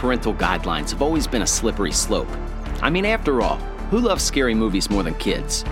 Parental 0.00 0.32
guidelines 0.32 0.92
have 0.92 1.02
always 1.02 1.26
been 1.26 1.42
a 1.42 1.46
slippery 1.46 1.92
slope. 1.92 2.30
I 2.80 2.88
mean, 2.88 3.04
after 3.04 3.42
all, 3.42 3.56
who 3.90 3.98
loves 3.98 4.24
scary 4.24 4.54
movies 4.54 4.88
more 4.88 5.02
than 5.02 5.12
kids? 5.16 5.62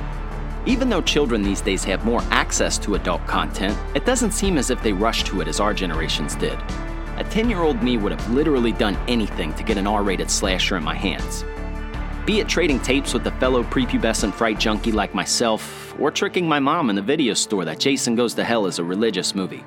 Even 0.66 0.90
though 0.90 1.00
children 1.00 1.40
these 1.40 1.62
days 1.62 1.82
have 1.84 2.04
more 2.04 2.20
access 2.30 2.76
to 2.80 2.96
adult 2.96 3.26
content, 3.26 3.74
it 3.94 4.04
doesn't 4.04 4.32
seem 4.32 4.58
as 4.58 4.68
if 4.68 4.82
they 4.82 4.92
rush 4.92 5.24
to 5.24 5.40
it 5.40 5.48
as 5.48 5.60
our 5.60 5.72
generations 5.72 6.36
did. 6.36 6.58
A 7.16 7.24
10 7.30 7.48
year 7.48 7.62
old 7.62 7.82
me 7.82 7.96
would 7.96 8.12
have 8.12 8.30
literally 8.30 8.72
done 8.72 8.98
anything 9.08 9.54
to 9.54 9.62
get 9.62 9.78
an 9.78 9.86
R 9.86 10.02
rated 10.02 10.30
slasher 10.30 10.76
in 10.76 10.84
my 10.84 10.94
hands. 10.94 11.42
Be 12.26 12.40
it 12.40 12.50
trading 12.50 12.80
tapes 12.80 13.14
with 13.14 13.26
a 13.26 13.32
fellow 13.40 13.62
prepubescent 13.62 14.34
fright 14.34 14.60
junkie 14.60 14.92
like 14.92 15.14
myself, 15.14 15.98
or 15.98 16.10
tricking 16.10 16.46
my 16.46 16.60
mom 16.60 16.90
in 16.90 16.96
the 16.96 17.00
video 17.00 17.32
store 17.32 17.64
that 17.64 17.80
Jason 17.80 18.14
Goes 18.14 18.34
to 18.34 18.44
Hell 18.44 18.66
is 18.66 18.78
a 18.78 18.84
religious 18.84 19.34
movie. 19.34 19.64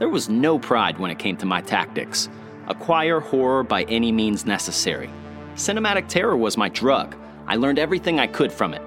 There 0.00 0.08
was 0.08 0.28
no 0.28 0.58
pride 0.58 0.98
when 0.98 1.12
it 1.12 1.20
came 1.20 1.36
to 1.36 1.46
my 1.46 1.60
tactics. 1.60 2.28
Acquire 2.70 3.18
horror 3.18 3.64
by 3.64 3.82
any 3.88 4.12
means 4.12 4.46
necessary. 4.46 5.10
Cinematic 5.56 6.06
terror 6.06 6.36
was 6.36 6.56
my 6.56 6.68
drug. 6.68 7.16
I 7.48 7.56
learned 7.56 7.80
everything 7.80 8.20
I 8.20 8.28
could 8.28 8.52
from 8.52 8.74
it. 8.74 8.82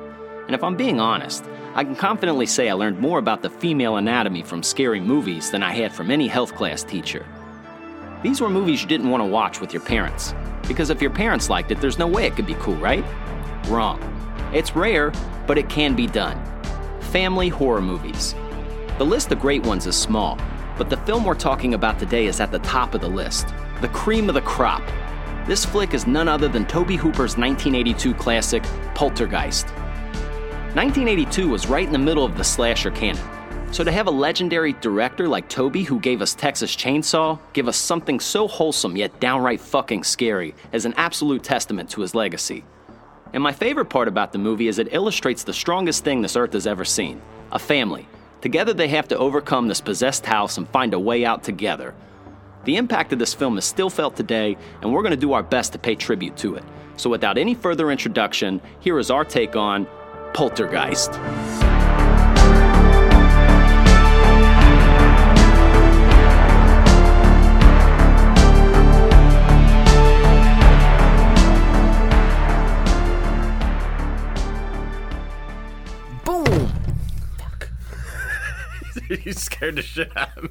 And 0.46 0.56
if 0.56 0.64
I'm 0.64 0.78
being 0.78 1.02
honest, 1.02 1.44
I 1.76 1.84
can 1.84 1.94
confidently 1.94 2.46
say 2.46 2.70
I 2.70 2.76
learned 2.76 3.02
more 3.02 3.20
about 3.20 3.42
the 3.42 3.50
female 3.50 3.98
anatomy 3.98 4.42
from 4.42 4.64
scary 4.64 5.02
movies 5.02 5.52
than 5.52 5.64
I 5.64 5.74
had 5.74 5.92
from 5.92 6.12
any 6.12 6.30
health 6.30 6.56
class 6.56 6.82
teacher. 6.82 7.26
These 8.24 8.40
were 8.40 8.50
movies 8.50 8.82
you 8.82 8.88
didn't 8.88 9.10
want 9.10 9.22
to 9.22 9.28
watch 9.28 9.60
with 9.60 9.74
your 9.74 9.82
parents. 9.82 10.34
Because 10.66 10.90
if 10.90 11.02
your 11.02 11.12
parents 11.12 11.50
liked 11.50 11.70
it, 11.70 11.82
there's 11.82 12.00
no 12.00 12.08
way 12.08 12.26
it 12.26 12.38
could 12.38 12.48
be 12.48 12.56
cool, 12.62 12.78
right? 12.78 13.04
Wrong. 13.68 14.00
It's 14.54 14.78
rare, 14.78 15.12
but 15.46 15.58
it 15.58 15.68
can 15.68 15.94
be 15.94 16.08
done. 16.08 16.42
Family 17.12 17.50
horror 17.50 17.82
movies. 17.82 18.34
The 18.98 19.06
list 19.06 19.34
of 19.34 19.42
great 19.42 19.66
ones 19.66 19.88
is 19.88 19.98
small, 19.98 20.40
but 20.78 20.90
the 20.90 20.96
film 20.96 21.26
we're 21.26 21.36
talking 21.36 21.74
about 21.74 22.00
today 22.00 22.28
is 22.28 22.40
at 22.40 22.50
the 22.50 22.60
top 22.60 22.96
of 22.96 23.02
the 23.02 23.10
list. 23.10 23.54
The 23.84 23.90
cream 23.90 24.30
of 24.30 24.36
the 24.36 24.42
crop. 24.42 24.82
This 25.46 25.66
flick 25.66 25.94
is 25.94 26.08
none 26.08 26.30
other 26.30 26.48
than 26.48 26.66
Tobe 26.66 26.92
Hooper's 26.92 27.36
1982 27.36 28.14
classic, 28.14 28.64
Poltergeist. 28.96 29.68
1982 30.74 31.50
was 31.50 31.68
right 31.68 31.86
in 31.86 31.92
the 31.92 32.00
middle 32.00 32.24
of 32.24 32.38
the 32.38 32.46
slasher 32.46 32.92
canon. 32.92 33.22
So 33.74 33.84
to 33.84 33.92
have 33.92 34.08
a 34.08 34.12
legendary 34.12 34.72
director 34.72 35.28
like 35.28 35.50
Tobe 35.50 35.76
who 35.76 36.00
gave 36.00 36.22
us 36.22 36.34
Texas 36.34 36.74
Chainsaw, 36.74 37.38
give 37.52 37.68
us 37.68 37.76
something 37.76 38.22
so 38.22 38.48
wholesome 38.48 38.96
yet 38.96 39.20
downright 39.20 39.60
fucking 39.60 40.06
scary 40.06 40.56
is 40.72 40.86
an 40.86 40.94
absolute 40.96 41.44
testament 41.44 41.90
to 41.90 42.00
his 42.00 42.16
legacy. 42.16 42.64
And 43.34 43.44
my 43.44 43.52
favorite 43.52 43.90
part 43.90 44.08
about 44.08 44.32
the 44.32 44.40
movie 44.40 44.70
is 44.70 44.80
it 44.80 44.94
illustrates 44.94 45.44
the 45.44 45.52
strongest 45.52 46.06
thing 46.06 46.22
this 46.22 46.38
earth 46.38 46.54
has 46.54 46.68
ever 46.68 46.86
seen 46.86 47.22
a 47.52 47.60
family. 47.60 48.08
Together 48.40 48.74
they 48.74 48.88
have 48.88 49.10
to 49.10 49.18
overcome 49.18 49.68
this 49.68 49.82
possessed 49.82 50.26
house 50.26 50.58
and 50.58 50.70
find 50.70 50.94
a 50.94 51.00
way 51.00 51.26
out 51.26 51.44
together. 51.44 51.94
The 52.66 52.78
impact 52.78 53.12
of 53.12 53.20
this 53.20 53.34
film 53.34 53.58
is 53.58 53.66
still 53.66 53.90
felt 53.90 54.16
today, 54.16 54.58
and 54.82 54.94
we're 54.94 55.02
going 55.02 55.12
to 55.12 55.18
do 55.18 55.34
our 55.34 55.44
best 55.44 55.74
to 55.74 55.80
pay 55.80 55.96
tribute 55.96 56.38
to 56.38 56.56
it. 56.56 56.64
So 56.96 57.10
without 57.10 57.38
any 57.38 57.56
further 57.56 57.92
introduction, 57.92 58.62
here 58.80 59.00
is 59.00 59.12
our 59.12 59.26
take 59.26 59.56
on 59.56 59.88
Poltergeist. 60.34 61.12
you 79.24 79.34
scared 79.34 79.76
the 79.76 79.82
shit 79.82 80.16
out 80.16 80.38
of 80.38 80.44
me. 80.44 80.50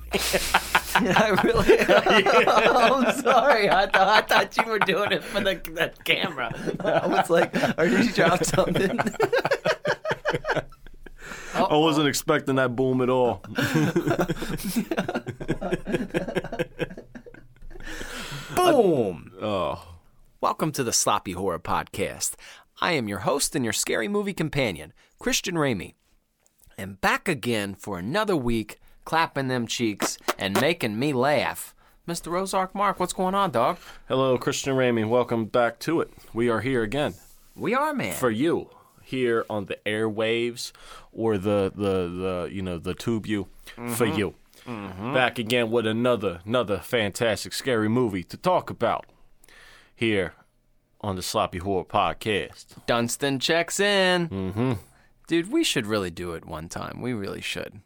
I 1.14 1.30
really. 1.42 1.80
I'm 1.88 3.20
sorry. 3.20 3.70
I, 3.70 3.86
th- 3.86 3.94
I 3.96 4.20
thought 4.22 4.56
you 4.56 4.64
were 4.64 4.78
doing 4.78 5.12
it 5.12 5.24
for 5.24 5.40
the, 5.40 5.54
the 5.54 5.92
camera. 6.04 6.52
I 6.80 7.06
was 7.06 7.30
like, 7.30 7.54
"Are 7.78 7.86
you 7.86 8.12
drop 8.12 8.44
something?" 8.44 8.98
I 11.54 11.76
wasn't 11.76 12.08
expecting 12.08 12.56
that 12.56 12.74
boom 12.76 13.00
at 13.00 13.08
all. 13.10 13.42
Boom! 18.54 19.32
Oh, 19.40 19.92
Welcome 20.40 20.72
to 20.72 20.82
the 20.82 20.92
Sloppy 20.92 21.32
Horror 21.32 21.60
Podcast. 21.60 22.34
I 22.80 22.92
am 22.92 23.06
your 23.08 23.20
host 23.20 23.54
and 23.54 23.64
your 23.64 23.72
scary 23.72 24.08
movie 24.08 24.34
companion, 24.34 24.92
Christian 25.18 25.54
Ramey. 25.54 25.94
And 26.78 27.00
back 27.00 27.28
again 27.28 27.74
for 27.74 27.98
another 27.98 28.36
week, 28.36 28.80
clapping 29.04 29.48
them 29.48 29.66
cheeks 29.66 30.18
and 30.38 30.60
making 30.60 30.98
me 30.98 31.12
laugh. 31.12 31.74
Mr. 32.08 32.36
Ozark 32.40 32.74
Mark, 32.74 32.98
what's 32.98 33.12
going 33.12 33.34
on, 33.34 33.50
dog? 33.52 33.78
hello, 34.08 34.36
Christian 34.36 34.74
Ramey. 34.74 35.08
Welcome 35.08 35.44
back 35.46 35.78
to 35.80 36.00
it. 36.00 36.10
We 36.32 36.48
are 36.48 36.60
here 36.60 36.82
again 36.82 37.14
We 37.54 37.74
are, 37.74 37.94
man. 37.94 38.14
for 38.14 38.30
you 38.30 38.70
here 39.02 39.44
on 39.50 39.66
the 39.66 39.78
airwaves 39.86 40.72
or 41.12 41.36
the 41.38 41.70
the 41.74 42.08
the 42.08 42.48
you 42.52 42.62
know 42.62 42.78
the 42.78 42.94
tube 42.94 43.26
you 43.26 43.46
for 43.94 44.06
you. 44.06 44.34
Back 44.66 45.38
again 45.38 45.70
with 45.70 45.86
another 45.86 46.40
another 46.44 46.78
fantastic 46.78 47.52
scary 47.52 47.88
movie 47.88 48.24
to 48.24 48.36
talk 48.36 48.70
about 48.70 49.06
here 49.94 50.34
on 51.00 51.16
the 51.16 51.22
Sloppy 51.22 51.58
Horror 51.58 51.84
Podcast. 51.84 52.66
Dunston 52.86 53.38
checks 53.38 53.78
in. 53.80 54.28
Mm-hmm. 54.28 54.72
Dude, 55.26 55.52
we 55.52 55.64
should 55.64 55.86
really 55.86 56.10
do 56.10 56.32
it 56.32 56.44
one 56.44 56.68
time. 56.68 57.00
We 57.00 57.12
really 57.12 57.40
should. 57.40 57.80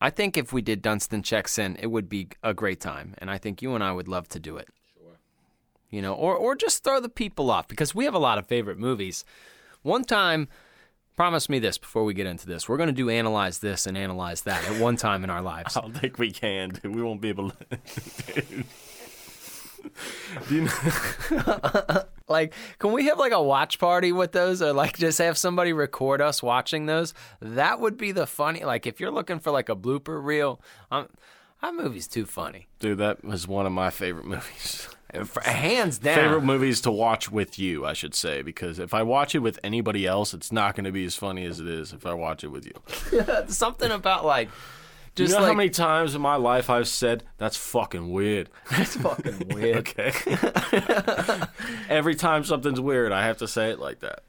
I 0.00 0.10
think 0.10 0.36
if 0.36 0.52
we 0.52 0.62
did 0.62 0.82
Dunston 0.82 1.22
checks 1.22 1.58
in, 1.58 1.76
it 1.76 1.88
would 1.88 2.08
be 2.08 2.28
a 2.42 2.54
great 2.54 2.80
time, 2.80 3.14
and 3.18 3.30
I 3.30 3.38
think 3.38 3.60
you 3.60 3.74
and 3.74 3.84
I 3.84 3.92
would 3.92 4.08
love 4.08 4.28
to 4.28 4.40
do 4.40 4.56
it. 4.56 4.68
Sure. 4.94 5.18
You 5.90 6.00
know, 6.00 6.14
or 6.14 6.34
or 6.34 6.54
just 6.54 6.82
throw 6.82 7.00
the 7.00 7.08
people 7.08 7.50
off 7.50 7.68
because 7.68 7.94
we 7.94 8.06
have 8.06 8.14
a 8.14 8.18
lot 8.18 8.38
of 8.38 8.46
favorite 8.46 8.78
movies. 8.78 9.24
One 9.82 10.04
time, 10.04 10.48
promise 11.16 11.50
me 11.50 11.58
this 11.58 11.76
before 11.76 12.04
we 12.04 12.14
get 12.14 12.26
into 12.26 12.46
this. 12.46 12.66
We're 12.66 12.78
going 12.78 12.88
to 12.88 12.94
do 12.94 13.10
analyze 13.10 13.58
this 13.58 13.86
and 13.86 13.96
analyze 13.96 14.42
that 14.42 14.66
at 14.70 14.80
one 14.80 14.96
time 14.96 15.22
in 15.22 15.28
our 15.28 15.42
lives. 15.42 15.76
I 15.76 15.82
don't 15.82 15.92
think 15.92 16.18
we 16.18 16.30
can. 16.30 16.70
Dude. 16.70 16.94
We 16.94 17.02
won't 17.02 17.20
be 17.20 17.28
able 17.28 17.50
to. 17.50 17.54
Do 20.48 20.54
you 20.54 20.62
know? 20.62 22.02
Like, 22.30 22.54
can 22.78 22.92
we 22.92 23.06
have 23.06 23.18
like 23.18 23.32
a 23.32 23.42
watch 23.42 23.80
party 23.80 24.12
with 24.12 24.30
those, 24.30 24.62
or 24.62 24.72
like 24.72 24.96
just 24.96 25.18
have 25.18 25.36
somebody 25.36 25.72
record 25.72 26.20
us 26.20 26.40
watching 26.42 26.86
those? 26.86 27.12
That 27.40 27.80
would 27.80 27.96
be 27.96 28.12
the 28.12 28.24
funny. 28.24 28.62
Like, 28.64 28.86
if 28.86 29.00
you're 29.00 29.10
looking 29.10 29.40
for 29.40 29.50
like 29.50 29.68
a 29.68 29.74
blooper 29.74 30.22
reel, 30.24 30.60
um, 30.92 31.08
that 31.60 31.74
movie's 31.74 32.06
too 32.06 32.26
funny. 32.26 32.68
Dude, 32.78 32.98
that 32.98 33.24
was 33.24 33.48
one 33.48 33.66
of 33.66 33.72
my 33.72 33.90
favorite 33.90 34.26
movies. 34.26 34.88
Hands 35.42 35.98
down. 35.98 36.14
Favorite 36.14 36.44
movies 36.44 36.80
to 36.82 36.92
watch 36.92 37.32
with 37.32 37.58
you, 37.58 37.84
I 37.84 37.94
should 37.94 38.14
say, 38.14 38.42
because 38.42 38.78
if 38.78 38.94
I 38.94 39.02
watch 39.02 39.34
it 39.34 39.40
with 39.40 39.58
anybody 39.64 40.06
else, 40.06 40.32
it's 40.32 40.52
not 40.52 40.76
going 40.76 40.84
to 40.84 40.92
be 40.92 41.04
as 41.04 41.16
funny 41.16 41.44
as 41.44 41.58
it 41.58 41.66
is 41.66 41.92
if 41.92 42.06
I 42.06 42.14
watch 42.14 42.44
it 42.44 42.48
with 42.48 42.64
you. 42.64 43.24
Something 43.48 43.90
about 43.90 44.24
like, 44.24 44.50
Do 45.20 45.26
you 45.26 45.32
know 45.36 45.40
like 45.40 45.48
how 45.48 45.54
many 45.56 45.70
times 45.70 46.14
in 46.14 46.22
my 46.22 46.36
life 46.36 46.70
I've 46.70 46.88
said 46.88 47.24
that's 47.36 47.56
fucking 47.56 48.10
weird? 48.10 48.48
That's 48.70 48.96
fucking 48.96 49.48
weird. 49.54 49.76
Okay. 49.76 50.12
Every 51.88 52.14
time 52.14 52.44
something's 52.44 52.80
weird, 52.80 53.12
I 53.12 53.24
have 53.26 53.36
to 53.38 53.48
say 53.48 53.70
it 53.70 53.78
like 53.78 54.00
that. 54.00 54.22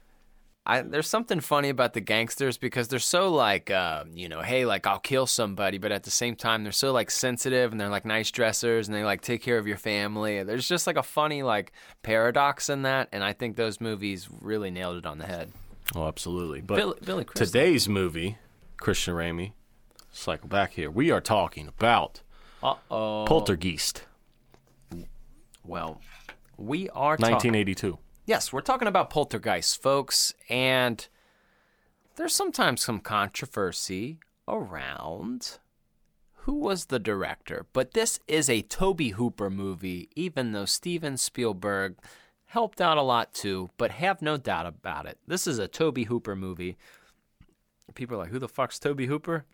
I, 0.64 0.82
there's 0.82 1.08
something 1.08 1.40
funny 1.40 1.70
about 1.70 1.92
the 1.94 2.00
gangsters 2.00 2.56
because 2.56 2.86
they're 2.88 2.98
so 3.00 3.32
like, 3.32 3.70
uh, 3.70 4.04
you 4.14 4.28
know, 4.28 4.42
hey, 4.42 4.64
like 4.64 4.86
I'll 4.86 5.00
kill 5.00 5.26
somebody, 5.26 5.78
but 5.78 5.90
at 5.90 6.04
the 6.04 6.10
same 6.10 6.36
time 6.36 6.62
they're 6.62 6.72
so 6.72 6.92
like 6.92 7.10
sensitive 7.10 7.72
and 7.72 7.80
they're 7.80 7.88
like 7.88 8.04
nice 8.04 8.30
dressers 8.30 8.86
and 8.86 8.94
they 8.96 9.02
like 9.02 9.22
take 9.22 9.42
care 9.42 9.58
of 9.58 9.66
your 9.66 9.76
family. 9.78 10.42
There's 10.44 10.68
just 10.68 10.86
like 10.86 10.96
a 10.96 11.02
funny 11.02 11.42
like 11.42 11.72
paradox 12.02 12.68
in 12.68 12.82
that, 12.82 13.08
and 13.12 13.24
I 13.24 13.32
think 13.32 13.56
those 13.56 13.80
movies 13.80 14.28
really 14.40 14.70
nailed 14.70 14.98
it 14.98 15.06
on 15.06 15.18
the 15.18 15.26
head. 15.26 15.50
Oh, 15.96 16.06
absolutely. 16.06 16.60
But 16.60 16.76
Billy, 16.76 16.98
Billy 17.04 17.24
Crystal. 17.24 17.46
today's 17.46 17.88
movie, 17.88 18.36
Christian 18.76 19.14
Ramey, 19.14 19.52
cycle 20.12 20.48
back 20.48 20.72
here. 20.72 20.90
We 20.90 21.10
are 21.10 21.20
talking 21.20 21.66
about 21.68 22.22
Uh 22.62 22.74
oh. 22.90 23.24
Poltergeist, 23.26 24.04
Well, 25.64 26.00
we 26.56 26.88
are 26.90 27.16
talking. 27.16 27.32
1982. 27.34 27.98
Yes, 28.26 28.52
we're 28.52 28.60
talking 28.60 28.88
about 28.88 29.10
Poltergeist, 29.10 29.82
folks, 29.82 30.32
and 30.48 31.06
there's 32.16 32.34
sometimes 32.34 32.82
some 32.82 33.00
controversy 33.00 34.18
around 34.46 35.58
who 36.44 36.54
was 36.54 36.86
the 36.86 36.98
director. 36.98 37.66
But 37.72 37.94
this 37.94 38.20
is 38.28 38.48
a 38.50 38.62
Tobe 38.62 39.00
Hooper 39.12 39.50
movie, 39.50 40.08
even 40.14 40.52
though 40.52 40.64
Steven 40.66 41.16
Spielberg 41.16 41.96
helped 42.46 42.80
out 42.80 42.98
a 42.98 43.02
lot 43.02 43.32
too, 43.32 43.70
but 43.76 43.92
have 43.92 44.20
no 44.22 44.36
doubt 44.36 44.66
about 44.66 45.06
it. 45.06 45.18
This 45.26 45.46
is 45.46 45.58
a 45.58 45.68
Tobe 45.68 46.04
Hooper 46.06 46.36
movie. 46.36 46.76
People 47.94 48.16
are 48.16 48.20
like, 48.20 48.30
who 48.30 48.38
the 48.38 48.48
fuck's 48.48 48.78
Tobe 48.78 49.00
Hooper? 49.02 49.44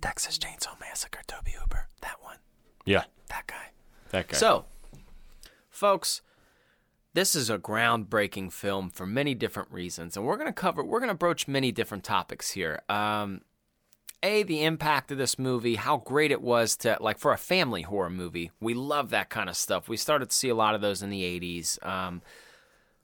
Texas 0.00 0.38
Chainsaw 0.38 0.78
Massacre, 0.80 1.20
Tobe 1.26 1.48
Hooper. 1.48 1.88
That 2.00 2.16
one. 2.22 2.36
Yeah, 2.84 3.04
That 3.28 3.46
guy. 3.46 3.70
that 4.10 4.28
guy. 4.28 4.36
So, 4.36 4.64
folks, 5.68 6.22
this 7.12 7.34
is 7.34 7.50
a 7.50 7.58
groundbreaking 7.58 8.52
film 8.52 8.90
for 8.90 9.06
many 9.06 9.34
different 9.34 9.70
reasons, 9.70 10.16
and 10.16 10.24
we're 10.24 10.36
going 10.36 10.46
to 10.48 10.52
cover, 10.52 10.82
we're 10.84 11.00
going 11.00 11.08
to 11.08 11.14
broach 11.14 11.46
many 11.48 11.72
different 11.72 12.04
topics 12.04 12.52
here. 12.52 12.80
Um, 12.88 13.42
a 14.22 14.42
the 14.42 14.64
impact 14.64 15.10
of 15.10 15.18
this 15.18 15.38
movie, 15.38 15.76
how 15.76 15.96
great 15.98 16.30
it 16.30 16.42
was 16.42 16.76
to 16.76 16.96
like 17.00 17.18
for 17.18 17.32
a 17.32 17.38
family 17.38 17.82
horror 17.82 18.10
movie. 18.10 18.50
We 18.60 18.74
love 18.74 19.10
that 19.10 19.30
kind 19.30 19.48
of 19.48 19.56
stuff. 19.56 19.88
We 19.88 19.96
started 19.96 20.30
to 20.30 20.36
see 20.36 20.50
a 20.50 20.54
lot 20.54 20.74
of 20.74 20.80
those 20.82 21.02
in 21.02 21.08
the 21.10 21.22
'80s. 21.22 21.84
Um, 21.86 22.20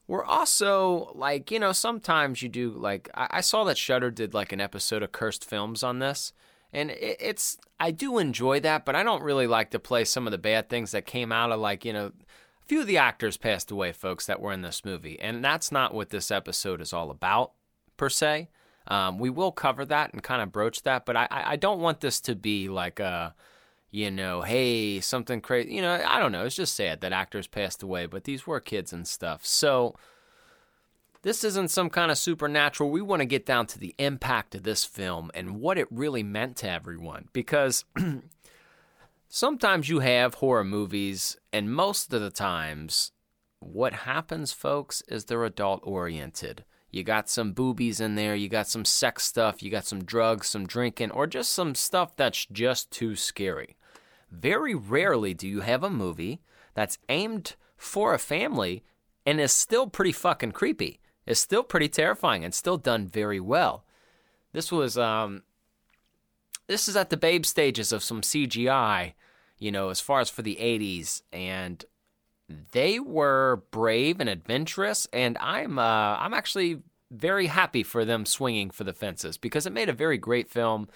we're 0.06 0.24
also 0.24 1.10
like 1.14 1.50
you 1.50 1.58
know 1.58 1.72
sometimes 1.72 2.42
you 2.42 2.48
do 2.50 2.70
like 2.70 3.08
I, 3.14 3.28
I 3.30 3.40
saw 3.40 3.64
that 3.64 3.78
Shudder 3.78 4.10
did 4.10 4.34
like 4.34 4.52
an 4.52 4.60
episode 4.60 5.02
of 5.02 5.10
Cursed 5.12 5.44
Films 5.44 5.82
on 5.82 6.00
this, 6.00 6.34
and 6.76 6.90
it, 6.90 7.16
it's 7.18 7.56
I 7.80 7.90
do 7.90 8.18
enjoy 8.18 8.60
that, 8.60 8.84
but 8.84 8.94
I 8.94 9.02
don't 9.02 9.22
really 9.22 9.46
like 9.46 9.70
to 9.70 9.78
play 9.78 10.04
some 10.04 10.26
of 10.26 10.30
the 10.30 10.38
bad 10.38 10.68
things 10.68 10.92
that 10.92 11.06
came 11.06 11.32
out 11.32 11.50
of 11.50 11.58
like 11.58 11.84
you 11.84 11.92
know 11.92 12.06
a 12.06 12.66
few 12.66 12.80
of 12.82 12.86
the 12.86 12.98
actors 12.98 13.36
passed 13.36 13.70
away, 13.70 13.92
folks 13.92 14.26
that 14.26 14.40
were 14.40 14.52
in 14.52 14.62
this 14.62 14.84
movie, 14.84 15.18
and 15.18 15.42
that's 15.42 15.72
not 15.72 15.94
what 15.94 16.10
this 16.10 16.30
episode 16.30 16.80
is 16.80 16.92
all 16.92 17.10
about 17.10 17.52
per 17.96 18.08
se. 18.08 18.50
Um, 18.88 19.18
we 19.18 19.30
will 19.30 19.50
cover 19.50 19.84
that 19.86 20.12
and 20.12 20.22
kind 20.22 20.42
of 20.42 20.52
broach 20.52 20.82
that, 20.82 21.06
but 21.06 21.16
I, 21.16 21.26
I 21.30 21.56
don't 21.56 21.80
want 21.80 22.00
this 22.00 22.20
to 22.20 22.36
be 22.36 22.68
like 22.68 23.00
a, 23.00 23.34
you 23.90 24.12
know, 24.12 24.42
hey, 24.42 25.00
something 25.00 25.40
crazy. 25.40 25.72
You 25.72 25.82
know, 25.82 26.00
I 26.06 26.20
don't 26.20 26.30
know. 26.30 26.44
It's 26.44 26.54
just 26.54 26.76
sad 26.76 27.00
that 27.00 27.12
actors 27.12 27.48
passed 27.48 27.82
away, 27.82 28.06
but 28.06 28.22
these 28.22 28.46
were 28.46 28.60
kids 28.60 28.92
and 28.92 29.08
stuff. 29.08 29.44
So 29.44 29.96
this 31.22 31.44
isn't 31.44 31.70
some 31.70 31.90
kind 31.90 32.10
of 32.10 32.18
supernatural. 32.18 32.90
We 32.90 33.02
want 33.02 33.20
to 33.20 33.26
get 33.26 33.46
down 33.46 33.66
to 33.68 33.78
the 33.78 33.94
impact 33.98 34.54
of 34.54 34.62
this 34.62 34.84
film 34.84 35.30
and 35.34 35.60
what 35.60 35.78
it 35.78 35.88
really 35.90 36.22
meant 36.22 36.56
to 36.58 36.70
everyone 36.70 37.28
because. 37.32 37.84
sometimes 39.28 39.88
you 39.88 40.00
have 40.00 40.34
horror 40.34 40.64
movies, 40.64 41.36
and 41.52 41.72
most 41.72 42.12
of 42.12 42.20
the 42.20 42.30
times, 42.30 43.12
what 43.60 43.92
happens, 43.92 44.52
folks, 44.52 45.02
is 45.08 45.24
they're 45.24 45.44
adult 45.44 45.80
oriented. 45.82 46.64
You 46.90 47.02
got 47.02 47.28
some 47.28 47.52
boobies 47.52 48.00
in 48.00 48.14
there, 48.14 48.34
you 48.34 48.48
got 48.48 48.68
some 48.68 48.84
sex 48.84 49.24
stuff, 49.24 49.62
you 49.62 49.70
got 49.70 49.86
some 49.86 50.04
drugs, 50.04 50.48
some 50.48 50.66
drinking, 50.66 51.10
or 51.10 51.26
just 51.26 51.50
some 51.50 51.74
stuff 51.74 52.16
that's 52.16 52.46
just 52.46 52.90
too 52.90 53.16
scary. 53.16 53.76
Very 54.30 54.74
rarely 54.74 55.34
do 55.34 55.46
you 55.46 55.60
have 55.60 55.82
a 55.82 55.90
movie 55.90 56.40
that's 56.74 56.98
aimed 57.08 57.56
for 57.76 58.14
a 58.14 58.18
family 58.18 58.82
and 59.24 59.40
is 59.40 59.52
still 59.52 59.86
pretty 59.88 60.12
fucking 60.12 60.52
creepy. 60.52 61.00
Is 61.26 61.38
still 61.38 61.64
pretty 61.64 61.88
terrifying 61.88 62.44
and 62.44 62.54
still 62.54 62.78
done 62.78 63.06
very 63.06 63.40
well. 63.40 63.84
This 64.52 64.70
was 64.70 64.96
um 64.96 65.42
this 66.68 66.88
is 66.88 66.96
at 66.96 67.10
the 67.10 67.16
babe 67.16 67.44
stages 67.44 67.92
of 67.92 68.02
some 68.02 68.22
CGI, 68.22 69.14
you 69.58 69.70
know, 69.72 69.88
as 69.88 70.00
far 70.00 70.20
as 70.20 70.30
for 70.30 70.42
the 70.42 70.56
80s 70.56 71.22
and 71.32 71.84
they 72.48 73.00
were 73.00 73.64
brave 73.70 74.20
and 74.20 74.28
adventurous, 74.28 75.06
and 75.12 75.36
I'm 75.38 75.78
uh, 75.78 76.16
I'm 76.18 76.34
actually 76.34 76.82
very 77.10 77.46
happy 77.46 77.82
for 77.82 78.04
them 78.04 78.26
swinging 78.26 78.70
for 78.70 78.84
the 78.84 78.92
fences 78.92 79.36
because 79.38 79.66
it 79.66 79.72
made 79.72 79.88
a 79.88 79.94
very 79.94 80.18
great 80.18 80.48
film. 80.48 80.88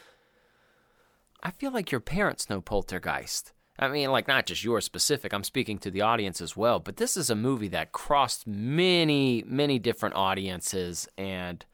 I 1.43 1.51
feel 1.51 1.73
like 1.73 1.91
your 1.91 2.01
parents 2.01 2.51
know 2.51 2.61
Poltergeist. 2.61 3.53
I 3.81 3.89
mean, 3.89 4.13
like 4.13 4.29
not 4.29 4.45
just 4.45 4.63
yours 4.63 4.85
specific. 4.85 5.33
I'm 5.33 5.43
speaking 5.43 5.79
to 5.79 5.91
the 5.91 6.03
audience 6.03 6.43
as 6.43 6.55
well. 6.55 6.81
But 6.81 6.99
this 6.99 7.17
is 7.17 7.31
a 7.31 7.35
movie 7.35 7.69
that 7.69 7.93
crossed 7.93 8.47
many, 8.47 9.43
many 9.47 9.79
different 9.79 10.17
audiences, 10.17 11.09
and 11.17 11.65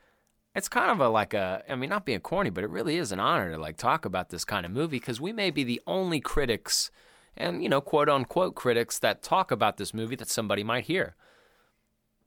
it's 0.54 0.68
kind 0.68 0.90
of 0.92 1.00
a 1.00 1.08
like 1.08 1.34
a. 1.34 1.64
I 1.68 1.74
mean, 1.74 1.90
not 1.90 2.06
being 2.06 2.20
corny, 2.20 2.50
but 2.50 2.62
it 2.62 2.70
really 2.70 2.96
is 2.96 3.10
an 3.10 3.18
honor 3.18 3.50
to 3.50 3.58
like 3.58 3.76
talk 3.76 4.04
about 4.04 4.30
this 4.30 4.44
kind 4.44 4.64
of 4.64 4.70
movie 4.70 4.98
because 4.98 5.20
we 5.20 5.32
may 5.32 5.50
be 5.50 5.64
the 5.64 5.82
only 5.86 6.20
critics 6.20 6.92
and, 7.36 7.62
you 7.62 7.68
know, 7.68 7.80
quote 7.80 8.08
unquote 8.08 8.54
critics 8.54 8.98
that 9.00 9.22
talk 9.22 9.50
about 9.50 9.76
this 9.76 9.92
movie 9.92 10.16
that 10.16 10.28
somebody 10.28 10.62
might 10.64 10.84
hear. 10.84 11.16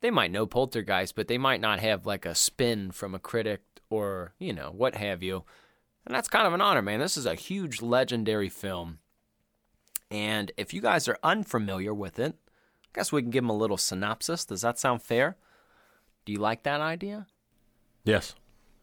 They 0.01 0.11
might 0.11 0.31
know 0.31 0.45
Poltergeist, 0.45 1.15
but 1.15 1.27
they 1.27 1.37
might 1.37 1.61
not 1.61 1.79
have 1.79 2.05
like 2.05 2.25
a 2.25 2.35
spin 2.35 2.91
from 2.91 3.15
a 3.15 3.19
critic 3.19 3.61
or, 3.89 4.33
you 4.39 4.53
know, 4.53 4.71
what 4.75 4.95
have 4.95 5.23
you. 5.23 5.43
And 6.05 6.15
that's 6.15 6.29
kind 6.29 6.47
of 6.47 6.53
an 6.53 6.61
honor, 6.61 6.81
man. 6.81 6.99
This 6.99 7.17
is 7.17 7.25
a 7.25 7.35
huge 7.35 7.81
legendary 7.81 8.49
film. 8.49 8.99
And 10.11 10.51
if 10.57 10.73
you 10.73 10.81
guys 10.81 11.07
are 11.07 11.17
unfamiliar 11.23 11.93
with 11.93 12.19
it, 12.19 12.35
I 12.35 12.87
guess 12.93 13.11
we 13.11 13.21
can 13.21 13.31
give 13.31 13.43
them 13.43 13.49
a 13.49 13.57
little 13.57 13.77
synopsis. 13.77 14.45
Does 14.45 14.61
that 14.61 14.79
sound 14.79 15.01
fair? 15.01 15.37
Do 16.25 16.31
you 16.31 16.39
like 16.39 16.63
that 16.63 16.81
idea? 16.81 17.27
Yes. 18.03 18.35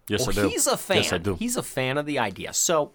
Yes, 0.08 0.20
well, 0.20 0.30
I 0.30 0.42
do. 0.42 0.48
He's 0.48 0.66
a 0.66 0.76
fan. 0.76 0.96
Yes, 0.98 1.12
I 1.12 1.18
do. 1.18 1.34
He's 1.34 1.56
a 1.56 1.62
fan 1.62 1.98
of 1.98 2.06
the 2.06 2.18
idea. 2.18 2.52
So, 2.52 2.92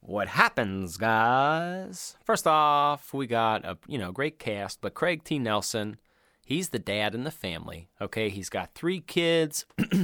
what 0.00 0.26
happens, 0.26 0.96
guys? 0.96 2.16
First 2.24 2.46
off, 2.46 3.14
we 3.14 3.28
got 3.28 3.64
a 3.64 3.78
you 3.86 3.98
know 3.98 4.10
great 4.10 4.38
cast, 4.40 4.80
but 4.80 4.94
Craig 4.94 5.22
T. 5.22 5.38
Nelson, 5.38 5.98
he's 6.44 6.70
the 6.70 6.80
dad 6.80 7.14
in 7.14 7.22
the 7.22 7.30
family. 7.30 7.88
Okay, 8.00 8.30
he's 8.30 8.48
got 8.48 8.74
three 8.74 9.00
kids. 9.00 9.64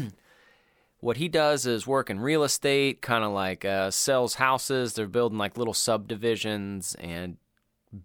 what 1.00 1.16
he 1.18 1.28
does 1.28 1.66
is 1.66 1.86
work 1.86 2.10
in 2.10 2.20
real 2.20 2.42
estate, 2.42 3.00
kind 3.02 3.24
of 3.24 3.32
like 3.32 3.64
uh, 3.64 3.90
sells 3.90 4.34
houses. 4.34 4.94
They're 4.94 5.06
building 5.06 5.38
like 5.38 5.56
little 5.56 5.74
subdivisions 5.74 6.96
and 6.96 7.36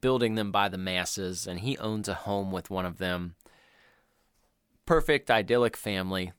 building 0.01 0.35
them 0.35 0.51
by 0.51 0.69
the 0.69 0.77
masses, 0.77 1.47
and 1.47 1.59
he 1.59 1.77
owns 1.77 2.07
a 2.07 2.13
home 2.13 2.51
with 2.51 2.69
one 2.69 2.85
of 2.85 2.99
them. 2.99 3.35
Perfect, 4.85 5.31
idyllic 5.31 5.75
family. 5.75 6.33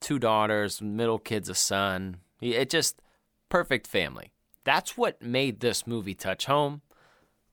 Two 0.00 0.18
daughters, 0.18 0.80
middle 0.82 1.18
kid's 1.18 1.48
a 1.48 1.54
son. 1.54 2.18
It 2.40 2.70
just 2.70 3.00
perfect 3.48 3.86
family. 3.86 4.32
That's 4.64 4.96
what 4.96 5.22
made 5.22 5.60
this 5.60 5.86
movie 5.86 6.14
touch 6.14 6.46
home. 6.46 6.80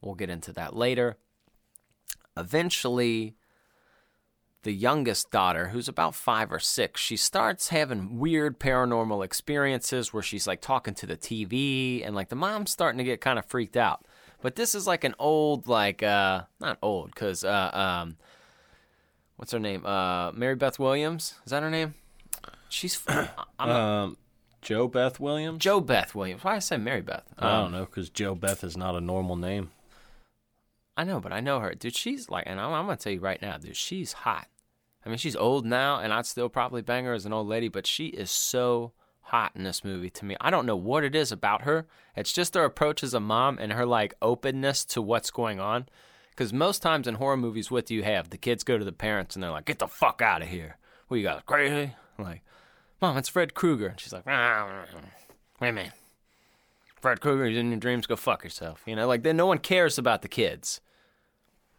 We'll 0.02 0.16
get 0.16 0.30
into 0.30 0.52
that 0.54 0.76
later. 0.76 1.18
Eventually, 2.36 3.36
the 4.64 4.74
youngest 4.74 5.30
daughter, 5.32 5.68
who's 5.70 5.88
about 5.88 6.16
five 6.16 6.52
or 6.52 6.60
six, 6.60 7.00
she 7.02 7.16
starts 7.18 7.70
having 7.70 8.18
weird 8.20 8.60
paranormal 8.60 9.24
experiences 9.24 10.14
where 10.14 10.24
she's 10.24 10.48
like 10.48 10.62
talking 10.62 10.94
to 10.96 11.06
the 11.06 11.16
TV, 11.18 12.06
and 12.06 12.16
like 12.16 12.30
the 12.30 12.36
mom's 12.36 12.72
starting 12.72 12.98
to 12.98 13.04
get 13.04 13.22
kind 13.22 13.38
of 13.40 13.46
freaked 13.46 13.78
out. 13.78 14.06
But 14.42 14.56
this 14.56 14.76
is 14.76 14.86
like 14.88 15.04
an 15.06 15.16
old, 15.20 15.68
like, 15.68 16.04
uh, 16.04 16.44
not 16.60 16.78
old, 16.82 17.12
because, 17.14 17.46
uh, 17.46 17.70
um, 17.74 18.18
what's 19.38 19.52
her 19.54 19.60
name? 19.60 19.86
Uh, 19.86 20.32
Mary 20.34 20.56
Beth 20.56 20.80
Williams? 20.80 21.36
Is 21.46 21.52
that 21.52 21.64
her 21.64 21.70
name? 21.70 21.94
She's, 22.68 23.02
I'm, 23.60 23.70
Um, 23.70 24.18
JoBeth 24.62 25.20
Williams? 25.20 25.64
JoBeth 25.64 26.14
Williams. 26.16 26.44
Why 26.44 26.52
did 26.54 26.58
I 26.58 26.60
say 26.60 26.78
Mary 26.78 27.02
Beth? 27.02 27.24
I 27.40 27.46
Um, 27.58 27.64
don't 27.64 27.72
know, 27.72 27.86
because 27.86 28.10
JoBeth 28.10 28.64
is 28.64 28.76
not 28.76 28.96
a 28.96 29.02
normal 29.02 29.36
name. 29.36 29.72
I 30.96 31.04
know, 31.06 31.20
but 31.20 31.34
I 31.34 31.40
know 31.40 31.60
her, 31.60 31.74
dude. 31.74 31.96
She's 31.96 32.30
like, 32.30 32.44
and 32.46 32.60
I'm, 32.60 32.72
I'm 32.72 32.86
gonna 32.86 32.98
tell 32.98 33.14
you 33.14 33.20
right 33.20 33.42
now, 33.42 33.58
dude. 33.58 33.76
She's 33.76 34.14
hot. 34.14 34.48
I 35.06 35.10
mean, 35.10 35.18
she's 35.18 35.36
old 35.36 35.66
now, 35.66 36.00
and 36.00 36.14
I'd 36.14 36.26
still 36.26 36.50
probably 36.50 36.82
bang 36.82 37.06
her 37.06 37.14
as 37.14 37.26
an 37.26 37.34
old 37.34 37.48
lady, 37.48 37.68
but 37.68 37.86
she 37.86 38.08
is 38.08 38.32
so 38.32 38.94
hot 39.22 39.52
in 39.56 39.64
this 39.64 39.84
movie 39.84 40.10
to 40.12 40.26
me. 40.26 40.36
I 40.40 40.50
don't 40.50 40.66
know 40.66 40.76
what 40.76 41.04
it 41.04 41.16
is 41.16 41.32
about 41.32 41.64
her. 41.64 41.88
It's 42.16 42.34
just 42.34 42.56
her 42.56 42.64
approach 42.64 43.04
as 43.04 43.14
a 43.14 43.20
mom 43.20 43.58
and 43.60 43.74
her 43.74 43.86
like 43.86 44.14
openness 44.22 44.86
to 44.86 45.02
what's 45.02 45.32
going 45.32 45.60
on. 45.60 45.88
Because 46.30 46.54
most 46.54 46.82
times 46.82 47.08
in 47.08 47.16
horror 47.16 47.38
movies, 47.38 47.70
what 47.70 47.86
do 47.86 47.94
you 47.96 48.04
have? 48.04 48.30
The 48.30 48.38
kids 48.38 48.64
go 48.64 48.78
to 48.78 48.86
the 48.86 48.92
parents 48.92 49.36
and 49.36 49.44
they're 49.44 49.52
like, 49.52 49.66
"Get 49.66 49.80
the 49.80 49.88
fuck 49.88 50.22
out 50.22 50.42
of 50.42 50.48
here! 50.48 50.78
What 51.08 51.18
you 51.18 51.24
got? 51.24 51.46
Crazy?" 51.46 51.94
Like, 52.18 52.42
"Mom, 53.02 53.18
it's 53.18 53.30
Fred 53.30 53.54
Krueger," 53.54 53.88
and 53.88 54.00
she's 54.00 54.14
like, 54.14 54.24
"Ah, 54.28 54.86
"Wait 55.60 55.70
a 55.70 55.72
minute." 55.72 55.94
Fred 57.00 57.20
Krueger, 57.20 57.46
he's 57.46 57.58
in 57.58 57.70
your 57.70 57.80
dreams, 57.80 58.08
go 58.08 58.16
fuck 58.16 58.44
yourself. 58.44 58.82
You 58.86 58.96
know, 58.96 59.08
like 59.08 59.24
then 59.24 59.38
no 59.38 59.46
one 59.46 59.58
cares 59.58 59.98
about 59.98 60.22
the 60.22 60.28
kids. 60.28 60.80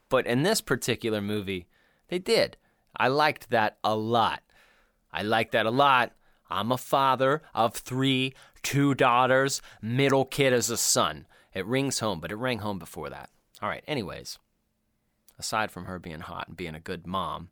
But 0.09 0.27
in 0.27 0.43
this 0.43 0.61
particular 0.61 1.21
movie, 1.21 1.67
they 2.09 2.19
did. 2.19 2.57
I 2.97 3.09
liked 3.09 3.51
that 3.51 3.79
a 3.83 3.97
lot. 3.97 4.43
I 5.13 5.23
liked 5.23 5.53
that 5.53 5.67
a 5.67 5.71
lot. 5.71 6.13
I'm 6.51 6.73
a 6.73 6.79
father 6.79 7.43
of 7.55 7.75
three, 7.75 8.35
two 8.63 8.95
daughters, 8.95 9.63
middle 9.81 10.25
kid 10.25 10.53
is 10.53 10.71
a 10.71 10.77
son. 10.77 11.27
It 11.53 11.67
rings 11.67 12.01
home, 12.01 12.21
but 12.21 12.33
it 12.33 12.37
rang 12.37 12.59
home 12.59 12.79
before 12.79 13.11
that. 13.11 13.31
All 13.63 13.69
right, 13.69 13.85
anyways, 13.87 14.39
aside 15.39 15.71
from 15.71 15.87
her 15.87 15.99
being 15.99 16.21
hot 16.21 16.49
and 16.49 16.57
being 16.57 16.75
a 16.75 16.81
good 16.81 17.07
mom, 17.07 17.51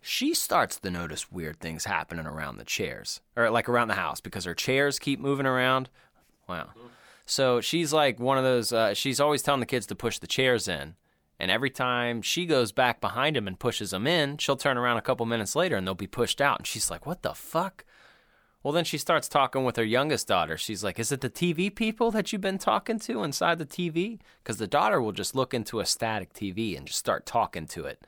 she 0.00 0.32
starts 0.32 0.78
to 0.78 0.90
notice 0.90 1.32
weird 1.32 1.58
things 1.58 1.86
happening 1.86 2.26
around 2.26 2.56
the 2.56 2.64
chairs, 2.64 3.20
or 3.36 3.50
like 3.50 3.68
around 3.68 3.88
the 3.88 3.94
house, 3.94 4.20
because 4.20 4.44
her 4.44 4.54
chairs 4.54 4.98
keep 4.98 5.18
moving 5.18 5.46
around. 5.46 5.88
Wow. 6.48 6.68
So 7.26 7.60
she's 7.60 7.92
like 7.92 8.20
one 8.20 8.38
of 8.38 8.44
those, 8.44 8.72
uh, 8.72 8.94
she's 8.94 9.20
always 9.20 9.42
telling 9.42 9.60
the 9.60 9.66
kids 9.66 9.86
to 9.86 9.94
push 9.94 10.18
the 10.18 10.26
chairs 10.26 10.68
in. 10.68 10.94
And 11.40 11.50
every 11.50 11.70
time 11.70 12.20
she 12.20 12.46
goes 12.46 12.72
back 12.72 13.00
behind 13.00 13.36
him 13.36 13.46
and 13.46 13.58
pushes 13.58 13.92
him 13.92 14.06
in, 14.06 14.38
she'll 14.38 14.56
turn 14.56 14.76
around 14.76 14.96
a 14.96 15.02
couple 15.02 15.24
minutes 15.24 15.54
later 15.54 15.76
and 15.76 15.86
they'll 15.86 15.94
be 15.94 16.06
pushed 16.06 16.40
out. 16.40 16.58
And 16.58 16.66
she's 16.66 16.90
like, 16.90 17.06
what 17.06 17.22
the 17.22 17.34
fuck? 17.34 17.84
Well, 18.62 18.72
then 18.72 18.84
she 18.84 18.98
starts 18.98 19.28
talking 19.28 19.64
with 19.64 19.76
her 19.76 19.84
youngest 19.84 20.26
daughter. 20.26 20.56
She's 20.56 20.82
like, 20.82 20.98
Is 20.98 21.12
it 21.12 21.20
the 21.20 21.30
TV 21.30 21.74
people 21.74 22.10
that 22.10 22.32
you've 22.32 22.42
been 22.42 22.58
talking 22.58 22.98
to 23.00 23.22
inside 23.22 23.58
the 23.58 23.64
TV? 23.64 24.18
Because 24.42 24.58
the 24.58 24.66
daughter 24.66 25.00
will 25.00 25.12
just 25.12 25.36
look 25.36 25.54
into 25.54 25.78
a 25.80 25.86
static 25.86 26.34
TV 26.34 26.76
and 26.76 26.86
just 26.86 26.98
start 26.98 27.24
talking 27.24 27.66
to 27.68 27.84
it. 27.84 28.04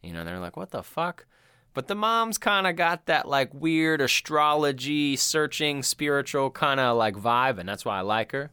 You 0.00 0.12
know, 0.12 0.24
they're 0.24 0.38
like, 0.38 0.56
What 0.56 0.70
the 0.70 0.84
fuck? 0.84 1.26
But 1.74 1.88
the 1.88 1.94
mom's 1.94 2.38
kind 2.38 2.66
of 2.66 2.76
got 2.76 3.06
that 3.06 3.26
like 3.28 3.52
weird 3.52 4.00
astrology, 4.00 5.16
searching, 5.16 5.82
spiritual 5.82 6.50
kind 6.50 6.78
of 6.78 6.96
like 6.96 7.16
vibe, 7.16 7.58
and 7.58 7.68
that's 7.68 7.84
why 7.84 7.98
I 7.98 8.02
like 8.02 8.32
her. 8.32 8.52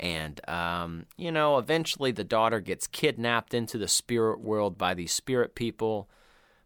And, 0.00 0.40
um, 0.48 1.04
you 1.18 1.30
know, 1.30 1.58
eventually 1.58 2.10
the 2.10 2.24
daughter 2.24 2.58
gets 2.58 2.86
kidnapped 2.86 3.52
into 3.52 3.76
the 3.76 3.86
spirit 3.86 4.40
world 4.40 4.78
by 4.78 4.94
these 4.94 5.12
spirit 5.12 5.54
people, 5.54 6.08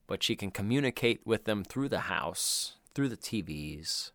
but 0.06 0.22
she 0.22 0.36
can 0.36 0.52
communicate 0.52 1.20
with 1.26 1.44
them 1.44 1.64
through 1.64 1.88
the 1.88 2.00
house, 2.00 2.76
through 2.94 3.08
the 3.08 3.16
TVs. 3.16 4.12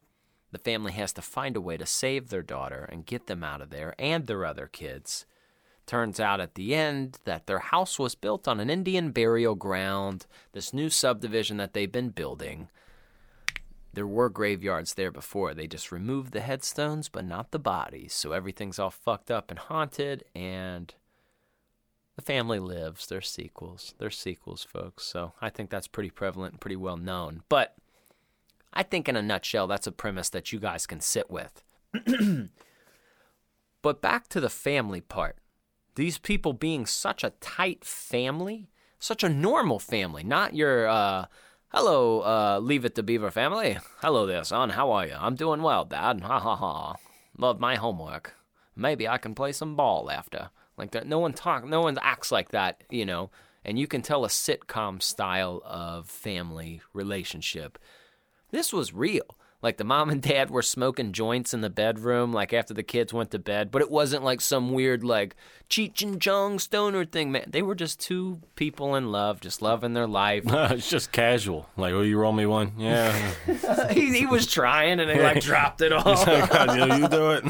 The 0.53 0.57
family 0.57 0.93
has 0.93 1.11
to 1.13 1.21
find 1.21 1.57
a 1.57 1.61
way 1.61 1.75
to 1.75 1.85
save 1.85 2.29
their 2.29 2.41
daughter 2.41 2.87
and 2.89 3.05
get 3.05 3.27
them 3.27 3.43
out 3.43 3.61
of 3.61 3.71
there 3.71 3.93
and 3.99 4.25
their 4.25 4.45
other 4.45 4.67
kids. 4.67 5.25
Turns 5.85 6.21
out 6.21 6.39
at 6.39 6.55
the 6.55 6.73
end 6.73 7.17
that 7.25 7.45
their 7.45 7.59
house 7.59 7.99
was 7.99 8.15
built 8.15 8.47
on 8.47 8.61
an 8.61 8.69
Indian 8.69 9.11
burial 9.11 9.55
ground, 9.55 10.27
this 10.53 10.73
new 10.73 10.89
subdivision 10.89 11.57
that 11.57 11.73
they've 11.73 11.91
been 11.91 12.09
building. 12.09 12.69
There 13.93 14.07
were 14.07 14.29
graveyards 14.29 14.93
there 14.93 15.11
before. 15.11 15.53
They 15.53 15.67
just 15.67 15.91
removed 15.91 16.31
the 16.31 16.41
headstones, 16.41 17.09
but 17.09 17.25
not 17.25 17.51
the 17.51 17.59
bodies. 17.59 18.13
So 18.13 18.31
everything's 18.31 18.79
all 18.79 18.91
fucked 18.91 19.31
up 19.31 19.49
and 19.49 19.59
haunted, 19.59 20.23
and 20.35 20.93
the 22.15 22.21
family 22.21 22.59
lives. 22.59 23.07
There's 23.07 23.29
sequels. 23.29 23.95
There's 23.97 24.17
sequels, 24.17 24.63
folks. 24.63 25.05
So 25.05 25.33
I 25.41 25.49
think 25.49 25.69
that's 25.69 25.87
pretty 25.87 26.09
prevalent 26.09 26.53
and 26.53 26.61
pretty 26.61 26.75
well 26.75 26.97
known. 26.97 27.43
But 27.49 27.75
I 28.73 28.83
think, 28.83 29.09
in 29.09 29.15
a 29.15 29.21
nutshell, 29.21 29.67
that's 29.67 29.87
a 29.87 29.91
premise 29.91 30.29
that 30.29 30.51
you 30.51 30.59
guys 30.59 30.85
can 30.85 30.99
sit 30.99 31.31
with. 31.31 31.63
but 33.81 34.01
back 34.01 34.27
to 34.29 34.39
the 34.39 34.49
family 34.49 35.01
part. 35.01 35.37
These 35.95 36.19
people 36.19 36.53
being 36.53 36.85
such 36.85 37.23
a 37.23 37.33
tight 37.41 37.83
family, 37.83 38.69
such 38.99 39.23
a 39.23 39.29
normal 39.29 39.79
family, 39.79 40.23
not 40.23 40.55
your, 40.55 40.87
uh, 40.87 41.25
hello, 41.69 42.21
uh, 42.21 42.59
leave 42.59 42.85
it 42.85 42.95
to 42.95 43.03
Beaver 43.03 43.31
family. 43.31 43.77
Hello 44.01 44.25
there, 44.25 44.43
son. 44.43 44.71
How 44.71 44.91
are 44.91 45.07
you? 45.07 45.15
I'm 45.19 45.35
doing 45.35 45.61
well, 45.61 45.85
Dad. 45.85 46.21
Ha 46.21 46.39
ha 46.39 46.55
ha. 46.55 46.95
Love 47.37 47.59
my 47.59 47.75
homework. 47.75 48.35
Maybe 48.75 49.07
I 49.07 49.17
can 49.17 49.35
play 49.35 49.51
some 49.51 49.75
ball 49.75 50.09
after. 50.11 50.49
Like 50.77 50.91
that. 50.91 51.07
No 51.07 51.19
one 51.19 51.33
talk. 51.33 51.65
No 51.65 51.81
one 51.81 51.97
acts 52.01 52.31
like 52.31 52.49
that, 52.49 52.83
you 52.89 53.05
know. 53.05 53.29
And 53.65 53.77
you 53.77 53.87
can 53.87 54.01
tell 54.01 54.23
a 54.23 54.29
sitcom 54.29 55.01
style 55.01 55.61
of 55.65 56.09
family 56.09 56.81
relationship 56.93 57.77
this 58.51 58.73
was 58.73 58.93
real. 58.93 59.37
Like 59.61 59.75
the 59.75 59.83
mom 59.83 60.09
and 60.09 60.21
dad 60.21 60.49
were 60.49 60.61
smoking 60.61 61.11
joints 61.11 61.53
in 61.53 61.59
the 61.59 61.69
bedroom, 61.69 62.31
like 62.31 62.53
after 62.53 62.73
the 62.73 62.81
kids 62.81 63.11
went 63.11 63.31
to 63.31 63.39
bed, 63.39 63.71
but 63.71 63.81
it 63.81 63.91
wasn't 63.91 64.23
like 64.23 64.39
some 64.39 64.71
weird, 64.71 65.03
like 65.03 65.35
Cheech 65.69 66.01
and 66.01 66.21
Chong 66.21 66.59
stoner 66.59 67.03
thing, 67.03 67.33
man. 67.33 67.43
They 67.45 67.61
were 67.61 67.75
just 67.75 67.99
two 67.99 68.39
people 68.55 68.95
in 68.95 69.11
love, 69.11 69.41
just 69.41 69.61
loving 69.61 69.91
their 69.93 70.07
life. 70.07 70.43
it's 70.47 70.89
just 70.89 71.11
casual. 71.11 71.67
Like, 71.75 71.93
oh, 71.93 72.01
you 72.01 72.17
roll 72.17 72.31
me 72.31 72.45
one? 72.45 72.71
Yeah. 72.77 73.11
he, 73.91 74.19
he, 74.19 74.25
was 74.25 74.47
trying 74.47 75.01
and 75.01 75.11
he 75.11 75.19
like 75.19 75.41
dropped 75.41 75.81
it 75.81 75.91
off. 75.93 76.25
you 76.25 77.07
do 77.09 77.31
it. 77.31 77.43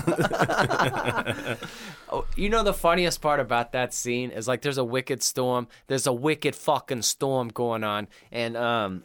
oh, 2.11 2.25
you 2.35 2.49
know 2.49 2.63
the 2.63 2.73
funniest 2.73 3.21
part 3.21 3.39
about 3.39 3.73
that 3.73 3.93
scene 3.93 4.31
is 4.31 4.47
like 4.47 4.63
there's 4.63 4.79
a 4.79 4.83
wicked 4.83 5.21
storm. 5.21 5.67
There's 5.85 6.07
a 6.07 6.13
wicked 6.13 6.55
fucking 6.55 7.03
storm 7.03 7.49
going 7.49 7.83
on, 7.83 8.07
and 8.31 8.57
um 8.57 9.03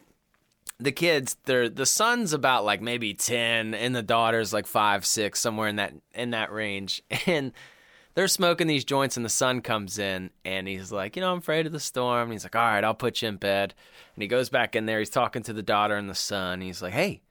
the 0.79 0.91
kids 0.91 1.37
they're 1.45 1.69
the 1.69 1.85
son's 1.85 2.33
about 2.33 2.65
like 2.65 2.81
maybe 2.81 3.13
10 3.13 3.73
and 3.73 3.95
the 3.95 4.03
daughter's 4.03 4.51
like 4.51 4.67
5 4.67 5.05
6 5.05 5.39
somewhere 5.39 5.67
in 5.67 5.77
that 5.77 5.93
in 6.13 6.31
that 6.31 6.51
range. 6.51 7.01
And 7.27 7.53
they're 8.13 8.27
smoking 8.29 8.67
these 8.67 8.85
joints 8.85 9.17
and 9.17 9.25
the 9.25 9.29
son 9.29 9.61
comes 9.61 9.99
in 9.99 10.29
and 10.45 10.69
he's 10.69 10.89
like 10.89 11.17
you 11.17 11.21
know 11.21 11.31
i'm 11.31 11.39
afraid 11.39 11.65
of 11.65 11.71
the 11.71 11.79
storm. 11.79 12.23
And 12.23 12.33
he's 12.33 12.43
like 12.43 12.55
all 12.55 12.61
right 12.61 12.83
i'll 12.83 12.93
put 12.93 13.21
you 13.21 13.29
in 13.29 13.37
bed. 13.37 13.73
And 14.15 14.21
he 14.21 14.27
goes 14.27 14.49
back 14.49 14.75
in 14.75 14.85
there. 14.85 14.99
He's 14.99 15.09
talking 15.09 15.43
to 15.43 15.53
the 15.53 15.63
daughter 15.63 15.95
and 15.95 16.09
the 16.09 16.15
son. 16.15 16.61
He's 16.61 16.81
like 16.81 16.93
hey 16.93 17.21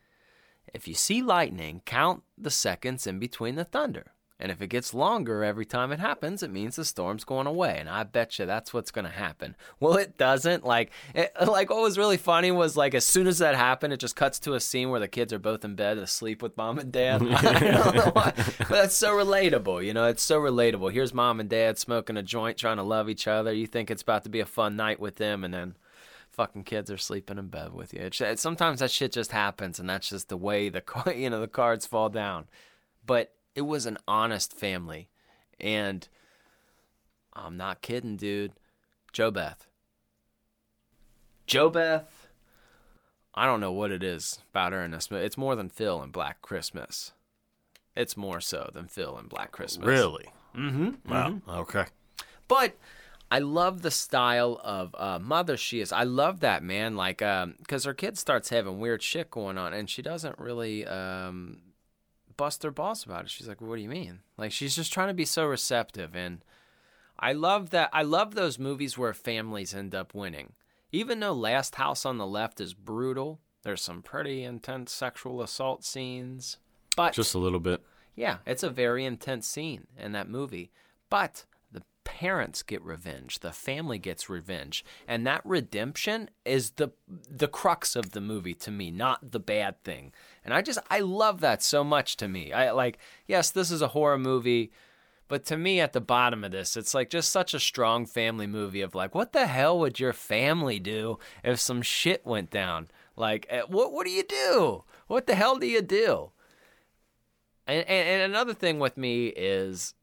if 0.73 0.89
you 0.89 0.95
see 0.95 1.23
lightning 1.23 1.83
count 1.85 2.23
the 2.37 2.51
seconds 2.51 3.07
in 3.07 3.19
between 3.19 3.55
the 3.55 3.65
thunder 3.65 4.14
and 4.41 4.51
if 4.51 4.61
it 4.61 4.67
gets 4.67 4.93
longer 4.93 5.45
every 5.45 5.65
time 5.65 5.93
it 5.93 6.01
happens, 6.01 6.43
it 6.43 6.51
means 6.51 6.75
the 6.75 6.85
storm's 6.85 7.23
going 7.23 7.47
away. 7.47 7.77
And 7.79 7.89
I 7.89 8.03
bet 8.03 8.37
you 8.39 8.47
that's 8.47 8.75
what's 8.75 8.91
going 8.91 9.05
to 9.05 9.11
happen. 9.11 9.57
Well, 9.81 9.97
it 9.97 10.17
doesn't. 10.17 10.65
Like, 10.65 10.93
it, 11.15 11.33
like 11.47 11.69
what 11.69 11.83
was 11.83 11.99
really 11.99 12.17
funny 12.17 12.51
was 12.51 12.77
like 12.77 12.95
as 12.95 13.05
soon 13.05 13.27
as 13.27 13.39
that 13.39 13.55
happened, 13.55 13.93
it 13.93 14.01
just 14.01 14.17
cuts 14.17 14.39
to 14.41 14.55
a 14.55 14.61
scene 14.61 14.89
where 14.89 15.01
the 15.01 15.09
kids 15.09 15.33
are 15.33 15.39
both 15.39 15.65
in 15.65 15.75
bed 15.75 15.99
asleep 15.99 16.43
with 16.43 16.57
mom 16.57 16.79
and 16.79 16.91
dad. 16.91 17.23
I 17.31 17.59
don't 17.59 17.95
know 17.95 18.11
why, 18.13 18.33
but 18.35 18.69
that's 18.69 18.97
so 18.97 19.13
relatable. 19.13 19.85
You 19.85 19.93
know, 19.93 20.07
it's 20.07 20.23
so 20.23 20.41
relatable. 20.41 20.93
Here's 20.93 21.13
mom 21.13 21.39
and 21.39 21.51
dad 21.51 21.79
smoking 21.79 22.17
a 22.17 22.23
joint, 22.23 22.57
trying 22.57 22.79
to 22.79 22.83
love 22.83 23.11
each 23.11 23.29
other. 23.29 23.53
You 23.53 23.67
think 23.67 23.91
it's 23.91 24.03
about 24.03 24.25
to 24.25 24.31
be 24.31 24.41
a 24.41 24.47
fun 24.47 24.77
night 24.77 25.01
with 25.01 25.17
them, 25.17 25.45
and 25.45 25.53
then 25.53 25.77
fucking 26.31 26.65
kids 26.65 26.91
are 26.91 26.99
sleeping 26.99 27.39
in 27.39 27.49
bed 27.49 27.75
with 27.75 27.93
you. 27.93 28.01
It, 28.01 28.39
sometimes 28.39 28.81
that 28.81 28.91
shit 28.91 29.13
just 29.13 29.33
happens, 29.33 29.79
and 29.79 29.89
that's 29.89 30.09
just 30.09 30.29
the 30.29 30.37
way 30.37 30.71
the 30.71 30.83
you 31.15 31.29
know 31.29 31.41
the 31.41 31.49
cards 31.49 31.87
fall 31.87 32.09
down. 32.09 32.47
But 33.05 33.33
it 33.55 33.63
was 33.63 33.87
an 33.87 33.99
honest 34.07 34.53
family. 34.53 35.09
And 35.61 36.07
I'm 37.33 37.57
not 37.57 37.83
kidding, 37.83 38.17
dude. 38.17 38.53
JoBeth. 39.13 39.67
Joe 41.47 41.71
Beth. 41.71 42.29
I 43.35 43.47
don't 43.47 43.61
know 43.61 43.73
what 43.73 43.91
it 43.91 44.03
is 44.03 44.39
about 44.51 44.73
her 44.73 44.83
in 44.83 44.93
this 44.93 45.11
movie. 45.11 45.25
It's 45.25 45.37
more 45.37 45.57
than 45.57 45.69
Phil 45.69 46.01
and 46.01 46.13
Black 46.13 46.41
Christmas. 46.41 47.13
It's 47.97 48.17
more 48.17 48.41
so 48.41 48.71
than 48.73 48.87
Phil 48.87 49.17
and 49.17 49.29
Black 49.29 49.53
Christmas. 49.53 49.87
Really? 49.87 50.27
Mm-hmm. 50.57 51.11
Wow. 51.11 51.29
Mm-hmm. 51.29 51.51
Okay. 51.51 51.85
But 52.49 52.77
I 53.31 53.41
love 53.41 53.83
the 53.83 53.91
style 53.91 54.61
of 54.63 54.95
uh, 54.97 55.19
mother 55.19 55.57
she 55.57 55.81
is. 55.81 55.93
I 55.93 56.05
love 56.05 56.41
that 56.41 56.63
man, 56.63 56.97
like, 56.97 57.19
because 57.19 57.87
um, 57.87 57.91
her 57.91 57.95
kid 57.95 58.19
starts 58.19 58.51
having 58.51 58.79
weird 58.79 59.03
shit 59.03 59.31
going 59.31 59.59
on, 59.59 59.75
and 59.75 59.91
she 59.91 60.03
doesn't 60.03 60.39
really 60.39 60.87
um, 60.87 61.59
bust 62.37 62.63
her 62.63 62.71
balls 62.71 63.05
about 63.05 63.25
it. 63.25 63.31
She's 63.31 63.49
like, 63.49 63.61
"What 63.61 63.77
do 63.77 63.83
you 63.83 63.89
mean?" 63.89 64.21
Like 64.37 64.53
she's 64.53 64.77
just 64.77 64.93
trying 64.93 65.09
to 65.09 65.15
be 65.15 65.25
so 65.25 65.47
receptive, 65.47 66.15
and 66.15 66.45
I 67.19 67.33
love 67.33 67.71
that. 67.71 67.91
I 67.93 68.03
love 68.03 68.35
those 68.35 68.59
movies 68.59 68.99
where 68.99 69.15
families 69.15 69.75
end 69.75 69.95
up 69.95 70.15
winning. 70.15 70.53
Even 70.93 71.21
though 71.21 71.33
Last 71.33 71.75
House 71.75 72.05
on 72.07 72.19
the 72.19 72.27
Left 72.27 72.61
is 72.61 72.75
brutal, 72.75 73.41
there's 73.63 73.83
some 73.83 74.03
pretty 74.03 74.45
intense 74.45 74.93
sexual 74.93 75.43
assault 75.43 75.85
scenes, 75.85 76.59
but 76.97 77.13
just 77.15 77.35
a 77.35 77.39
little 77.39 77.61
bit. 77.61 77.83
Yeah, 78.15 78.39
it's 78.47 78.63
a 78.63 78.71
very 78.71 79.05
intense 79.05 79.47
scene 79.47 79.87
in 79.99 80.13
that 80.13 80.29
movie, 80.29 80.71
but 81.11 81.45
parents 82.05 82.63
get 82.63 82.83
revenge 82.83 83.41
the 83.41 83.53
family 83.53 83.99
gets 83.99 84.29
revenge 84.29 84.85
and 85.09 85.27
that 85.27 85.41
redemption 85.45 86.31
is 86.45 86.73
the 86.73 86.91
the 87.09 87.49
crux 87.49 87.97
of 87.97 88.13
the 88.13 88.21
movie 88.21 88.55
to 88.55 88.71
me 88.71 88.91
not 88.91 89.33
the 89.33 89.41
bad 89.41 89.83
thing. 89.83 90.13
And 90.45 90.55
i 90.55 90.63
just 90.63 90.79
i 90.91 91.01
love 91.01 91.41
that 91.41 91.63
so 91.63 91.83
much 91.83 92.17
to 92.19 92.29
me. 92.29 92.53
I 92.53 92.71
like 92.71 92.99
yes 93.27 93.51
this 93.51 93.71
is 93.71 93.83
a 93.83 93.89
horror 93.89 94.19
movie 94.19 94.71
but 95.27 95.45
to 95.47 95.57
me 95.57 95.81
at 95.81 95.93
the 95.93 96.01
bottom 96.01 96.45
of 96.45 96.53
this 96.53 96.77
it's 96.77 96.95
like 96.95 97.11
just 97.11 97.31
such 97.33 97.55
a 97.55 97.61
strong 97.61 98.07
family 98.07 98.47
movie 98.47 98.83
of 98.83 98.95
like 98.95 99.15
what 99.15 99.33
the 99.33 99.47
hell 99.47 99.79
would 99.79 99.99
your 99.99 100.13
family 100.13 100.79
do 100.79 101.19
if 101.43 101.59
some 101.59 101.83
shit 101.83 102.25
went 102.27 102.51
down? 102.51 102.89
Like 103.17 103.47
eh, 103.49 103.63
what 103.67 103.93
what 103.93 104.07
do 104.07 104.13
you 104.13 104.25
do? 104.25 104.85
What 105.07 105.27
the 105.27 105.35
hell 105.35 105.59
do 105.59 105.67
you 105.67 105.83
do? 105.83 106.31
And, 107.67 107.87
and, 107.89 108.09
and 108.09 108.33
another 108.33 108.55
thing 108.55 108.79
with 108.79 108.97
me 108.97 109.29
is 109.29 109.95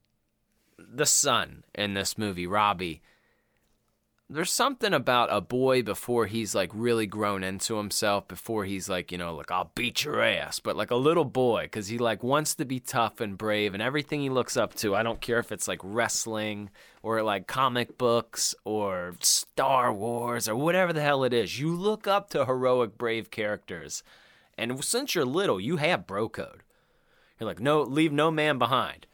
the 0.93 1.05
son 1.05 1.63
in 1.75 1.93
this 1.93 2.17
movie, 2.17 2.47
Robbie. 2.47 3.01
There's 4.29 4.51
something 4.51 4.93
about 4.93 5.27
a 5.29 5.41
boy 5.41 5.83
before 5.83 6.25
he's 6.25 6.55
like 6.55 6.71
really 6.73 7.05
grown 7.05 7.43
into 7.43 7.75
himself, 7.75 8.29
before 8.29 8.63
he's 8.63 8.87
like, 8.87 9.11
you 9.11 9.17
know, 9.17 9.35
like, 9.35 9.51
I'll 9.51 9.73
beat 9.75 10.05
your 10.05 10.21
ass, 10.21 10.59
but 10.59 10.77
like 10.77 10.89
a 10.89 10.95
little 10.95 11.25
boy, 11.25 11.63
because 11.63 11.87
he 11.89 11.97
like 11.97 12.23
wants 12.23 12.55
to 12.55 12.63
be 12.63 12.79
tough 12.79 13.19
and 13.19 13.37
brave 13.37 13.73
and 13.73 13.83
everything 13.83 14.21
he 14.21 14.29
looks 14.29 14.55
up 14.55 14.73
to. 14.75 14.95
I 14.95 15.03
don't 15.03 15.19
care 15.19 15.39
if 15.39 15.51
it's 15.51 15.67
like 15.67 15.81
wrestling 15.83 16.69
or 17.03 17.21
like 17.23 17.45
comic 17.45 17.97
books 17.97 18.55
or 18.63 19.15
Star 19.19 19.91
Wars 19.91 20.47
or 20.47 20.55
whatever 20.55 20.93
the 20.93 21.01
hell 21.01 21.25
it 21.25 21.33
is. 21.33 21.59
You 21.59 21.75
look 21.75 22.07
up 22.07 22.29
to 22.29 22.45
heroic, 22.45 22.97
brave 22.97 23.31
characters. 23.31 24.01
And 24.57 24.81
since 24.81 25.13
you're 25.13 25.25
little, 25.25 25.59
you 25.59 25.75
have 25.75 26.07
bro 26.07 26.29
code. 26.29 26.63
You're 27.37 27.49
like, 27.49 27.59
no, 27.59 27.81
leave 27.81 28.13
no 28.13 28.31
man 28.31 28.57
behind. 28.57 29.07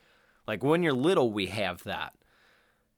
Like 0.47 0.63
when 0.63 0.83
you're 0.83 0.93
little, 0.93 1.31
we 1.31 1.47
have 1.47 1.83
that. 1.83 2.13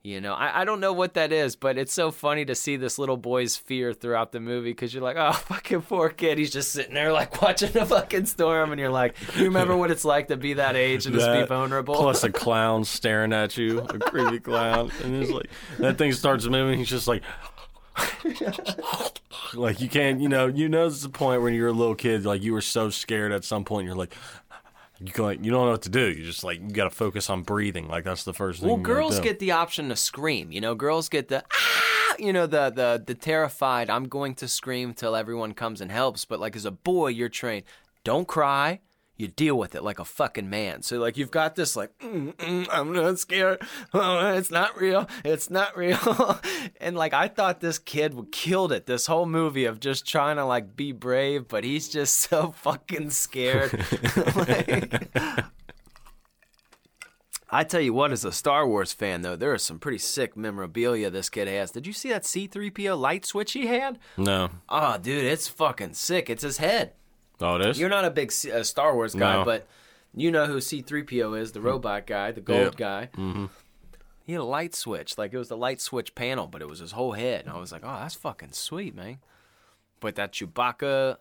You 0.01 0.21
know, 0.21 0.33
I, 0.33 0.61
I 0.61 0.65
don't 0.65 0.79
know 0.79 0.93
what 0.93 1.15
that 1.15 1.33
is, 1.33 1.57
but 1.57 1.77
it's 1.77 1.91
so 1.91 2.09
funny 2.09 2.45
to 2.45 2.55
see 2.55 2.77
this 2.77 2.97
little 2.97 3.17
boy's 3.17 3.57
fear 3.57 3.91
throughout 3.91 4.31
the 4.31 4.39
movie 4.39 4.71
because 4.71 4.93
you're 4.93 5.03
like, 5.03 5.17
oh, 5.19 5.33
fucking 5.47 5.81
poor 5.81 6.07
kid. 6.09 6.37
He's 6.37 6.51
just 6.51 6.71
sitting 6.71 6.93
there 6.93 7.11
like 7.11 7.41
watching 7.41 7.73
the 7.73 7.85
fucking 7.85 8.25
storm, 8.27 8.71
and 8.71 8.79
you're 8.79 8.89
like, 8.89 9.15
you 9.35 9.43
remember 9.43 9.75
what 9.75 9.91
it's 9.91 10.05
like 10.05 10.29
to 10.29 10.37
be 10.37 10.53
that 10.53 10.77
age 10.77 11.05
and 11.05 11.13
just 11.13 11.29
be 11.29 11.43
vulnerable? 11.43 11.95
Plus 11.95 12.23
a 12.23 12.31
clown 12.31 12.85
staring 12.85 13.33
at 13.33 13.57
you, 13.57 13.79
a 13.79 13.99
creepy 13.99 14.39
clown, 14.39 14.89
and 15.03 15.15
it's 15.15 15.31
like 15.31 15.49
that 15.79 15.97
thing 15.97 16.13
starts 16.13 16.47
moving. 16.47 16.77
He's 16.77 16.89
just 16.89 17.07
like. 17.07 17.21
like 19.53 19.81
you 19.81 19.89
can't, 19.89 20.21
you 20.21 20.29
know, 20.29 20.47
you 20.47 20.69
know, 20.69 20.87
it's 20.87 21.01
the 21.01 21.09
point 21.09 21.41
when 21.41 21.53
you're 21.53 21.67
a 21.67 21.73
little 21.73 21.95
kid, 21.95 22.25
like 22.25 22.41
you 22.41 22.53
were 22.53 22.61
so 22.61 22.89
scared 22.89 23.33
at 23.33 23.43
some 23.43 23.65
point, 23.65 23.85
you're 23.85 23.95
like, 23.95 24.15
you 24.99 25.11
go, 25.13 25.29
you 25.29 25.51
don't 25.51 25.65
know 25.65 25.71
what 25.71 25.83
to 25.83 25.89
do. 25.89 26.11
You 26.11 26.25
just 26.25 26.43
like 26.43 26.59
you 26.59 26.69
got 26.69 26.85
to 26.85 26.89
focus 26.89 27.29
on 27.29 27.43
breathing. 27.43 27.87
Like 27.87 28.03
that's 28.03 28.23
the 28.23 28.33
first 28.33 28.59
thing. 28.59 28.69
Well, 28.69 28.77
girls 28.77 29.19
get 29.19 29.39
the 29.39 29.51
option 29.51 29.89
to 29.89 29.95
scream. 29.95 30.51
You 30.51 30.61
know, 30.61 30.75
girls 30.75 31.07
get 31.07 31.29
the 31.29 31.43
ah, 31.51 32.15
you 32.19 32.33
know, 32.33 32.45
the 32.47 32.69
the 32.69 33.03
the 33.05 33.15
terrified. 33.15 33.89
I'm 33.89 34.07
going 34.07 34.35
to 34.35 34.47
scream 34.47 34.93
till 34.93 35.15
everyone 35.15 35.53
comes 35.53 35.79
and 35.79 35.91
helps. 35.91 36.25
But 36.25 36.39
like 36.39 36.55
as 36.55 36.65
a 36.65 36.71
boy, 36.71 37.07
you're 37.07 37.29
trained. 37.29 37.63
Don't 38.03 38.27
cry. 38.27 38.81
You 39.19 39.27
deal 39.27 39.57
with 39.57 39.75
it 39.75 39.83
like 39.83 39.99
a 39.99 40.05
fucking 40.05 40.49
man. 40.49 40.81
So 40.81 40.97
like 40.97 41.17
you've 41.17 41.29
got 41.29 41.55
this 41.55 41.75
like 41.75 41.95
mm, 41.99 42.33
mm, 42.35 42.67
I'm 42.71 42.93
not 42.93 43.19
scared. 43.19 43.61
Oh, 43.93 44.33
it's 44.33 44.49
not 44.49 44.79
real. 44.79 45.09
It's 45.25 45.49
not 45.49 45.75
real. 45.75 46.39
and 46.81 46.95
like 46.95 47.13
I 47.13 47.27
thought 47.27 47.59
this 47.59 47.77
kid 47.77 48.13
would 48.13 48.31
killed 48.31 48.71
it 48.71 48.85
this 48.85 49.07
whole 49.07 49.25
movie 49.25 49.65
of 49.65 49.79
just 49.79 50.07
trying 50.07 50.37
to 50.37 50.45
like 50.45 50.75
be 50.75 50.91
brave, 50.93 51.47
but 51.47 51.63
he's 51.63 51.89
just 51.89 52.15
so 52.29 52.51
fucking 52.51 53.09
scared. 53.09 53.85
Like- 54.35 55.09
I 57.51 57.63
tell 57.63 57.81
you 57.81 57.93
what, 57.93 58.11
as 58.11 58.23
a 58.23 58.31
Star 58.31 58.67
Wars 58.67 58.93
fan 58.93 59.23
though, 59.23 59.35
there 59.35 59.55
is 59.55 59.63
some 59.63 59.79
pretty 59.79 59.97
sick 59.97 60.37
memorabilia 60.37 61.09
this 61.09 61.29
kid 61.29 61.47
has. 61.47 61.71
Did 61.71 61.87
you 61.87 61.93
see 61.93 62.09
that 62.09 62.23
C3PO 62.23 62.97
light 62.97 63.25
switch 63.25 63.53
he 63.53 63.65
had? 63.65 63.97
No. 64.17 64.49
Oh, 64.69 64.97
dude, 64.99 65.25
it's 65.25 65.47
fucking 65.47 65.95
sick. 65.95 66.29
It's 66.29 66.43
his 66.43 66.57
head. 66.57 66.93
Oh, 67.41 67.55
it 67.55 67.65
is? 67.65 67.79
You're 67.79 67.89
not 67.89 68.05
a 68.05 68.09
big 68.11 68.31
C- 68.31 68.51
uh, 68.51 68.63
Star 68.63 68.93
Wars 68.93 69.15
guy, 69.15 69.37
No. 69.37 69.45
but 69.45 69.67
you 70.13 70.31
know 70.31 70.45
who 70.45 70.57
C3PO 70.57 71.39
is, 71.39 71.51
the 71.51 71.61
robot 71.61 72.05
guy, 72.07 72.31
the 72.31 72.41
gold 72.41 72.75
guy. 72.77 73.09
Mm-hmm. 73.15 73.45
He 74.25 74.33
had 74.33 74.41
a 74.41 74.45
light 74.45 74.75
switch. 74.75 75.17
Like, 75.17 75.33
it 75.33 75.37
was 75.37 75.47
the 75.49 75.57
light 75.57 75.81
switch 75.81 76.13
panel, 76.15 76.47
but 76.47 76.61
it 76.61 76.67
was 76.67 76.79
his 76.79 76.91
whole 76.91 77.13
head. 77.13 77.45
And 77.45 77.49
I 77.53 77.59
was 77.59 77.71
like, 77.71 77.81
oh, 77.83 77.97
that's 77.99 78.15
fucking 78.15 78.51
sweet, 78.51 78.95
man. 78.95 79.17
But 79.99 80.15
that 80.15 80.33
Chewbacca. 80.33 81.17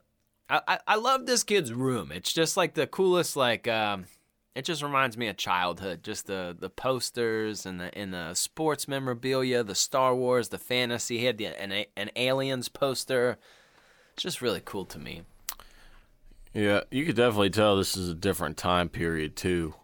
I, 0.51 0.61
I, 0.67 0.79
I 0.87 0.97
love 0.97 1.27
this 1.27 1.43
kid's 1.43 1.73
room. 1.73 2.11
It's 2.13 2.33
just 2.33 2.57
like 2.57 2.75
the 2.75 2.87
coolest, 2.87 3.37
like, 3.37 3.67
um, 3.69 4.07
it 4.55 4.65
just 4.65 4.83
reminds 4.83 5.17
me 5.17 5.29
of 5.29 5.37
childhood. 5.37 6.03
Just 6.03 6.27
the, 6.27 6.57
the 6.59 6.69
posters 6.71 7.65
and 7.65 7.81
the 7.81 7.97
and 7.97 8.13
the 8.13 8.35
sports 8.35 8.89
memorabilia, 8.89 9.63
the 9.63 9.75
Star 9.75 10.15
Wars, 10.15 10.49
the 10.49 10.59
fantasy. 10.59 11.19
He 11.19 11.25
had 11.27 11.39
the, 11.39 11.47
an, 11.47 11.85
an 11.97 12.11
Aliens 12.17 12.69
poster. 12.69 13.39
It's 14.15 14.23
just 14.23 14.43
really 14.43 14.63
cool 14.65 14.85
to 14.87 14.99
me. 14.99 15.23
Yeah, 16.55 16.81
you 16.91 17.05
could 17.05 17.17
definitely 17.17 17.51
tell 17.51 17.77
this 17.77 17.97
is 17.97 18.09
a 18.09 18.15
different 18.15 18.57
time 18.57 18.89
period 18.89 19.37
too, 19.37 19.75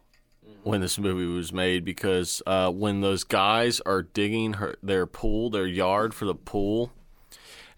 when 0.63 0.81
this 0.81 0.99
movie 0.99 1.27
was 1.27 1.53
made 1.53 1.85
because 1.85 2.43
uh, 2.47 2.71
when 2.71 3.01
those 3.01 3.23
guys 3.25 3.81
are 3.81 4.03
digging 4.03 4.55
her 4.55 4.77
their 4.83 5.07
pool, 5.07 5.51
their 5.51 5.67
yard 5.67 6.15
for 6.15 6.25
the 6.25 6.35
pool, 6.35 6.91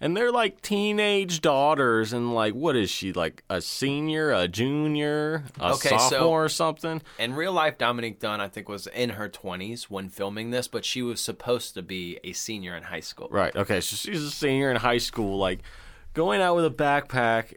and 0.01 0.17
they're 0.17 0.31
like 0.31 0.61
teenage 0.63 1.41
daughters, 1.41 2.13
and 2.13 2.35
like 2.35 2.55
what 2.55 2.77
is 2.77 2.89
she 2.91 3.13
like 3.13 3.43
a 3.51 3.61
senior, 3.61 4.31
a 4.31 4.47
junior, 4.47 5.45
a 5.61 5.73
Okay, 5.73 5.89
so- 5.89 5.99
sophomore, 5.99 6.45
or 6.45 6.49
something? 6.49 7.03
In 7.19 7.35
real 7.35 7.53
life, 7.53 7.79
Dominique 7.79 8.21
Dunne, 8.21 8.41
I 8.41 8.49
think, 8.49 8.69
was 8.69 8.87
in 8.87 9.11
her 9.11 9.29
20s 9.29 9.85
when 9.85 10.09
filming 10.09 10.51
this, 10.53 10.69
but 10.69 10.85
she 10.85 11.03
was 11.03 11.21
supposed 11.21 11.75
to 11.75 11.83
be 11.83 12.19
a 12.23 12.33
senior 12.33 12.77
in 12.77 12.85
high 12.85 13.01
school. 13.01 13.29
Right. 13.31 13.55
Okay. 13.57 13.81
So 13.81 13.97
she's 13.97 14.23
a 14.23 14.31
senior 14.31 14.71
in 14.71 14.77
high 14.77 14.99
school, 14.99 15.39
like 15.39 15.61
going 16.15 16.41
out 16.41 16.55
with 16.57 16.67
a 16.67 16.71
backpack, 16.71 17.55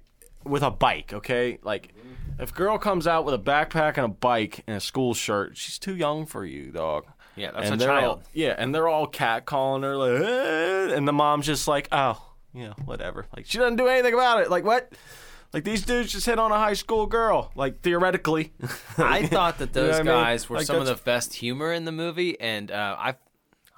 with 0.50 0.64
a 0.64 0.72
bike. 0.72 1.14
Okay. 1.14 1.60
Like 1.64 1.94
if 2.40 2.54
girl 2.54 2.78
comes 2.78 3.08
out 3.08 3.26
with 3.26 3.34
a 3.34 3.40
backpack 3.40 3.98
and 3.98 4.06
a 4.06 4.08
bike 4.10 4.64
and 4.68 4.78
a 4.78 4.80
school 4.80 5.14
shirt, 5.14 5.58
she's 5.58 5.78
too 5.80 5.96
young 5.96 6.26
for 6.26 6.46
you, 6.46 6.72
dog. 6.72 7.06
Yeah, 7.36 7.52
that's 7.52 7.66
and 7.68 7.76
a 7.76 7.78
they're 7.78 7.88
child. 7.88 8.18
All, 8.20 8.24
yeah, 8.34 8.56
and 8.58 8.74
they're 8.76 8.88
all 8.88 9.08
catcalling 9.08 9.84
her, 9.84 9.96
like, 9.96 10.22
"Eh," 10.22 10.96
and 10.96 11.08
the 11.08 11.14
mom's 11.14 11.46
just 11.46 11.68
like, 11.68 11.88
oh, 11.92 12.22
you 12.54 12.66
know, 12.66 12.74
whatever. 12.86 13.28
Like 13.36 13.46
she 13.46 13.58
doesn't 13.58 13.78
do 13.78 13.88
anything 13.88 14.14
about 14.14 14.42
it. 14.42 14.50
Like 14.50 14.64
what? 14.66 14.92
Like 15.54 15.64
these 15.64 15.84
dudes 15.84 16.12
just 16.12 16.26
hit 16.26 16.38
on 16.38 16.52
a 16.52 16.58
high 16.58 16.74
school 16.74 17.06
girl. 17.08 17.52
Like 17.56 17.82
theoretically. 17.82 18.54
I 18.98 19.26
thought 19.26 19.58
that 19.60 19.70
You 19.76 19.82
know 19.82 19.88
those 19.88 19.96
I 19.96 20.04
mean? 20.04 20.06
guys 20.06 20.50
were 20.50 20.58
Like, 20.58 20.66
some 20.66 20.78
of 20.78 20.86
the 20.86 20.96
best 20.96 21.34
humor 21.34 21.72
in 21.72 21.86
the 21.86 21.92
movie, 21.92 22.40
and 22.40 22.72
uh, 22.72 22.96
I, 23.00 23.16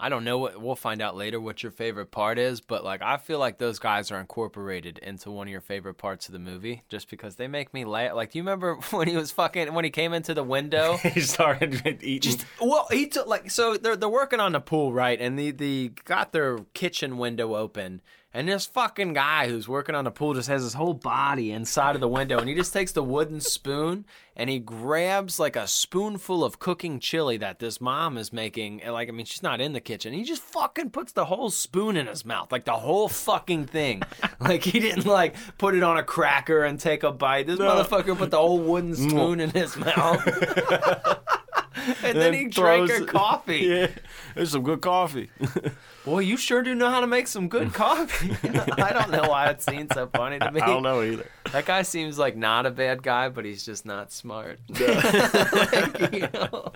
I 0.01 0.09
don't 0.09 0.23
know 0.23 0.39
what 0.39 0.59
we'll 0.59 0.75
find 0.75 0.99
out 0.99 1.15
later 1.15 1.39
what 1.39 1.61
your 1.61 1.71
favorite 1.71 2.09
part 2.09 2.39
is, 2.39 2.59
but 2.59 2.83
like 2.83 3.03
I 3.03 3.17
feel 3.17 3.37
like 3.37 3.59
those 3.59 3.77
guys 3.77 4.09
are 4.09 4.19
incorporated 4.19 4.97
into 4.97 5.29
one 5.29 5.47
of 5.47 5.51
your 5.51 5.61
favorite 5.61 5.99
parts 5.99 6.27
of 6.27 6.33
the 6.33 6.39
movie 6.39 6.81
just 6.89 7.07
because 7.07 7.35
they 7.35 7.47
make 7.47 7.71
me 7.71 7.85
laugh. 7.85 8.15
Like, 8.15 8.31
do 8.31 8.39
you 8.39 8.43
remember 8.43 8.75
when 8.89 9.07
he 9.07 9.15
was 9.15 9.31
fucking 9.31 9.73
when 9.75 9.85
he 9.85 9.91
came 9.91 10.11
into 10.13 10.33
the 10.33 10.43
window? 10.43 10.97
he 11.03 11.21
started 11.21 12.01
eating. 12.01 12.39
Well, 12.59 12.87
he 12.89 13.05
took 13.05 13.27
like 13.27 13.51
so 13.51 13.77
they're 13.77 13.95
they're 13.95 14.09
working 14.09 14.39
on 14.39 14.53
the 14.53 14.59
pool, 14.59 14.91
right? 14.91 15.21
And 15.21 15.37
the 15.37 15.51
the 15.51 15.91
got 16.05 16.31
their 16.31 16.57
kitchen 16.73 17.19
window 17.19 17.55
open, 17.55 18.01
and 18.33 18.47
this 18.47 18.65
fucking 18.65 19.13
guy 19.13 19.47
who's 19.47 19.67
working 19.67 19.95
on 19.95 20.03
the 20.05 20.11
pool 20.11 20.33
just 20.33 20.49
has 20.49 20.63
his 20.63 20.73
whole 20.73 20.93
body 20.93 21.51
inside 21.51 21.95
of 21.95 22.01
the 22.01 22.07
window, 22.07 22.37
and 22.39 22.47
he 22.47 22.55
just 22.55 22.73
takes 22.73 22.91
the 22.91 23.03
wooden 23.03 23.41
spoon 23.41 24.05
and 24.35 24.49
he 24.49 24.59
grabs 24.59 25.39
like 25.39 25.55
a 25.55 25.67
spoonful 25.67 26.43
of 26.43 26.57
cooking 26.57 26.99
chili 26.99 27.37
that 27.37 27.59
this 27.59 27.81
mom 27.81 28.17
is 28.17 28.31
making. 28.31 28.81
Like, 28.87 29.09
I 29.09 29.11
mean, 29.11 29.25
she's 29.25 29.43
not 29.43 29.59
in 29.59 29.73
the 29.73 29.81
kitchen. 29.81 30.13
He 30.13 30.23
just 30.23 30.41
fucking 30.41 30.91
puts 30.91 31.11
the 31.11 31.25
whole 31.25 31.49
spoon 31.49 31.97
in 31.97 32.07
his 32.07 32.25
mouth, 32.25 32.51
like 32.51 32.65
the 32.65 32.71
whole 32.73 33.09
fucking 33.09 33.65
thing. 33.65 34.01
like 34.39 34.63
he 34.63 34.79
didn't 34.79 35.05
like 35.05 35.35
put 35.57 35.75
it 35.75 35.83
on 35.83 35.97
a 35.97 36.03
cracker 36.03 36.63
and 36.63 36.79
take 36.79 37.03
a 37.03 37.11
bite. 37.11 37.47
This 37.47 37.59
motherfucker 37.59 38.17
put 38.17 38.31
the 38.31 38.37
whole 38.37 38.59
wooden 38.59 38.95
spoon 38.95 39.39
in 39.39 39.49
his 39.49 39.75
mouth. 39.77 40.25
and 42.03 42.17
then 42.17 42.33
he 42.33 42.45
drank 42.45 42.89
her 42.89 43.05
coffee. 43.05 43.41
Yeah, 43.71 43.87
there's 44.35 44.51
some 44.51 44.63
good 44.63 44.81
coffee. 44.81 45.29
Boy, 46.05 46.19
you 46.19 46.35
sure 46.35 46.61
do 46.61 46.73
know 46.73 46.89
how 46.89 46.99
to 46.99 47.07
make 47.07 47.27
some 47.27 47.47
good 47.47 47.73
coffee. 47.73 48.35
I 48.43 48.91
don't 48.91 49.11
know 49.11 49.29
why 49.29 49.49
it 49.49 49.61
seems 49.61 49.93
so 49.93 50.07
funny 50.07 50.39
to 50.39 50.51
me. 50.51 50.61
I 50.61 50.67
don't 50.67 50.83
know 50.83 51.01
either. 51.01 51.29
That 51.51 51.65
guy 51.65 51.83
seems 51.83 52.17
like 52.17 52.35
not 52.35 52.65
a 52.65 52.71
bad 52.71 53.03
guy, 53.03 53.29
but 53.29 53.45
he's 53.45 53.63
just 53.63 53.85
not 53.85 54.11
smart. 54.11 54.59
Like, 54.69 56.11
you 56.13 56.27
know? 56.33 56.73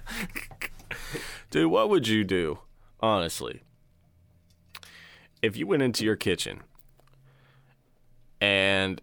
Dude, 1.49 1.71
what 1.71 1.89
would 1.89 2.07
you 2.07 2.23
do, 2.23 2.59
honestly, 2.99 3.63
if 5.41 5.57
you 5.57 5.65
went 5.67 5.81
into 5.81 6.05
your 6.05 6.15
kitchen 6.15 6.61
and 8.39 9.01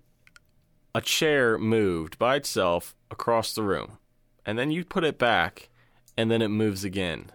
a 0.95 1.01
chair 1.01 1.59
moved 1.59 2.19
by 2.19 2.37
itself 2.37 2.95
across 3.11 3.53
the 3.55 3.63
room, 3.63 3.99
and 4.45 4.59
then 4.59 4.71
you 4.71 4.85
put 4.85 5.05
it 5.05 5.19
back, 5.19 5.69
and 6.23 6.31
then 6.31 6.41
it 6.41 6.49
moves 6.49 6.85
again? 6.85 7.33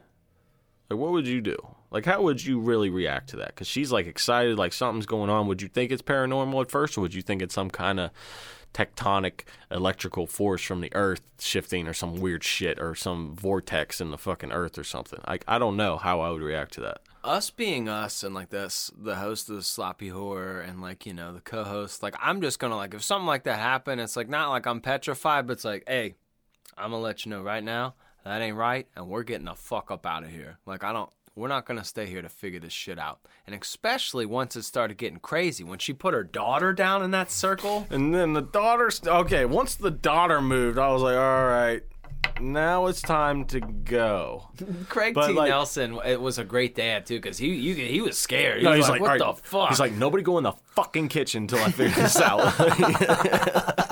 Like, 0.89 0.97
what 0.97 1.11
would 1.11 1.27
you 1.27 1.41
do? 1.41 1.57
Like, 1.91 2.05
how 2.05 2.21
would 2.21 2.43
you 2.45 2.57
really 2.57 2.89
react 2.89 3.29
to 3.31 3.35
that? 3.35 3.49
Because 3.49 3.67
she's 3.67 3.91
like 3.91 4.07
excited, 4.07 4.57
like 4.57 4.71
something's 4.71 5.05
going 5.05 5.29
on. 5.29 5.45
Would 5.47 5.61
you 5.61 5.67
think 5.67 5.91
it's 5.91 6.01
paranormal 6.01 6.61
at 6.61 6.71
first, 6.71 6.97
or 6.97 7.01
would 7.01 7.13
you 7.13 7.21
think 7.21 7.41
it's 7.41 7.53
some 7.53 7.69
kind 7.69 7.99
of 7.99 8.11
tectonic 8.73 9.41
electrical 9.69 10.25
force 10.25 10.61
from 10.61 10.79
the 10.79 10.93
earth 10.95 11.21
shifting 11.37 11.85
or 11.85 11.93
some 11.93 12.15
weird 12.15 12.45
shit 12.45 12.79
or 12.79 12.95
some 12.95 13.35
vortex 13.35 13.99
in 13.99 14.11
the 14.11 14.17
fucking 14.17 14.51
earth 14.53 14.77
or 14.77 14.83
something. 14.85 15.19
Like 15.27 15.43
I 15.47 15.59
don't 15.59 15.75
know 15.75 15.97
how 15.97 16.21
I 16.21 16.29
would 16.29 16.41
react 16.41 16.73
to 16.73 16.81
that. 16.81 17.01
Us 17.23 17.49
being 17.49 17.89
us 17.89 18.23
and 18.23 18.33
like 18.33 18.51
this, 18.51 18.89
the 18.97 19.15
host 19.15 19.49
of 19.49 19.57
the 19.57 19.63
sloppy 19.63 20.09
horror 20.09 20.61
and 20.61 20.81
like 20.81 21.05
you 21.05 21.13
know 21.13 21.33
the 21.33 21.41
co-host, 21.41 22.01
like 22.01 22.15
I'm 22.21 22.41
just 22.41 22.59
gonna 22.59 22.77
like 22.77 22.93
if 22.93 23.03
something 23.03 23.27
like 23.27 23.43
that 23.43 23.59
happened, 23.59 23.99
it's 23.99 24.15
like 24.15 24.29
not 24.29 24.49
like 24.49 24.65
I'm 24.65 24.79
petrified, 24.79 25.47
but 25.47 25.53
it's 25.53 25.65
like, 25.65 25.83
hey, 25.87 26.15
I'm 26.77 26.91
gonna 26.91 27.01
let 27.01 27.25
you 27.25 27.31
know 27.31 27.41
right 27.41 27.63
now 27.63 27.95
that 28.27 28.41
ain't 28.41 28.57
right, 28.57 28.87
and 28.95 29.07
we're 29.07 29.23
getting 29.23 29.45
the 29.45 29.55
fuck 29.55 29.91
up 29.91 30.05
out 30.05 30.23
of 30.23 30.29
here. 30.29 30.59
Like 30.65 30.83
I 30.83 30.93
don't. 30.93 31.09
We're 31.35 31.47
not 31.47 31.65
gonna 31.67 31.83
stay 31.83 32.07
here 32.07 32.23
to 32.23 32.29
figure 32.29 32.59
this 32.59 32.73
shit 32.73 32.97
out, 32.97 33.19
and 33.45 33.55
especially 33.55 34.25
once 34.25 34.55
it 34.55 34.63
started 34.63 34.97
getting 34.97 35.19
crazy. 35.19 35.63
When 35.63 35.77
she 35.77 35.93
put 35.93 36.13
her 36.15 36.23
daughter 36.23 36.73
down 36.73 37.03
in 37.03 37.11
that 37.11 37.31
circle, 37.31 37.85
And 37.91 38.13
then 38.13 38.33
the 38.33 38.41
daughter 38.41 38.89
okay, 39.05 39.45
once 39.45 39.75
the 39.75 39.91
daughter 39.91 40.41
moved, 40.41 40.79
I 40.79 40.91
was 40.91 41.03
like, 41.03 41.15
all 41.15 41.45
right, 41.45 41.83
now 42.39 42.85
it's 42.85 43.01
time 43.01 43.45
to 43.45 43.59
go. 43.59 44.49
Craig 44.89 45.13
But, 45.13 45.27
T. 45.27 45.33
like- 45.33 45.49
Nelson 45.49 45.97
it 46.05 46.21
was 46.21 46.37
a 46.37 46.43
great 46.43 46.75
dad 46.75 47.05
too, 47.05 47.15
because 47.17 47.37
he 47.37 47.47
you, 47.55 47.73
he 47.75 48.01
was 48.01 48.17
scared. 48.17 48.59
He 48.59 48.63
No, 48.63 48.71
was 48.71 48.79
he's 48.79 48.89
like, 48.89 49.01
like, 49.01 49.01
"What 49.01 49.21
"All 49.21 49.27
right." 49.33 49.41
the 49.41 49.47
fuck?" 49.49 49.69
He's 49.69 49.79
like, 49.79 49.93
nobody 49.93 50.23
go 50.23 50.37
in 50.37 50.43
the 50.43 50.53
fucking 50.75 51.07
kitchen 51.09 51.43
until 51.43 51.59
I 51.59 51.71
figure 51.71 51.95
this 52.03 52.19
out. 52.21 52.53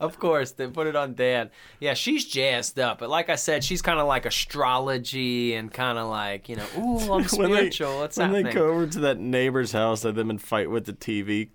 Of 0.00 0.18
course, 0.20 0.52
they 0.52 0.68
put 0.68 0.86
it 0.86 0.94
on 0.94 1.14
Dad. 1.14 1.50
Yeah, 1.80 1.94
she's 1.94 2.24
jazzed 2.24 2.78
up, 2.78 2.98
but 3.00 3.10
like 3.10 3.28
I 3.28 3.34
said, 3.34 3.64
she's 3.64 3.82
kind 3.82 3.98
of 3.98 4.06
like 4.06 4.26
astrology 4.26 5.54
and 5.54 5.72
kind 5.72 5.98
of 5.98 6.06
like 6.08 6.48
you 6.48 6.54
know, 6.56 6.66
ooh, 6.78 6.98
I'm 7.14 7.24
when 7.36 7.50
they, 7.50 7.56
spiritual. 7.70 7.98
What's 7.98 8.16
when 8.16 8.28
happening? 8.28 8.44
they 8.46 8.52
go 8.52 8.68
over 8.68 8.86
to 8.86 9.00
that 9.00 9.18
neighbor's 9.18 9.72
house 9.72 10.02
that 10.02 10.14
they've 10.14 10.26
been 10.26 10.38
fight 10.38 10.70
with 10.70 10.84
the 10.86 10.92
TV 10.92 11.48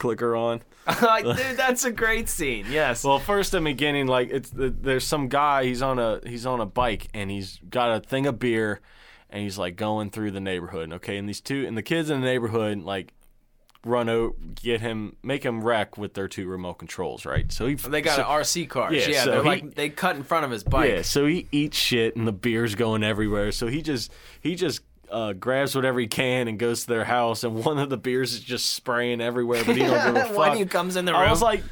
clicker 0.00 0.34
on. 0.34 0.62
Dude, 1.22 1.56
that's 1.56 1.84
a 1.84 1.92
great 1.92 2.28
scene. 2.28 2.66
Yes. 2.68 3.04
Well, 3.04 3.20
first 3.20 3.54
in 3.54 3.62
the 3.62 3.70
beginning, 3.70 4.08
like 4.08 4.30
it's 4.30 4.50
there's 4.52 5.06
some 5.06 5.28
guy. 5.28 5.64
He's 5.64 5.82
on 5.82 6.00
a 6.00 6.20
he's 6.26 6.46
on 6.46 6.60
a 6.60 6.66
bike 6.66 7.06
and 7.14 7.30
he's 7.30 7.60
got 7.68 7.94
a 7.96 8.00
thing 8.00 8.26
of 8.26 8.38
beer, 8.40 8.80
and 9.28 9.42
he's 9.42 9.56
like 9.58 9.76
going 9.76 10.10
through 10.10 10.32
the 10.32 10.40
neighborhood. 10.40 10.92
Okay, 10.94 11.16
and 11.16 11.28
these 11.28 11.40
two 11.40 11.64
and 11.66 11.76
the 11.76 11.82
kids 11.82 12.10
in 12.10 12.20
the 12.20 12.26
neighborhood 12.26 12.80
like 12.80 13.12
run 13.84 14.08
out, 14.10 14.34
get 14.56 14.80
him, 14.82 15.16
make 15.22 15.42
him 15.42 15.62
wreck 15.64 15.96
with 15.96 16.12
their 16.12 16.28
two 16.28 16.46
remote 16.48 16.74
controls. 16.74 17.24
Right. 17.24 17.50
So 17.52 17.66
he 17.66 17.74
they 17.76 18.02
got 18.02 18.16
so, 18.16 18.24
RC 18.24 18.68
cars. 18.68 18.94
Yeah, 18.94 19.08
Yeah, 19.08 19.24
so 19.24 19.30
they're 19.30 19.42
he- 19.42 19.48
like 19.48 19.74
they 19.74 19.88
cut 19.90 20.16
in 20.16 20.22
front 20.24 20.44
of 20.44 20.50
his 20.50 20.64
bike. 20.64 20.90
Yeah, 20.90 21.02
so 21.02 21.26
he 21.26 21.46
eats 21.52 21.76
shit 21.78 22.16
and 22.16 22.26
the 22.26 22.32
beer's 22.32 22.74
going 22.74 23.04
everywhere. 23.04 23.52
So 23.52 23.68
he 23.68 23.80
just 23.82 24.10
he 24.40 24.54
just 24.54 24.80
uh, 25.10 25.32
grabs 25.32 25.74
whatever 25.74 25.98
he 26.00 26.06
can 26.06 26.48
and 26.48 26.58
goes 26.58 26.82
to 26.82 26.86
their 26.88 27.04
house, 27.04 27.44
and 27.44 27.64
one 27.64 27.78
of 27.78 27.90
the 27.90 27.96
beers 27.96 28.32
is 28.34 28.40
just 28.40 28.72
spraying 28.72 29.20
everywhere, 29.20 29.62
but 29.64 29.76
he 29.76 29.82
don't 29.82 30.14
give 30.14 30.16
a 30.16 30.24
fuck. 30.28 30.36
when 30.36 30.56
he 30.56 30.64
comes 30.66 30.96
in 30.96 31.04
the 31.04 31.12
room, 31.12 31.20
I 31.22 31.30
was 31.30 31.42
like, 31.42 31.62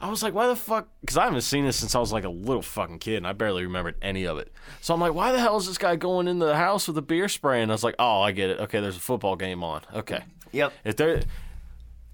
I 0.00 0.10
was 0.10 0.22
like, 0.22 0.34
why 0.34 0.48
the 0.48 0.56
fuck? 0.56 0.88
Because 1.00 1.16
I 1.16 1.24
haven't 1.24 1.42
seen 1.42 1.64
this 1.64 1.76
since 1.76 1.94
I 1.94 1.98
was 1.98 2.12
like 2.12 2.24
a 2.24 2.28
little 2.28 2.62
fucking 2.62 2.98
kid, 2.98 3.16
and 3.16 3.26
I 3.26 3.32
barely 3.32 3.64
remembered 3.64 3.96
any 4.02 4.24
of 4.24 4.38
it. 4.38 4.52
So 4.80 4.92
I'm 4.92 5.00
like, 5.00 5.14
why 5.14 5.32
the 5.32 5.38
hell 5.40 5.56
is 5.56 5.66
this 5.66 5.78
guy 5.78 5.96
going 5.96 6.28
into 6.28 6.44
the 6.46 6.56
house 6.56 6.86
with 6.88 6.98
a 6.98 7.02
beer 7.02 7.28
spray? 7.28 7.62
And 7.62 7.70
I 7.70 7.74
was 7.74 7.84
like, 7.84 7.94
oh, 7.98 8.20
I 8.20 8.32
get 8.32 8.50
it. 8.50 8.60
Okay, 8.60 8.80
there's 8.80 8.96
a 8.96 9.00
football 9.00 9.36
game 9.36 9.62
on. 9.64 9.82
Okay, 9.94 10.22
"Yep." 10.52 10.72
if 10.84 10.96
they're 10.96 11.22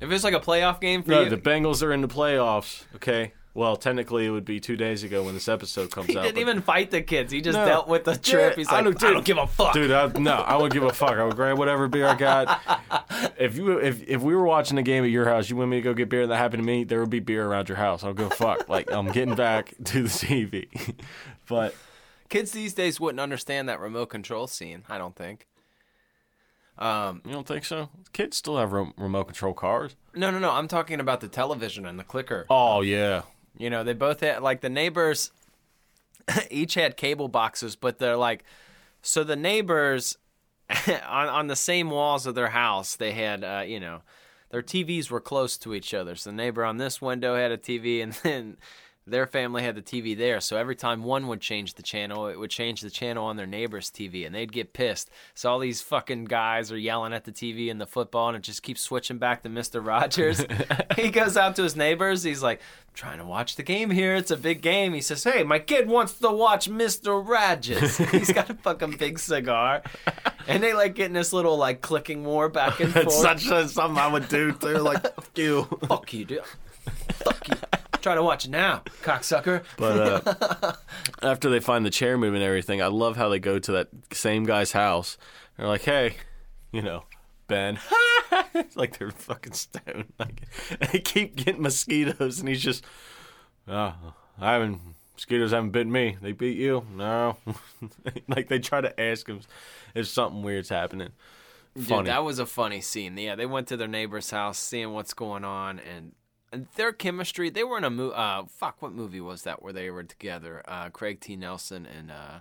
If 0.00 0.10
it's 0.10 0.24
like 0.24 0.34
a 0.34 0.40
playoff 0.40 0.80
game 0.80 1.02
for 1.02 1.10
no, 1.10 1.22
you, 1.22 1.30
the 1.30 1.36
Bengals 1.36 1.82
are 1.82 1.92
in 1.92 2.00
the 2.00 2.08
playoffs. 2.08 2.84
Okay, 2.96 3.32
Well, 3.52 3.76
technically, 3.76 4.26
it 4.26 4.30
would 4.30 4.44
be 4.44 4.60
two 4.60 4.76
days 4.76 5.02
ago 5.02 5.24
when 5.24 5.34
this 5.34 5.48
episode 5.48 5.90
comes 5.90 6.06
He 6.06 6.16
out. 6.16 6.22
He 6.24 6.28
didn't 6.28 6.40
even 6.40 6.62
fight 6.62 6.92
the 6.92 7.02
kids. 7.02 7.32
He 7.32 7.40
just 7.40 7.58
No. 7.58 7.64
dealt 7.66 7.88
with 7.88 8.04
the 8.04 8.16
trip. 8.16 8.54
He's 8.56 8.68
like, 8.68 8.76
I 8.76 8.82
don't, 8.82 8.96
dude, 8.98 9.24
give 9.24 9.38
a 9.38 9.46
fuck. 9.48 9.72
Dude, 9.72 9.90
I, 9.90 10.06
no, 10.18 10.34
I 10.34 10.54
wouldn't 10.54 10.72
give 10.72 10.84
a 10.84 10.92
fuck. 10.92 11.14
I 11.14 11.24
would 11.24 11.34
grab 11.34 11.58
whatever 11.58 11.88
beer 11.88 12.06
I 12.06 12.14
got. 12.14 12.60
If 13.38 13.56
you 13.56 13.78
if 13.78 14.02
if 14.06 14.22
we 14.22 14.34
were 14.34 14.44
watching 14.44 14.76
a 14.78 14.82
game 14.82 15.02
at 15.04 15.10
your 15.10 15.24
house, 15.26 15.48
you 15.50 15.56
want 15.56 15.70
me 15.70 15.76
to 15.78 15.82
go 15.82 15.92
get 15.94 16.08
beer 16.10 16.22
and 16.22 16.30
that 16.30 16.36
happened 16.36 16.62
to 16.62 16.66
me, 16.66 16.84
there 16.84 17.00
would 17.00 17.10
be 17.10 17.20
beer 17.20 17.46
around 17.46 17.68
your 17.68 17.76
house. 17.76 18.04
I'll 18.04 18.12
go 18.14 18.28
fuck. 18.28 18.68
Like 18.68 18.90
I'm 18.92 19.10
getting 19.12 19.34
back 19.34 19.74
to 19.84 20.02
the 20.02 20.08
TV. 20.08 20.68
but 21.48 21.74
Kids 22.28 22.52
these 22.52 22.72
days 22.74 23.00
wouldn't 23.00 23.20
understand 23.20 23.68
that 23.68 23.80
remote 23.80 24.06
control 24.06 24.46
scene. 24.46 24.84
I 24.88 24.96
don't 24.98 25.16
think. 25.16 25.46
Um, 26.78 27.20
you 27.26 27.32
don't 27.32 27.46
think 27.46 27.64
so? 27.64 27.90
Kids 28.12 28.36
still 28.36 28.56
have 28.58 28.72
rem- 28.72 28.94
remote 28.96 29.24
control 29.24 29.52
cars. 29.52 29.96
no, 30.14 30.30
no, 30.30 30.38
no. 30.38 30.50
I'm 30.50 30.68
talking 30.68 30.98
about 31.00 31.20
the 31.20 31.28
television 31.28 31.84
and 31.86 31.98
the 31.98 32.04
clicker. 32.04 32.46
Oh 32.48 32.80
yeah. 32.80 33.22
You 33.56 33.70
know, 33.70 33.84
they 33.84 33.92
both 33.92 34.20
had 34.20 34.42
like 34.42 34.60
the 34.60 34.68
neighbors 34.68 35.32
each 36.50 36.74
had 36.74 36.96
cable 36.96 37.28
boxes, 37.28 37.76
but 37.76 37.98
they're 37.98 38.16
like 38.16 38.44
so 39.02 39.24
the 39.24 39.36
neighbors 39.36 40.16
on 40.88 41.28
on 41.28 41.46
the 41.46 41.56
same 41.56 41.90
walls 41.90 42.26
of 42.26 42.34
their 42.34 42.48
house, 42.50 42.96
they 42.96 43.12
had 43.12 43.44
uh, 43.44 43.62
you 43.66 43.80
know, 43.80 44.02
their 44.50 44.62
TVs 44.62 45.10
were 45.10 45.20
close 45.20 45.56
to 45.58 45.74
each 45.74 45.94
other. 45.94 46.14
So 46.14 46.30
the 46.30 46.36
neighbor 46.36 46.64
on 46.64 46.76
this 46.76 47.00
window 47.00 47.36
had 47.36 47.52
a 47.52 47.58
TV 47.58 48.02
and 48.02 48.12
then 48.22 48.56
their 49.06 49.26
family 49.26 49.62
had 49.62 49.74
the 49.74 49.82
TV 49.82 50.16
there. 50.16 50.40
So 50.40 50.56
every 50.56 50.76
time 50.76 51.02
one 51.02 51.26
would 51.28 51.40
change 51.40 51.74
the 51.74 51.82
channel, 51.82 52.26
it 52.26 52.38
would 52.38 52.50
change 52.50 52.80
the 52.80 52.90
channel 52.90 53.24
on 53.24 53.36
their 53.36 53.46
neighbor's 53.46 53.90
TV 53.90 54.26
and 54.26 54.34
they'd 54.34 54.52
get 54.52 54.72
pissed. 54.72 55.10
So 55.34 55.50
all 55.50 55.58
these 55.58 55.80
fucking 55.80 56.26
guys 56.26 56.70
are 56.70 56.78
yelling 56.78 57.12
at 57.12 57.24
the 57.24 57.32
TV 57.32 57.70
and 57.70 57.80
the 57.80 57.86
football 57.86 58.28
and 58.28 58.36
it 58.36 58.42
just 58.42 58.62
keeps 58.62 58.80
switching 58.80 59.18
back 59.18 59.42
to 59.42 59.48
Mr. 59.48 59.84
Rogers. 59.84 60.44
he 60.96 61.10
goes 61.10 61.36
out 61.36 61.56
to 61.56 61.62
his 61.62 61.76
neighbors. 61.76 62.22
He's 62.22 62.42
like, 62.42 62.60
I'm 62.60 62.94
trying 62.94 63.18
to 63.18 63.24
watch 63.24 63.56
the 63.56 63.62
game 63.62 63.90
here. 63.90 64.14
It's 64.14 64.30
a 64.30 64.36
big 64.36 64.60
game. 64.60 64.92
He 64.92 65.00
says, 65.00 65.24
Hey, 65.24 65.42
my 65.44 65.58
kid 65.58 65.88
wants 65.88 66.14
to 66.18 66.30
watch 66.30 66.68
Mr. 66.70 67.26
Rogers. 67.26 67.96
He's 68.10 68.32
got 68.32 68.50
a 68.50 68.54
fucking 68.54 68.96
big 68.98 69.18
cigar. 69.18 69.82
And 70.46 70.62
they 70.62 70.74
like 70.74 70.94
getting 70.94 71.14
this 71.14 71.32
little 71.32 71.56
like 71.56 71.80
clicking 71.80 72.24
war 72.24 72.48
back 72.48 72.80
and 72.80 72.92
forth. 72.92 73.06
It's 73.06 73.20
such 73.20 73.46
a, 73.46 73.68
something 73.68 73.98
I 73.98 74.08
would 74.08 74.28
do 74.28 74.52
too. 74.52 74.78
Like 74.78 75.02
fuck 75.02 75.30
you. 75.36 75.64
Fuck 75.88 76.12
you, 76.12 76.24
dude. 76.24 76.44
Fuck 77.24 77.48
you. 77.48 77.79
Try 78.00 78.14
to 78.14 78.22
watch 78.22 78.46
it 78.46 78.50
now, 78.50 78.82
cocksucker. 79.02 79.62
But 79.76 80.26
uh, 80.26 80.72
after 81.22 81.50
they 81.50 81.60
find 81.60 81.84
the 81.84 81.90
chair 81.90 82.16
move 82.16 82.34
and 82.34 82.42
everything, 82.42 82.80
I 82.80 82.86
love 82.86 83.16
how 83.16 83.28
they 83.28 83.38
go 83.38 83.58
to 83.58 83.72
that 83.72 83.88
same 84.12 84.44
guy's 84.44 84.72
house. 84.72 85.18
They're 85.56 85.66
like, 85.66 85.82
"Hey, 85.82 86.16
you 86.72 86.82
know, 86.82 87.04
Ben." 87.46 87.78
it's 88.54 88.76
like 88.76 88.98
they're 88.98 89.10
fucking 89.10 89.52
stoned. 89.52 90.06
Like 90.18 90.42
they 90.92 91.00
keep 91.00 91.36
getting 91.36 91.62
mosquitoes, 91.62 92.40
and 92.40 92.48
he's 92.48 92.62
just, 92.62 92.84
"Oh, 93.68 93.94
I 94.38 94.52
haven't. 94.52 94.80
Mosquitoes 95.14 95.50
haven't 95.50 95.70
bitten 95.70 95.92
me. 95.92 96.16
They 96.22 96.32
beat 96.32 96.56
you? 96.56 96.86
No." 96.96 97.36
like 98.28 98.48
they 98.48 98.58
try 98.58 98.80
to 98.80 98.98
ask 98.98 99.28
him 99.28 99.40
if 99.94 100.08
something 100.08 100.42
weird's 100.42 100.70
happening. 100.70 101.10
Funny. 101.74 102.04
Dude, 102.04 102.06
that 102.06 102.24
was 102.24 102.38
a 102.38 102.46
funny 102.46 102.80
scene. 102.80 103.16
Yeah, 103.16 103.36
they 103.36 103.46
went 103.46 103.68
to 103.68 103.76
their 103.76 103.88
neighbor's 103.88 104.30
house, 104.30 104.58
seeing 104.58 104.92
what's 104.92 105.14
going 105.14 105.44
on, 105.44 105.78
and, 105.78 105.88
and 105.88 106.12
their 106.76 106.92
chemistry. 106.92 107.50
They 107.50 107.64
were 107.64 107.78
in 107.78 107.84
a 107.84 107.90
movie. 107.90 108.14
Uh, 108.16 108.44
fuck, 108.48 108.80
what 108.80 108.92
movie 108.92 109.20
was 109.20 109.42
that 109.42 109.62
where 109.62 109.72
they 109.72 109.90
were 109.90 110.02
together? 110.02 110.62
Uh, 110.66 110.90
Craig 110.90 111.20
T. 111.20 111.36
Nelson 111.36 111.86
and 111.86 112.10
uh, 112.10 112.38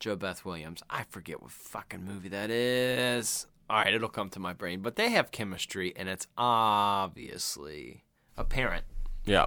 JoBeth 0.00 0.44
Williams. 0.44 0.82
I 0.90 1.04
forget 1.08 1.42
what 1.42 1.50
fucking 1.52 2.04
movie 2.04 2.28
that 2.28 2.50
is. 2.50 3.46
All 3.68 3.78
right, 3.78 3.92
it'll 3.94 4.08
come 4.08 4.28
to 4.30 4.38
my 4.38 4.52
brain. 4.52 4.80
But 4.80 4.96
they 4.96 5.10
have 5.10 5.30
chemistry, 5.32 5.92
and 5.96 6.08
it's 6.08 6.26
obviously 6.36 8.04
apparent. 8.36 8.84
yeah. 9.24 9.46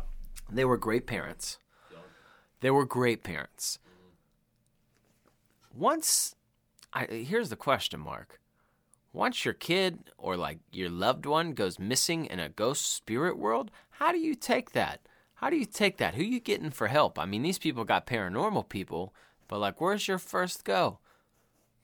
They 0.51 0.65
were 0.65 0.77
great 0.77 1.05
parents. 1.05 1.59
They 2.61 2.71
were 2.71 2.85
great 2.85 3.23
parents. 3.23 3.77
Once, 5.73 6.35
I 6.91 7.05
here's 7.05 7.49
the 7.49 7.55
question 7.55 7.99
mark. 7.99 8.38
Once 9.11 9.43
your 9.43 9.53
kid 9.53 9.99
or 10.17 10.37
like 10.37 10.59
your 10.71 10.89
loved 10.89 11.25
one 11.25 11.53
goes 11.53 11.79
missing 11.79 12.25
in 12.25 12.39
a 12.39 12.49
ghost 12.49 12.93
spirit 12.95 13.37
world, 13.37 13.71
how 13.91 14.11
do 14.11 14.19
you 14.19 14.35
take 14.35 14.71
that? 14.71 15.01
How 15.35 15.49
do 15.49 15.57
you 15.57 15.65
take 15.65 15.97
that? 15.97 16.15
Who 16.15 16.23
you 16.23 16.39
getting 16.39 16.69
for 16.69 16.87
help? 16.87 17.17
I 17.17 17.25
mean, 17.25 17.41
these 17.41 17.57
people 17.57 17.85
got 17.85 18.05
paranormal 18.05 18.69
people, 18.69 19.13
but 19.47 19.59
like, 19.59 19.81
where's 19.81 20.07
your 20.07 20.19
first 20.19 20.63
go? 20.63 20.99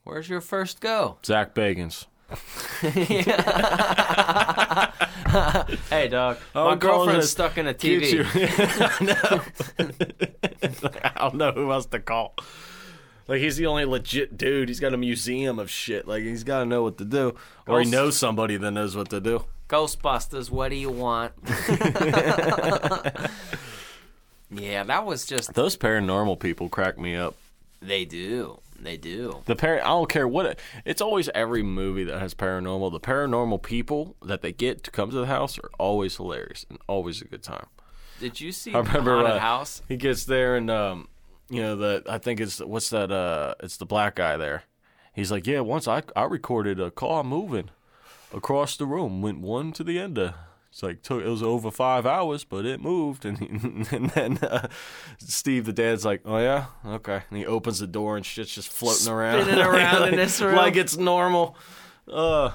Where's 0.03 0.29
your 0.29 0.41
first 0.41 0.81
go? 0.81 1.17
Zach 1.25 1.55
Bagans. 1.55 2.05
Hey, 5.89 6.07
dog. 6.07 6.37
Oh, 6.55 6.65
my 6.65 6.71
I'm 6.71 6.79
girlfriend's 6.79 7.29
stuck 7.29 7.57
in 7.57 7.67
a 7.67 7.73
Get 7.73 8.11
you- 8.11 8.23
TV. 8.23 8.61
I 11.15 11.19
don't 11.19 11.35
know 11.35 11.51
who 11.51 11.71
else 11.71 11.85
to 11.87 11.99
call. 11.99 12.35
Like 13.27 13.41
he's 13.41 13.57
the 13.57 13.65
only 13.65 13.85
legit 13.85 14.37
dude. 14.37 14.69
He's 14.69 14.79
got 14.79 14.93
a 14.93 14.97
museum 14.97 15.57
of 15.59 15.69
shit. 15.69 16.07
Like 16.07 16.23
he's 16.23 16.43
got 16.43 16.59
to 16.59 16.65
know 16.65 16.83
what 16.83 16.97
to 16.99 17.05
do, 17.05 17.35
or 17.67 17.79
he 17.79 17.85
Ghost- 17.85 17.91
knows 17.91 18.17
somebody 18.17 18.57
that 18.57 18.71
knows 18.71 18.95
what 18.95 19.09
to 19.09 19.19
do. 19.19 19.45
Ghostbusters, 19.67 20.51
what 20.51 20.69
do 20.69 20.75
you 20.75 20.91
want? 20.91 21.33
yeah, 24.51 24.83
that 24.83 25.05
was 25.05 25.25
just. 25.25 25.55
Those 25.55 25.75
paranormal 25.75 26.39
people 26.39 26.69
crack 26.69 26.99
me 26.99 27.15
up. 27.15 27.35
They 27.81 28.05
do. 28.05 28.59
They 28.79 28.97
do. 28.97 29.41
The 29.45 29.55
par 29.55 29.79
I 29.79 29.87
don't 29.87 30.09
care 30.09 30.27
what 30.27 30.45
it, 30.45 30.59
it's 30.83 31.01
always 31.01 31.29
every 31.29 31.63
movie 31.63 32.03
that 32.03 32.19
has 32.19 32.35
paranormal. 32.35 32.91
The 32.91 32.99
paranormal 32.99 33.63
people 33.63 34.15
that 34.21 34.41
they 34.41 34.51
get 34.51 34.83
to 34.83 34.91
come 34.91 35.09
to 35.09 35.15
the 35.15 35.25
house 35.25 35.57
are 35.57 35.71
always 35.79 36.17
hilarious 36.17 36.65
and 36.69 36.77
always 36.87 37.21
a 37.21 37.25
good 37.25 37.41
time. 37.41 37.67
Did 38.19 38.39
you 38.39 38.51
see 38.51 38.73
I 38.73 38.79
remember 38.79 39.15
Haunted 39.15 39.33
uh, 39.33 39.39
House? 39.39 39.81
He 39.87 39.97
gets 39.97 40.25
there 40.25 40.55
and 40.55 40.69
um, 40.69 41.07
you 41.49 41.61
know 41.61 41.75
the 41.75 42.03
I 42.09 42.17
think 42.17 42.39
it's 42.39 42.59
what's 42.59 42.89
that 42.89 43.11
uh, 43.11 43.55
it's 43.61 43.77
the 43.77 43.85
black 43.85 44.15
guy 44.15 44.37
there. 44.37 44.63
He's 45.13 45.31
like, 45.31 45.47
yeah, 45.47 45.61
once 45.61 45.87
I 45.87 46.03
I 46.15 46.23
recorded 46.23 46.79
a 46.79 46.91
car 46.91 47.23
moving 47.23 47.69
across 48.33 48.75
the 48.77 48.85
room, 48.85 49.21
went 49.21 49.39
one 49.39 49.71
to 49.73 49.83
the 49.83 49.99
end 49.99 50.17
of. 50.17 50.33
It's 50.71 50.83
like 50.83 51.01
took 51.03 51.23
it 51.23 51.29
was 51.29 51.41
over 51.41 51.71
five 51.71 52.05
hours, 52.05 52.43
but 52.43 52.65
it 52.65 52.81
moved, 52.81 53.23
and 53.29 53.37
he, 53.37 53.45
and 53.95 54.09
then 54.09 54.37
uh, 54.39 54.67
Steve, 55.19 55.63
the 55.65 55.71
dad's 55.71 56.03
like, 56.03 56.21
"Oh 56.25 56.37
yeah, 56.37 56.65
okay," 56.85 57.21
and 57.29 57.39
he 57.39 57.45
opens 57.45 57.79
the 57.79 57.87
door 57.87 58.17
and 58.17 58.25
shit's 58.25 58.53
just 58.53 58.67
floating 58.67 59.07
around, 59.09 59.43
Spinning 59.43 59.65
around 59.65 59.95
in 59.95 60.01
like, 60.01 60.15
this 60.15 60.41
room. 60.41 60.55
like 60.55 60.75
it's 60.75 60.97
normal. 60.97 61.55
Uh, 62.11 62.51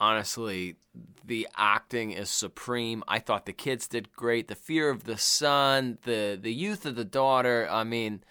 Honestly, 0.00 0.76
the 1.24 1.48
acting 1.56 2.12
is 2.12 2.30
supreme. 2.30 3.02
I 3.08 3.18
thought 3.18 3.46
the 3.46 3.52
kids 3.52 3.86
did 3.88 4.12
great. 4.12 4.48
The 4.48 4.54
fear 4.54 4.90
of 4.90 5.04
the 5.04 5.18
son, 5.18 5.98
the 6.02 6.38
the 6.40 6.52
youth 6.52 6.86
of 6.86 6.94
the 6.94 7.04
daughter. 7.04 7.66
I 7.70 7.84
mean, 7.84 8.22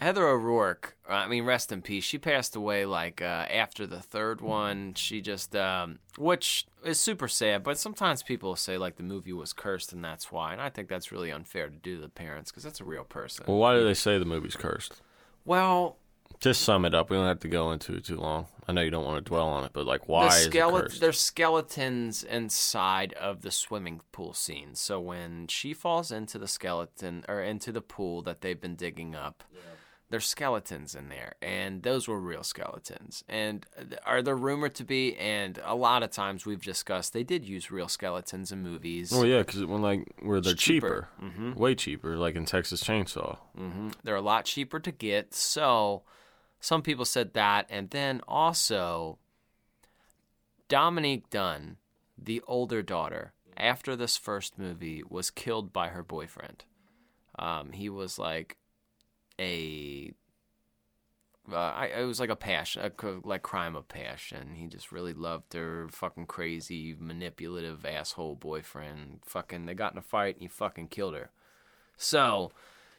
Heather 0.00 0.26
O'Rourke. 0.26 0.96
I 1.08 1.28
mean, 1.28 1.44
rest 1.44 1.70
in 1.70 1.82
peace. 1.82 2.04
She 2.04 2.18
passed 2.18 2.56
away 2.56 2.84
like 2.86 3.22
uh, 3.22 3.46
after 3.50 3.86
the 3.86 4.00
third 4.00 4.40
one. 4.40 4.94
She 4.94 5.20
just, 5.20 5.54
um, 5.54 5.98
which 6.18 6.66
is 6.84 6.98
super 6.98 7.28
sad. 7.28 7.62
But 7.62 7.78
sometimes 7.78 8.22
people 8.22 8.56
say 8.56 8.76
like 8.76 8.96
the 8.96 9.02
movie 9.02 9.32
was 9.32 9.52
cursed 9.52 9.92
and 9.92 10.04
that's 10.04 10.32
why. 10.32 10.52
And 10.52 10.60
I 10.60 10.70
think 10.70 10.88
that's 10.88 11.12
really 11.12 11.30
unfair 11.30 11.68
to 11.68 11.76
do 11.76 11.96
to 11.96 12.02
the 12.02 12.08
parents 12.08 12.50
because 12.50 12.64
that's 12.64 12.80
a 12.80 12.84
real 12.84 13.04
person. 13.04 13.44
well, 13.46 13.58
why 13.58 13.74
do 13.74 13.84
they 13.84 13.94
say 13.94 14.18
the 14.18 14.24
movie's 14.24 14.56
cursed? 14.56 15.00
Well, 15.44 15.96
Just 16.40 16.62
sum 16.62 16.84
it 16.84 16.94
up. 16.94 17.10
We 17.10 17.16
don't 17.16 17.26
have 17.26 17.40
to 17.40 17.48
go 17.48 17.70
into 17.70 17.94
it 17.94 18.04
too 18.04 18.16
long. 18.16 18.46
I 18.66 18.72
know 18.72 18.80
you 18.80 18.90
don't 18.90 19.04
want 19.04 19.24
to 19.24 19.28
dwell 19.28 19.48
on 19.48 19.64
it, 19.64 19.72
but 19.72 19.86
like, 19.86 20.08
why 20.08 20.28
the 20.28 20.34
is 20.36 20.46
it 20.46 20.52
skele- 20.52 20.82
cursed? 20.82 21.00
there's 21.00 21.20
skeletons 21.20 22.22
inside 22.22 23.12
of 23.14 23.42
the 23.42 23.50
swimming 23.50 24.00
pool 24.12 24.32
scene. 24.32 24.74
So 24.74 25.00
when 25.00 25.46
she 25.48 25.74
falls 25.74 26.10
into 26.10 26.38
the 26.38 26.48
skeleton 26.48 27.24
or 27.28 27.40
into 27.42 27.72
the 27.72 27.80
pool 27.82 28.22
that 28.22 28.40
they've 28.40 28.60
been 28.60 28.76
digging 28.76 29.14
up, 29.14 29.44
there's 30.10 30.26
skeletons 30.26 30.94
in 30.94 31.08
there, 31.08 31.34
and 31.42 31.82
those 31.82 32.06
were 32.06 32.20
real 32.20 32.44
skeletons. 32.44 33.24
And 33.28 33.66
uh, 33.76 33.96
are 34.06 34.22
there 34.22 34.36
rumored 34.36 34.74
to 34.76 34.84
be? 34.84 35.16
And 35.16 35.58
a 35.64 35.74
lot 35.74 36.02
of 36.02 36.10
times 36.10 36.46
we've 36.46 36.62
discussed 36.62 37.12
they 37.14 37.24
did 37.24 37.44
use 37.44 37.70
real 37.70 37.88
skeletons 37.88 38.52
in 38.52 38.62
movies. 38.62 39.10
Well, 39.10 39.26
yeah, 39.26 39.38
because 39.38 39.64
when 39.64 39.82
like 39.82 40.06
where 40.22 40.40
they're 40.40 40.52
It's 40.52 40.62
cheaper. 40.62 41.08
cheaper, 41.20 41.54
way 41.58 41.74
cheaper, 41.74 42.16
like 42.16 42.36
in 42.36 42.44
Texas 42.44 42.82
Chainsaw. 42.84 43.38
They're 44.04 44.14
a 44.14 44.20
lot 44.20 44.44
cheaper 44.44 44.78
to 44.78 44.92
get. 44.92 45.34
So 45.34 46.02
some 46.64 46.80
people 46.80 47.04
said 47.04 47.34
that. 47.34 47.66
And 47.68 47.90
then 47.90 48.22
also, 48.26 49.18
Dominique 50.66 51.28
Dunne, 51.28 51.76
the 52.16 52.40
older 52.46 52.80
daughter, 52.80 53.34
after 53.54 53.94
this 53.94 54.16
first 54.16 54.58
movie, 54.58 55.02
was 55.06 55.30
killed 55.30 55.74
by 55.74 55.88
her 55.88 56.02
boyfriend. 56.02 56.64
Um, 57.38 57.72
he 57.72 57.90
was 57.90 58.18
like 58.18 58.56
a. 59.38 60.14
Uh, 61.52 61.56
I, 61.56 61.86
it 61.98 62.06
was 62.06 62.18
like 62.18 62.30
a 62.30 62.36
passion, 62.36 62.90
a, 62.98 63.06
like 63.22 63.42
crime 63.42 63.76
of 63.76 63.86
passion. 63.86 64.54
He 64.54 64.66
just 64.66 64.90
really 64.90 65.12
loved 65.12 65.52
her, 65.52 65.88
fucking 65.90 66.24
crazy, 66.24 66.96
manipulative 66.98 67.84
asshole 67.84 68.36
boyfriend. 68.36 69.20
Fucking, 69.26 69.66
they 69.66 69.74
got 69.74 69.92
in 69.92 69.98
a 69.98 70.02
fight 70.02 70.36
and 70.36 70.42
he 70.42 70.48
fucking 70.48 70.88
killed 70.88 71.14
her. 71.14 71.30
So, 71.98 72.52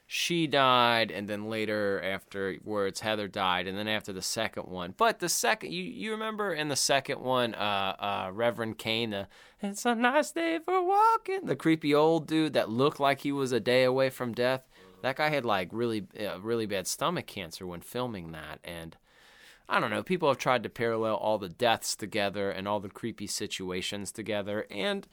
she 0.07 0.45
died, 0.45 1.09
and 1.09 1.27
then 1.27 1.49
later 1.49 2.01
afterwards 2.03 2.99
Heather 2.99 3.27
died, 3.27 3.67
and 3.67 3.77
then 3.77 3.87
after 3.87 4.13
the 4.13 4.21
second 4.21 4.67
one. 4.67 4.93
But 4.95 5.19
the 5.19 5.29
second, 5.29 5.73
you 5.73 5.83
you 5.83 6.11
remember 6.11 6.53
in 6.53 6.67
the 6.67 6.75
second 6.75 7.21
one, 7.21 7.55
uh, 7.55 7.95
uh, 7.99 8.31
Reverend 8.31 8.77
Kane, 8.77 9.09
the 9.09 9.27
"It's 9.61 9.85
a 9.85 9.95
nice 9.95 10.31
day 10.31 10.59
for 10.63 10.83
walking," 10.83 11.45
the 11.45 11.55
creepy 11.55 11.95
old 11.95 12.27
dude 12.27 12.53
that 12.53 12.69
looked 12.69 12.99
like 12.99 13.21
he 13.21 13.31
was 13.31 13.51
a 13.51 13.59
day 13.59 13.83
away 13.83 14.09
from 14.09 14.33
death. 14.33 14.67
That 15.01 15.15
guy 15.15 15.29
had 15.29 15.45
like 15.45 15.69
really, 15.71 16.07
uh, 16.19 16.39
really 16.39 16.65
bad 16.67 16.87
stomach 16.87 17.25
cancer 17.25 17.65
when 17.65 17.81
filming 17.81 18.31
that, 18.31 18.59
and 18.63 18.95
I 19.67 19.79
don't 19.79 19.89
know. 19.89 20.03
People 20.03 20.29
have 20.29 20.37
tried 20.37 20.61
to 20.63 20.69
parallel 20.69 21.15
all 21.15 21.39
the 21.39 21.49
deaths 21.49 21.95
together 21.95 22.51
and 22.51 22.67
all 22.67 22.79
the 22.79 22.89
creepy 22.89 23.25
situations 23.25 24.11
together, 24.11 24.67
and 24.69 25.07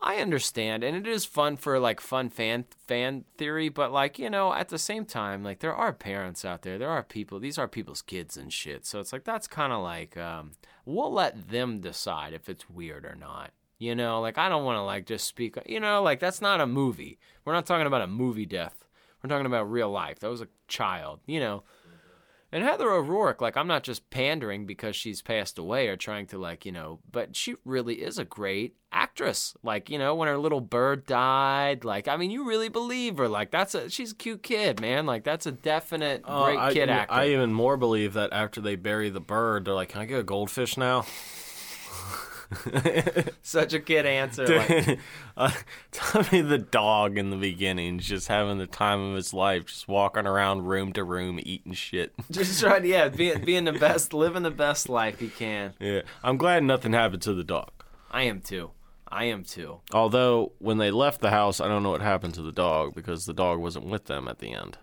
I 0.00 0.16
understand, 0.16 0.84
and 0.84 0.96
it 0.96 1.08
is 1.08 1.24
fun 1.24 1.56
for 1.56 1.80
like 1.80 2.00
fun 2.00 2.30
fan 2.30 2.66
fan 2.86 3.24
theory, 3.36 3.68
but 3.68 3.92
like 3.92 4.18
you 4.18 4.30
know, 4.30 4.54
at 4.54 4.68
the 4.68 4.78
same 4.78 5.04
time, 5.04 5.42
like 5.42 5.58
there 5.58 5.74
are 5.74 5.92
parents 5.92 6.44
out 6.44 6.62
there, 6.62 6.78
there 6.78 6.90
are 6.90 7.02
people, 7.02 7.40
these 7.40 7.58
are 7.58 7.66
people's 7.66 8.02
kids 8.02 8.36
and 8.36 8.52
shit. 8.52 8.86
So 8.86 9.00
it's 9.00 9.12
like 9.12 9.24
that's 9.24 9.48
kind 9.48 9.72
of 9.72 9.82
like 9.82 10.16
um, 10.16 10.52
we'll 10.84 11.12
let 11.12 11.50
them 11.50 11.80
decide 11.80 12.32
if 12.32 12.48
it's 12.48 12.70
weird 12.70 13.04
or 13.04 13.16
not. 13.16 13.50
You 13.78 13.96
know, 13.96 14.20
like 14.20 14.38
I 14.38 14.48
don't 14.48 14.64
want 14.64 14.76
to 14.76 14.82
like 14.82 15.04
just 15.04 15.26
speak. 15.26 15.56
You 15.66 15.80
know, 15.80 16.02
like 16.02 16.20
that's 16.20 16.40
not 16.40 16.60
a 16.60 16.66
movie. 16.66 17.18
We're 17.44 17.52
not 17.52 17.66
talking 17.66 17.86
about 17.86 18.02
a 18.02 18.06
movie 18.06 18.46
death. 18.46 18.84
We're 19.22 19.28
talking 19.28 19.46
about 19.46 19.70
real 19.70 19.90
life. 19.90 20.20
That 20.20 20.30
was 20.30 20.40
a 20.40 20.48
child. 20.68 21.20
You 21.26 21.40
know, 21.40 21.64
and 22.50 22.64
Heather 22.64 22.90
O'Rourke, 22.90 23.40
like, 23.40 23.56
I'm 23.56 23.66
not 23.66 23.82
just 23.82 24.08
pandering 24.10 24.66
because 24.66 24.96
she's 24.96 25.20
passed 25.22 25.58
away 25.58 25.88
or 25.88 25.96
trying 25.96 26.26
to, 26.28 26.38
like, 26.38 26.64
you 26.64 26.72
know, 26.72 27.00
but 27.10 27.36
she 27.36 27.56
really 27.64 27.96
is 27.96 28.18
a 28.18 28.24
great 28.24 28.76
actress. 28.90 29.54
Like, 29.62 29.90
you 29.90 29.98
know, 29.98 30.14
when 30.14 30.28
her 30.28 30.38
little 30.38 30.62
bird 30.62 31.04
died, 31.06 31.84
like, 31.84 32.08
I 32.08 32.16
mean, 32.16 32.30
you 32.30 32.48
really 32.48 32.68
believe 32.70 33.18
her. 33.18 33.28
Like, 33.28 33.50
that's 33.50 33.74
a, 33.74 33.90
she's 33.90 34.12
a 34.12 34.16
cute 34.16 34.42
kid, 34.42 34.80
man. 34.80 35.04
Like, 35.04 35.24
that's 35.24 35.46
a 35.46 35.52
definite 35.52 36.22
Uh, 36.24 36.44
great 36.44 36.58
I, 36.58 36.72
kid 36.72 36.88
actor. 36.88 37.12
I 37.14 37.28
even 37.28 37.52
more 37.52 37.76
believe 37.76 38.14
that 38.14 38.32
after 38.32 38.60
they 38.60 38.76
bury 38.76 39.10
the 39.10 39.20
bird, 39.20 39.66
they're 39.66 39.74
like, 39.74 39.90
"Can 39.90 40.00
I 40.00 40.06
get 40.06 40.20
a 40.20 40.22
goldfish 40.24 40.76
now?" 40.76 41.04
Such 43.42 43.74
a 43.74 43.80
kid 43.80 44.06
answer. 44.06 44.46
Like, 44.46 44.98
uh, 45.36 45.50
Tommy 45.92 46.40
the 46.40 46.58
dog 46.58 47.18
in 47.18 47.30
the 47.30 47.36
beginning, 47.36 47.98
just 47.98 48.28
having 48.28 48.58
the 48.58 48.66
time 48.66 49.00
of 49.00 49.16
his 49.16 49.34
life, 49.34 49.66
just 49.66 49.88
walking 49.88 50.26
around 50.26 50.64
room 50.66 50.92
to 50.94 51.04
room 51.04 51.38
eating 51.42 51.72
shit. 51.72 52.12
just 52.30 52.60
trying, 52.60 52.82
to, 52.82 52.88
yeah, 52.88 53.08
being, 53.08 53.44
being 53.44 53.64
the 53.64 53.72
best, 53.72 54.14
living 54.14 54.42
the 54.42 54.50
best 54.50 54.88
life 54.88 55.20
he 55.20 55.28
can. 55.28 55.74
yeah, 55.78 56.02
I'm 56.22 56.36
glad 56.36 56.64
nothing 56.64 56.92
happened 56.92 57.22
to 57.22 57.34
the 57.34 57.44
dog. 57.44 57.70
I 58.10 58.22
am 58.22 58.40
too. 58.40 58.70
I 59.10 59.24
am 59.24 59.44
too. 59.44 59.80
Although 59.92 60.52
when 60.58 60.78
they 60.78 60.90
left 60.90 61.20
the 61.20 61.30
house, 61.30 61.60
I 61.60 61.68
don't 61.68 61.82
know 61.82 61.90
what 61.90 62.02
happened 62.02 62.34
to 62.34 62.42
the 62.42 62.52
dog 62.52 62.94
because 62.94 63.24
the 63.24 63.34
dog 63.34 63.58
wasn't 63.58 63.86
with 63.86 64.04
them 64.06 64.28
at 64.28 64.38
the 64.38 64.52
end. 64.52 64.78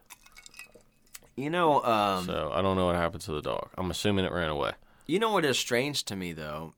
You 1.35 1.49
know, 1.49 1.83
um, 1.83 2.25
So 2.25 2.51
I 2.53 2.61
don't 2.61 2.77
know 2.77 2.85
what 2.85 2.95
happened 2.95 3.21
to 3.23 3.33
the 3.33 3.41
dog. 3.41 3.69
I'm 3.77 3.91
assuming 3.91 4.25
it 4.25 4.31
ran 4.31 4.49
away. 4.49 4.71
You 5.05 5.19
know 5.19 5.31
what 5.31 5.45
is 5.45 5.59
strange 5.59 6.03
to 6.05 6.15
me 6.15 6.33
though, 6.33 6.73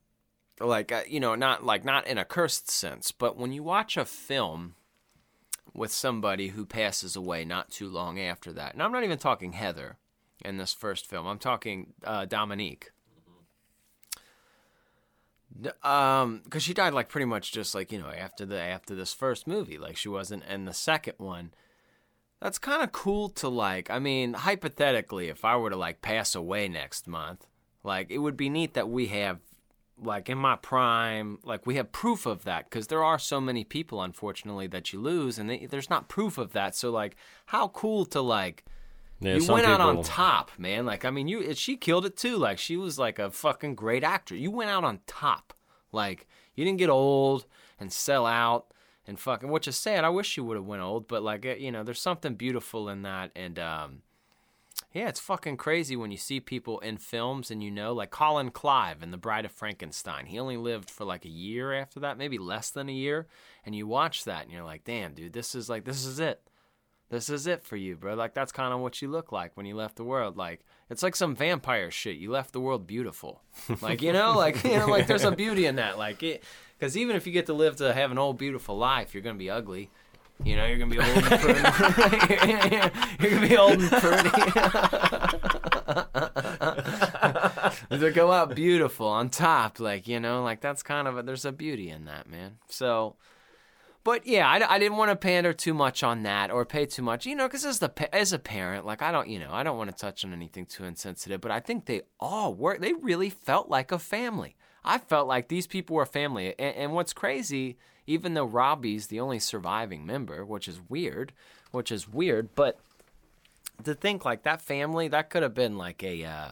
like 0.59 0.91
uh, 0.91 1.01
you 1.07 1.19
know, 1.19 1.35
not 1.35 1.63
like 1.63 1.85
not 1.85 2.07
in 2.07 2.17
a 2.17 2.25
cursed 2.25 2.69
sense, 2.69 3.11
but 3.11 3.37
when 3.37 3.51
you 3.51 3.63
watch 3.63 3.97
a 3.97 4.05
film 4.05 4.75
with 5.73 5.91
somebody 5.91 6.49
who 6.49 6.65
passes 6.65 7.15
away 7.15 7.45
not 7.45 7.69
too 7.69 7.87
long 7.87 8.19
after 8.19 8.51
that, 8.53 8.73
and 8.73 8.81
I'm 8.81 8.91
not 8.91 9.03
even 9.03 9.17
talking 9.17 9.53
Heather 9.53 9.97
in 10.43 10.57
this 10.57 10.73
first 10.73 11.07
film. 11.07 11.27
I'm 11.27 11.39
talking 11.39 11.93
uh, 12.03 12.25
Dominique. 12.25 12.91
Um, 15.81 16.41
because 16.43 16.61
she 16.61 16.73
died 16.73 16.93
like 16.93 17.09
pretty 17.09 17.25
much 17.25 17.51
just 17.51 17.73
like 17.73 17.91
you 17.91 17.99
know 17.99 18.09
after 18.09 18.45
the 18.45 18.59
after 18.59 18.95
this 18.95 19.13
first 19.13 19.47
movie, 19.47 19.77
like 19.77 19.97
she 19.97 20.09
wasn't 20.09 20.43
in 20.45 20.65
the 20.65 20.73
second 20.73 21.15
one. 21.17 21.51
That's 22.39 22.59
kind 22.59 22.83
of 22.83 22.91
cool 22.91 23.29
to 23.29 23.49
like. 23.49 23.89
I 23.89 23.97
mean, 23.97 24.33
hypothetically, 24.33 25.29
if 25.29 25.43
I 25.43 25.57
were 25.57 25.71
to 25.71 25.75
like 25.75 26.03
pass 26.03 26.35
away 26.35 26.67
next 26.67 27.07
month, 27.07 27.47
like 27.83 28.11
it 28.11 28.19
would 28.19 28.37
be 28.37 28.49
neat 28.49 28.75
that 28.75 28.89
we 28.89 29.07
have, 29.07 29.39
like 30.01 30.29
in 30.29 30.37
my 30.37 30.55
prime, 30.55 31.39
like 31.43 31.65
we 31.65 31.75
have 31.75 31.91
proof 31.91 32.25
of 32.25 32.43
that 32.43 32.69
because 32.69 32.87
there 32.87 33.03
are 33.03 33.19
so 33.19 33.41
many 33.41 33.63
people, 33.63 34.01
unfortunately, 34.01 34.67
that 34.67 34.93
you 34.93 34.99
lose, 34.99 35.39
and 35.39 35.49
they, 35.49 35.65
there's 35.65 35.89
not 35.89 36.07
proof 36.07 36.37
of 36.37 36.53
that. 36.53 36.75
So 36.75 36.91
like, 36.91 37.15
how 37.47 37.69
cool 37.69 38.05
to 38.05 38.21
like. 38.21 38.63
Yeah, 39.19 39.37
you 39.37 39.51
went 39.51 39.65
out 39.65 39.81
on 39.81 40.03
top, 40.03 40.51
man. 40.59 40.85
Like, 40.85 41.03
I 41.03 41.09
mean, 41.09 41.27
you 41.27 41.53
she 41.55 41.75
killed 41.75 42.05
it 42.05 42.15
too. 42.15 42.37
Like, 42.37 42.59
she 42.59 42.77
was 42.77 42.99
like 42.99 43.17
a 43.17 43.31
fucking 43.31 43.73
great 43.73 44.03
actor. 44.03 44.35
You 44.35 44.51
went 44.51 44.69
out 44.69 44.83
on 44.83 44.99
top. 45.07 45.53
Like, 45.91 46.27
you 46.53 46.63
didn't 46.63 46.77
get 46.77 46.91
old 46.91 47.47
and 47.79 47.91
sell 47.91 48.27
out 48.27 48.67
and 49.07 49.19
fucking. 49.19 49.49
Which 49.49 49.67
is 49.67 49.75
sad. 49.75 50.05
I 50.05 50.09
wish 50.09 50.37
you 50.37 50.43
would 50.43 50.55
have 50.55 50.67
went 50.67 50.83
old, 50.83 51.07
but 51.07 51.23
like, 51.23 51.47
uh, 51.47 51.55
you 51.55 51.71
know, 51.71 51.83
there's 51.83 52.01
something 52.01 52.35
beautiful 52.35 52.89
in 52.89 53.01
that. 53.01 53.31
And 53.35 53.57
um, 53.57 54.01
yeah, 54.93 55.09
it's 55.09 55.19
fucking 55.19 55.57
crazy 55.57 55.95
when 55.95 56.11
you 56.11 56.17
see 56.17 56.39
people 56.39 56.79
in 56.79 56.97
films 56.97 57.51
and 57.51 57.61
you 57.61 57.69
know, 57.69 57.93
like 57.93 58.09
Colin 58.09 58.51
Clive 58.51 59.03
in 59.03 59.11
The 59.11 59.17
Bride 59.17 59.45
of 59.45 59.51
Frankenstein. 59.51 60.25
He 60.25 60.39
only 60.39 60.57
lived 60.57 60.89
for 60.89 61.05
like 61.05 61.25
a 61.25 61.29
year 61.29 61.73
after 61.73 61.99
that, 61.99 62.17
maybe 62.17 62.37
less 62.37 62.69
than 62.69 62.89
a 62.89 62.93
year. 62.93 63.27
And 63.65 63.75
you 63.75 63.85
watch 63.85 64.23
that 64.23 64.43
and 64.43 64.51
you're 64.51 64.63
like, 64.63 64.83
damn, 64.83 65.13
dude, 65.13 65.33
this 65.33 65.55
is 65.55 65.69
like, 65.69 65.83
this 65.85 66.05
is 66.05 66.19
it 66.19 66.41
this 67.09 67.29
is 67.29 67.47
it 67.47 67.63
for 67.63 67.77
you, 67.77 67.95
bro. 67.95 68.15
Like 68.15 68.33
that's 68.33 68.51
kind 68.51 68.73
of 68.73 68.79
what 68.79 69.01
you 69.01 69.09
look 69.09 69.31
like 69.31 69.55
when 69.55 69.65
you 69.65 69.75
left 69.75 69.95
the 69.95 70.03
world. 70.03 70.35
Like 70.35 70.65
it's 70.89 71.03
like 71.03 71.15
some 71.15 71.35
vampire 71.35 71.89
shit. 71.89 72.17
You 72.17 72.31
left 72.31 72.51
the 72.51 72.59
world 72.59 72.85
beautiful. 72.85 73.41
Like 73.81 74.01
you 74.01 74.11
know, 74.11 74.35
like 74.37 74.63
you 74.63 74.77
know, 74.77 74.87
like 74.87 75.07
there's 75.07 75.23
a 75.23 75.31
beauty 75.31 75.65
in 75.65 75.77
that. 75.77 75.97
Like 75.97 76.21
it, 76.21 76.43
because 76.77 76.97
even 76.97 77.15
if 77.15 77.25
you 77.25 77.33
get 77.33 77.45
to 77.45 77.53
live 77.53 77.77
to 77.77 77.93
have 77.93 78.11
an 78.11 78.17
old 78.17 78.37
beautiful 78.37 78.77
life, 78.77 79.13
you're 79.13 79.23
gonna 79.23 79.35
be 79.35 79.49
ugly. 79.49 79.89
You 80.43 80.55
know, 80.55 80.65
you're 80.65 80.77
gonna 80.77 80.91
be 80.91 80.99
old 80.99 81.09
and 81.09 81.25
pretty. 81.25 81.59
you're 83.19 83.31
gonna 83.31 83.47
be 83.47 83.57
old 83.57 83.81
and 83.81 83.91
pretty. 83.91 84.29
to 87.99 88.11
go 88.11 88.31
out 88.31 88.55
beautiful 88.55 89.07
on 89.07 89.29
top, 89.29 89.79
like 89.79 90.07
you 90.07 90.19
know, 90.19 90.43
like 90.43 90.61
that's 90.61 90.83
kind 90.83 91.07
of 91.07 91.17
a, 91.17 91.23
there's 91.23 91.45
a 91.45 91.51
beauty 91.51 91.89
in 91.89 92.05
that, 92.05 92.29
man. 92.29 92.57
So. 92.69 93.15
But 94.03 94.25
yeah, 94.25 94.47
I, 94.47 94.75
I 94.75 94.79
didn't 94.79 94.97
want 94.97 95.11
to 95.11 95.17
pander 95.17 95.51
too 95.51 95.73
much 95.73 96.01
on 96.01 96.23
that 96.23 96.49
or 96.49 96.63
pay 96.63 96.85
too 96.85 97.01
much, 97.01 97.25
you 97.25 97.35
know, 97.35 97.45
because 97.45 97.65
as 97.65 97.79
the 97.79 98.15
as 98.15 98.31
a 98.31 98.39
parent, 98.39 98.85
like 98.85 99.01
I 99.01 99.11
don't, 99.11 99.27
you 99.27 99.37
know, 99.37 99.49
I 99.51 99.63
don't 99.63 99.77
want 99.77 99.89
to 99.89 99.95
touch 99.97 100.23
on 100.23 100.31
anything 100.31 100.65
too 100.65 100.85
insensitive. 100.85 101.41
But 101.41 101.51
I 101.51 101.59
think 101.59 101.87
they 101.87 102.03
all 102.17 102.53
work. 102.53 102.79
They 102.79 102.93
really 102.93 103.29
felt 103.29 103.67
like 103.67 103.91
a 103.91 103.99
family. 103.99 104.55
I 104.81 104.97
felt 104.97 105.27
like 105.27 105.49
these 105.49 105.67
people 105.67 105.97
were 105.97 106.05
family. 106.05 106.55
And, 106.57 106.75
and 106.75 106.93
what's 106.93 107.11
crazy, 107.11 107.77
even 108.07 108.33
though 108.33 108.45
Robbie's 108.45 109.07
the 109.07 109.19
only 109.19 109.39
surviving 109.39 110.05
member, 110.05 110.43
which 110.45 110.67
is 110.67 110.79
weird, 110.89 111.33
which 111.71 111.91
is 111.91 112.07
weird, 112.07 112.55
but 112.55 112.79
to 113.83 113.93
think 113.93 114.25
like 114.25 114.43
that 114.43 114.61
family, 114.61 115.07
that 115.09 115.29
could 115.29 115.43
have 115.43 115.53
been 115.53 115.77
like 115.77 116.03
a. 116.03 116.23
Uh, 116.23 116.51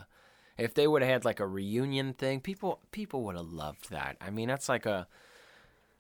if 0.58 0.74
they 0.74 0.88
would 0.88 1.02
have 1.02 1.12
had 1.12 1.26
like 1.26 1.40
a 1.40 1.48
reunion 1.48 2.14
thing, 2.14 2.40
people 2.40 2.80
people 2.92 3.24
would 3.24 3.36
have 3.36 3.48
loved 3.48 3.90
that. 3.90 4.18
I 4.22 4.30
mean, 4.30 4.48
that's 4.48 4.70
like 4.70 4.86
a 4.86 5.08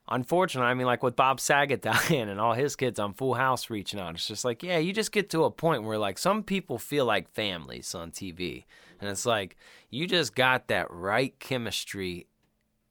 unfortunately, 0.08 0.70
I 0.70 0.74
mean, 0.74 0.88
like 0.88 1.04
with 1.04 1.16
Bob 1.16 1.40
Saget 1.40 1.82
dying 1.82 2.30
and 2.30 2.40
all 2.40 2.54
his 2.54 2.76
kids 2.76 3.00
on 3.00 3.14
Full 3.14 3.36
House 3.36 3.70
reaching 3.70 4.00
out, 4.00 4.16
it's 4.16 4.28
just 4.28 4.46
like, 4.46 4.64
yeah, 4.64 4.78
you 4.78 4.94
just 4.94 5.12
get 5.12 5.30
to 5.32 5.44
a 5.44 5.52
point 5.52 5.84
where 5.84 5.98
like 5.98 6.18
some 6.18 6.44
people 6.44 6.78
feel 6.78 7.06
like 7.06 7.30
families 7.34 7.94
on 7.96 8.12
TV. 8.12 8.66
And 9.02 9.10
it's 9.10 9.26
like, 9.26 9.58
you 9.90 10.08
just 10.08 10.36
got 10.36 10.68
that 10.68 10.90
right 10.90 11.38
chemistry 11.40 12.28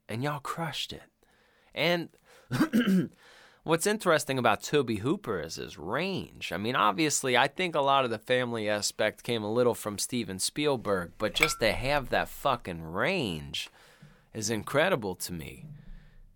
and 0.08 0.22
y'all 0.22 0.40
crushed 0.40 0.92
it. 0.92 1.02
And 1.74 2.10
what's 3.64 3.86
interesting 3.86 4.38
about 4.38 4.62
Tobe 4.62 4.98
Hooper 4.98 5.40
is 5.40 5.56
his 5.56 5.78
range. 5.78 6.52
I 6.52 6.56
mean, 6.56 6.76
obviously, 6.76 7.36
I 7.36 7.48
think 7.48 7.74
a 7.74 7.80
lot 7.80 8.04
of 8.04 8.10
the 8.10 8.18
family 8.18 8.68
aspect 8.68 9.22
came 9.22 9.42
a 9.42 9.52
little 9.52 9.74
from 9.74 9.98
Steven 9.98 10.38
Spielberg, 10.38 11.12
but 11.18 11.34
just 11.34 11.60
to 11.60 11.72
have 11.72 12.10
that 12.10 12.28
fucking 12.28 12.82
range 12.82 13.70
is 14.32 14.50
incredible 14.50 15.14
to 15.14 15.32
me 15.32 15.66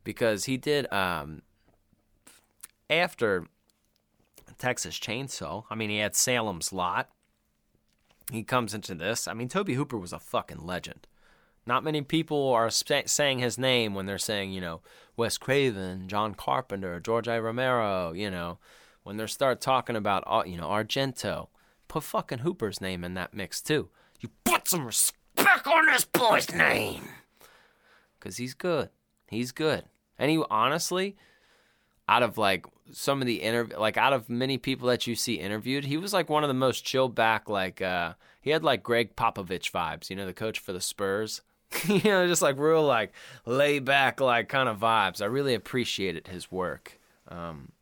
because 0.04 0.44
he 0.44 0.56
did 0.56 0.90
um, 0.92 1.42
after 2.88 3.46
Texas 4.58 4.98
Chainsaw. 4.98 5.64
I 5.70 5.74
mean, 5.74 5.90
he 5.90 5.98
had 5.98 6.16
Salem's 6.16 6.72
Lot. 6.72 7.08
He 8.30 8.42
comes 8.42 8.74
into 8.74 8.94
this. 8.94 9.26
I 9.26 9.34
mean, 9.34 9.48
Tobe 9.48 9.70
Hooper 9.70 9.96
was 9.96 10.12
a 10.12 10.18
fucking 10.18 10.64
legend. 10.64 11.06
Not 11.68 11.84
many 11.84 12.00
people 12.00 12.48
are 12.54 12.70
saying 12.70 13.40
his 13.40 13.58
name 13.58 13.94
when 13.94 14.06
they're 14.06 14.16
saying, 14.16 14.52
you 14.52 14.60
know, 14.62 14.80
Wes 15.18 15.36
Craven, 15.36 16.08
John 16.08 16.34
Carpenter, 16.34 16.98
George 16.98 17.28
A. 17.28 17.42
Romero, 17.42 18.12
you 18.12 18.30
know, 18.30 18.58
when 19.02 19.18
they 19.18 19.26
start 19.26 19.60
talking 19.60 19.94
about, 19.94 20.24
uh, 20.26 20.44
you 20.46 20.56
know, 20.56 20.68
Argento. 20.68 21.48
Put 21.86 22.04
fucking 22.04 22.38
Hooper's 22.38 22.80
name 22.80 23.04
in 23.04 23.12
that 23.14 23.34
mix, 23.34 23.60
too. 23.60 23.90
You 24.18 24.30
put 24.44 24.66
some 24.66 24.86
respect 24.86 25.66
on 25.66 25.84
this 25.84 26.06
boy's 26.06 26.50
name. 26.50 27.04
Because 28.18 28.38
he's 28.38 28.54
good. 28.54 28.88
He's 29.28 29.52
good. 29.52 29.84
And 30.18 30.30
he 30.30 30.42
honestly, 30.48 31.16
out 32.08 32.22
of 32.22 32.38
like 32.38 32.64
some 32.92 33.20
of 33.20 33.26
the 33.26 33.42
interview, 33.42 33.76
like 33.76 33.98
out 33.98 34.14
of 34.14 34.30
many 34.30 34.56
people 34.56 34.88
that 34.88 35.06
you 35.06 35.14
see 35.14 35.34
interviewed, 35.34 35.84
he 35.84 35.98
was 35.98 36.14
like 36.14 36.30
one 36.30 36.44
of 36.44 36.48
the 36.48 36.54
most 36.54 36.82
chill 36.82 37.10
back. 37.10 37.50
Like 37.50 37.82
uh, 37.82 38.14
he 38.40 38.50
had 38.52 38.64
like 38.64 38.82
Gregg 38.82 39.16
Popovich 39.16 39.70
vibes, 39.70 40.08
you 40.08 40.16
know, 40.16 40.24
the 40.24 40.32
coach 40.32 40.58
for 40.58 40.72
the 40.72 40.80
Spurs. 40.80 41.42
you 41.86 42.00
know, 42.04 42.26
just 42.26 42.42
like 42.42 42.58
real 42.58 42.82
like 42.84 43.12
lay 43.46 43.78
back, 43.78 44.20
like 44.20 44.48
kind 44.48 44.68
of 44.68 44.78
vibes. 44.78 45.20
I 45.22 45.26
really 45.26 45.54
appreciated 45.54 46.28
his 46.28 46.50
work. 46.50 46.98
Um, 47.28 47.72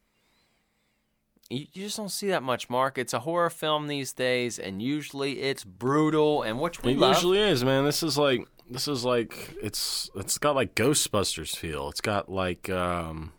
you, 1.48 1.66
you 1.72 1.84
just 1.84 1.96
don't 1.96 2.08
see 2.10 2.28
that 2.28 2.42
much, 2.42 2.68
Mark. 2.68 2.98
It's 2.98 3.14
a 3.14 3.20
horror 3.20 3.50
film 3.50 3.86
these 3.86 4.12
days, 4.12 4.58
and 4.58 4.82
usually 4.82 5.42
it's 5.42 5.62
brutal, 5.64 6.42
and 6.42 6.60
which 6.60 6.82
we 6.82 6.92
It 6.92 6.98
love. 6.98 7.14
usually 7.14 7.38
is, 7.38 7.64
man. 7.64 7.84
This 7.84 8.02
is 8.02 8.18
like 8.18 8.46
this 8.68 8.88
is 8.88 9.04
like 9.04 9.54
it's 9.62 10.10
it's 10.16 10.38
got 10.38 10.56
like 10.56 10.74
Ghostbusters 10.74 11.54
feel. 11.56 11.88
It's 11.88 12.00
got 12.00 12.28
like 12.28 12.68
um 12.68 13.32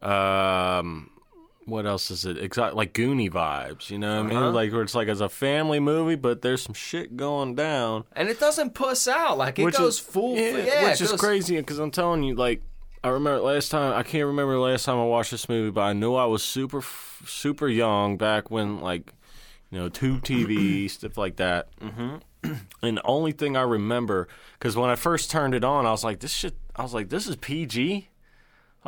um 0.00 1.10
what 1.68 1.86
else 1.86 2.10
is 2.10 2.24
it? 2.24 2.36
It's 2.38 2.56
like 2.56 2.92
Goonie 2.94 3.30
vibes, 3.30 3.90
you 3.90 3.98
know 3.98 4.22
what 4.22 4.32
I 4.32 4.34
Uh-huh. 4.36 4.44
mean? 4.46 4.54
Like 4.54 4.72
where 4.72 4.82
it's 4.82 4.94
like 4.94 5.08
it's 5.08 5.20
a 5.20 5.28
family 5.28 5.80
movie, 5.80 6.14
but 6.16 6.42
there's 6.42 6.62
some 6.62 6.74
shit 6.74 7.16
going 7.16 7.54
down. 7.54 8.04
and 8.16 8.28
it 8.28 8.40
doesn't 8.40 8.74
puss 8.74 9.06
out 9.06 9.38
like 9.38 9.58
it 9.58 9.64
which 9.64 9.76
goes 9.76 9.94
is, 9.94 9.98
full. 10.00 10.36
yeah, 10.36 10.56
Yeah, 10.58 10.90
which 10.90 11.00
is 11.00 11.10
goes- 11.12 11.20
crazy 11.20 11.56
because 11.56 11.78
I'm 11.78 11.90
telling 11.90 12.22
you, 12.22 12.34
like, 12.34 12.62
I 13.04 13.08
remember 13.10 13.40
last 13.40 13.70
time. 13.70 13.92
I 13.92 14.02
can't 14.02 14.26
remember 14.26 14.54
the 14.54 14.60
last 14.60 14.84
time 14.84 14.98
I 14.98 15.04
watched 15.04 15.30
this 15.30 15.48
movie, 15.48 15.70
but 15.70 15.82
I 15.82 15.92
knew 15.92 16.14
I 16.16 16.24
was 16.24 16.42
super, 16.42 16.82
super 17.24 17.68
young 17.68 18.16
back 18.16 18.50
when, 18.50 18.80
like, 18.80 19.12
you 19.70 19.78
know, 19.78 19.88
tube 19.88 20.24
TV 20.24 20.88
stuff 20.90 21.16
like 21.16 21.36
that. 21.36 21.68
Mm-hmm. 21.80 22.16
And 22.82 22.96
the 22.98 23.06
only 23.06 23.32
thing 23.32 23.56
I 23.56 23.62
remember, 23.62 24.28
because 24.58 24.76
when 24.76 24.88
I 24.90 24.94
first 24.94 25.30
turned 25.30 25.54
it 25.54 25.64
on, 25.64 25.86
I 25.86 25.90
was 25.90 26.04
like, 26.04 26.20
this 26.20 26.32
shit. 26.32 26.54
I 26.76 26.82
was 26.82 26.94
like, 26.94 27.08
this 27.08 27.26
is 27.26 27.34
PG. 27.36 28.08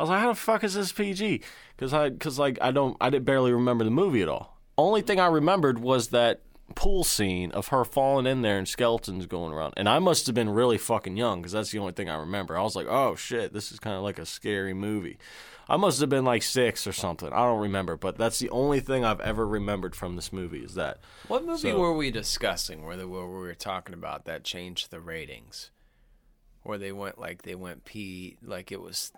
I 0.01 0.03
was 0.03 0.09
like, 0.09 0.19
how 0.21 0.29
the 0.29 0.35
fuck 0.35 0.63
is 0.63 0.73
this 0.73 0.91
PG? 0.91 1.41
Because 1.77 1.93
I, 1.93 2.09
because 2.09 2.39
like 2.39 2.57
I 2.59 2.71
don't, 2.71 2.97
I 2.99 3.11
did 3.11 3.23
barely 3.23 3.53
remember 3.53 3.83
the 3.83 3.91
movie 3.91 4.23
at 4.23 4.27
all. 4.27 4.57
Only 4.75 5.03
thing 5.03 5.19
I 5.19 5.27
remembered 5.27 5.77
was 5.77 6.07
that 6.07 6.41
pool 6.73 7.03
scene 7.03 7.51
of 7.51 7.67
her 7.67 7.85
falling 7.85 8.25
in 8.25 8.41
there 8.41 8.57
and 8.57 8.67
skeletons 8.67 9.27
going 9.27 9.53
around. 9.53 9.75
And 9.77 9.87
I 9.87 9.99
must 9.99 10.25
have 10.25 10.33
been 10.33 10.49
really 10.49 10.79
fucking 10.79 11.17
young 11.17 11.39
because 11.41 11.51
that's 11.51 11.69
the 11.69 11.77
only 11.77 11.91
thing 11.93 12.09
I 12.09 12.15
remember. 12.15 12.57
I 12.57 12.63
was 12.63 12.75
like, 12.75 12.87
oh 12.89 13.13
shit, 13.13 13.53
this 13.53 13.71
is 13.71 13.79
kind 13.79 13.95
of 13.95 14.01
like 14.01 14.17
a 14.17 14.25
scary 14.25 14.73
movie. 14.73 15.19
I 15.69 15.77
must 15.77 15.99
have 16.01 16.09
been 16.09 16.25
like 16.25 16.41
six 16.41 16.87
or 16.87 16.93
something. 16.93 17.31
I 17.31 17.43
don't 17.45 17.61
remember, 17.61 17.95
but 17.95 18.17
that's 18.17 18.39
the 18.39 18.49
only 18.49 18.79
thing 18.79 19.05
I've 19.05 19.21
ever 19.21 19.47
remembered 19.47 19.95
from 19.95 20.15
this 20.15 20.33
movie 20.33 20.63
is 20.63 20.73
that. 20.73 20.97
What 21.27 21.45
movie 21.45 21.59
So- 21.69 21.77
were 21.79 21.93
we 21.95 22.09
discussing 22.09 22.83
where, 22.85 22.97
the, 22.97 23.07
where 23.07 23.27
we 23.27 23.33
were 23.37 23.53
talking 23.53 23.93
about 23.93 24.25
that 24.25 24.43
changed 24.43 24.89
the 24.89 24.99
ratings? 24.99 25.69
Where 26.63 26.79
they 26.79 26.91
went 26.91 27.19
like 27.19 27.43
they 27.43 27.53
went 27.53 27.85
P 27.85 28.37
like 28.41 28.71
it 28.71 28.81
was 28.81 29.11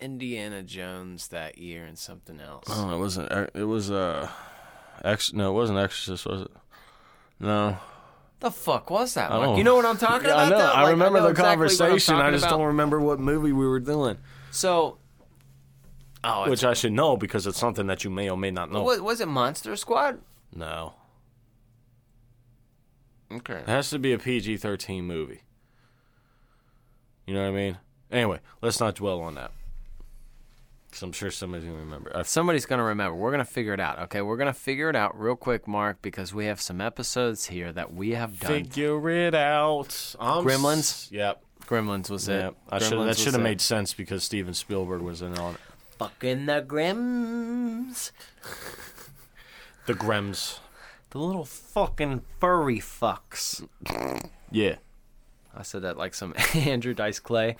Indiana 0.00 0.62
Jones 0.62 1.28
that 1.28 1.58
year 1.58 1.84
and 1.84 1.98
something 1.98 2.40
else. 2.40 2.64
Oh, 2.68 2.94
it 2.94 2.98
wasn't. 2.98 3.30
It 3.54 3.64
was 3.64 3.90
uh, 3.90 4.28
ex. 5.04 5.32
No, 5.32 5.50
it 5.50 5.54
wasn't 5.54 5.78
Exorcist, 5.78 6.26
was 6.26 6.42
it? 6.42 6.50
No. 7.38 7.76
The 8.40 8.50
fuck 8.50 8.88
was 8.90 9.14
that? 9.14 9.30
Mark? 9.30 9.58
You 9.58 9.64
know 9.64 9.74
what 9.76 9.84
I'm 9.84 9.98
talking 9.98 10.26
about? 10.26 10.38
I 10.38 10.48
know. 10.48 10.58
though? 10.58 10.64
I 10.72 10.82
Like, 10.82 10.90
remember 10.92 11.18
know 11.18 11.24
the 11.24 11.30
exactly 11.30 11.50
conversation. 11.68 12.14
I 12.16 12.30
just 12.30 12.44
about. 12.46 12.56
don't 12.58 12.66
remember 12.68 12.98
what 13.00 13.20
movie 13.20 13.52
we 13.52 13.66
were 13.66 13.80
doing. 13.80 14.16
So, 14.50 14.96
oh, 16.24 16.48
Which 16.48 16.64
I 16.64 16.72
should 16.72 16.92
know 16.92 17.16
because 17.18 17.46
it's 17.46 17.58
something 17.58 17.86
that 17.88 18.02
you 18.02 18.08
may 18.10 18.30
or 18.30 18.38
may 18.38 18.50
not 18.50 18.72
know. 18.72 18.82
was, 18.82 19.00
was 19.00 19.20
it 19.20 19.28
Monster 19.28 19.76
Squad? 19.76 20.20
No. 20.54 20.94
Okay. 23.32 23.58
It 23.58 23.68
has 23.68 23.90
to 23.90 23.98
be 23.98 24.12
a 24.12 24.18
PG 24.18 24.56
13 24.56 25.04
movie. 25.04 25.42
You 27.26 27.34
know 27.34 27.42
what 27.42 27.48
I 27.48 27.52
mean? 27.52 27.78
Anyway, 28.10 28.40
let's 28.60 28.80
not 28.80 28.96
dwell 28.96 29.20
on 29.20 29.34
that. 29.36 29.52
Because 30.90 31.02
I'm 31.02 31.12
sure 31.12 31.30
somebody's 31.30 31.68
to 31.68 31.72
remember. 31.74 32.10
I 32.16 32.22
Somebody's 32.22 32.66
gonna 32.66 32.82
remember. 32.82 33.16
We're 33.16 33.30
gonna 33.30 33.44
figure 33.44 33.72
it 33.72 33.78
out. 33.80 34.00
Okay, 34.00 34.22
we're 34.22 34.36
gonna 34.36 34.52
figure 34.52 34.90
it 34.90 34.96
out 34.96 35.18
real 35.18 35.36
quick, 35.36 35.68
Mark, 35.68 36.02
because 36.02 36.34
we 36.34 36.46
have 36.46 36.60
some 36.60 36.80
episodes 36.80 37.46
here 37.46 37.72
that 37.72 37.92
we 37.94 38.10
have 38.10 38.40
done. 38.40 38.64
figure 38.64 39.08
it 39.08 39.34
out. 39.34 40.14
I'm 40.18 40.44
Gremlins? 40.44 40.78
s- 40.78 41.08
Yep. 41.12 41.42
Gremlins 41.66 42.10
was 42.10 42.28
it? 42.28 42.38
Yep. 42.40 42.56
I 42.70 42.78
should. 42.80 42.98
That 43.06 43.16
should 43.16 43.34
have 43.34 43.42
made 43.42 43.60
sense 43.60 43.94
because 43.94 44.24
Steven 44.24 44.52
Spielberg 44.54 45.00
was 45.02 45.22
in 45.22 45.38
on 45.38 45.54
it. 45.54 45.60
fucking 45.98 46.46
the 46.46 46.62
Grims, 46.66 48.10
The 49.86 49.94
Grems. 49.94 50.58
the 51.10 51.18
little 51.18 51.44
fucking 51.44 52.22
furry 52.40 52.78
fucks. 52.80 53.64
Yeah. 54.50 54.76
I 55.54 55.62
said 55.62 55.82
that 55.82 55.96
like 55.96 56.14
some 56.14 56.34
Andrew 56.54 56.94
Dice 56.94 57.18
Clay. 57.20 57.56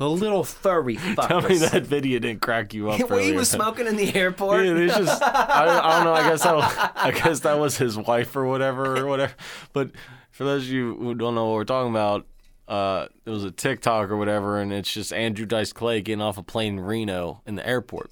The 0.00 0.08
little 0.08 0.44
furry 0.44 0.96
fuckers. 0.96 1.28
Tell 1.28 1.42
me 1.42 1.58
that 1.58 1.82
video 1.82 2.18
didn't 2.20 2.40
crack 2.40 2.72
you 2.72 2.90
up. 2.90 3.10
He 3.20 3.32
was 3.32 3.50
smoking 3.50 3.86
in 3.86 3.96
the 3.96 4.14
airport. 4.14 4.64
Yeah, 4.64 4.72
it's 4.76 4.96
just 4.96 5.22
I, 5.22 5.64
I 5.66 5.96
don't 5.96 6.04
know. 6.04 6.14
I 6.14 6.26
guess 6.26 6.42
that 6.42 6.56
was, 6.56 6.74
I 6.94 7.10
guess 7.10 7.40
that 7.40 7.58
was 7.58 7.76
his 7.76 7.98
wife 7.98 8.34
or 8.34 8.46
whatever 8.46 8.96
or 8.96 9.04
whatever. 9.04 9.34
But 9.74 9.90
for 10.30 10.44
those 10.44 10.62
of 10.62 10.70
you 10.70 10.96
who 10.96 11.14
don't 11.14 11.34
know 11.34 11.48
what 11.48 11.54
we're 11.56 11.64
talking 11.64 11.90
about, 11.90 12.26
uh, 12.66 13.08
it 13.26 13.28
was 13.28 13.44
a 13.44 13.50
TikTok 13.50 14.10
or 14.10 14.16
whatever, 14.16 14.58
and 14.58 14.72
it's 14.72 14.90
just 14.90 15.12
Andrew 15.12 15.44
Dice 15.44 15.74
Clay 15.74 16.00
getting 16.00 16.22
off 16.22 16.38
a 16.38 16.42
plane 16.42 16.78
in 16.78 16.80
Reno 16.80 17.42
in 17.44 17.56
the 17.56 17.66
airport, 17.68 18.10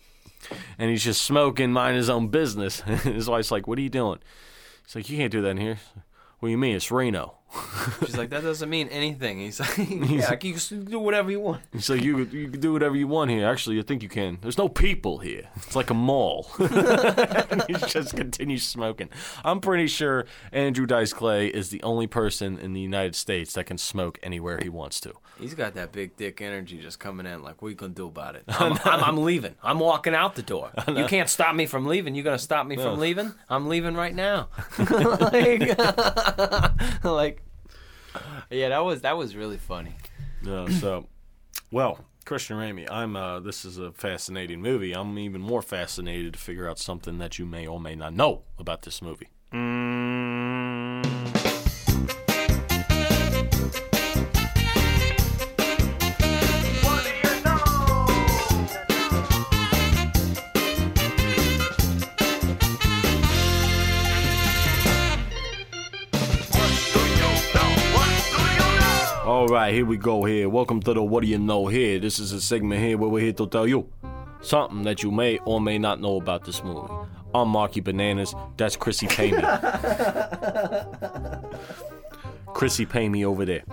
and 0.79 0.91
he's 0.91 1.03
just 1.03 1.23
smoking, 1.23 1.73
mind 1.73 1.97
his 1.97 2.11
own 2.11 2.29
business. 2.29 2.83
his 2.83 3.31
wife's 3.31 3.51
like, 3.51 3.67
"What 3.67 3.79
are 3.79 3.83
you 3.83 3.89
doing?" 3.89 4.19
He's 4.85 4.95
like, 4.95 5.09
"You 5.09 5.17
can't 5.17 5.33
do 5.33 5.41
that 5.41 5.49
in 5.53 5.57
here." 5.57 5.79
What 6.41 6.49
do 6.49 6.51
you 6.51 6.59
mean? 6.59 6.77
It's 6.77 6.91
Reno. 6.91 7.38
She's 8.05 8.17
like, 8.17 8.31
that 8.31 8.43
doesn't 8.43 8.69
mean 8.69 8.89
anything. 8.89 9.39
He's 9.39 9.61
like, 9.61 9.79
yeah, 9.79 10.37
you 10.41 10.55
can 10.55 10.85
do 10.85 10.99
whatever 10.99 11.31
you 11.31 11.41
want. 11.41 11.63
He's 11.73 11.89
like, 11.89 12.03
you 12.03 12.19
you 12.19 12.51
can 12.51 12.61
do 12.61 12.73
whatever 12.73 12.97
you 12.97 13.09
want 13.09 13.31
here. 13.31 13.47
Actually, 13.47 13.79
I 13.79 13.83
think 13.83 14.03
you 14.03 14.09
can. 14.09 14.39
There's 14.43 14.59
no 14.59 14.69
people 14.69 15.19
here. 15.19 15.49
It's 15.57 15.75
like 15.75 15.91
a 15.91 15.95
mall. 15.95 16.47
and 16.59 17.65
he 17.69 17.75
just 17.75 18.17
continues 18.17 18.65
smoking. 18.65 19.09
I'm 19.45 19.61
pretty 19.61 19.87
sure 19.87 20.27
Andrew 20.53 20.87
Dice 20.87 21.13
Clay 21.13 21.49
is 21.49 21.71
the 21.71 21.83
only 21.83 22.07
person 22.07 22.59
in 22.59 22.73
the 22.75 22.81
United 22.81 23.15
States 23.15 23.55
that 23.55 23.65
can 23.65 23.79
smoke 23.79 24.19
anywhere 24.23 24.59
he 24.63 24.69
wants 24.69 25.01
to. 25.03 25.15
He's 25.41 25.55
got 25.55 25.75
that 25.75 25.93
big 25.93 26.17
dick 26.17 26.41
energy 26.41 26.79
just 26.81 26.99
coming 26.99 27.25
in. 27.25 27.43
Like, 27.43 27.63
what 27.63 27.69
are 27.69 27.71
you 27.71 27.77
gonna 27.77 27.93
do 27.93 28.07
about 28.09 28.35
it? 28.35 28.45
I'm, 28.49 28.73
I'm, 28.85 29.05
I'm 29.05 29.17
leaving. 29.25 29.55
I'm 29.63 29.79
walking 29.79 30.15
out 30.15 30.35
the 30.35 30.43
door. 30.43 30.71
You 30.89 31.07
can't 31.07 31.29
stop 31.29 31.55
me 31.55 31.67
from 31.67 31.87
leaving. 31.87 32.15
You're 32.15 32.25
gonna 32.25 32.39
stop 32.39 32.67
me 32.67 32.77
from 32.77 32.99
leaving? 32.99 33.33
I'm 33.49 33.69
leaving 33.69 33.95
right 33.95 34.15
now. 34.15 34.49
like, 34.79 35.79
like, 37.05 37.38
yeah, 38.51 38.69
that 38.71 38.85
was 38.85 39.03
that 39.03 39.17
was 39.17 39.37
really 39.37 39.59
funny. 39.59 39.95
Uh, 40.47 40.69
so, 40.71 41.07
well, 41.71 42.05
Christian 42.25 42.57
Ramey, 42.57 42.91
I'm. 42.91 43.17
Uh, 43.17 43.41
this 43.41 43.65
is 43.65 43.79
a 43.79 43.93
fascinating 43.93 44.61
movie. 44.61 44.93
I'm 44.93 45.19
even 45.19 45.41
more 45.41 45.63
fascinated 45.63 46.35
to 46.35 46.39
figure 46.39 46.69
out 46.69 46.79
something 46.79 47.19
that 47.19 47.39
you 47.39 47.47
may 47.47 47.67
or 47.67 47.81
may 47.81 47.95
not 47.95 48.15
know 48.15 48.43
about 48.59 48.83
this 48.83 49.01
movie. 49.03 49.29
All 69.49 69.55
right, 69.55 69.73
here 69.73 69.87
we 69.87 69.97
go. 69.97 70.25
Here, 70.25 70.47
welcome 70.47 70.83
to 70.83 70.93
the 70.93 71.03
What 71.03 71.23
Do 71.23 71.27
You 71.27 71.39
Know 71.39 71.69
Here. 71.69 71.99
This 71.99 72.19
is 72.19 72.33
a 72.33 72.41
segment 72.41 72.83
here 72.83 72.99
where 72.99 73.09
we're 73.09 73.23
here 73.25 73.33
to 73.33 73.47
tell 73.47 73.67
you 73.67 73.89
something 74.43 74.83
that 74.83 75.03
you 75.03 75.11
may 75.11 75.39
or 75.39 75.59
may 75.59 75.79
not 75.79 76.03
know 76.03 76.19
about 76.19 76.45
this 76.45 76.63
movie. 76.63 76.93
I'm 77.35 77.49
Marky 77.49 77.81
Bananas. 77.81 78.35
That's 78.59 78.77
Chrissy 78.77 79.07
Pay 79.07 79.31
Me. 79.33 79.43
Chrissy 82.53 82.85
Pay 82.85 83.09
Me 83.09 83.25
over 83.25 83.47
there. 83.47 83.65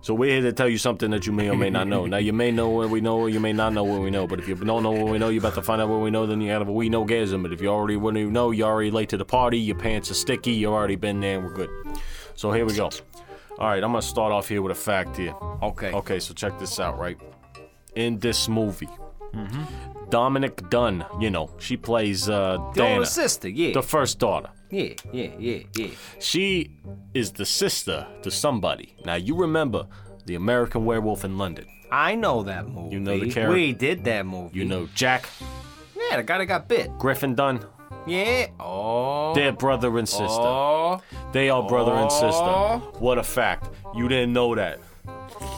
So 0.00 0.14
we're 0.14 0.32
here 0.32 0.42
to 0.42 0.52
tell 0.52 0.68
you 0.68 0.78
something 0.78 1.12
that 1.12 1.28
you 1.28 1.32
may 1.32 1.48
or 1.48 1.56
may 1.56 1.70
not 1.70 1.86
know. 1.86 2.06
Now 2.06 2.16
you 2.16 2.32
may 2.32 2.50
know 2.50 2.70
what 2.70 2.90
we 2.90 3.00
know, 3.00 3.16
or 3.16 3.28
you 3.28 3.38
may 3.38 3.52
not 3.52 3.72
know 3.72 3.84
what 3.84 4.00
we 4.00 4.10
know. 4.10 4.26
But 4.26 4.40
if 4.40 4.48
you 4.48 4.56
don't 4.56 4.82
know 4.82 4.90
what 4.90 5.12
we 5.12 5.18
know, 5.18 5.28
you're 5.28 5.42
about 5.42 5.54
to 5.54 5.62
find 5.62 5.80
out 5.80 5.90
what 5.90 6.00
we 6.00 6.10
know. 6.10 6.26
Then 6.26 6.40
you 6.40 6.50
have 6.50 6.66
a 6.66 6.72
we 6.72 6.88
know 6.88 7.04
gasm. 7.04 7.44
But 7.44 7.52
if 7.52 7.62
you 7.62 7.68
already 7.68 7.94
wouldn't 7.94 8.20
even 8.20 8.32
know, 8.32 8.50
you're 8.50 8.66
already 8.66 8.90
late 8.90 9.10
to 9.10 9.16
the 9.16 9.24
party. 9.24 9.60
Your 9.60 9.78
pants 9.78 10.10
are 10.10 10.14
sticky. 10.14 10.54
You've 10.54 10.72
already 10.72 10.96
been 10.96 11.20
there. 11.20 11.38
and 11.38 11.46
We're 11.46 11.54
good. 11.54 11.70
So 12.34 12.50
here 12.50 12.66
we 12.66 12.74
go. 12.74 12.90
All 13.58 13.68
right, 13.68 13.82
I'm 13.82 13.90
gonna 13.92 14.02
start 14.02 14.32
off 14.32 14.48
here 14.48 14.62
with 14.62 14.72
a 14.72 14.80
fact 14.80 15.16
here. 15.16 15.34
Okay. 15.62 15.92
Okay, 15.92 16.18
so 16.20 16.34
check 16.34 16.58
this 16.58 16.80
out, 16.80 16.98
right? 16.98 17.18
In 17.94 18.18
this 18.18 18.48
movie, 18.48 18.88
Dominique 20.10 20.68
Dunne, 20.70 21.04
you 21.20 21.30
know, 21.30 21.50
she 21.58 21.76
plays 21.76 22.28
uh, 22.28 22.58
The 22.74 22.82
Dana, 22.82 23.06
sister, 23.06 23.48
yeah, 23.48 23.72
the 23.72 23.82
first 23.82 24.18
daughter. 24.18 24.50
yeah, 24.70 24.94
yeah, 25.12 25.30
yeah, 25.38 25.58
yeah. 25.76 25.88
She 26.18 26.70
is 27.14 27.32
the 27.32 27.46
sister 27.46 28.06
to 28.22 28.30
somebody. 28.30 28.96
Now 29.04 29.14
you 29.14 29.36
remember 29.36 29.86
the 30.26 30.34
American 30.34 30.84
Werewolf 30.84 31.24
in 31.24 31.38
London. 31.38 31.66
I 31.92 32.16
know 32.16 32.42
that 32.42 32.66
movie. 32.68 32.94
You 32.94 33.00
know 33.00 33.18
the 33.18 33.30
character? 33.30 33.54
We 33.54 33.72
did 33.72 34.04
that 34.04 34.26
movie. 34.26 34.58
You 34.58 34.64
know 34.64 34.88
Jack 34.94 35.26
Yeah, 36.10 36.16
the 36.16 36.22
guy 36.24 36.38
that 36.38 36.46
got 36.46 36.66
bit. 36.68 36.90
Griffin 36.98 37.34
Dunne, 37.36 37.64
Yeah. 38.06 38.46
Oh. 38.60 39.34
They're 39.34 39.52
brother 39.52 39.98
and 39.98 40.08
sister. 40.08 40.24
Oh. 40.28 41.00
They 41.32 41.48
are 41.50 41.62
brother 41.62 41.92
and 41.92 42.10
Oh. 42.10 42.80
sister. 42.82 42.98
What 43.00 43.18
a 43.18 43.22
fact. 43.22 43.70
You 43.94 44.08
didn't 44.08 44.32
know 44.32 44.54
that. 44.54 44.78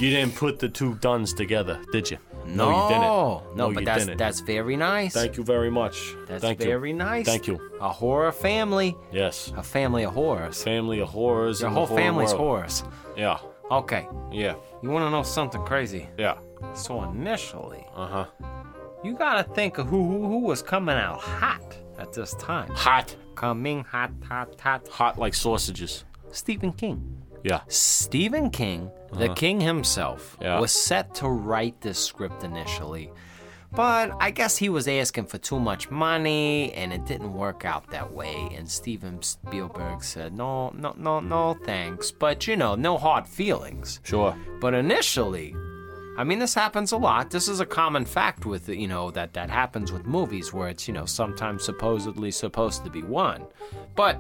You 0.01 0.11
didn't 0.11 0.35
put 0.37 0.59
the 0.59 0.69
two 0.69 0.95
Dunnes 0.97 1.33
together, 1.33 1.81
did 1.93 2.11
you? 2.11 2.19
No, 2.47 2.69
you 2.71 2.89
didn't. 2.89 3.57
No, 3.57 3.73
but 3.73 3.81
you 3.81 3.87
that's 3.87 4.05
didn't. 4.05 4.19
that's 4.19 4.39
very 4.41 4.77
nice. 4.77 5.13
Thank 5.13 5.37
you 5.37 5.43
very 5.43 5.71
much. 5.71 6.15
That's 6.29 6.41
Thank 6.43 6.61
very 6.61 6.91
you. 6.91 6.97
nice. 6.97 7.27
Thank 7.27 7.49
you. 7.49 7.59
A 7.81 7.89
horror 7.91 8.31
family. 8.31 8.97
Yes. 9.13 9.53
A 9.57 9.63
family 9.65 10.05
of 10.05 10.15
horrors. 10.15 10.63
Family 10.63 11.01
of 11.01 11.09
horrors. 11.09 11.61
Your 11.61 11.71
in 11.71 11.75
whole 11.75 11.87
the 11.87 11.89
horror 11.95 12.03
family's 12.03 12.29
world. 12.35 12.41
horrors. 12.41 12.85
Yeah. 13.17 13.39
Okay. 13.71 14.07
Yeah. 14.31 14.55
You 14.83 14.91
want 14.91 15.05
to 15.07 15.11
know 15.11 15.25
something 15.25 15.63
crazy? 15.65 16.09
Yeah. 16.17 16.37
So 16.75 17.03
initially, 17.03 17.85
Uh 17.97 18.07
huh. 18.07 18.27
you 19.03 19.15
gotta 19.15 19.43
think 19.43 19.79
of 19.79 19.89
who 19.89 20.07
who, 20.07 20.27
who 20.29 20.39
was 20.41 20.63
coming 20.63 20.97
out 20.97 21.19
hot 21.21 21.77
at 21.99 22.13
this 22.13 22.35
time. 22.35 22.71
Hot. 22.71 23.15
Coming 23.35 23.85
hot, 23.85 24.13
hot, 24.29 24.61
hot. 24.61 24.89
Hot 24.89 25.19
like 25.19 25.35
sausages. 25.35 26.05
Stephen 26.31 26.73
King. 26.73 27.23
Yeah. 27.43 27.61
Stephen 27.69 28.51
King, 28.51 28.91
the 29.13 29.27
uh-huh. 29.27 29.35
king 29.35 29.61
himself, 29.61 30.37
Yeah. 30.41 30.59
was 30.59 30.73
set 30.73 31.15
to 31.17 31.29
write 31.29 31.81
this 31.81 31.99
script 31.99 32.43
initially. 32.43 33.13
But 33.73 34.13
I 34.21 34.31
guess 34.31 34.57
he 34.57 34.69
was 34.69 34.89
asking 34.89 35.27
for 35.27 35.39
too 35.39 35.61
much 35.61 35.91
money 35.91 36.73
and 36.73 36.93
it 36.93 37.05
didn't 37.05 37.35
work 37.35 37.65
out 37.65 37.91
that 37.91 38.13
way. 38.13 38.49
And 38.57 38.69
Steven 38.69 39.21
Spielberg 39.23 40.03
said, 40.03 40.33
no, 40.33 40.71
no, 40.71 40.95
no, 40.97 41.21
no, 41.21 41.55
mm. 41.55 41.65
thanks. 41.65 42.11
But 42.11 42.47
you 42.47 42.57
know, 42.57 42.75
no 42.75 42.97
hard 42.97 43.27
feelings. 43.27 44.01
Sure. 44.03 44.37
But 44.61 44.73
initially, 44.75 45.55
I 46.17 46.25
mean, 46.25 46.39
this 46.39 46.55
happens 46.55 46.93
a 46.93 46.97
lot. 46.97 47.31
This 47.31 47.47
is 47.47 47.61
a 47.61 47.67
common 47.67 48.07
fact 48.07 48.47
with, 48.47 48.69
you 48.69 48.89
know, 48.89 49.11
that 49.11 49.35
that 49.35 49.51
happens 49.51 49.93
with 49.93 50.07
movies 50.07 50.53
where 50.53 50.69
it's, 50.69 50.89
you 50.89 50.95
know, 50.95 51.05
sometimes 51.05 51.65
supposedly 51.65 52.31
supposed 52.31 52.85
to 52.85 52.91
be 52.91 53.03
one. 53.03 53.45
But 53.95 54.19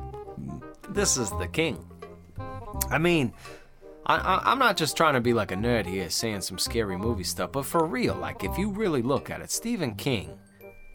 this 0.90 1.16
is 1.16 1.30
the 1.30 1.48
king. 1.48 1.84
I 2.90 2.98
mean, 2.98 3.32
I, 4.04 4.42
I'm 4.44 4.58
not 4.58 4.76
just 4.76 4.96
trying 4.96 5.14
to 5.14 5.20
be 5.20 5.32
like 5.32 5.52
a 5.52 5.56
nerd 5.56 5.86
here 5.86 6.10
saying 6.10 6.42
some 6.42 6.58
scary 6.58 6.98
movie 6.98 7.24
stuff, 7.24 7.52
but 7.52 7.64
for 7.64 7.86
real, 7.86 8.14
like, 8.14 8.44
if 8.44 8.56
you 8.58 8.70
really 8.70 9.02
look 9.02 9.30
at 9.30 9.40
it, 9.40 9.50
Stephen 9.50 9.94
King, 9.94 10.38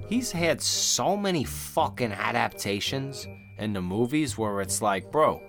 he's 0.07 0.31
had 0.31 0.61
so 0.61 1.17
many 1.17 1.43
fucking 1.43 2.13
adaptations 2.13 3.27
in 3.57 3.73
the 3.73 3.81
movies 3.81 4.37
where 4.37 4.61
it's 4.61 4.81
like, 4.81 5.11
bro, 5.11 5.41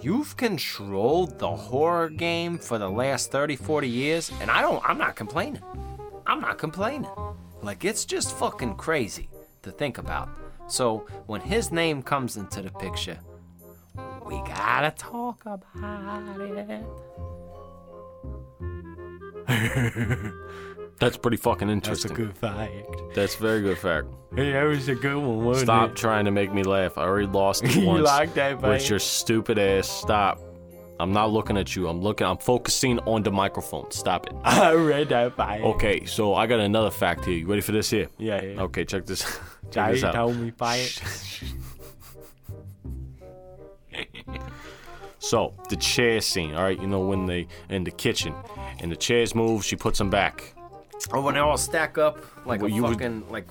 you've 0.00 0.36
controlled 0.36 1.38
the 1.38 1.50
horror 1.50 2.08
game 2.08 2.58
for 2.58 2.78
the 2.78 2.88
last 2.88 3.30
30, 3.30 3.56
40 3.56 3.88
years, 3.88 4.30
and 4.40 4.50
I 4.50 4.60
don't, 4.60 4.82
I'm 4.88 4.98
not 4.98 5.16
complaining. 5.16 5.62
I'm 6.26 6.40
not 6.40 6.58
complaining. 6.58 7.10
Like, 7.62 7.84
it's 7.84 8.04
just 8.04 8.36
fucking 8.36 8.76
crazy 8.76 9.28
to 9.62 9.70
think 9.70 9.98
about. 9.98 10.28
So, 10.68 11.06
when 11.26 11.40
his 11.40 11.70
name 11.70 12.02
comes 12.02 12.36
into 12.36 12.62
the 12.62 12.70
picture, 12.70 13.18
we 14.24 14.36
gotta 14.42 14.90
talk 14.96 15.42
about 15.46 15.62
it. 16.70 16.84
That's 20.98 21.16
pretty 21.16 21.36
fucking 21.36 21.68
interesting. 21.68 22.08
That's 22.10 22.20
a 22.20 22.24
good 22.24 22.36
fact. 22.36 23.14
That's 23.14 23.34
very 23.34 23.60
good 23.60 23.78
fact. 23.78 24.06
Hey, 24.34 24.52
that 24.52 24.62
was 24.64 24.88
a 24.88 24.94
good 24.94 25.16
one, 25.16 25.44
wasn't 25.44 25.66
Stop 25.66 25.94
trying 25.94 26.24
to 26.24 26.30
make 26.30 26.52
me 26.54 26.62
laugh. 26.62 26.96
I 26.96 27.02
already 27.02 27.26
lost 27.26 27.64
it 27.64 27.74
You 27.76 27.86
once. 27.86 28.04
like 28.04 28.34
that, 28.34 28.60
With 28.62 28.88
your 28.88 28.98
stupid 28.98 29.58
ass. 29.58 29.88
Stop. 29.88 30.40
I'm 30.98 31.12
not 31.12 31.30
looking 31.30 31.58
at 31.58 31.76
you. 31.76 31.88
I'm 31.88 32.00
looking. 32.00 32.26
I'm 32.26 32.38
focusing 32.38 32.98
on 33.00 33.22
the 33.22 33.30
microphone. 33.30 33.90
Stop 33.90 34.28
it. 34.28 34.32
I 34.44 34.72
read 34.72 35.10
that 35.10 35.36
by 35.36 35.60
Okay, 35.60 36.06
so 36.06 36.34
I 36.34 36.46
got 36.46 36.60
another 36.60 36.90
fact 36.90 37.26
here. 37.26 37.34
You 37.36 37.46
ready 37.46 37.60
for 37.60 37.72
this 37.72 37.90
here? 37.90 38.08
Yeah, 38.16 38.42
yeah. 38.42 38.62
Okay, 38.62 38.86
check 38.86 39.04
this. 39.04 39.22
check 39.70 39.92
this 39.92 40.02
out. 40.04 40.14
told 40.14 40.36
me 40.38 40.50
by 40.52 40.76
it. 40.76 41.02
So 45.18 45.54
the 45.68 45.76
chair 45.76 46.20
scene. 46.20 46.54
All 46.54 46.62
right, 46.62 46.80
you 46.80 46.86
know 46.86 47.00
when 47.00 47.26
they 47.26 47.46
in 47.68 47.84
the 47.84 47.90
kitchen 47.90 48.34
and 48.78 48.90
the 48.90 48.96
chairs 48.96 49.34
move, 49.34 49.64
she 49.64 49.76
puts 49.76 49.98
them 49.98 50.08
back. 50.08 50.54
Oh, 51.12 51.20
when 51.20 51.34
they 51.34 51.40
all 51.40 51.58
stack 51.58 51.98
up 51.98 52.18
like 52.46 52.60
Well, 52.60 52.70
a 52.70 52.74
you 52.74 52.82
would- 52.82 52.92
fucking 52.94 53.28
like. 53.30 53.46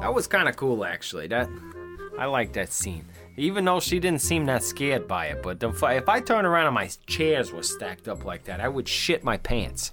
That 0.00 0.12
was 0.12 0.26
kind 0.26 0.48
of 0.48 0.56
cool, 0.56 0.84
actually. 0.84 1.28
That 1.28 1.48
I 2.18 2.26
like 2.26 2.52
that 2.54 2.72
scene. 2.72 3.04
Even 3.36 3.64
though 3.64 3.80
she 3.80 3.98
didn't 3.98 4.20
seem 4.20 4.46
that 4.46 4.62
scared 4.62 5.08
by 5.08 5.26
it, 5.26 5.42
but 5.42 5.62
if 5.62 5.82
I, 5.82 5.94
if 5.94 6.08
I 6.08 6.20
turned 6.20 6.46
around 6.46 6.66
and 6.66 6.74
my 6.74 6.90
chairs 7.06 7.52
were 7.52 7.62
stacked 7.62 8.08
up 8.08 8.24
like 8.24 8.44
that, 8.44 8.60
I 8.60 8.68
would 8.68 8.86
shit 8.86 9.24
my 9.24 9.38
pants. 9.38 9.92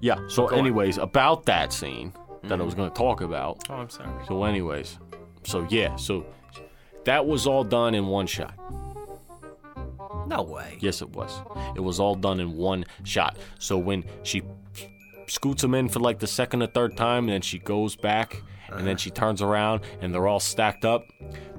Yeah. 0.00 0.18
So, 0.28 0.46
Go 0.46 0.54
on. 0.54 0.60
anyways, 0.60 0.96
about 0.98 1.44
that 1.46 1.72
scene 1.72 2.12
that 2.44 2.60
I 2.60 2.64
was 2.64 2.74
mm-hmm. 2.74 2.82
going 2.82 2.90
to 2.92 2.96
talk 2.96 3.20
about. 3.20 3.68
Oh, 3.68 3.74
I'm 3.74 3.90
sorry. 3.90 4.08
So, 4.26 4.44
anyways, 4.44 4.98
so 5.44 5.66
yeah, 5.68 5.96
so 5.96 6.24
that 7.04 7.26
was 7.26 7.46
all 7.46 7.64
done 7.64 7.94
in 7.94 8.06
one 8.06 8.26
shot. 8.26 8.54
No 10.26 10.42
way. 10.42 10.78
Yes, 10.80 11.02
it 11.02 11.10
was. 11.10 11.40
It 11.74 11.80
was 11.80 11.98
all 12.00 12.14
done 12.14 12.38
in 12.40 12.56
one 12.56 12.84
shot. 13.04 13.36
So 13.58 13.78
when 13.78 14.04
she 14.22 14.42
scoots 15.28 15.62
them 15.62 15.74
in 15.74 15.88
for 15.88 16.00
like 16.00 16.18
the 16.18 16.26
second 16.26 16.62
or 16.62 16.66
third 16.66 16.96
time, 16.96 17.24
and 17.24 17.32
then 17.32 17.40
she 17.42 17.58
goes 17.58 17.96
back, 17.96 18.42
and 18.72 18.86
then 18.86 18.96
she 18.96 19.10
turns 19.10 19.42
around, 19.42 19.82
and 20.00 20.12
they're 20.14 20.26
all 20.26 20.40
stacked 20.40 20.84
up, 20.84 21.04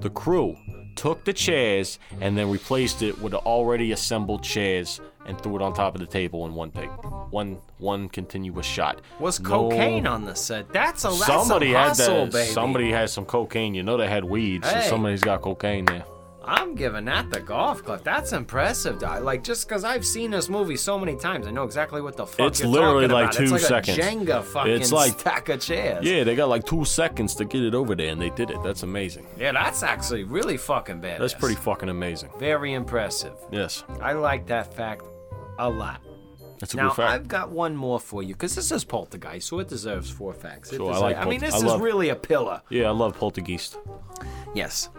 the 0.01 0.09
crew 0.09 0.57
took 0.95 1.23
the 1.23 1.31
chairs 1.31 1.97
and 2.19 2.37
then 2.37 2.49
replaced 2.51 3.01
it 3.01 3.17
with 3.21 3.31
the 3.31 3.37
already 3.39 3.93
assembled 3.93 4.43
chairs 4.43 4.99
and 5.25 5.39
threw 5.39 5.55
it 5.55 5.61
on 5.61 5.73
top 5.73 5.95
of 5.95 6.01
the 6.01 6.07
table 6.07 6.45
in 6.45 6.53
one 6.53 6.71
take, 6.71 6.89
one 7.31 7.57
one 7.77 8.09
continuous 8.09 8.65
shot. 8.65 8.99
Was 9.19 9.39
No- 9.39 9.69
cocaine 9.69 10.05
on 10.05 10.25
the 10.25 10.35
set? 10.35 10.67
That's 10.73 11.05
a 11.05 11.09
that's 11.09 11.25
Somebody 11.25 11.67
some 11.67 11.75
had 11.75 11.87
hustle, 11.89 12.25
that. 12.25 12.31
baby. 12.33 12.51
Somebody 12.51 12.91
had 12.91 13.09
some 13.09 13.23
cocaine. 13.25 13.73
You 13.75 13.83
know 13.83 13.95
they 13.95 14.09
had 14.09 14.25
weed, 14.25 14.65
so 14.65 14.71
Hey. 14.75 14.89
somebody's 14.89 15.21
got 15.21 15.41
cocaine 15.41 15.85
there. 15.85 16.03
I'm 16.49 16.73
giving 16.73 17.05
that 17.05 17.29
the 17.29 17.39
golf 17.39 17.83
club. 17.83 18.03
That's 18.03 18.33
impressive. 18.33 18.97
dog. 18.99 19.23
Like 19.23 19.43
just 19.43 19.67
because 19.67 19.83
I've 19.83 20.03
seen 20.05 20.31
this 20.31 20.49
movie 20.49 20.75
so 20.77 20.97
many 20.97 21.15
times, 21.15 21.45
I 21.45 21.51
know 21.51 21.63
exactly 21.63 22.01
what 22.01 22.17
the 22.17 22.25
fuck 22.25 22.47
It's 22.47 22.63
literally 22.63 23.07
like 23.07 23.25
about. 23.25 23.33
two 23.33 23.43
it's 23.43 23.69
like 23.69 23.85
seconds. 23.85 23.97
A 23.97 24.01
Jenga 24.01 24.43
fucking 24.43 24.71
It's 24.73 24.91
like- 24.91 25.19
stack 25.19 25.49
of 25.49 25.61
chairs. 25.61 26.03
Yeah, 26.05 26.23
they 26.23 26.35
got 26.35 26.49
like 26.49 26.65
two 26.65 26.85
seconds 26.85 27.35
to 27.35 27.45
get 27.45 27.61
it 27.63 27.75
over 27.75 27.93
there, 27.95 28.09
and 28.11 28.19
they 28.19 28.31
did 28.31 28.49
it. 28.49 28.57
That's 28.63 28.81
amazing. 28.83 29.27
Yeah, 29.37 29.51
that's 29.51 29.83
actually 29.83 30.23
really 30.23 30.57
fucking 30.57 31.01
bad. 31.01 31.21
That's 31.21 31.33
pretty 31.35 31.55
fucking 31.55 31.89
amazing. 31.89 32.29
very 32.39 32.73
impressive. 32.73 33.33
Yes, 33.51 33.83
I 34.01 34.13
like 34.13 34.47
that 34.47 34.73
fact 34.73 35.03
a 35.59 35.69
lot. 35.69 36.01
that's 36.59 36.73
a 36.73 36.77
Now 36.77 36.87
good 36.89 36.95
fact. 36.95 37.11
I've 37.13 37.27
got 37.27 37.51
one 37.51 37.75
more 37.75 37.99
for 37.99 38.23
you 38.23 38.33
because 38.33 38.55
this 38.55 38.71
is 38.71 38.83
Poltergeist, 38.83 39.47
so 39.47 39.59
it 39.59 39.67
deserves 39.67 40.09
four 40.09 40.33
facts. 40.33 40.71
It 40.73 40.77
Sure, 40.77 40.87
I 40.87 40.93
deserves- 40.93 41.01
like 41.03 41.17
I 41.17 41.29
mean, 41.29 41.39
this 41.39 41.53
I 41.53 41.67
is 41.75 41.79
really 41.79 42.09
a 42.09 42.15
pillar. 42.15 42.61
Yeah, 42.69 42.87
I 42.87 42.91
love 42.91 43.17
Poltergeist. 43.17 43.77
Yes. 44.55 44.89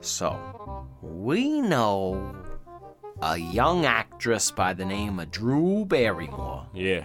So, 0.00 0.86
we 1.02 1.60
know 1.60 2.34
a 3.20 3.36
young 3.36 3.84
actress 3.84 4.50
by 4.50 4.72
the 4.74 4.84
name 4.84 5.18
of 5.18 5.30
Drew 5.30 5.84
Barrymore. 5.84 6.66
Yeah. 6.72 7.04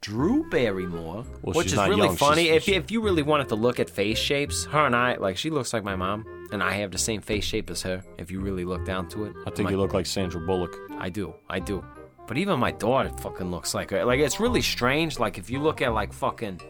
Drew 0.00 0.48
Barrymore, 0.50 1.24
Well, 1.42 1.54
which 1.54 1.68
is 1.68 1.76
really 1.76 1.96
young, 2.08 2.16
funny. 2.16 2.44
she's- 2.44 2.68
if, 2.68 2.84
if 2.84 2.90
you 2.90 3.00
really 3.00 3.22
wanted 3.22 3.48
to 3.48 3.54
look 3.54 3.80
at 3.80 3.88
face 3.88 4.18
shapes, 4.18 4.64
her 4.66 4.84
and 4.84 4.94
I, 4.94 5.14
like, 5.14 5.38
she 5.38 5.48
looks 5.48 5.72
like 5.72 5.82
my 5.84 5.96
mom, 5.96 6.26
and 6.52 6.62
I 6.62 6.72
have 6.72 6.90
the 6.90 6.98
same 6.98 7.20
face 7.22 7.44
shape 7.44 7.70
as 7.70 7.80
her. 7.82 8.04
If 8.18 8.30
you 8.30 8.40
really 8.40 8.64
look 8.66 8.84
down 8.84 9.08
to 9.10 9.24
it, 9.24 9.34
I 9.46 9.50
think 9.50 9.64
My- 9.66 9.70
you 9.70 9.78
look 9.78 9.94
like 9.94 10.04
Sandra 10.06 10.40
Bullock. 10.40 10.76
I 10.98 11.08
do, 11.08 11.34
I 11.48 11.58
do. 11.60 11.82
But 12.26 12.36
even 12.38 12.58
my 12.58 12.72
daughter 12.72 13.10
fucking 13.20 13.50
looks 13.50 13.74
like 13.74 13.90
her. 13.90 14.04
Like, 14.04 14.18
it's 14.20 14.40
really 14.40 14.62
strange. 14.62 15.18
Like, 15.18 15.38
if 15.38 15.48
you 15.50 15.58
look 15.60 15.80
at 15.82 15.92
like 15.94 16.12
fucking 16.12 16.60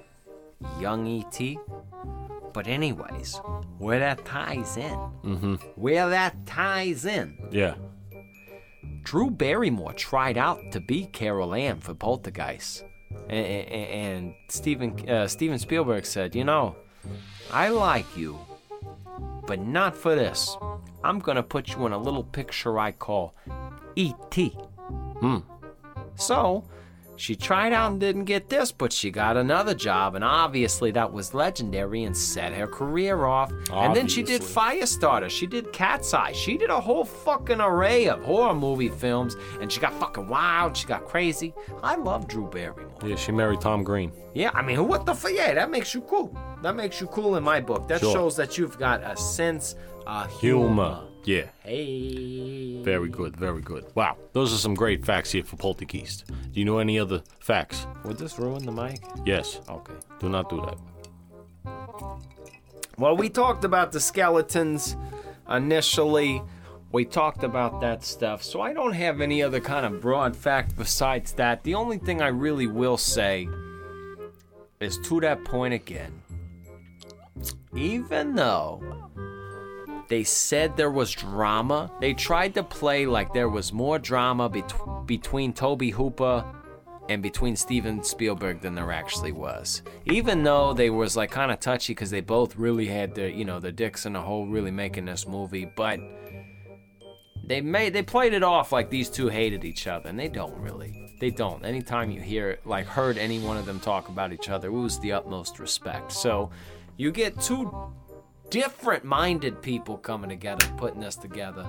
young 0.80 1.06
ET. 1.08 1.56
But 2.54 2.68
anyways, 2.68 3.40
where 3.78 3.98
that 3.98 4.24
ties 4.24 4.76
in, 4.78 4.94
mm-hmm. 5.24 5.54
where 5.74 6.08
that 6.08 6.46
ties 6.46 7.04
in, 7.04 7.36
Yeah. 7.50 7.74
Drew 9.02 9.30
Barrymore 9.30 9.92
tried 9.92 10.38
out 10.38 10.72
to 10.72 10.80
be 10.80 11.04
Carol 11.06 11.52
Ann 11.54 11.80
for 11.80 11.92
Poltergeist, 11.94 12.84
and, 13.28 13.46
and, 13.46 13.90
and 13.90 14.34
Steven 14.48 15.06
uh, 15.08 15.26
Steven 15.26 15.58
Spielberg 15.58 16.06
said, 16.06 16.34
"You 16.34 16.44
know, 16.44 16.76
I 17.52 17.68
like 17.68 18.06
you, 18.16 18.38
but 19.46 19.60
not 19.60 19.94
for 19.94 20.14
this. 20.14 20.56
I'm 21.02 21.18
gonna 21.18 21.42
put 21.42 21.74
you 21.74 21.84
in 21.86 21.92
a 21.92 21.98
little 21.98 22.24
picture 22.24 22.78
I 22.78 22.92
call 22.92 23.34
E.T." 23.96 24.48
Hmm. 25.20 25.38
So. 26.14 26.64
She 27.16 27.36
tried 27.36 27.72
out 27.72 27.92
and 27.92 28.00
didn't 28.00 28.24
get 28.24 28.48
this, 28.48 28.72
but 28.72 28.92
she 28.92 29.10
got 29.10 29.36
another 29.36 29.74
job, 29.74 30.14
and 30.16 30.24
obviously 30.24 30.90
that 30.92 31.12
was 31.12 31.32
legendary 31.32 32.02
and 32.04 32.16
set 32.16 32.52
her 32.52 32.66
career 32.66 33.24
off. 33.24 33.52
And 33.72 33.94
then 33.94 34.08
she 34.08 34.22
did 34.22 34.42
Obviously. 34.42 34.62
Firestarter. 35.00 35.30
She 35.30 35.46
did 35.46 35.72
Cat's 35.72 36.12
Eye. 36.12 36.32
She 36.32 36.56
did 36.58 36.70
a 36.70 36.80
whole 36.80 37.04
fucking 37.04 37.60
array 37.60 38.08
of 38.08 38.20
horror 38.22 38.54
movie 38.54 38.88
films, 38.88 39.36
and 39.60 39.70
she 39.70 39.80
got 39.80 39.94
fucking 39.94 40.28
wild. 40.28 40.76
She 40.76 40.86
got 40.86 41.06
crazy. 41.06 41.54
I 41.82 41.94
love 41.96 42.26
Drew 42.26 42.48
Barrymore. 42.50 42.90
Yeah, 43.04 43.16
she 43.16 43.30
married 43.32 43.60
Tom 43.60 43.84
Green. 43.84 44.12
Yeah, 44.34 44.50
I 44.52 44.62
mean, 44.62 44.88
what 44.88 45.06
the 45.06 45.14
fuck? 45.14 45.32
Yeah, 45.32 45.54
that 45.54 45.70
makes 45.70 45.94
you 45.94 46.00
cool. 46.02 46.36
That 46.62 46.74
makes 46.74 47.00
you 47.00 47.06
cool 47.06 47.36
in 47.36 47.44
my 47.44 47.60
book. 47.60 47.86
That 47.88 48.00
Sure. 48.00 48.12
shows 48.12 48.36
that 48.36 48.58
you've 48.58 48.78
got 48.78 49.02
a 49.04 49.16
sense 49.16 49.76
of 50.06 50.28
humor. 50.40 50.66
Humor. 50.66 51.00
Yeah. 51.24 51.46
Hey. 51.62 52.82
Very 52.82 53.08
good, 53.08 53.36
very 53.36 53.62
good. 53.62 53.86
Wow, 53.94 54.18
those 54.32 54.52
are 54.52 54.58
some 54.58 54.74
great 54.74 55.04
facts 55.04 55.32
here 55.32 55.42
for 55.42 55.56
Poltergeist. 55.56 56.26
Do 56.26 56.60
you 56.60 56.64
know 56.66 56.78
any 56.78 56.98
other 56.98 57.22
facts? 57.40 57.86
Would 58.04 58.18
this 58.18 58.38
ruin 58.38 58.64
the 58.66 58.72
mic? 58.72 59.00
Yes. 59.24 59.60
Okay. 59.68 59.94
Do 60.20 60.28
not 60.28 60.50
do 60.50 60.60
that. 60.60 60.78
Well, 62.98 63.16
we 63.16 63.28
talked 63.28 63.64
about 63.64 63.92
the 63.92 64.00
skeletons 64.00 64.96
initially. 65.48 66.42
We 66.92 67.04
talked 67.04 67.42
about 67.42 67.80
that 67.80 68.04
stuff. 68.04 68.42
So 68.42 68.60
I 68.60 68.72
don't 68.72 68.92
have 68.92 69.20
any 69.20 69.42
other 69.42 69.60
kind 69.60 69.84
of 69.86 70.00
broad 70.00 70.36
fact 70.36 70.76
besides 70.76 71.32
that. 71.32 71.64
The 71.64 71.74
only 71.74 71.98
thing 71.98 72.22
I 72.22 72.28
really 72.28 72.68
will 72.68 72.96
say 72.96 73.48
is 74.78 74.98
to 74.98 75.20
that 75.20 75.44
point 75.44 75.74
again. 75.74 76.22
Even 77.74 78.34
though 78.36 79.03
they 80.08 80.24
said 80.24 80.76
there 80.76 80.90
was 80.90 81.10
drama, 81.12 81.90
they 82.00 82.14
tried 82.14 82.54
to 82.54 82.62
play 82.62 83.06
like 83.06 83.32
there 83.32 83.48
was 83.48 83.72
more 83.72 83.98
drama 83.98 84.48
bet- 84.48 85.06
between 85.06 85.52
Tobe 85.52 85.90
Hooper 85.90 86.44
and 87.08 87.22
between 87.22 87.56
Steven 87.56 88.02
Spielberg 88.02 88.60
than 88.60 88.74
there 88.74 88.92
actually 88.92 89.32
was. 89.32 89.82
Even 90.06 90.42
though 90.42 90.72
they 90.72 90.90
was 90.90 91.16
like 91.16 91.30
kind 91.30 91.52
of 91.52 91.60
touchy 91.60 91.92
because 91.92 92.10
they 92.10 92.20
both 92.20 92.56
really 92.56 92.86
had 92.86 93.14
their 93.14 93.28
you 93.28 93.44
know 93.44 93.60
their 93.60 93.72
dicks 93.72 94.06
in 94.06 94.14
the 94.14 94.20
hole 94.20 94.46
really 94.46 94.70
making 94.70 95.04
this 95.04 95.26
movie, 95.26 95.70
but 95.76 96.00
they 97.46 97.60
made 97.60 97.92
they 97.92 98.02
played 98.02 98.32
it 98.32 98.42
off 98.42 98.72
like 98.72 98.90
these 98.90 99.10
two 99.10 99.28
hated 99.28 99.64
each 99.64 99.86
other, 99.86 100.08
and 100.08 100.18
they 100.18 100.28
don't 100.28 100.56
really. 100.58 101.00
They 101.20 101.30
don't. 101.30 101.64
Anytime 101.64 102.10
you 102.10 102.20
hear 102.20 102.58
like 102.64 102.86
heard 102.86 103.18
any 103.18 103.38
one 103.38 103.56
of 103.56 103.66
them 103.66 103.80
talk 103.80 104.08
about 104.08 104.32
each 104.32 104.48
other, 104.48 104.68
it 104.68 104.72
was 104.72 104.98
the 105.00 105.12
utmost 105.12 105.58
respect. 105.58 106.12
So 106.12 106.50
you 106.96 107.12
get 107.12 107.40
two 107.40 107.70
different 108.50 109.04
minded 109.04 109.60
people 109.62 109.96
coming 109.98 110.30
together, 110.30 110.66
putting 110.76 111.00
this 111.00 111.16
together. 111.16 111.66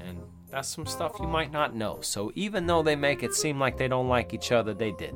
And 0.00 0.22
that's 0.50 0.68
some 0.68 0.86
stuff 0.86 1.16
you 1.20 1.26
might 1.26 1.52
not 1.52 1.74
know. 1.74 2.00
So 2.00 2.32
even 2.34 2.66
though 2.66 2.82
they 2.82 2.96
make 2.96 3.22
it 3.22 3.34
seem 3.34 3.58
like 3.58 3.76
they 3.76 3.88
don't 3.88 4.08
like 4.08 4.34
each 4.34 4.52
other, 4.52 4.74
they 4.74 4.92
did. 4.92 5.14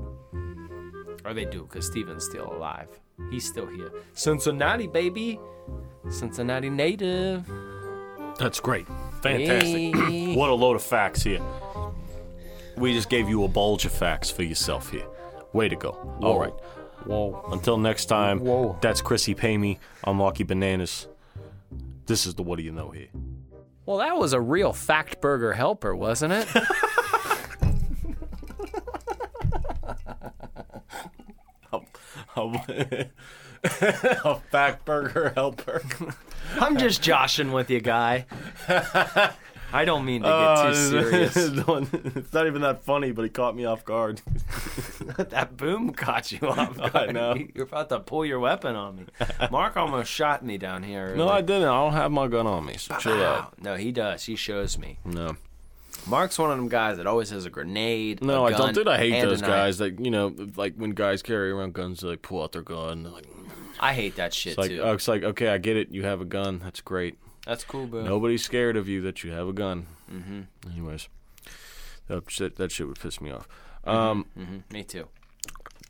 Or 1.24 1.32
they 1.32 1.44
do, 1.44 1.62
because 1.62 1.86
Steven's 1.86 2.24
still 2.24 2.52
alive. 2.52 2.88
He's 3.30 3.46
still 3.48 3.66
here. 3.66 3.90
Cincinnati, 4.12 4.86
baby. 4.86 5.40
Cincinnati 6.10 6.68
native. 6.68 7.50
That's 8.38 8.60
great. 8.60 8.86
Fantastic. 9.22 9.96
Hey. 9.96 10.34
what 10.36 10.50
a 10.50 10.54
load 10.54 10.76
of 10.76 10.82
facts 10.82 11.22
here. 11.22 11.40
We 12.76 12.92
just 12.92 13.08
gave 13.08 13.28
you 13.28 13.44
a 13.44 13.48
bulge 13.48 13.84
of 13.84 13.92
facts 13.92 14.30
for 14.30 14.42
yourself 14.42 14.90
here. 14.90 15.06
Way 15.52 15.68
to 15.68 15.76
go. 15.76 15.90
All 16.22 16.38
right. 16.38 16.52
Whoa. 17.04 17.46
Until 17.52 17.76
next 17.76 18.06
time, 18.06 18.40
Whoa. 18.40 18.78
that's 18.80 19.02
Chrissy 19.02 19.34
Pay 19.34 19.58
Me. 19.58 19.78
I'm 20.04 20.18
Lucky 20.18 20.44
Bananas. 20.44 21.06
This 22.06 22.26
is 22.26 22.34
the 22.34 22.42
What 22.42 22.56
Do 22.56 22.62
You 22.62 22.72
Know 22.72 22.90
here. 22.90 23.08
Well, 23.86 23.98
that 23.98 24.16
was 24.16 24.32
a 24.32 24.40
real 24.40 24.72
fact 24.72 25.20
burger 25.20 25.52
helper, 25.52 25.94
wasn't 25.94 26.32
it? 26.32 26.48
a 32.36 32.58
fact 34.50 34.84
burger 34.84 35.30
helper. 35.34 35.82
I'm 36.58 36.76
just 36.78 37.02
joshing 37.02 37.52
with 37.52 37.70
you, 37.70 37.80
guy. 37.80 38.26
I 39.74 39.84
don't 39.84 40.04
mean 40.04 40.22
to 40.22 40.28
get 40.28 40.62
too 40.62 40.68
oh, 40.68 40.72
serious. 40.72 41.36
it's 42.16 42.32
not 42.32 42.46
even 42.46 42.62
that 42.62 42.84
funny, 42.84 43.10
but 43.10 43.22
he 43.22 43.28
caught 43.28 43.56
me 43.56 43.64
off 43.64 43.84
guard. 43.84 44.22
that 45.30 45.56
boom 45.56 45.92
caught 45.92 46.32
you 46.32 46.48
off 46.48 46.76
guard. 46.92 46.94
I 46.94 47.06
know. 47.12 47.34
You're 47.54 47.64
about 47.64 47.88
to 47.90 48.00
pull 48.00 48.24
your 48.24 48.40
weapon 48.40 48.74
on 48.76 48.96
me. 48.96 49.04
Mark 49.50 49.76
almost 49.76 50.10
shot 50.10 50.44
me 50.44 50.58
down 50.58 50.82
here. 50.82 51.14
No, 51.14 51.28
I 51.28 51.40
didn't. 51.40 51.68
I 51.68 51.82
don't 51.82 51.92
have 51.92 52.12
my 52.12 52.28
gun 52.28 52.46
on 52.46 52.64
me, 52.64 52.76
so 52.76 52.96
chill 52.98 53.22
out. 53.22 53.60
No, 53.62 53.76
he 53.76 53.92
does. 53.92 54.24
He 54.24 54.36
shows 54.36 54.78
me. 54.78 54.98
No. 55.04 55.36
Mark's 56.06 56.38
one 56.38 56.50
of 56.50 56.56
them 56.56 56.68
guys 56.68 56.98
that 56.98 57.06
always 57.06 57.30
has 57.30 57.46
a 57.46 57.50
grenade. 57.50 58.22
No, 58.22 58.44
I 58.44 58.48
I 58.48 58.52
don't. 58.52 58.74
Dude, 58.74 58.88
I 58.88 58.98
hate 58.98 59.12
and 59.14 59.26
a 59.26 59.30
those 59.30 59.40
knife. 59.40 59.48
guys 59.48 59.78
that, 59.78 60.00
you 60.04 60.10
know, 60.10 60.34
like 60.56 60.74
when 60.76 60.90
guys 60.90 61.22
carry 61.22 61.50
around 61.50 61.72
guns, 61.72 62.00
they 62.00 62.08
like 62.08 62.22
pull 62.22 62.42
out 62.42 62.52
their 62.52 62.62
gun. 62.62 63.04
Like, 63.10 63.26
I 63.80 63.94
hate 63.94 64.16
that 64.16 64.34
shit 64.34 64.52
it's 64.52 64.58
like, 64.58 64.70
too. 64.70 64.80
oh, 64.82 64.92
it's 64.92 65.08
like, 65.08 65.22
okay, 65.22 65.48
I 65.48 65.58
get 65.58 65.76
it. 65.76 65.90
You 65.90 66.04
have 66.04 66.20
a 66.20 66.26
gun. 66.26 66.60
That's 66.62 66.80
great. 66.80 67.16
That's 67.46 67.64
cool, 67.64 67.86
bro. 67.86 68.02
Nobody's 68.02 68.42
scared 68.42 68.76
of 68.76 68.88
you 68.88 69.00
that 69.02 69.22
you 69.24 69.30
have 69.32 69.48
a 69.48 69.52
gun. 69.52 69.86
Mm-hmm. 70.12 70.40
Anyways, 70.70 71.08
that 72.08 72.30
shit, 72.30 72.56
that 72.56 72.72
shit 72.72 72.86
would 72.86 73.00
piss 73.00 73.20
me 73.20 73.30
off. 73.30 73.48
Um, 73.86 74.26
hmm 74.36 74.58
Me 74.72 74.82
too. 74.84 75.08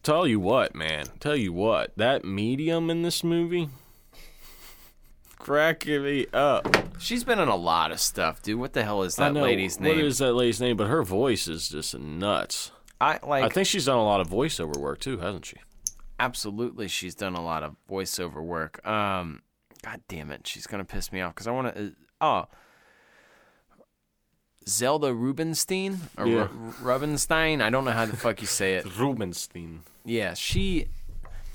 tell 0.02 0.26
you 0.26 0.40
what, 0.40 0.74
man. 0.74 1.06
Tell 1.20 1.36
you 1.36 1.52
what. 1.52 1.92
That 1.96 2.24
medium 2.24 2.90
in 2.90 3.02
this 3.02 3.22
movie, 3.24 3.68
cracking 5.38 6.02
me 6.02 6.26
up. 6.32 6.66
She's 6.98 7.24
been 7.24 7.38
in 7.38 7.48
a 7.48 7.56
lot 7.56 7.92
of 7.92 8.00
stuff, 8.00 8.42
dude. 8.42 8.58
What 8.58 8.72
the 8.72 8.82
hell 8.84 9.02
is 9.02 9.16
that 9.16 9.34
lady's 9.34 9.78
name? 9.80 9.96
What 9.96 10.04
is 10.04 10.18
that 10.18 10.32
lady's 10.32 10.60
name? 10.60 10.76
But 10.76 10.88
her 10.88 11.02
voice 11.02 11.48
is 11.48 11.68
just 11.68 11.98
nuts. 11.98 12.70
I 13.00 13.18
like. 13.22 13.44
I 13.44 13.48
think 13.48 13.66
she's 13.66 13.86
done 13.86 13.98
a 13.98 14.04
lot 14.04 14.20
of 14.20 14.28
voiceover 14.28 14.76
work 14.76 15.00
too, 15.00 15.18
hasn't 15.18 15.46
she? 15.46 15.56
absolutely 16.20 16.86
she's 16.86 17.16
done 17.16 17.34
a 17.34 17.42
lot 17.44 17.64
of 17.64 17.74
voiceover 17.90 18.40
work 18.40 18.86
um 18.86 19.42
god 19.82 20.00
damn 20.06 20.30
it 20.30 20.46
she's 20.46 20.64
gonna 20.64 20.84
piss 20.84 21.10
me 21.10 21.20
off 21.20 21.34
because 21.34 21.48
i 21.48 21.50
want 21.50 21.74
to 21.74 21.86
uh, 21.86 21.90
oh 22.20 22.44
zelda 24.66 25.12
rubinstein 25.12 25.98
or 26.16 26.26
Yeah. 26.26 26.48
Ru- 26.52 26.74
rubinstein 26.82 27.60
i 27.60 27.70
don't 27.70 27.84
know 27.84 27.90
how 27.92 28.06
the 28.06 28.16
fuck 28.16 28.40
you 28.40 28.46
say 28.46 28.74
it 28.74 28.84
Rubenstein. 28.98 29.80
yeah 30.04 30.34
she 30.34 30.86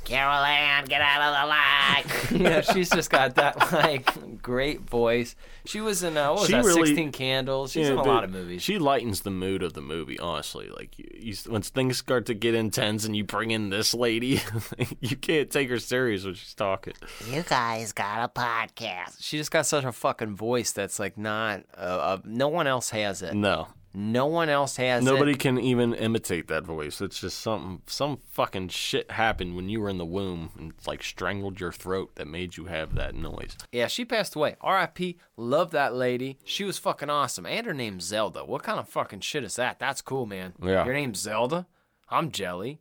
Carol 0.10 0.43
Ann, 0.43 0.86
get 0.86 1.01
out 1.01 1.22
of 1.22 1.41
the 1.41 1.47
light. 1.47 2.32
yeah 2.41 2.62
she's 2.62 2.89
just 2.89 3.10
got 3.10 3.36
that 3.36 3.72
like 3.72 4.41
great 4.41 4.82
voice 4.82 5.36
she 5.66 5.82
was 5.82 6.03
in 6.03 6.18
uh, 6.18 6.30
what 6.32 6.39
was 6.41 6.47
She 6.47 6.53
that 6.53 6.64
really- 6.66 6.88
16 6.88 7.12
candles 7.12 7.72
she's 7.72 7.88
Yeah, 7.88 7.93
in 7.93 7.99
a 7.99 8.03
lot 8.03 8.24
of 8.24 8.32
movies 8.32 8.62
She 8.62 8.80
lightens 8.80 9.22
the 9.22 9.30
mood 9.32 9.62
of 9.64 9.74
the 9.74 9.82
movie, 9.82 10.18
honestly. 10.20 10.70
Like 10.70 10.97
you, 10.97 11.05
you, 11.14 11.36
when 11.47 11.62
things 11.62 11.97
start 11.97 12.26
to 12.28 12.34
get 12.34 12.55
intense 12.55 13.05
and 13.05 13.16
you 13.16 13.24
bring 13.24 13.51
in 13.51 13.70
this 13.70 13.93
lady, 13.93 14.41
you 14.99 15.16
can't 15.16 15.49
take 15.51 15.70
her 15.70 15.80
serious 15.80 16.24
when 16.26 16.34
she's 16.34 16.53
talking. 16.55 16.93
you 17.30 17.43
guys 17.43 17.91
got 17.91 18.24
a 18.24 18.30
podcast. 18.30 19.18
she 19.20 19.38
just 19.38 19.51
got 19.51 19.66
such 19.66 19.84
a 19.84 19.91
fucking 19.91 20.36
voice 20.36 20.72
that's 20.72 20.97
like 20.99 21.18
not 21.18 21.62
uh, 21.78 21.82
uh, 21.82 22.18
no 22.24 22.47
one 22.47 22.66
else 22.68 22.89
has 22.89 23.22
it 23.22 23.34
No, 23.36 23.68
no 23.93 24.25
one 24.27 24.49
else 24.49 24.75
has 24.77 25.01
it 25.03 25.05
nobody 25.05 25.35
can 25.35 25.59
even 25.59 25.93
imitate 25.93 26.47
that 26.47 26.63
voice. 26.63 27.01
It's 27.01 27.21
just 27.21 27.39
something, 27.39 27.81
some 27.87 28.17
fucking 28.31 28.69
shit 28.69 29.11
happened 29.11 29.55
when 29.55 29.69
you 29.69 29.81
were 29.81 29.89
in 29.89 29.97
the 29.97 30.05
womb 30.05 30.51
and 30.57 30.73
like 30.85 31.03
strangled 31.03 31.59
your 31.59 31.71
throat 31.71 32.11
that 32.15 32.27
made 32.27 32.57
you 32.57 32.65
have 32.65 32.95
that 32.95 33.15
noise. 33.15 33.57
Yeah, 33.71 33.87
she 33.87 34.05
passed 34.05 34.35
away. 34.35 34.55
R.I.P. 34.61 35.17
Love 35.37 35.71
that 35.71 35.93
lady. 35.95 36.37
She 36.43 36.63
was 36.63 36.77
fucking 36.77 37.09
awesome. 37.09 37.45
And 37.45 37.65
her 37.65 37.73
name's 37.73 38.05
Zelda. 38.05 38.45
What 38.45 38.63
kind 38.63 38.79
of 38.79 38.87
fucking 38.87 39.21
shit 39.21 39.43
is 39.43 39.55
that? 39.55 39.79
That's 39.79 40.01
cool, 40.01 40.25
man. 40.25 40.53
Yeah. 40.61 40.85
Your 40.85 40.93
name's 40.93 41.19
Zelda? 41.19 41.67
I'm 42.09 42.31
Jelly. 42.31 42.79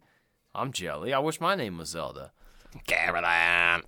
I'm 0.55 0.73
Jelly. 0.73 1.13
I 1.13 1.19
wish 1.19 1.41
my 1.41 1.55
name 1.55 1.79
was 1.79 1.89
Zelda. 1.91 2.33
Caroline, 2.87 3.83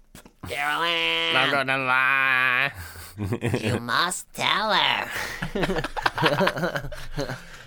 Carol 0.48 0.82
Ann, 0.82 1.36
I'm 1.36 1.50
gonna 1.50 1.78
lie. 1.78 2.72
You 3.60 3.80
must 3.80 4.32
tell 4.34 4.72
her. 4.72 5.10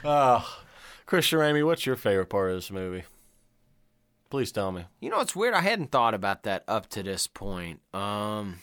Oh, 0.05 0.59
Christian 1.05 1.39
Ramey, 1.39 1.65
what's 1.65 1.85
your 1.85 1.95
favorite 1.95 2.25
part 2.25 2.49
of 2.49 2.57
this 2.57 2.69
movie? 2.71 3.03
Please 4.29 4.51
tell 4.51 4.73
me. 4.73 4.83
You 4.99 5.09
know, 5.09 5.21
it's 5.21 5.33
weird. 5.33 5.53
I 5.53 5.61
hadn't 5.61 5.91
thought 5.91 6.13
about 6.13 6.43
that 6.43 6.65
up 6.67 6.89
to 6.89 7.03
this 7.03 7.25
point. 7.27 7.79
Um, 7.93 8.59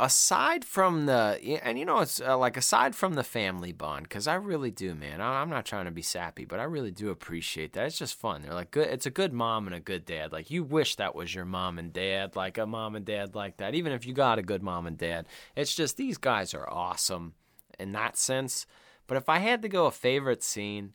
aside 0.00 0.64
from 0.64 1.06
the, 1.06 1.38
and 1.62 1.78
you 1.78 1.84
know, 1.84 2.00
it's 2.00 2.20
uh, 2.20 2.36
like 2.36 2.56
aside 2.56 2.96
from 2.96 3.14
the 3.14 3.22
family 3.22 3.72
bond, 3.72 4.04
because 4.04 4.26
I 4.26 4.34
really 4.34 4.70
do, 4.70 4.94
man. 4.94 5.20
I, 5.20 5.42
I'm 5.42 5.50
not 5.50 5.66
trying 5.66 5.84
to 5.84 5.90
be 5.90 6.02
sappy, 6.02 6.44
but 6.44 6.58
I 6.58 6.64
really 6.64 6.90
do 6.90 7.10
appreciate 7.10 7.74
that. 7.74 7.86
It's 7.86 7.98
just 7.98 8.18
fun. 8.18 8.42
They're 8.42 8.54
like 8.54 8.70
good. 8.70 8.88
It's 8.88 9.06
a 9.06 9.10
good 9.10 9.32
mom 9.32 9.66
and 9.66 9.76
a 9.76 9.80
good 9.80 10.04
dad. 10.04 10.32
Like 10.32 10.50
you 10.50 10.64
wish 10.64 10.96
that 10.96 11.14
was 11.14 11.34
your 11.34 11.44
mom 11.44 11.78
and 11.78 11.92
dad, 11.92 12.34
like 12.34 12.58
a 12.58 12.66
mom 12.66 12.96
and 12.96 13.04
dad 13.04 13.34
like 13.34 13.58
that. 13.58 13.74
Even 13.74 13.92
if 13.92 14.06
you 14.06 14.14
got 14.14 14.38
a 14.38 14.42
good 14.42 14.62
mom 14.62 14.86
and 14.86 14.96
dad, 14.96 15.26
it's 15.54 15.74
just 15.74 15.96
these 15.96 16.18
guys 16.18 16.54
are 16.54 16.68
awesome 16.68 17.34
in 17.78 17.92
that 17.92 18.16
sense. 18.16 18.66
But 19.06 19.18
if 19.18 19.28
I 19.28 19.38
had 19.38 19.62
to 19.62 19.68
go 19.68 19.86
a 19.86 19.90
favorite 19.90 20.42
scene, 20.42 20.94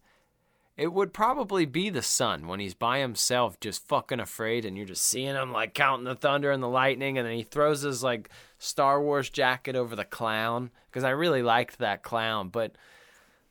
it 0.78 0.92
would 0.92 1.14
probably 1.14 1.66
be 1.66 1.90
the 1.90 2.02
son 2.02 2.48
when 2.48 2.60
he's 2.60 2.74
by 2.74 3.00
himself, 3.00 3.60
just 3.62 3.88
fucking 3.88 4.20
afraid, 4.20 4.66
and 4.66 4.76
you're 4.76 4.86
just 4.86 5.04
seeing 5.04 5.36
him 5.36 5.54
like 5.54 5.74
counting 5.74 6.04
the 6.04 6.16
thunder 6.16 6.52
and 6.52 6.62
the 6.62 6.68
lightning, 6.68 7.18
and 7.18 7.26
then 7.26 7.36
he 7.36 7.44
throws 7.44 7.82
his 7.82 8.04
like 8.04 8.30
Star 8.66 9.02
Wars 9.02 9.30
jacket 9.30 9.76
over 9.76 9.96
the 9.96 10.06
clown 10.06 10.72
because 10.90 11.04
I 11.04 11.12
really 11.12 11.42
liked 11.42 11.80
that 11.80 12.04
clown, 12.04 12.50
but 12.50 12.76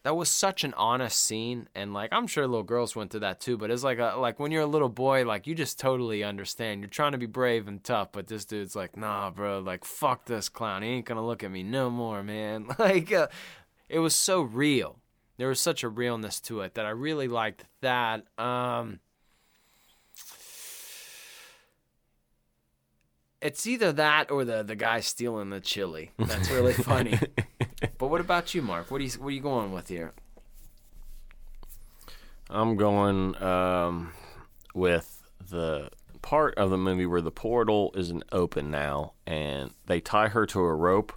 that 0.03 0.17
was 0.17 0.31
such 0.31 0.65
an 0.65 0.75
honest 0.75 1.19
scene, 1.19 1.69
and 1.75 1.95
like 1.95 2.11
I'm 2.13 2.27
sure 2.27 2.47
little 2.47 2.63
girls 2.63 2.95
went 2.95 3.11
through 3.11 3.21
that 3.21 3.41
too. 3.41 3.57
But 3.57 3.71
it's 3.71 3.85
like 3.85 3.99
a, 3.99 4.17
like 4.19 4.39
when 4.39 4.53
you're 4.53 4.63
a 4.63 4.67
little 4.67 4.91
boy, 4.91 5.25
like 5.25 5.47
you 5.47 5.55
just 5.55 5.79
totally 5.79 6.23
understand. 6.23 6.81
You're 6.81 6.91
trying 6.91 7.13
to 7.13 7.19
be 7.19 7.27
brave 7.27 7.69
and 7.69 7.83
tough, 7.83 8.13
but 8.13 8.27
this 8.27 8.45
dude's 8.45 8.77
like, 8.77 8.97
nah, 8.97 9.31
bro, 9.31 9.61
like 9.61 9.85
fuck 9.85 10.27
this 10.27 10.49
clown. 10.51 10.83
He 10.83 10.91
ain't 10.91 11.07
gonna 11.07 11.25
look 11.25 11.43
at 11.43 11.51
me 11.51 11.63
no 11.63 11.89
more, 11.89 12.23
man. 12.23 12.67
like 12.79 13.13
uh, 13.13 13.29
it 13.89 14.01
was 14.01 14.15
so 14.15 14.43
real 14.43 14.99
there 15.37 15.49
was 15.49 15.61
such 15.61 15.83
a 15.83 15.89
realness 15.89 16.41
to 16.41 16.61
it 16.61 16.75
that 16.75 16.87
I 16.87 16.91
really 16.91 17.29
liked 17.29 17.65
that. 17.81 18.25
Um, 18.39 19.01
it's 23.45 23.67
either 23.67 23.93
that 23.93 24.31
or 24.31 24.45
the 24.45 24.65
the 24.65 24.75
guy 24.75 25.01
stealing 25.01 25.51
the 25.51 25.61
chili. 25.61 26.11
That's 26.19 26.51
really 26.51 26.73
funny. 26.93 27.21
but 27.99 28.09
what 28.09 28.21
about 28.21 28.55
you, 28.55 28.63
Mark? 28.63 28.91
What 28.91 29.01
are 29.01 29.05
you 29.05 29.11
what 29.11 29.29
are 29.29 29.33
you 29.33 29.41
going 29.41 29.71
with 29.71 29.89
here? 29.89 30.13
I'm 32.51 32.77
going 32.77 33.41
um, 33.43 34.13
with 34.75 35.23
the 35.51 35.91
part 36.23 36.55
of 36.57 36.71
the 36.71 36.79
movie 36.79 37.07
where 37.07 37.21
the 37.21 37.31
portal 37.31 37.93
isn't 37.95 38.25
open 38.33 38.71
now, 38.71 39.13
and 39.27 39.73
they 39.87 40.01
tie 40.01 40.29
her 40.29 40.47
to 40.47 40.61
a 40.61 40.75
rope, 40.75 41.13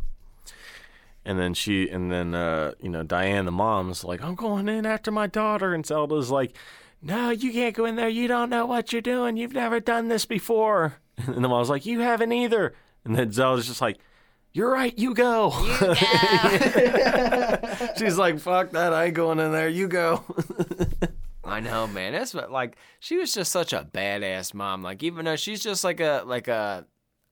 and 1.23 1.39
then 1.39 1.53
she, 1.53 1.89
and 1.89 2.11
then 2.11 2.35
uh, 2.35 2.73
you 2.81 2.89
know 2.89 3.03
Diane, 3.03 3.45
the 3.45 3.51
mom's 3.51 4.03
like, 4.03 4.21
"I'm 4.21 4.35
going 4.35 4.67
in 4.67 4.85
after 4.85 5.11
my 5.11 5.27
daughter," 5.27 5.73
and 5.73 5.85
Zelda's 5.85 6.29
like, 6.29 6.57
"No, 7.01 7.29
you 7.29 7.51
can't 7.51 7.75
go 7.75 7.85
in 7.85 7.95
there. 7.95 8.09
You 8.09 8.27
don't 8.27 8.49
know 8.49 8.65
what 8.65 8.91
you're 8.91 9.01
doing. 9.01 9.37
You've 9.37 9.53
never 9.53 9.79
done 9.79 10.07
this 10.07 10.25
before." 10.25 10.95
And 11.25 11.43
the 11.43 11.49
mom's 11.49 11.69
like, 11.69 11.85
"You 11.85 12.01
haven't 12.01 12.31
either." 12.31 12.75
And 13.03 13.15
then 13.15 13.31
Zelda's 13.31 13.67
just 13.67 13.81
like. 13.81 13.97
You're 14.53 14.71
right, 14.71 14.97
you 14.97 15.13
go. 15.13 15.53
You 15.61 15.77
go. 15.79 15.93
She's 17.97 18.17
like, 18.17 18.39
fuck 18.39 18.71
that. 18.71 18.91
I 18.91 19.05
ain't 19.05 19.13
going 19.13 19.37
in 19.37 19.51
there. 19.51 19.69
You 19.69 19.87
go. 19.87 20.23
I 21.43 21.59
know, 21.59 21.85
man. 21.85 22.13
That's 22.13 22.33
what 22.33 22.51
like 22.51 22.75
she 22.99 23.17
was 23.17 23.33
just 23.33 23.51
such 23.51 23.71
a 23.71 23.87
badass 23.93 24.53
mom. 24.53 24.81
Like 24.81 25.03
even 25.03 25.25
though 25.25 25.35
she's 25.35 25.61
just 25.61 25.83
like 25.83 25.99
a 25.99 26.23
like 26.25 26.47
a 26.47 26.85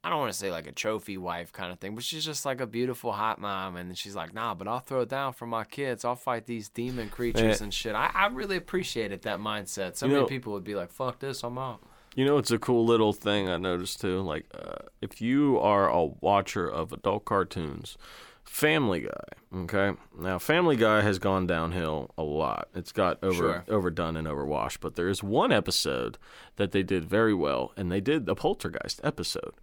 I 0.05 0.09
don't 0.11 0.19
want 0.19 0.31
to 0.31 0.37
say 0.37 0.51
like 0.51 0.67
a 0.67 0.71
trophy 0.71 1.17
wife 1.17 1.51
kind 1.51 1.71
of 1.73 1.79
thing, 1.79 1.95
but 1.95 2.03
she's 2.03 2.23
just 2.23 2.45
like 2.45 2.61
a 2.61 2.67
beautiful 2.67 3.11
hot 3.11 3.41
mom. 3.41 3.75
And 3.75 3.97
she's 3.97 4.15
like, 4.15 4.33
nah, 4.35 4.53
but 4.53 4.67
I'll 4.67 4.79
throw 4.79 5.01
it 5.01 5.09
down 5.09 5.33
for 5.33 5.47
my 5.47 5.63
kids. 5.63 6.05
I'll 6.05 6.15
fight 6.15 6.45
these 6.45 6.69
demon 6.69 7.09
creatures 7.09 7.59
and 7.59 7.73
shit. 7.73 7.95
I, 7.95 8.11
I 8.13 8.27
really 8.27 8.55
appreciated 8.55 9.23
that 9.23 9.39
mindset. 9.39 9.95
So 9.95 10.05
You 10.05 10.11
many 10.11 10.21
know- 10.23 10.27
people 10.29 10.53
would 10.53 10.63
be 10.63 10.75
like, 10.75 10.91
fuck 10.91 11.19
this, 11.19 11.43
I'm 11.43 11.57
out. 11.57 11.81
You 12.15 12.23
know, 12.23 12.37
it's 12.37 12.51
a 12.51 12.59
cool 12.59 12.85
little 12.85 13.11
thing 13.13 13.49
I 13.49 13.57
noticed 13.57 13.99
too. 13.99 14.21
Like, 14.21 14.45
uh, 14.53 14.85
if 15.01 15.21
you 15.21 15.59
are 15.59 15.89
a 15.89 16.05
watcher 16.05 16.65
of 16.69 16.93
adult 16.93 17.25
cartoons, 17.25 17.97
Family 18.45 19.01
Guy, 19.01 19.61
okay? 19.63 19.99
Now, 20.17 20.37
Family 20.39 20.75
Guy 20.77 21.01
has 21.01 21.19
gone 21.19 21.45
downhill 21.47 22.11
a 22.17 22.23
lot. 22.23 22.69
It's 22.75 22.91
got 22.91 23.21
over 23.23 23.33
Sure. 23.33 23.63
overdone 23.67 24.15
and 24.15 24.27
overwashed. 24.27 24.77
But 24.81 24.95
there 24.95 25.09
is 25.09 25.23
one 25.23 25.51
episode 25.51 26.17
that 26.57 26.71
they 26.71 26.83
did 26.83 27.03
very 27.05 27.33
well, 27.33 27.73
and 27.75 27.91
they 27.91 27.99
did 28.01 28.25
the 28.27 28.35
Poltergeist 28.35 29.01
episode, 29.03 29.55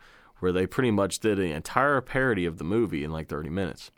where 0.42 0.50
they 0.50 0.66
pretty 0.66 0.90
much 0.90 1.20
did 1.20 1.38
an 1.38 1.46
entire 1.52 2.00
parody 2.00 2.44
of 2.46 2.58
the 2.58 2.64
movie 2.64 3.04
in 3.04 3.12
like 3.12 3.28
30 3.28 3.48
minutes. 3.48 3.92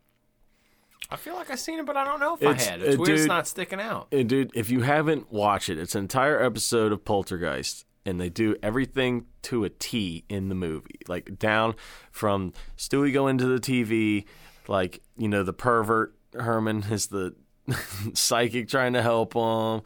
I 1.11 1.17
feel 1.17 1.35
like 1.37 1.51
I've 1.51 1.59
seen 1.59 1.79
it, 1.79 1.87
but 1.87 1.97
I 1.97 2.05
don't 2.05 2.21
know 2.21 2.35
if 2.35 2.43
It's- 2.43 2.67
I 2.69 2.71
had. 2.73 2.83
It's 2.83 2.97
uh, 2.97 3.01
weird 3.01 3.19
it's 3.19 3.27
not 3.27 3.47
sticking 3.49 3.81
out. 3.81 4.09
And 4.13 4.29
dude, 4.29 4.51
if 4.55 4.69
you 4.71 4.83
haven't 4.83 5.33
watched 5.33 5.71
it, 5.71 5.79
it's 5.79 5.95
an 5.95 6.03
entire 6.03 6.43
episode 6.43 6.93
of 6.93 7.03
Poltergeist, 7.05 7.87
and 8.05 8.21
they 8.21 8.29
do 8.29 8.57
everything 8.63 9.25
to 9.43 9.65
a 9.65 9.71
T 9.71 10.25
in 10.29 10.51
the 10.51 10.55
movie, 10.55 10.99
like 11.09 11.39
down 11.39 11.75
from 12.11 12.53
Stewie 12.77 13.13
going 13.13 13.39
to 13.39 13.47
the 13.47 13.59
TV, 13.61 14.27
like 14.69 15.01
you 15.17 15.29
know 15.29 15.43
the 15.43 15.53
pervert 15.55 16.15
Herman 16.35 16.85
is 16.91 17.07
the 17.07 17.35
psychic 18.15 18.69
trying 18.69 18.93
to 18.95 19.03
help 19.03 19.35
him, 19.35 19.83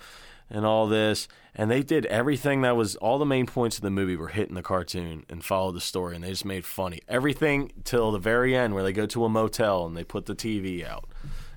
and 0.51 0.65
all 0.65 0.87
this, 0.87 1.29
and 1.55 1.71
they 1.71 1.83
did 1.83 2.07
everything 2.07 2.63
that 2.63 2.77
was 2.77 2.97
all 2.97 3.19
the 3.19 3.27
main 3.27 3.47
points 3.47 3.77
of 3.77 3.83
the 3.83 3.91
movie 3.91 4.17
were 4.17 4.29
hit 4.29 4.49
in 4.49 4.55
the 4.55 4.63
cartoon 4.63 5.25
and 5.29 5.45
followed 5.45 5.73
the 5.73 5.81
story, 5.81 6.15
and 6.15 6.25
they 6.25 6.31
just 6.31 6.45
made 6.45 6.65
funny 6.65 7.01
everything 7.09 7.73
till 7.85 8.13
the 8.13 8.19
very 8.19 8.55
end 8.55 8.75
where 8.75 8.83
they 8.83 8.93
go 8.93 9.07
to 9.07 9.25
a 9.25 9.29
motel 9.29 9.87
and 9.87 9.97
they 9.97 10.05
put 10.05 10.27
the 10.27 10.35
TV 10.35 10.87
out. 10.87 11.09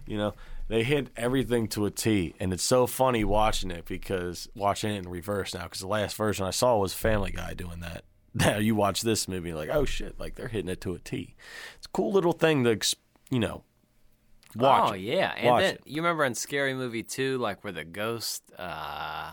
You 0.05 0.17
know, 0.17 0.33
they 0.67 0.83
hit 0.83 1.09
everything 1.15 1.67
to 1.69 1.85
a 1.85 1.91
T, 1.91 2.33
and 2.39 2.53
it's 2.53 2.63
so 2.63 2.87
funny 2.87 3.23
watching 3.23 3.71
it 3.71 3.85
because 3.85 4.49
watching 4.55 4.91
it 4.91 4.99
in 4.99 5.09
reverse 5.09 5.53
now. 5.53 5.63
Because 5.63 5.81
the 5.81 5.87
last 5.87 6.15
version 6.15 6.45
I 6.45 6.51
saw 6.51 6.77
was 6.77 6.93
Family 6.93 7.31
Guy 7.31 7.53
doing 7.53 7.79
that. 7.81 8.03
Now 8.33 8.59
you 8.59 8.75
watch 8.75 9.01
this 9.01 9.27
movie, 9.27 9.53
like 9.53 9.69
oh 9.69 9.83
shit, 9.83 10.17
like 10.17 10.35
they're 10.35 10.47
hitting 10.47 10.71
it 10.71 10.79
to 10.81 10.93
a 10.93 10.99
T. 10.99 11.35
It's 11.75 11.87
a 11.87 11.89
cool 11.89 12.13
little 12.13 12.31
thing 12.31 12.63
to, 12.63 12.79
you 13.29 13.39
know, 13.39 13.65
watch. 14.55 14.89
oh 14.91 14.93
it. 14.93 15.01
yeah, 15.01 15.33
and 15.37 15.47
Watch 15.47 15.61
then 15.63 15.73
it. 15.75 15.81
you 15.85 16.01
remember 16.01 16.23
in 16.25 16.35
Scary 16.35 16.73
Movie 16.73 17.03
two, 17.03 17.37
like 17.37 17.63
where 17.63 17.73
the 17.73 17.83
ghost. 17.85 18.43
uh 18.57 19.31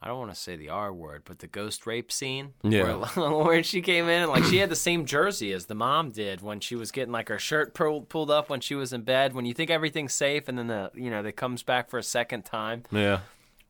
I 0.00 0.06
don't 0.06 0.18
want 0.20 0.30
to 0.32 0.38
say 0.38 0.54
the 0.54 0.68
R 0.68 0.92
word, 0.94 1.22
but 1.24 1.40
the 1.40 1.48
ghost 1.48 1.84
rape 1.84 2.12
scene. 2.12 2.52
Yeah. 2.62 2.94
Where, 3.16 3.30
where 3.44 3.62
she 3.64 3.80
came 3.82 4.04
in 4.08 4.22
and 4.22 4.30
like 4.30 4.44
she 4.44 4.58
had 4.58 4.68
the 4.70 4.76
same 4.76 5.06
jersey 5.06 5.52
as 5.52 5.66
the 5.66 5.74
mom 5.74 6.12
did 6.12 6.40
when 6.40 6.60
she 6.60 6.76
was 6.76 6.92
getting 6.92 7.10
like 7.12 7.28
her 7.28 7.38
shirt 7.40 7.74
pulled 7.74 8.08
pulled 8.08 8.30
up 8.30 8.48
when 8.48 8.60
she 8.60 8.76
was 8.76 8.92
in 8.92 9.02
bed. 9.02 9.34
When 9.34 9.44
you 9.44 9.54
think 9.54 9.70
everything's 9.70 10.12
safe, 10.12 10.46
and 10.48 10.56
then 10.56 10.68
the 10.68 10.92
you 10.94 11.10
know 11.10 11.22
that 11.24 11.32
comes 11.32 11.64
back 11.64 11.90
for 11.90 11.98
a 11.98 12.02
second 12.04 12.44
time. 12.44 12.84
Yeah, 12.92 13.20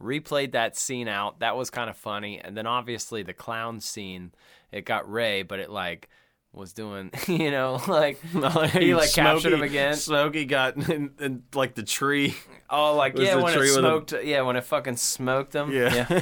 replayed 0.02 0.52
that 0.52 0.76
scene 0.76 1.08
out. 1.08 1.40
That 1.40 1.56
was 1.56 1.70
kind 1.70 1.88
of 1.88 1.96
funny. 1.96 2.38
And 2.38 2.54
then 2.54 2.66
obviously 2.66 3.22
the 3.22 3.32
clown 3.32 3.80
scene, 3.80 4.32
it 4.70 4.84
got 4.84 5.10
Ray, 5.10 5.42
but 5.42 5.60
it 5.60 5.70
like 5.70 6.10
was 6.52 6.72
doing, 6.72 7.10
you 7.26 7.50
know, 7.50 7.80
like 7.88 8.20
he 8.72 8.94
like 8.94 9.12
captured 9.12 9.52
him 9.52 9.62
again. 9.62 9.94
Smokey 9.94 10.44
got 10.44 10.76
in, 10.76 11.12
in 11.20 11.42
like 11.54 11.74
the 11.74 11.82
tree. 11.82 12.34
Oh, 12.70 12.96
like 12.96 13.16
yeah, 13.16 13.36
when 13.36 13.52
it 13.52 13.56
tree 13.56 13.70
with 13.70 13.78
him? 13.78 13.82
smoked, 13.82 14.14
yeah, 14.24 14.42
when 14.42 14.56
it 14.56 14.64
fucking 14.64 14.96
smoked 14.96 15.54
him. 15.54 15.70
Yeah. 15.72 16.20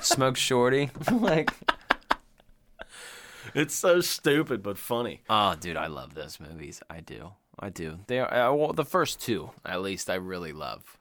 smoked 0.00 0.38
Shorty. 0.38 0.90
like, 1.10 1.50
It's 3.54 3.74
so 3.74 4.00
stupid 4.00 4.62
but 4.62 4.78
funny. 4.78 5.22
oh, 5.28 5.54
dude, 5.54 5.76
I 5.76 5.86
love 5.88 6.14
those 6.14 6.40
movies. 6.40 6.82
I 6.88 7.00
do, 7.00 7.32
I 7.58 7.70
do. 7.70 7.98
They 8.06 8.18
are 8.20 8.32
uh, 8.32 8.54
well, 8.54 8.72
the 8.72 8.84
first 8.84 9.20
two, 9.20 9.50
at 9.64 9.82
least, 9.82 10.08
I 10.10 10.14
really 10.14 10.52
love. 10.52 10.98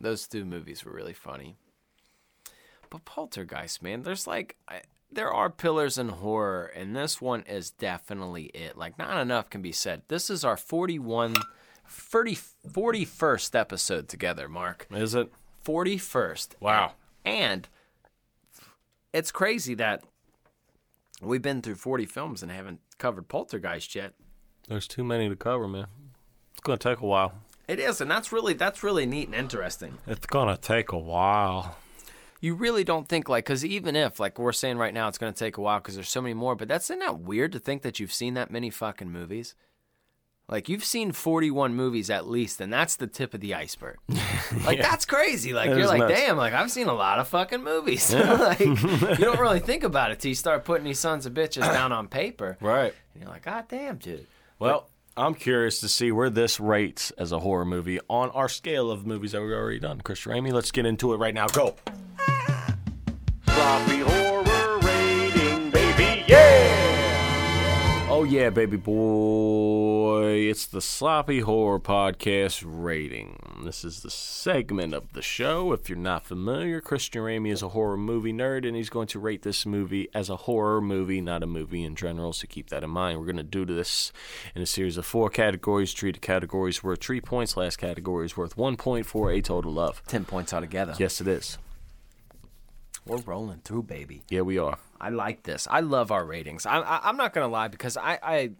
Those 0.00 0.28
two 0.28 0.44
movies 0.44 0.84
were 0.84 0.92
really 0.92 1.14
funny. 1.14 1.56
But 2.90 3.04
Poltergeist, 3.04 3.82
man, 3.82 4.02
there's 4.02 4.26
like 4.26 4.56
I, 4.68 4.82
there 5.10 5.32
are 5.32 5.50
pillars 5.50 5.98
in 5.98 6.08
horror, 6.08 6.66
and 6.66 6.94
this 6.94 7.20
one 7.20 7.42
is 7.42 7.70
definitely 7.70 8.44
it. 8.46 8.76
Like, 8.76 8.98
not 8.98 9.20
enough 9.20 9.50
can 9.50 9.62
be 9.62 9.72
said. 9.72 10.02
This 10.08 10.30
is 10.30 10.44
our 10.44 10.56
41, 10.56 11.34
30, 11.88 12.38
41st 12.68 13.58
episode 13.58 14.08
together, 14.08 14.48
Mark. 14.48 14.86
Is 14.90 15.14
it? 15.14 15.32
41st. 15.64 16.54
Wow. 16.60 16.92
And 17.24 17.68
it's 19.12 19.30
crazy 19.30 19.74
that 19.74 20.02
we've 21.20 21.42
been 21.42 21.62
through 21.62 21.76
40 21.76 22.06
films 22.06 22.42
and 22.42 22.52
haven't 22.52 22.80
covered 22.98 23.28
Poltergeist 23.28 23.94
yet. 23.94 24.14
There's 24.68 24.86
too 24.86 25.04
many 25.04 25.28
to 25.28 25.36
cover, 25.36 25.66
man. 25.66 25.86
It's 26.52 26.60
gonna 26.60 26.78
take 26.78 27.00
a 27.00 27.06
while. 27.06 27.34
It 27.66 27.78
is, 27.78 28.00
and 28.00 28.10
that's 28.10 28.32
really 28.32 28.54
that's 28.54 28.82
really 28.82 29.06
neat 29.06 29.28
and 29.28 29.34
interesting. 29.34 29.98
It's 30.06 30.26
gonna 30.26 30.56
take 30.56 30.92
a 30.92 30.98
while. 30.98 31.76
You 32.40 32.54
really 32.54 32.84
don't 32.84 33.08
think 33.08 33.28
like 33.28 33.44
because 33.46 33.64
even 33.64 33.96
if 33.96 34.20
like 34.20 34.38
we're 34.38 34.52
saying 34.52 34.78
right 34.78 34.94
now 34.94 35.08
it's 35.08 35.18
going 35.18 35.32
to 35.32 35.38
take 35.38 35.56
a 35.56 35.60
while 35.60 35.80
because 35.80 35.94
there's 35.96 36.08
so 36.08 36.22
many 36.22 36.34
more, 36.34 36.54
but 36.54 36.68
that's 36.68 36.88
isn't 36.90 37.20
weird 37.20 37.52
to 37.52 37.58
think 37.58 37.82
that 37.82 37.98
you've 37.98 38.12
seen 38.12 38.34
that 38.34 38.50
many 38.50 38.70
fucking 38.70 39.10
movies. 39.10 39.54
Like 40.48 40.68
you've 40.70 40.84
seen 40.84 41.12
41 41.12 41.74
movies 41.74 42.08
at 42.08 42.26
least, 42.26 42.60
and 42.60 42.72
that's 42.72 42.96
the 42.96 43.06
tip 43.06 43.34
of 43.34 43.40
the 43.40 43.54
iceberg. 43.54 43.96
Like 44.64 44.80
that's 44.80 45.04
crazy. 45.04 45.52
Like 45.52 45.68
That 45.68 45.76
you're 45.76 45.86
like, 45.86 45.98
nuts. 46.00 46.14
damn, 46.14 46.38
like 46.38 46.54
I've 46.54 46.70
seen 46.70 46.86
a 46.86 46.94
lot 46.94 47.18
of 47.18 47.28
fucking 47.28 47.62
movies. 47.62 48.14
like 48.14 48.60
you 48.60 48.74
don't 49.18 49.38
really 49.38 49.60
think 49.60 49.84
about 49.84 50.10
it 50.10 50.20
till 50.20 50.30
you 50.30 50.34
start 50.34 50.64
putting 50.64 50.84
these 50.84 50.98
sons 50.98 51.26
of 51.26 51.34
bitches 51.34 51.60
down 51.72 51.92
on 51.92 52.08
paper. 52.08 52.56
Right. 52.62 52.94
And 53.12 53.22
you're 53.22 53.30
like, 53.30 53.42
God 53.44 53.64
damn, 53.68 53.98
dude. 53.98 54.26
Well, 54.58 54.88
I'm 55.18 55.34
curious 55.34 55.80
to 55.80 55.88
see 55.88 56.12
where 56.12 56.30
this 56.30 56.58
rates 56.60 57.10
as 57.18 57.30
a 57.30 57.40
horror 57.40 57.66
movie 57.66 58.00
on 58.08 58.30
our 58.30 58.48
scale 58.48 58.90
of 58.90 59.06
movies 59.06 59.32
that 59.32 59.42
we've 59.42 59.52
already 59.52 59.80
done. 59.80 60.00
Chris 60.00 60.24
Ramey, 60.24 60.50
let's 60.52 60.70
get 60.70 60.86
into 60.86 61.12
it 61.12 61.16
right 61.18 61.34
now. 61.34 61.46
Go. 61.48 61.76
Sloppy 63.68 63.98
horror 63.98 64.78
rating, 64.78 65.70
baby, 65.70 66.24
yeah! 66.26 68.06
Oh 68.08 68.24
yeah, 68.24 68.48
baby 68.48 68.78
boy. 68.78 70.48
It's 70.48 70.64
the 70.64 70.80
Sloppy 70.80 71.40
Horror 71.40 71.78
Podcast 71.78 72.64
rating. 72.64 73.60
This 73.62 73.84
is 73.84 74.00
the 74.00 74.08
segment 74.08 74.94
of 74.94 75.12
the 75.12 75.20
show. 75.20 75.74
If 75.74 75.90
you're 75.90 75.98
not 75.98 76.24
familiar, 76.24 76.80
Christian 76.80 77.20
Ramey 77.20 77.52
is 77.52 77.60
a 77.60 77.68
horror 77.68 77.98
movie 77.98 78.32
nerd, 78.32 78.66
and 78.66 78.74
he's 78.74 78.88
going 78.88 79.08
to 79.08 79.18
rate 79.18 79.42
this 79.42 79.66
movie 79.66 80.08
as 80.14 80.30
a 80.30 80.36
horror 80.36 80.80
movie, 80.80 81.20
not 81.20 81.42
a 81.42 81.46
movie 81.46 81.84
in 81.84 81.94
general. 81.94 82.32
So 82.32 82.46
keep 82.48 82.70
that 82.70 82.82
in 82.82 82.88
mind. 82.88 83.18
We're 83.18 83.26
going 83.26 83.36
to 83.36 83.42
do 83.42 83.66
this 83.66 84.14
in 84.54 84.62
a 84.62 84.66
series 84.66 84.96
of 84.96 85.04
four 85.04 85.28
categories. 85.28 85.92
Three 85.92 86.14
categories 86.14 86.82
worth 86.82 87.02
three 87.02 87.20
points. 87.20 87.54
Last 87.54 87.76
category 87.76 88.24
is 88.24 88.34
worth 88.34 88.56
one 88.56 88.78
point 88.78 89.04
for 89.04 89.30
a 89.30 89.42
total 89.42 89.78
of. 89.78 90.02
10 90.06 90.24
points 90.24 90.54
altogether. 90.54 90.94
Yes, 90.98 91.20
it 91.20 91.28
is. 91.28 91.58
We're 93.08 93.16
rolling 93.22 93.60
through, 93.64 93.84
baby. 93.84 94.22
Yeah, 94.28 94.42
we 94.42 94.58
are. 94.58 94.78
I 95.00 95.08
like 95.08 95.44
this. 95.44 95.66
I 95.70 95.80
love 95.80 96.12
our 96.12 96.26
ratings. 96.26 96.66
I, 96.66 96.80
I, 96.80 97.08
I'm 97.08 97.16
not 97.16 97.32
gonna 97.32 97.48
lie 97.48 97.68
because 97.68 97.96
I, 97.96 98.18
I, 98.22 98.50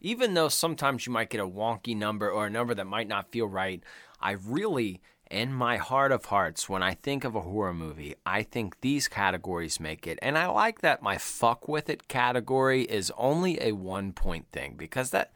even 0.00 0.34
though 0.34 0.48
sometimes 0.48 1.06
you 1.06 1.12
might 1.12 1.28
get 1.28 1.40
a 1.40 1.46
wonky 1.46 1.96
number 1.96 2.30
or 2.30 2.46
a 2.46 2.50
number 2.50 2.72
that 2.74 2.86
might 2.86 3.08
not 3.08 3.32
feel 3.32 3.48
right, 3.48 3.82
I 4.20 4.32
really, 4.32 5.00
in 5.28 5.52
my 5.52 5.78
heart 5.78 6.12
of 6.12 6.26
hearts, 6.26 6.68
when 6.68 6.84
I 6.84 6.94
think 6.94 7.24
of 7.24 7.34
a 7.34 7.40
horror 7.40 7.74
movie, 7.74 8.14
I 8.24 8.44
think 8.44 8.80
these 8.80 9.08
categories 9.08 9.80
make 9.80 10.06
it, 10.06 10.20
and 10.22 10.38
I 10.38 10.46
like 10.46 10.82
that 10.82 11.02
my 11.02 11.18
fuck 11.18 11.66
with 11.66 11.90
it 11.90 12.06
category 12.06 12.82
is 12.82 13.10
only 13.16 13.60
a 13.60 13.72
one 13.72 14.12
point 14.12 14.46
thing 14.52 14.74
because 14.76 15.10
that, 15.10 15.32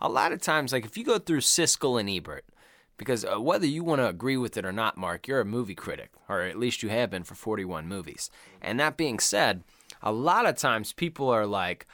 a 0.00 0.08
lot 0.08 0.30
of 0.30 0.40
times, 0.40 0.72
like 0.72 0.84
if 0.84 0.96
you 0.96 1.04
go 1.04 1.18
through 1.18 1.40
Siskel 1.40 1.98
and 1.98 2.08
Ebert. 2.08 2.44
Because 3.02 3.24
uh, 3.24 3.40
whether 3.40 3.66
you 3.66 3.82
want 3.82 4.00
to 4.00 4.06
agree 4.06 4.36
with 4.36 4.56
it 4.56 4.64
or 4.64 4.70
not, 4.70 4.96
Mark, 4.96 5.26
you're 5.26 5.40
a 5.40 5.44
movie 5.44 5.74
critic, 5.74 6.12
or 6.28 6.42
at 6.42 6.56
least 6.56 6.84
you 6.84 6.88
have 6.88 7.10
been 7.10 7.24
for 7.24 7.34
41 7.34 7.88
movies. 7.88 8.30
And 8.60 8.78
that 8.78 8.96
being 8.96 9.18
said, 9.18 9.64
a 10.00 10.12
lot 10.12 10.46
of 10.46 10.56
times 10.56 10.92
people 10.92 11.28
are 11.28 11.44
like, 11.44 11.86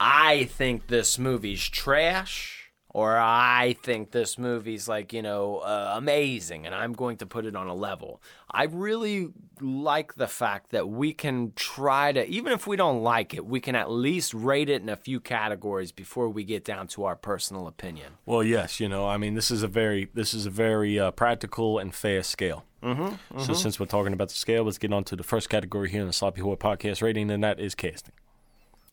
I 0.00 0.44
think 0.44 0.88
this 0.88 1.20
movie's 1.20 1.68
trash, 1.68 2.65
or 2.90 3.18
I 3.18 3.76
think 3.82 4.12
this 4.12 4.38
movie's 4.38 4.88
like, 4.88 5.12
you 5.12 5.20
know, 5.20 5.58
uh, 5.58 5.94
amazing, 5.96 6.64
and 6.66 6.74
I'm 6.74 6.92
going 6.92 7.18
to 7.18 7.26
put 7.26 7.44
it 7.44 7.54
on 7.54 7.66
a 7.66 7.74
level. 7.74 8.22
I 8.50 8.64
really 8.64 9.28
like 9.60 10.14
the 10.14 10.26
fact 10.26 10.70
that 10.70 10.88
we 10.88 11.12
can 11.12 11.52
try 11.56 12.12
to, 12.12 12.26
even 12.26 12.52
if 12.52 12.66
we 12.66 12.76
don't 12.76 13.02
like 13.02 13.34
it, 13.34 13.44
we 13.44 13.60
can 13.60 13.74
at 13.74 13.90
least 13.90 14.32
rate 14.32 14.70
it 14.70 14.80
in 14.80 14.88
a 14.88 14.96
few 14.96 15.20
categories 15.20 15.92
before 15.92 16.28
we 16.28 16.44
get 16.44 16.64
down 16.64 16.86
to 16.88 17.04
our 17.04 17.16
personal 17.16 17.66
opinion. 17.66 18.14
Well, 18.24 18.42
yes, 18.42 18.80
you 18.80 18.88
know, 18.88 19.06
I 19.06 19.18
mean, 19.18 19.34
this 19.34 19.50
is 19.50 19.62
a 19.62 19.68
very 19.68 20.08
this 20.14 20.32
is 20.32 20.46
a 20.46 20.50
very 20.50 20.98
uh, 20.98 21.10
practical 21.10 21.78
and 21.78 21.94
fair 21.94 22.22
scale. 22.22 22.64
Mm-hmm, 22.82 23.40
So 23.40 23.52
since 23.52 23.80
we're 23.80 23.86
talking 23.86 24.12
about 24.12 24.28
the 24.28 24.34
scale, 24.34 24.62
let's 24.64 24.78
get 24.78 24.92
on 24.92 25.02
to 25.04 25.16
the 25.16 25.24
first 25.24 25.50
category 25.50 25.90
here 25.90 26.02
in 26.02 26.06
the 26.06 26.12
Sloppy 26.12 26.40
Horror 26.40 26.56
Podcast 26.56 27.02
rating, 27.02 27.30
and 27.30 27.42
that 27.42 27.58
is 27.58 27.74
casting. 27.74 28.14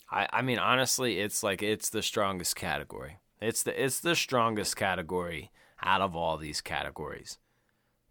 I, 0.10 0.28
I 0.34 0.41
mean, 0.41 0.58
honestly, 0.58 1.20
it's 1.20 1.44
like 1.44 1.62
it's 1.62 1.89
the 1.89 2.02
strongest 2.02 2.56
category. 2.56 3.18
It's 3.44 3.64
the 3.64 3.84
it's 3.84 4.00
the 4.00 4.16
strongest 4.16 4.78
category 4.78 5.52
out 5.84 6.02
of 6.02 6.16
all 6.16 6.38
these 6.38 6.62
categories. 6.62 7.39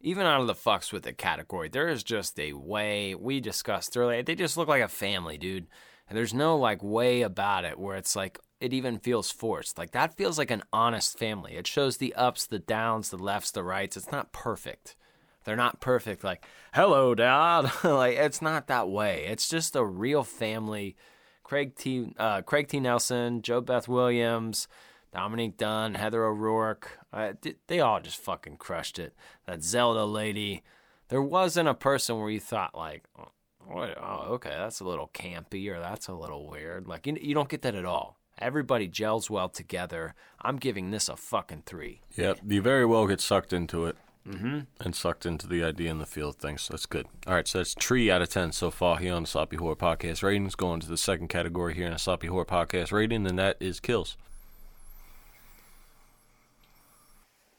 Even 0.01 0.27
out 0.27 0.41
of 0.41 0.47
the 0.47 0.55
fucks 0.55 0.93
with 0.93 1.07
it 1.07 1.17
category, 1.17 1.69
there 1.69 1.89
is 1.89 2.03
just 2.03 2.39
a 2.39 2.53
way 2.53 3.15
we 3.15 3.41
discussed 3.41 3.97
earlier. 3.97 4.23
They 4.23 4.35
just 4.35 4.57
look 4.57 4.69
like 4.69 4.83
a 4.83 4.89
family, 4.89 5.39
dude. 5.39 5.69
And 6.09 6.19
there's 6.19 6.35
no 6.35 6.57
like 6.59 6.83
way 6.83 7.23
about 7.23 7.65
it 7.65 7.79
where 7.79 7.97
it's 7.97 8.15
like 8.15 8.39
it 8.61 8.75
even 8.75 8.99
feels 8.99 9.31
forced. 9.31 9.79
Like 9.79 9.93
that 9.93 10.17
feels 10.17 10.37
like 10.37 10.51
an 10.51 10.65
honest 10.73 11.19
family. 11.19 11.55
It 11.55 11.67
shows 11.67 11.97
the 11.97 12.15
ups, 12.15 12.47
the 12.47 12.59
downs, 12.59 13.09
the 13.09 13.17
lefts, 13.17 13.53
the 13.53 13.63
rights. 13.63 13.97
It's 13.97 14.13
not 14.13 14.33
perfect. 14.33 14.97
They're 15.45 15.57
not 15.57 15.81
perfect. 15.81 16.23
Like, 16.23 16.45
hello, 16.75 17.15
dad. 17.15 17.73
like 17.85 18.17
it's 18.17 18.43
not 18.43 18.67
that 18.67 18.89
way. 18.89 19.25
It's 19.29 19.49
just 19.49 19.77
a 19.77 19.85
real 19.85 20.25
family. 20.25 20.97
Craig 21.43 21.75
T. 21.77 22.13
Uh, 22.19 22.43
Craig 22.43 22.69
T. 22.69 22.81
Nelson, 22.81 23.43
JoBeth 23.43 23.89
Williams, 23.89 24.69
Dominique 25.13 25.57
Dunne, 25.57 25.95
Heather 25.95 26.25
O'Rourke. 26.25 26.99
Uh, 27.13 27.33
th- 27.41 27.59
they 27.67 27.81
all 27.81 28.01
just 28.01 28.19
fucking 28.19 28.57
crushed 28.57 28.99
it. 28.99 29.15
That 29.47 29.63
Zelda 29.63 30.05
lady. 30.05 30.63
There 31.09 31.23
wasn't 31.23 31.69
a 31.69 31.75
person 31.75 32.19
where 32.19 32.31
you 32.31 32.41
thought 32.41 32.75
like, 32.75 33.05
oh, 33.19 33.29
what? 33.67 33.97
oh 33.99 34.33
okay, 34.35 34.51
that's 34.51 34.81
a 34.81 34.85
little 34.85 35.11
campy 35.13 35.69
or 35.69 35.79
that's 35.79 36.09
a 36.09 36.15
little 36.15 36.49
weird. 36.49 36.89
Like 36.89 37.07
you, 37.07 37.19
you 37.21 37.35
don't 37.35 37.51
get 37.51 37.63
that 37.63 37.75
at 37.75 37.85
all. 37.85 38.19
Everybody 38.39 38.89
gels 38.89 39.29
well 39.29 39.51
together. 39.51 40.15
I'm 40.41 40.57
giving 40.57 40.91
this 40.91 41.09
a 41.09 41.17
fucking 41.17 41.65
three. 41.67 42.01
Yep, 42.17 42.41
you 42.49 42.63
very 42.63 42.87
well 42.87 43.07
get 43.07 43.21
sucked 43.21 43.53
into 43.53 43.87
it. 43.87 43.97
Mm-hmm. 44.27 44.61
And 44.79 44.95
sucked 44.95 45.27
into 45.27 45.49
the 45.49 45.65
idea 45.65 45.91
and 45.91 46.01
the 46.01 46.07
feel 46.07 46.29
of 46.29 46.37
things. 46.37 46.69
That's 46.69 46.87
good. 46.87 47.07
All 47.27 47.35
right, 47.35 47.47
so 47.49 47.59
that's 47.59 47.75
three 47.75 48.09
out 48.09 48.23
of 48.23 48.29
ten 48.29 48.53
so 48.53 48.71
far 48.71 48.99
here 48.99 49.15
on 49.15 49.25
the 49.25 49.29
Sloppy 49.29 49.57
Horror 49.57 49.75
Podcast 49.75 50.23
ratings. 50.23 50.55
Going 50.55 50.79
to 50.79 50.89
the 50.89 50.97
second 50.97 51.27
category 51.27 51.75
here 51.75 51.87
in 51.87 51.93
the 51.93 51.99
Sloppy 51.99 52.29
Horror 52.29 52.45
Podcast 52.45 52.93
rating, 52.93 53.27
and 53.27 53.37
that 53.41 53.57
is 53.59 53.81
kills. 53.81 54.17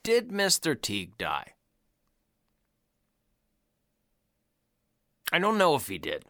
Did 0.03 0.29
Mr. 0.29 0.79
Teague 0.79 1.17
die? 1.17 1.53
I 5.31 5.39
don't 5.39 5.57
know 5.57 5.75
if 5.75 5.87
he 5.87 5.97
did, 5.97 6.25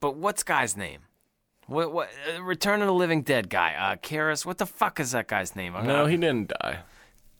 but 0.00 0.16
what's 0.16 0.42
guy's 0.42 0.76
name? 0.76 1.00
What? 1.66 1.92
What? 1.92 2.08
Uh, 2.34 2.42
Return 2.42 2.80
of 2.80 2.86
the 2.86 2.94
Living 2.94 3.22
Dead 3.22 3.48
guy? 3.50 3.74
Uh, 3.74 3.96
Karras. 3.96 4.44
What 4.46 4.58
the 4.58 4.66
fuck 4.66 4.98
is 4.98 5.12
that 5.12 5.28
guy's 5.28 5.54
name? 5.54 5.74
No, 5.74 6.04
Uh, 6.04 6.06
he 6.06 6.16
didn't 6.16 6.48
die. 6.60 6.80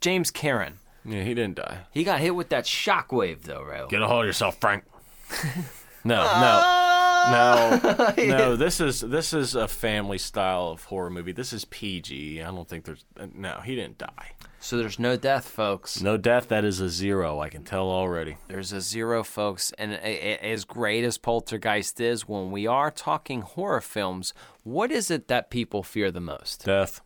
James 0.01 0.31
Karen. 0.31 0.75
Yeah, 1.05 1.23
he 1.23 1.35
didn't 1.35 1.57
die. 1.57 1.79
He 1.93 2.05
got 2.05 2.21
hit 2.21 2.35
with 2.35 2.49
that 2.51 2.65
shockwave 2.65 3.43
though, 3.43 3.63
Ro. 3.63 3.87
Get 3.89 4.03
a 4.03 4.07
hold 4.07 4.21
of 4.25 4.27
yourself, 4.27 4.59
Frank. 4.61 4.85
no, 6.05 6.23
no, 6.23 6.86
no, 7.31 8.13
no. 8.19 8.57
This 8.57 8.81
is 8.81 9.01
this 9.01 9.33
is 9.33 9.55
a 9.55 9.69
family 9.69 10.19
style 10.19 10.69
of 10.69 10.85
horror 10.85 11.11
movie. 11.11 11.33
This 11.33 11.53
is 11.53 11.65
PG. 11.67 12.43
I 12.43 12.47
don't 12.47 12.69
think 12.69 12.85
there's 12.85 13.05
uh, 13.19 13.27
no. 13.35 13.61
He 13.65 13.75
didn't 13.75 13.99
die. 13.99 14.33
So 14.61 14.77
there's 14.79 14.99
no 14.99 15.17
death, 15.17 15.49
folks. 15.49 16.01
No 16.03 16.17
death. 16.17 16.49
That 16.49 16.65
is 16.65 16.81
a 16.81 16.89
zero. 16.89 17.39
I 17.41 17.49
can 17.49 17.63
tell 17.63 17.89
already. 17.89 18.37
There's 18.49 18.73
a 18.73 18.81
zero, 18.81 19.23
folks. 19.23 19.73
And 19.79 19.93
a- 19.93 19.99
a- 20.07 20.53
as 20.53 20.65
great 20.65 21.05
as 21.05 21.19
Poltergeist 21.19 22.01
is, 22.01 22.27
when 22.27 22.51
we 22.51 22.67
are 22.67 22.91
talking 22.91 23.43
horror 23.43 23.81
films, 23.81 24.35
what 24.65 24.91
is 24.91 25.11
it 25.11 25.29
that 25.29 25.51
people 25.51 25.83
fear 25.85 26.11
the 26.11 26.21
most? 26.21 26.65
Death. 26.65 27.01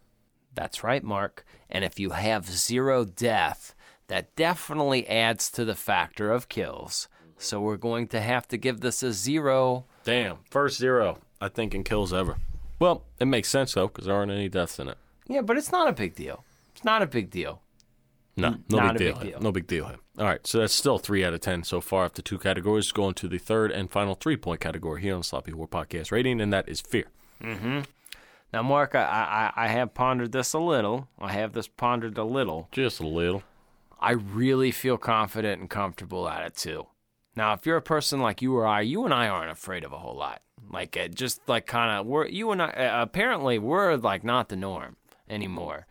That's 0.55 0.83
right, 0.83 1.03
Mark. 1.05 1.45
And 1.69 1.85
if 1.85 1.99
you 2.01 2.11
have 2.11 2.47
zero 2.49 3.05
death, 3.05 3.75
that 4.09 4.35
definitely 4.37 5.07
adds 5.07 5.51
to 5.53 5.65
the 5.65 5.75
factor 5.77 6.31
of 6.33 6.49
kills. 6.49 7.09
So 7.37 7.61
we're 7.61 7.77
going 7.77 8.09
to 8.09 8.21
have 8.21 8.49
to 8.49 8.57
give 8.57 8.81
this 8.81 9.03
a 9.03 9.13
zero. 9.13 9.85
Damn. 10.05 10.39
First 10.51 10.79
zero. 10.79 11.19
I 11.41 11.49
think 11.49 11.75
in 11.75 11.85
kills 11.85 12.13
ever. 12.13 12.37
Well, 12.79 13.05
it 13.19 13.27
makes 13.27 13.49
sense 13.49 13.75
though, 13.75 13.89
because 13.89 14.07
there 14.07 14.15
aren't 14.15 14.33
any 14.33 14.49
deaths 14.49 14.79
in 14.79 14.89
it. 14.89 14.99
Yeah, 15.27 15.43
but 15.43 15.57
it's 15.57 15.71
not 15.73 15.89
a 15.89 15.93
big 15.93 16.15
deal. 16.15 16.45
It's 16.75 16.85
not 16.85 17.03
a 17.03 17.07
big 17.07 17.31
deal. 17.31 17.63
No, 18.37 18.57
no 18.71 18.79
not 18.79 18.97
big 18.97 18.99
deal. 18.99 19.15
big 19.19 19.31
deal. 19.33 19.41
No 19.41 19.53
big 19.53 19.67
deal. 19.67 19.85
All 20.19 20.25
right, 20.25 20.47
so 20.47 20.59
that's 20.59 20.73
still 20.73 20.99
three 20.99 21.25
out 21.25 21.35
of 21.35 21.41
ten 21.41 21.63
so 21.63 21.81
far 21.81 22.05
after 22.05 22.23
two 22.23 22.39
categories. 22.39 22.91
Going 22.93 23.15
to 23.15 23.29
the 23.29 23.39
third 23.39 23.71
and 23.71 23.91
final 23.91 24.15
three 24.15 24.37
point 24.37 24.61
category 24.61 25.03
here 25.03 25.15
on 25.15 25.23
Sloppy 25.23 25.53
Horror 25.53 25.67
Podcast 25.69 26.11
rating, 26.11 26.41
and 26.41 26.53
that 26.53 26.69
is 26.69 26.81
fear. 26.81 27.07
Mm-hmm. 27.43 27.81
Now, 28.53 28.63
Mark, 28.63 28.95
I, 28.95 29.53
I, 29.57 29.65
I 29.65 29.69
have 29.69 29.95
pondered 29.95 30.33
this 30.33 30.53
a 30.55 30.59
little. 30.59 31.09
I 31.19 31.33
have 31.33 31.53
this 31.53 31.69
pondered 31.69 32.19
a 32.19 32.25
little. 32.25 32.69
Just 32.73 32.99
a 32.99 33.07
little. 33.07 33.43
I 34.01 34.13
really 34.13 34.71
feel 34.71 34.97
confident 34.97 35.61
and 35.61 35.71
comfortable 35.71 36.29
at 36.29 36.45
it 36.45 36.57
too. 36.57 36.87
Now, 37.37 37.53
if 37.53 37.65
you're 37.65 37.77
a 37.77 37.83
person 37.83 38.21
like 38.21 38.43
you 38.43 38.57
or 38.57 38.67
I, 38.67 38.81
you 38.81 39.05
and 39.05 39.15
I 39.15 39.29
aren't 39.29 39.51
afraid 39.51 39.85
of 39.85 39.93
a 39.93 39.99
whole 39.99 40.17
lot. 40.17 40.43
Like, 40.69 40.97
uh, 40.97 41.09
just 41.09 41.49
like 41.49 41.67
kind 41.67 42.01
of, 42.01 42.07
we're 42.07 42.27
you 42.27 42.51
and 42.51 42.63
I. 42.63 42.71
Uh, 42.71 43.03
apparently, 43.03 43.59
we're 43.59 43.97
like 43.97 44.25
not 44.25 44.49
the 44.49 44.57
norm 44.57 44.97
anymore. 45.29 45.87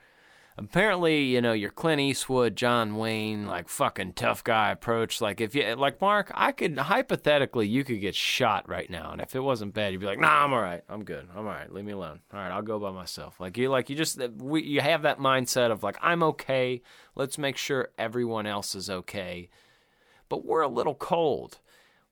Apparently, 0.58 1.24
you 1.24 1.40
know, 1.40 1.54
your 1.54 1.70
Clint 1.70 2.02
Eastwood, 2.02 2.58
John 2.58 2.98
Wayne, 2.98 3.48
like 3.48 3.70
fucking 3.70 4.14
tough 4.14 4.44
guy 4.44 4.72
approach. 4.72 5.22
Like, 5.22 5.40
if 5.40 5.56
you 5.56 5.76
like 5.76 6.02
Mark, 6.02 6.32
I 6.36 6.52
could 6.52 6.78
hypothetically, 6.78 7.68
you 7.68 7.86
could 7.86 8.02
get 8.02 8.14
shot 8.14 8.68
right 8.68 8.90
now, 8.90 9.12
and 9.12 9.22
if 9.22 9.36
it 9.36 9.40
wasn't 9.40 9.74
bad, 9.74 9.94
you'd 9.94 10.02
be 10.02 10.06
like, 10.06 10.20
Nah, 10.20 10.44
I'm 10.44 10.54
all 10.54 10.62
right. 10.62 10.84
I'm 10.90 11.06
good. 11.06 11.28
I'm 11.32 11.46
all 11.46 11.54
right. 11.54 11.72
Leave 11.72 11.86
me 11.86 11.94
alone. 11.94 12.20
All 12.34 12.40
right, 12.40 12.52
I'll 12.52 12.62
go 12.62 12.78
by 12.78 12.92
myself. 12.92 13.40
Like 13.40 13.58
you, 13.58 13.70
like 13.70 13.90
you 13.90 13.96
just, 13.96 14.20
we, 14.38 14.62
you 14.64 14.82
have 14.82 15.04
that 15.04 15.20
mindset 15.20 15.72
of 15.72 15.82
like, 15.82 15.98
I'm 16.02 16.24
okay. 16.24 16.82
Let's 17.16 17.38
make 17.38 17.56
sure 17.56 17.90
everyone 17.98 18.46
else 18.46 18.76
is 18.76 18.90
okay 18.90 19.50
but 20.30 20.46
we're 20.46 20.62
a 20.62 20.68
little 20.68 20.96
cold. 20.96 21.60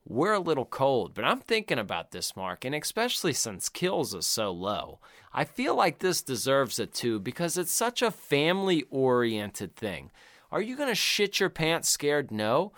We're 0.05 0.33
a 0.33 0.39
little 0.39 0.65
cold, 0.65 1.13
but 1.13 1.25
I'm 1.25 1.39
thinking 1.39 1.79
about 1.79 2.11
this, 2.11 2.35
Mark, 2.35 2.63
and 2.63 2.73
especially 2.73 3.33
since 3.33 3.67
kills 3.67 4.13
is 4.13 4.25
so 4.25 4.51
low. 4.51 4.99
I 5.33 5.43
feel 5.43 5.75
like 5.75 5.99
this 5.99 6.21
deserves 6.21 6.79
a 6.79 6.85
two 6.85 7.19
because 7.19 7.57
it's 7.57 7.73
such 7.73 8.01
a 8.01 8.09
family 8.09 8.85
oriented 8.89 9.75
thing. 9.75 10.11
Are 10.49 10.61
you 10.61 10.77
going 10.77 10.89
to 10.89 10.95
shit 10.95 11.39
your 11.39 11.49
pants 11.49 11.89
scared? 11.89 12.31
No. 12.31 12.71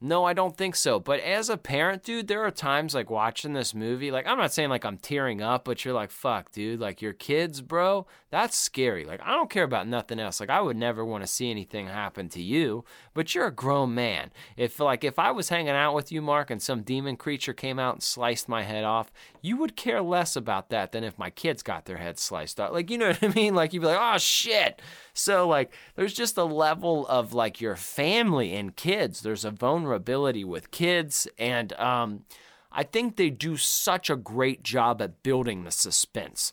No, 0.00 0.24
I 0.24 0.32
don't 0.32 0.56
think 0.56 0.76
so. 0.76 1.00
But 1.00 1.18
as 1.20 1.48
a 1.48 1.56
parent, 1.56 2.04
dude, 2.04 2.28
there 2.28 2.44
are 2.44 2.52
times 2.52 2.94
like 2.94 3.10
watching 3.10 3.52
this 3.52 3.74
movie, 3.74 4.12
like 4.12 4.28
I'm 4.28 4.38
not 4.38 4.52
saying 4.52 4.70
like 4.70 4.84
I'm 4.84 4.96
tearing 4.96 5.42
up, 5.42 5.64
but 5.64 5.84
you're 5.84 5.94
like, 5.94 6.12
fuck, 6.12 6.52
dude, 6.52 6.78
like 6.78 7.02
your 7.02 7.12
kids, 7.12 7.60
bro, 7.60 8.06
that's 8.30 8.56
scary. 8.56 9.04
Like 9.04 9.20
I 9.24 9.34
don't 9.34 9.50
care 9.50 9.64
about 9.64 9.88
nothing 9.88 10.20
else. 10.20 10.38
Like 10.38 10.50
I 10.50 10.60
would 10.60 10.76
never 10.76 11.04
want 11.04 11.24
to 11.24 11.26
see 11.26 11.50
anything 11.50 11.88
happen 11.88 12.28
to 12.30 12.42
you, 12.42 12.84
but 13.12 13.34
you're 13.34 13.48
a 13.48 13.52
grown 13.52 13.92
man. 13.92 14.30
If 14.56 14.78
like 14.78 15.02
if 15.02 15.18
I 15.18 15.32
was 15.32 15.48
hanging 15.48 15.70
out 15.70 15.94
with 15.94 16.12
you, 16.12 16.22
Mark, 16.22 16.50
and 16.50 16.62
some 16.62 16.82
demon 16.82 17.16
creature 17.16 17.52
came 17.52 17.80
out 17.80 17.94
and 17.94 18.02
sliced 18.02 18.48
my 18.48 18.62
head 18.62 18.84
off, 18.84 19.10
you 19.42 19.56
would 19.56 19.74
care 19.74 20.00
less 20.00 20.36
about 20.36 20.70
that 20.70 20.92
than 20.92 21.02
if 21.02 21.18
my 21.18 21.30
kids 21.30 21.64
got 21.64 21.86
their 21.86 21.96
heads 21.96 22.22
sliced 22.22 22.60
off. 22.60 22.72
Like 22.72 22.88
you 22.88 22.98
know 22.98 23.08
what 23.08 23.22
I 23.22 23.28
mean? 23.34 23.56
Like 23.56 23.72
you'd 23.72 23.80
be 23.80 23.86
like, 23.86 23.98
oh 24.00 24.18
shit. 24.18 24.80
So 25.12 25.48
like 25.48 25.72
there's 25.96 26.14
just 26.14 26.36
a 26.36 26.44
level 26.44 27.04
of 27.08 27.34
like 27.34 27.60
your 27.60 27.74
family 27.74 28.54
and 28.54 28.76
kids. 28.76 29.22
There's 29.22 29.44
a 29.44 29.50
vulnerability 29.50 29.87
with 29.88 30.70
kids 30.70 31.28
and 31.38 31.72
um 31.74 32.24
I 32.70 32.82
think 32.82 33.16
they 33.16 33.30
do 33.30 33.56
such 33.56 34.10
a 34.10 34.16
great 34.16 34.62
job 34.62 35.00
at 35.00 35.22
building 35.22 35.64
the 35.64 35.70
suspense. 35.70 36.52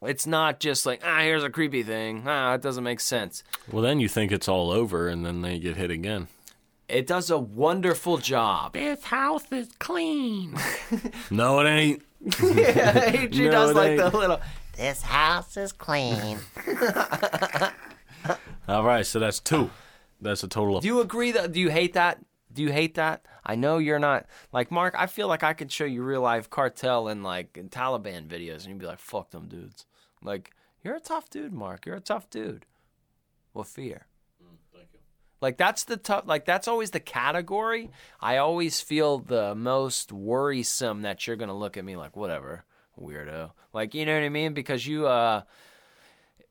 It's 0.00 0.26
not 0.26 0.60
just 0.60 0.86
like, 0.86 1.02
ah, 1.04 1.20
here's 1.20 1.42
a 1.42 1.50
creepy 1.50 1.82
thing. 1.82 2.22
Ah, 2.26 2.54
it 2.54 2.62
doesn't 2.62 2.84
make 2.84 3.00
sense. 3.00 3.42
Well, 3.70 3.82
then 3.82 3.98
you 4.00 4.08
think 4.08 4.30
it's 4.30 4.48
all 4.48 4.70
over, 4.70 5.08
and 5.08 5.26
then 5.26 5.42
they 5.42 5.58
get 5.58 5.76
hit 5.76 5.90
again. 5.90 6.28
It 6.88 7.06
does 7.06 7.30
a 7.30 7.38
wonderful 7.38 8.18
job. 8.18 8.74
This 8.74 9.04
house 9.04 9.44
is 9.50 9.68
clean. 9.78 10.56
No, 11.30 11.60
it 11.60 11.68
ain't. 11.68 12.02
yeah, 12.54 13.10
she 13.10 13.28
No, 13.46 13.50
does 13.50 13.74
like 13.74 13.90
ain't. 13.92 14.12
the 14.12 14.16
little. 14.16 14.40
This 14.76 15.02
house 15.02 15.56
is 15.56 15.72
clean. 15.72 16.38
All 18.68 18.84
right, 18.84 19.04
so 19.04 19.18
that's 19.18 19.40
two. 19.40 19.70
That's 20.20 20.42
a 20.42 20.48
total 20.48 20.76
of. 20.76 20.82
Do 20.82 20.88
you 20.88 21.00
agree 21.00 21.32
that? 21.32 21.52
Do 21.52 21.60
you 21.60 21.70
hate 21.70 21.94
that? 21.94 22.18
Do 22.54 22.62
you 22.62 22.72
hate 22.72 22.94
that? 22.94 23.26
I 23.44 23.56
know 23.56 23.78
you're 23.78 23.98
not 23.98 24.26
like 24.52 24.70
Mark. 24.70 24.94
I 24.96 25.06
feel 25.06 25.28
like 25.28 25.42
I 25.42 25.52
could 25.52 25.70
show 25.70 25.84
you 25.84 26.02
real 26.02 26.20
life 26.22 26.48
cartel 26.48 27.08
and 27.08 27.22
like 27.22 27.52
Taliban 27.70 28.26
videos, 28.26 28.60
and 28.62 28.68
you'd 28.68 28.78
be 28.78 28.86
like, 28.86 29.00
"Fuck 29.00 29.30
them 29.30 29.48
dudes." 29.48 29.86
Like 30.22 30.52
you're 30.82 30.96
a 30.96 31.00
tough 31.00 31.28
dude, 31.30 31.52
Mark. 31.52 31.84
You're 31.84 31.96
a 31.96 32.00
tough 32.00 32.30
dude. 32.30 32.66
With 33.52 33.68
fear. 33.68 34.06
Thank 34.72 34.88
you. 34.92 35.00
Like 35.40 35.56
that's 35.58 35.84
the 35.84 35.96
tough. 35.96 36.24
Like 36.26 36.44
that's 36.44 36.68
always 36.68 36.90
the 36.92 37.00
category. 37.00 37.90
I 38.20 38.38
always 38.38 38.80
feel 38.80 39.18
the 39.18 39.54
most 39.54 40.12
worrisome 40.12 41.02
that 41.02 41.26
you're 41.26 41.36
gonna 41.36 41.56
look 41.56 41.76
at 41.76 41.84
me 41.84 41.96
like 41.96 42.16
whatever, 42.16 42.64
weirdo. 43.00 43.50
Like 43.72 43.94
you 43.94 44.06
know 44.06 44.14
what 44.14 44.24
I 44.24 44.28
mean? 44.28 44.54
Because 44.54 44.86
you 44.86 45.06
uh. 45.06 45.42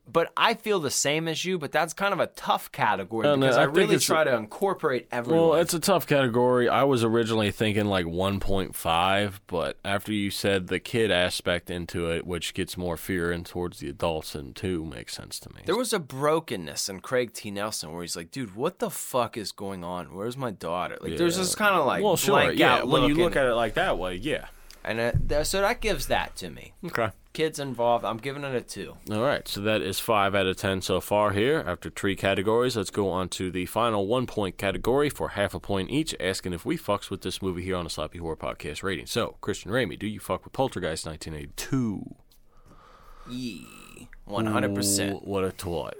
But 0.05 0.33
I 0.35 0.53
feel 0.55 0.81
the 0.81 0.91
same 0.91 1.29
as 1.29 1.45
you, 1.45 1.57
but 1.57 1.71
that's 1.71 1.93
kind 1.93 2.13
of 2.13 2.19
a 2.19 2.27
tough 2.27 2.71
category 2.73 3.23
no, 3.23 3.37
because 3.37 3.55
I 3.55 3.61
I, 3.61 3.65
really 3.65 3.97
try 3.99 4.25
to 4.25 4.35
incorporate 4.35 5.07
everyone. 5.11 5.49
Well, 5.49 5.59
it's 5.61 5.73
a 5.73 5.79
tough 5.79 6.05
category. 6.05 6.67
I 6.67 6.83
was 6.83 7.05
originally 7.05 7.51
thinking 7.51 7.85
like 7.85 8.05
1.5, 8.05 9.39
but 9.47 9.77
after 9.85 10.11
you 10.11 10.29
said 10.29 10.67
the 10.67 10.79
kid 10.79 11.09
aspect 11.09 11.69
into 11.69 12.11
it, 12.11 12.27
which 12.27 12.53
gets 12.53 12.75
more 12.77 12.97
fear 12.97 13.31
in 13.31 13.45
towards 13.45 13.79
the 13.79 13.87
adults, 13.89 14.35
and 14.35 14.53
two 14.53 14.83
makes 14.83 15.15
sense 15.15 15.39
to 15.39 15.49
me. 15.53 15.61
There 15.65 15.77
was 15.77 15.93
a 15.93 15.99
brokenness 15.99 16.89
in 16.89 16.99
Craig 16.99 17.31
T. 17.33 17.49
Nelson 17.49 17.93
where 17.93 18.01
he's 18.01 18.17
like, 18.17 18.29
dude, 18.29 18.55
what 18.55 18.79
the 18.79 18.89
fuck 18.89 19.37
is 19.37 19.53
going 19.53 19.85
on? 19.85 20.13
Where's 20.13 20.35
my 20.35 20.51
daughter? 20.51 20.97
Like, 20.99 21.17
there's 21.17 21.37
Yeah. 21.37 21.43
this 21.43 21.55
kind 21.55 21.75
of 21.75 21.85
like 21.85 22.03
well, 22.03 22.17
sure, 22.17 22.51
yeah. 22.51 22.83
When 22.83 23.03
you 23.03 23.15
look 23.15 23.33
in 23.37 23.39
at 23.43 23.47
it 23.47 23.55
like 23.55 23.75
that 23.75 23.97
way, 23.97 24.15
yeah. 24.15 24.47
and 24.83 24.99
uh, 24.99 25.11
it, 25.29 25.45
so 25.45 25.61
that 25.61 25.79
gives 25.79 26.07
that 26.07 26.35
to 26.37 26.49
me. 26.49 26.73
Okay. 26.85 27.09
Kids 27.33 27.59
involved, 27.59 28.05
I'm 28.05 28.17
giving 28.17 28.43
it 28.43 28.55
a 28.55 28.61
two. 28.61 28.95
All 29.11 29.21
right, 29.21 29.47
so 29.47 29.59
that 29.61 29.81
is 29.81 29.99
five 29.99 30.33
out 30.35 30.45
of 30.45 30.55
ten 30.57 30.81
so 30.81 31.01
far 31.01 31.31
here. 31.31 31.63
After 31.67 31.89
three 31.89 32.15
categories, 32.15 32.77
let's 32.77 32.89
go 32.89 33.09
on 33.09 33.29
to 33.29 33.51
the 33.51 33.65
final 33.65 34.07
one 34.07 34.25
point 34.27 34.57
category 34.57 35.09
for 35.09 35.29
half 35.29 35.53
a 35.53 35.59
point 35.59 35.89
each, 35.89 36.15
asking 36.19 36.53
if 36.53 36.65
we 36.65 36.77
fucks 36.77 37.09
with 37.09 37.21
this 37.21 37.41
movie 37.41 37.63
here 37.63 37.75
on 37.75 37.83
the 37.83 37.89
Sloppy 37.89 38.19
Horror 38.19 38.35
Podcast 38.37 38.83
rating. 38.83 39.05
So, 39.07 39.35
Christian 39.41 39.71
Ramey, 39.71 39.97
do 39.99 40.07
you 40.07 40.19
fuck 40.19 40.43
with 40.43 40.53
Poltergeist 40.53 41.05
1982? 41.05 42.15
Yee. 43.29 44.09
100%. 44.27 45.11
Ooh, 45.13 45.17
What 45.19 45.43
a 45.43 45.51
toy. 45.51 45.91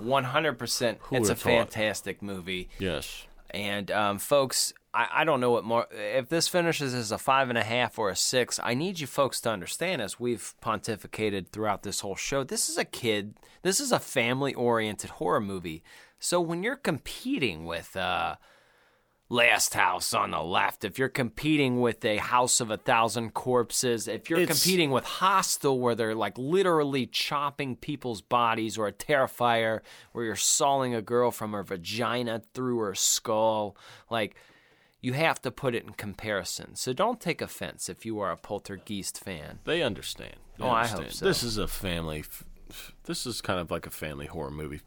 100%. 0.00 0.96
Who 1.00 1.16
It's 1.16 1.28
a 1.28 1.32
would've 1.32 1.38
fantastic 1.38 2.22
movie. 2.22 2.68
Yes. 2.78 3.26
And 3.50 3.90
um, 3.90 4.18
folks, 4.18 4.72
I, 4.94 5.08
I 5.12 5.24
don't 5.24 5.40
know 5.40 5.50
what 5.50 5.64
more. 5.64 5.86
If 5.90 6.28
this 6.28 6.48
finishes 6.48 6.92
as 6.94 7.10
a 7.12 7.18
five 7.18 7.48
and 7.48 7.56
a 7.58 7.64
half 7.64 7.98
or 7.98 8.10
a 8.10 8.16
six, 8.16 8.60
I 8.62 8.74
need 8.74 9.00
you 9.00 9.06
folks 9.06 9.40
to 9.42 9.50
understand, 9.50 10.02
as 10.02 10.20
we've 10.20 10.54
pontificated 10.62 11.48
throughout 11.48 11.82
this 11.82 12.00
whole 12.00 12.16
show, 12.16 12.44
this 12.44 12.68
is 12.68 12.76
a 12.76 12.84
kid, 12.84 13.34
this 13.62 13.80
is 13.80 13.90
a 13.92 13.98
family 13.98 14.52
oriented 14.54 15.10
horror 15.10 15.40
movie. 15.40 15.82
So 16.18 16.40
when 16.40 16.62
you're 16.62 16.76
competing 16.76 17.64
with 17.64 17.96
uh, 17.96 18.36
Last 19.28 19.72
House 19.72 20.12
on 20.12 20.30
the 20.30 20.42
left, 20.42 20.84
if 20.84 20.98
you're 20.98 21.08
competing 21.08 21.80
with 21.80 22.04
a 22.04 22.18
House 22.18 22.60
of 22.60 22.70
a 22.70 22.76
Thousand 22.76 23.32
Corpses, 23.32 24.06
if 24.06 24.28
you're 24.28 24.40
It's- 24.40 24.62
competing 24.62 24.90
with 24.90 25.04
Hostel, 25.04 25.80
where 25.80 25.94
they're 25.94 26.14
like 26.14 26.36
literally 26.36 27.06
chopping 27.06 27.76
people's 27.76 28.20
bodies, 28.20 28.76
or 28.76 28.88
a 28.88 28.92
Terrifier, 28.92 29.80
where 30.12 30.26
you're 30.26 30.36
sawing 30.36 30.94
a 30.94 31.00
girl 31.00 31.30
from 31.30 31.52
her 31.52 31.62
vagina 31.62 32.42
through 32.52 32.78
her 32.80 32.94
skull, 32.94 33.74
like 34.10 34.36
you 35.02 35.12
have 35.12 35.42
to 35.42 35.50
put 35.50 35.74
it 35.74 35.84
in 35.84 35.92
comparison. 35.92 36.74
So 36.76 36.92
don't 36.94 37.20
take 37.20 37.42
offense 37.42 37.88
if 37.90 38.06
you 38.06 38.18
are 38.20 38.30
a 38.30 38.36
Poltergeist 38.36 39.18
fan. 39.22 39.58
They 39.64 39.82
understand. 39.82 40.36
They 40.58 40.64
Oh, 40.64 40.70
I 40.70 40.86
hope 40.86 41.10
so. 41.10 41.24
This 41.26 41.42
is 41.42 41.58
a 41.58 41.66
family. 41.68 42.20
f- 42.20 42.44
f- 42.70 42.92
This 43.04 43.26
is 43.26 43.40
kind 43.42 43.58
of 43.60 43.70
like 43.70 43.84
a 43.86 43.90
family 43.90 44.26
horror 44.26 44.50
movie, 44.52 44.80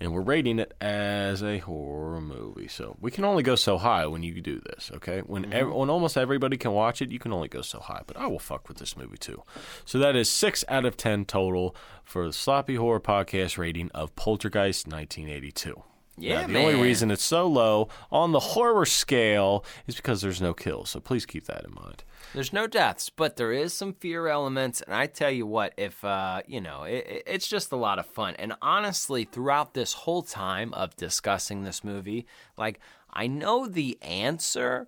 and 0.00 0.12
we're 0.12 0.22
rating 0.22 0.58
it 0.58 0.74
as 0.80 1.42
a 1.42 1.58
horror 1.58 2.20
movie. 2.20 2.66
So 2.68 2.96
we 3.00 3.10
can 3.12 3.24
only 3.24 3.42
go 3.44 3.54
so 3.54 3.78
high 3.78 4.06
when 4.06 4.22
you 4.24 4.40
do 4.40 4.58
this. 4.60 4.90
Okay, 4.96 5.20
when 5.20 5.44
Mm-hmm. 5.44 5.52
ev- 5.52 5.72
when 5.72 5.88
almost 5.88 6.16
everybody 6.16 6.56
can 6.56 6.72
watch 6.72 7.00
it, 7.00 7.12
you 7.12 7.18
can 7.20 7.32
only 7.32 7.48
go 7.48 7.62
so 7.62 7.78
high. 7.78 8.02
But 8.06 8.16
I 8.16 8.26
will 8.26 8.38
fuck 8.40 8.66
with 8.68 8.78
this 8.78 8.96
movie 8.96 9.18
too. 9.18 9.42
So 9.84 9.98
that 10.00 10.16
is 10.16 10.28
six 10.28 10.64
out 10.68 10.84
of 10.84 10.96
ten 10.96 11.24
total 11.24 11.76
for 12.02 12.26
the 12.26 12.32
Sloppy 12.32 12.74
Horror 12.74 13.00
Podcast 13.00 13.56
rating 13.56 13.90
of 13.94 14.16
Poltergeist 14.16 14.86
1982. 14.88 15.82
Yeah, 16.20 16.42
Now, 16.42 16.46
the 16.48 16.58
only 16.60 16.82
reason 16.82 17.10
it's 17.10 17.22
so 17.22 17.46
low 17.46 17.88
on 18.10 18.32
the 18.32 18.40
horror 18.40 18.84
scale 18.86 19.64
is 19.86 19.96
because 19.96 20.20
there's 20.20 20.40
no 20.40 20.52
kills. 20.54 20.90
So 20.90 21.00
please 21.00 21.24
keep 21.26 21.44
that 21.46 21.64
in 21.64 21.74
mind. 21.74 22.04
There's 22.34 22.52
no 22.52 22.66
deaths, 22.66 23.08
but 23.10 23.36
there 23.36 23.52
is 23.52 23.72
some 23.72 23.94
fear 23.94 24.26
elements, 24.28 24.80
and 24.82 24.94
I 24.94 25.06
tell 25.06 25.30
you 25.30 25.46
what, 25.46 25.72
if 25.78 26.04
uh, 26.04 26.42
you 26.46 26.60
know, 26.60 26.82
it- 26.82 27.22
it's 27.26 27.48
just 27.48 27.72
a 27.72 27.76
lot 27.76 27.98
of 27.98 28.06
fun. 28.06 28.34
And 28.38 28.54
honestly, 28.60 29.24
throughout 29.24 29.74
this 29.74 29.92
whole 29.94 30.22
time 30.22 30.74
of 30.74 30.94
discussing 30.96 31.62
this 31.64 31.82
movie, 31.82 32.26
like 32.56 32.80
I 33.12 33.26
know 33.28 33.66
the 33.66 33.96
answer, 34.02 34.86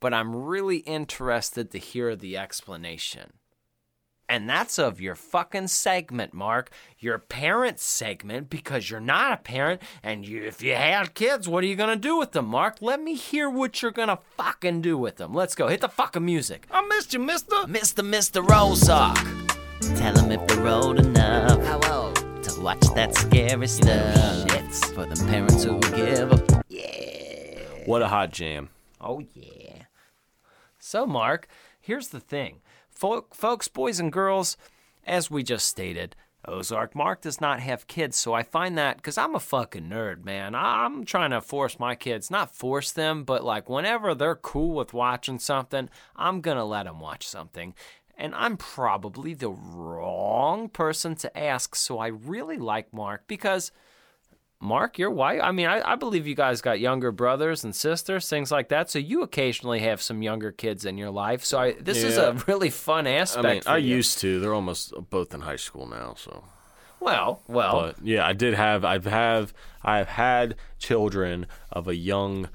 but 0.00 0.12
I'm 0.12 0.34
really 0.36 0.78
interested 0.78 1.70
to 1.70 1.78
hear 1.78 2.14
the 2.16 2.36
explanation. 2.36 3.32
And 4.32 4.48
that's 4.48 4.78
of 4.78 4.98
your 4.98 5.14
fucking 5.14 5.66
segment, 5.66 6.32
Mark. 6.32 6.70
Your 6.98 7.18
parent 7.18 7.78
segment, 7.78 8.48
because 8.48 8.88
you're 8.88 8.98
not 8.98 9.34
a 9.34 9.36
parent, 9.36 9.82
and 10.02 10.26
you, 10.26 10.42
if 10.42 10.62
you 10.62 10.74
had 10.74 11.12
kids, 11.12 11.46
what 11.46 11.62
are 11.62 11.66
you 11.66 11.76
gonna 11.76 11.96
do 11.96 12.16
with 12.16 12.32
them, 12.32 12.46
Mark? 12.46 12.78
Let 12.80 13.02
me 13.02 13.14
hear 13.14 13.50
what 13.50 13.82
you're 13.82 13.90
gonna 13.90 14.20
fucking 14.38 14.80
do 14.80 14.96
with 14.96 15.16
them. 15.16 15.34
Let's 15.34 15.54
go. 15.54 15.68
Hit 15.68 15.82
the 15.82 15.88
fucking 15.90 16.24
music. 16.24 16.66
I 16.70 16.80
missed 16.80 17.12
you, 17.12 17.18
Mister. 17.18 17.56
Mr. 17.66 18.02
Mr. 18.02 18.42
Rosock. 18.42 19.18
Tell 19.98 20.14
them 20.14 20.32
if 20.32 20.46
they're 20.46 20.66
old 20.66 20.98
enough. 20.98 21.62
How 21.66 22.04
old? 22.06 22.42
To 22.44 22.60
watch 22.62 22.80
that 22.94 23.14
scary 23.14 23.68
stuff. 23.68 24.46
It's 24.54 24.90
for 24.92 25.04
the 25.04 25.22
parents 25.26 25.62
who 25.62 25.74
will 25.74 25.80
give 25.80 26.32
a 26.32 26.62
Yeah. 26.68 27.84
What 27.84 28.00
a 28.00 28.08
hot 28.08 28.32
jam. 28.32 28.70
Oh, 28.98 29.22
yeah. 29.34 29.82
So, 30.78 31.04
Mark, 31.04 31.48
here's 31.82 32.08
the 32.08 32.20
thing. 32.20 32.62
Fo- 33.02 33.26
folks, 33.34 33.66
boys 33.66 33.98
and 33.98 34.12
girls, 34.12 34.56
as 35.04 35.28
we 35.28 35.42
just 35.42 35.66
stated, 35.66 36.14
Ozark 36.46 36.94
Mark 36.94 37.22
does 37.22 37.40
not 37.40 37.58
have 37.58 37.88
kids, 37.88 38.16
so 38.16 38.32
I 38.32 38.44
find 38.44 38.78
that 38.78 38.98
because 38.98 39.18
I'm 39.18 39.34
a 39.34 39.40
fucking 39.40 39.88
nerd, 39.88 40.24
man. 40.24 40.54
I'm 40.54 41.04
trying 41.04 41.30
to 41.30 41.40
force 41.40 41.80
my 41.80 41.96
kids, 41.96 42.30
not 42.30 42.54
force 42.54 42.92
them, 42.92 43.24
but 43.24 43.42
like 43.42 43.68
whenever 43.68 44.14
they're 44.14 44.36
cool 44.36 44.76
with 44.76 44.94
watching 44.94 45.40
something, 45.40 45.90
I'm 46.14 46.40
gonna 46.42 46.64
let 46.64 46.84
them 46.84 47.00
watch 47.00 47.26
something. 47.26 47.74
And 48.16 48.36
I'm 48.36 48.56
probably 48.56 49.34
the 49.34 49.50
wrong 49.50 50.68
person 50.68 51.16
to 51.16 51.36
ask, 51.36 51.74
so 51.74 51.98
I 51.98 52.06
really 52.06 52.56
like 52.56 52.94
Mark 52.94 53.24
because 53.26 53.72
Mark, 54.62 54.96
your 54.96 55.10
wife. 55.10 55.40
I 55.42 55.50
mean, 55.50 55.66
I, 55.66 55.92
I 55.92 55.96
believe 55.96 56.26
you 56.26 56.36
guys 56.36 56.60
got 56.60 56.78
younger 56.78 57.10
brothers 57.10 57.64
and 57.64 57.74
sisters, 57.74 58.28
things 58.28 58.52
like 58.52 58.68
that. 58.68 58.90
So 58.90 59.00
you 59.00 59.22
occasionally 59.22 59.80
have 59.80 60.00
some 60.00 60.22
younger 60.22 60.52
kids 60.52 60.84
in 60.84 60.96
your 60.96 61.10
life. 61.10 61.44
So 61.44 61.58
I, 61.58 61.72
this 61.72 62.04
is 62.04 62.16
a 62.16 62.32
really 62.46 62.70
fun 62.70 63.08
aspect. 63.08 63.44
I 63.44 63.52
mean, 63.54 63.62
I 63.66 63.76
you. 63.78 63.96
used 63.96 64.18
to. 64.18 64.38
They're 64.38 64.54
almost 64.54 64.94
both 65.10 65.34
in 65.34 65.40
high 65.40 65.56
school 65.56 65.88
now, 65.88 66.14
so. 66.16 66.44
well, 67.00 67.42
well. 67.48 67.80
But 67.80 68.06
yeah, 68.06 68.24
I 68.24 68.34
did 68.34 68.54
have. 68.54 68.84
I've 68.84 69.04
have. 69.04 69.52
I've 69.82 70.08
had 70.08 70.54
children 70.78 71.46
of 71.72 71.88
a 71.88 71.96
young 71.96 72.48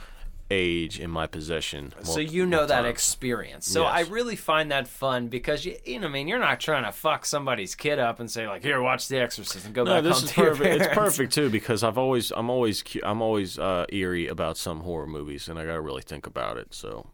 age 0.50 1.00
in 1.00 1.10
my 1.10 1.28
possession. 1.28 1.94
so 2.04 2.20
you 2.20 2.46
know 2.46 2.66
that 2.66 2.82
times. 2.82 2.88
experience. 2.90 3.68
So 3.68 3.84
Yes. 3.84 3.92
I 3.94 4.00
really 4.12 4.36
find 4.36 4.72
that 4.72 4.88
fun 4.88 5.28
because 5.28 5.66
you, 5.66 5.76
you 5.86 6.00
know, 6.00 6.08
I 6.08 6.10
mean, 6.10 6.28
you're 6.28 6.40
not 6.40 6.60
trying 6.60 6.84
to 6.86 6.92
fuck 6.92 7.26
somebody's 7.26 7.76
kid 7.76 8.00
up 8.00 8.20
and 8.20 8.30
say 8.32 8.48
like, 8.48 8.62
"Here, 8.64 8.82
watch 8.82 9.08
The 9.08 9.20
Exorcist," 9.20 9.66
and 9.66 9.76
go 9.76 9.84
No, 9.84 9.96
back 9.96 10.04
this 10.04 10.16
home 10.20 10.26
is 10.26 10.32
to 10.34 10.42
your 10.42 10.56
perfect. 10.56 10.82
It's 10.86 10.94
perfect 10.94 11.34
too 11.34 11.50
because 11.60 11.84
I've 11.84 11.98
always, 11.98 12.32
I'm 12.32 12.50
always, 12.50 12.84
I'm 13.04 13.22
always 13.22 13.60
uh, 13.60 13.86
eerie 13.90 14.28
about 14.28 14.58
some 14.58 14.82
horror 14.82 15.08
movies, 15.08 15.48
and 15.50 15.60
I 15.60 15.66
gotta 15.66 15.82
really 15.82 16.02
think 16.04 16.26
about 16.28 16.58
it. 16.58 16.74
So, 16.74 17.08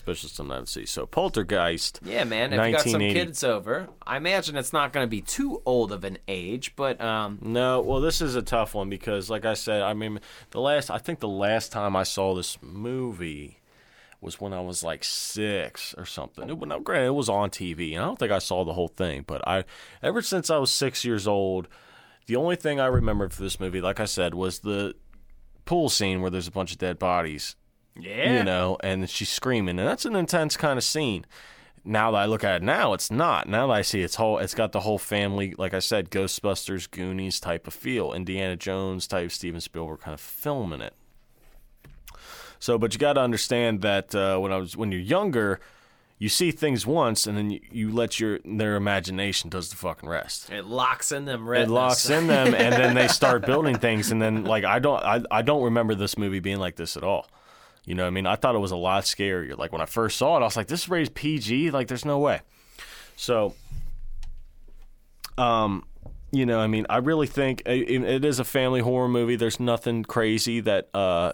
that 0.00 0.68
see. 0.68 0.86
So, 0.86 1.06
Poltergeist. 1.06 2.00
Yeah, 2.04 2.24
man. 2.24 2.52
If 2.52 2.66
you 2.66 2.72
got 2.72 2.82
some 2.82 2.92
1980. 2.92 3.14
kids 3.14 3.44
over, 3.44 3.88
I 4.06 4.16
imagine 4.16 4.56
it's 4.56 4.72
not 4.72 4.92
going 4.92 5.04
to 5.04 5.10
be 5.10 5.20
too 5.20 5.62
old 5.66 5.92
of 5.92 6.04
an 6.04 6.18
age, 6.28 6.74
but 6.76 7.00
um, 7.00 7.38
No, 7.42 7.80
well, 7.80 8.00
this 8.00 8.20
is 8.20 8.34
a 8.34 8.42
tough 8.42 8.74
one 8.74 8.88
because, 8.88 9.30
like 9.30 9.44
I 9.44 9.54
said, 9.54 9.82
I 9.82 9.94
mean, 9.94 10.20
the 10.50 10.60
last, 10.60 10.90
I 10.90 10.98
think 10.98 11.20
the 11.20 11.28
last 11.28 11.72
time 11.72 11.96
I 11.96 12.02
saw 12.02 12.34
this 12.34 12.58
movie 12.62 13.58
was 14.20 14.40
when 14.40 14.52
I 14.52 14.60
was 14.60 14.84
like 14.84 15.02
six 15.04 15.94
or 15.98 16.06
something. 16.06 16.48
It, 16.48 16.66
now, 16.66 16.78
granted, 16.78 17.08
it 17.08 17.14
was 17.14 17.28
on 17.28 17.50
TV, 17.50 17.94
and 17.94 18.02
I 18.02 18.06
don't 18.06 18.18
think 18.18 18.32
I 18.32 18.38
saw 18.38 18.64
the 18.64 18.72
whole 18.72 18.88
thing, 18.88 19.24
but 19.26 19.46
I, 19.46 19.64
ever 20.02 20.22
since 20.22 20.48
I 20.48 20.58
was 20.58 20.70
six 20.70 21.04
years 21.04 21.26
old, 21.26 21.68
the 22.26 22.36
only 22.36 22.56
thing 22.56 22.78
I 22.78 22.86
remembered 22.86 23.34
for 23.34 23.42
this 23.42 23.58
movie, 23.58 23.80
like 23.80 23.98
I 23.98 24.04
said, 24.04 24.32
was 24.34 24.60
the 24.60 24.94
pool 25.64 25.88
scene 25.88 26.20
where 26.22 26.30
there's 26.30 26.46
a 26.46 26.52
bunch 26.52 26.72
of 26.72 26.78
dead 26.78 26.98
bodies, 26.98 27.56
yeah, 27.98 28.38
you 28.38 28.44
know, 28.44 28.76
and 28.82 29.08
she's 29.08 29.28
screaming, 29.28 29.78
and 29.78 29.86
that's 29.88 30.04
an 30.04 30.16
intense 30.16 30.56
kind 30.56 30.78
of 30.78 30.84
scene. 30.84 31.26
Now 31.84 32.12
that 32.12 32.18
I 32.18 32.24
look 32.26 32.44
at 32.44 32.56
it 32.56 32.62
now, 32.62 32.92
it's 32.92 33.10
not. 33.10 33.48
Now 33.48 33.66
that 33.66 33.72
I 33.72 33.82
see 33.82 34.02
it's 34.02 34.14
whole, 34.14 34.38
it's 34.38 34.54
got 34.54 34.70
the 34.70 34.80
whole 34.80 34.98
family, 34.98 35.54
like 35.58 35.74
I 35.74 35.80
said, 35.80 36.10
Ghostbusters, 36.10 36.88
Goonies 36.88 37.40
type 37.40 37.66
of 37.66 37.74
feel, 37.74 38.12
Indiana 38.12 38.54
Jones 38.56 39.06
type, 39.08 39.32
Steven 39.32 39.60
Spielberg 39.60 40.00
kind 40.00 40.14
of 40.14 40.20
filming 40.20 40.80
it. 40.80 40.94
So, 42.60 42.78
but 42.78 42.94
you 42.94 43.00
got 43.00 43.14
to 43.14 43.20
understand 43.20 43.80
that 43.82 44.14
uh, 44.14 44.38
when 44.38 44.52
I 44.52 44.58
was 44.58 44.76
when 44.76 44.92
you're 44.92 45.00
younger, 45.00 45.58
you 46.20 46.28
see 46.28 46.52
things 46.52 46.86
once, 46.86 47.26
and 47.26 47.36
then 47.36 47.50
you, 47.50 47.60
you 47.72 47.90
let 47.90 48.20
your 48.20 48.38
their 48.44 48.76
imagination 48.76 49.50
does 49.50 49.68
the 49.70 49.74
fucking 49.76 50.08
rest 50.08 50.50
it 50.50 50.64
locks 50.64 51.10
in 51.10 51.24
them. 51.24 51.48
it 51.48 51.68
locks 51.68 52.08
in 52.08 52.28
them 52.28 52.54
and 52.54 52.72
then 52.72 52.94
they 52.94 53.08
start 53.08 53.44
building 53.44 53.76
things 53.76 54.12
and 54.12 54.22
then 54.22 54.44
like 54.44 54.62
i 54.62 54.78
don't 54.78 55.02
I, 55.02 55.22
I 55.32 55.42
don't 55.42 55.64
remember 55.64 55.96
this 55.96 56.16
movie 56.16 56.38
being 56.38 56.58
like 56.58 56.76
this 56.76 56.96
at 56.96 57.02
all 57.02 57.26
you 57.84 57.94
know 57.94 58.02
what 58.04 58.08
i 58.08 58.10
mean? 58.10 58.26
I 58.26 58.36
thought 58.36 58.54
it 58.54 58.58
was 58.60 58.70
a 58.70 58.76
lot 58.76 59.04
scarier. 59.04 59.56
Like 59.56 59.72
when 59.72 59.80
i 59.80 59.86
first 59.86 60.16
saw 60.18 60.36
it 60.36 60.40
i 60.40 60.44
was 60.44 60.56
like 60.56 60.66
this 60.68 60.82
is 60.82 60.88
raised 60.88 61.14
pg 61.14 61.70
like 61.70 61.88
there's 61.88 62.04
no 62.04 62.18
way. 62.18 62.40
So 63.16 63.54
um 65.38 65.84
you 66.30 66.46
know 66.46 66.58
i 66.60 66.66
mean 66.66 66.86
i 66.88 66.96
really 66.98 67.26
think 67.26 67.62
it, 67.66 67.90
it 67.90 68.24
is 68.24 68.38
a 68.38 68.44
family 68.44 68.80
horror 68.80 69.08
movie. 69.08 69.36
There's 69.36 69.60
nothing 69.60 70.02
crazy 70.04 70.60
that 70.60 70.88
uh 70.94 71.32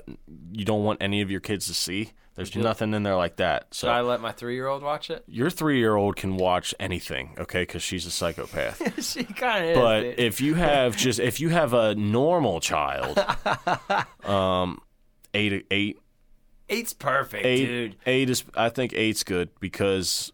you 0.53 0.64
don't 0.64 0.84
want 0.84 1.03
any 1.03 1.20
of 1.20 1.30
your 1.30 1.40
kids 1.40 1.66
to 1.66 1.74
see. 1.74 2.12
There's 2.34 2.55
nothing 2.55 2.94
in 2.94 3.03
there 3.03 3.16
like 3.16 3.36
that. 3.38 3.74
So 3.74 3.88
Should 3.88 3.92
I 3.94 4.01
let 4.03 4.20
my 4.20 4.30
three-year-old 4.30 4.80
watch 4.84 5.11
it? 5.11 5.24
your 5.26 5.51
three-year-old 5.51 6.14
can 6.14 6.36
watch 6.36 6.72
anything 6.78 7.34
okay? 7.36 7.62
Because 7.62 7.82
she's 7.82 8.07
a 8.07 8.12
psychopath. 8.12 8.80
She 9.05 9.24
kind 9.24 9.64
of 9.64 9.70
is. 9.72 9.76
but 9.76 10.01
dude. 10.03 10.20
if 10.20 10.40
you 10.40 10.55
have 10.55 10.96
just 10.96 11.18
if 11.18 11.40
you 11.40 11.49
have 11.49 11.74
a 11.74 11.96
normal 11.96 12.61
child, 12.61 13.18
um, 14.24 14.80
eight 15.34 15.66
eight 15.72 15.99
Eight's 16.71 16.93
perfect, 16.93 17.47
eight 17.47 17.66
dude. 17.66 17.97
eight 18.07 18.29
is 18.31 18.45
I 18.55 18.69
think 18.69 18.93
eight's 18.95 19.25
good 19.25 19.49
because 19.61 20.33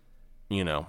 you 0.48 0.64
know 0.64 0.86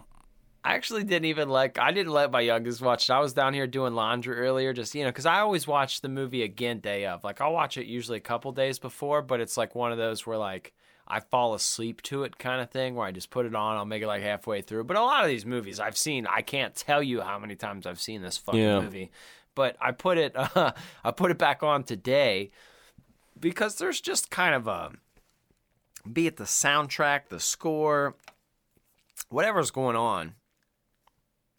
I 0.63 0.73
actually 0.73 1.03
didn't 1.03 1.25
even 1.25 1.49
like. 1.49 1.77
I 1.77 1.91
didn't 1.91 2.11
let 2.13 2.31
my 2.31 2.41
youngest 2.41 2.81
watch 2.81 3.07
it. 3.09 3.13
I 3.13 3.19
was 3.19 3.33
down 3.33 3.53
here 3.53 3.67
doing 3.67 3.93
laundry 3.93 4.35
earlier, 4.39 4.73
just 4.73 4.95
you 4.95 5.03
know, 5.03 5.09
because 5.11 5.27
I 5.27 5.39
always 5.41 5.67
watch 5.67 6.01
the 6.01 6.09
movie 6.09 6.41
again 6.41 6.79
day 6.79 7.05
of. 7.05 7.23
Like 7.23 7.39
I'll 7.41 7.53
watch 7.53 7.77
it 7.77 7.85
usually 7.85 8.17
a 8.17 8.21
couple 8.21 8.51
days 8.51 8.79
before, 8.79 9.21
but 9.21 9.39
it's 9.39 9.57
like 9.57 9.75
one 9.75 9.91
of 9.91 9.99
those 9.99 10.25
where 10.25 10.39
like 10.39 10.73
I 11.07 11.19
fall 11.19 11.53
asleep 11.53 12.01
to 12.03 12.23
it 12.23 12.39
kind 12.39 12.59
of 12.61 12.71
thing 12.71 12.95
where 12.95 13.05
I 13.05 13.11
just 13.11 13.29
put 13.29 13.45
it 13.45 13.53
on, 13.53 13.77
I'll 13.77 13.85
make 13.85 14.01
it 14.01 14.07
like 14.07 14.23
halfway 14.23 14.63
through. 14.63 14.85
But 14.85 14.97
a 14.97 15.03
lot 15.03 15.21
of 15.23 15.27
these 15.29 15.45
movies 15.45 15.79
I've 15.79 15.97
seen, 15.97 16.25
I 16.25 16.41
can't 16.41 16.73
tell 16.75 17.03
you 17.03 17.21
how 17.21 17.37
many 17.37 17.55
times 17.55 17.85
I've 17.85 18.01
seen 18.01 18.23
this 18.23 18.37
fucking 18.37 18.59
Yeah. 18.59 18.79
movie. 18.81 19.11
But 19.53 19.77
I 19.79 19.91
put 19.91 20.17
it 20.17 20.35
uh, 20.35 20.71
I 21.03 21.11
put 21.11 21.29
it 21.29 21.37
back 21.37 21.61
on 21.61 21.83
today 21.83 22.49
because 23.39 23.75
there's 23.75 24.01
just 24.01 24.31
kind 24.31 24.55
of 24.55 24.67
a 24.67 24.91
be 26.11 26.27
it 26.27 26.37
the 26.37 26.43
soundtrack, 26.43 27.29
the 27.29 27.39
score, 27.39 28.15
whatever's 29.29 29.71
going 29.71 29.95
on. 29.95 30.35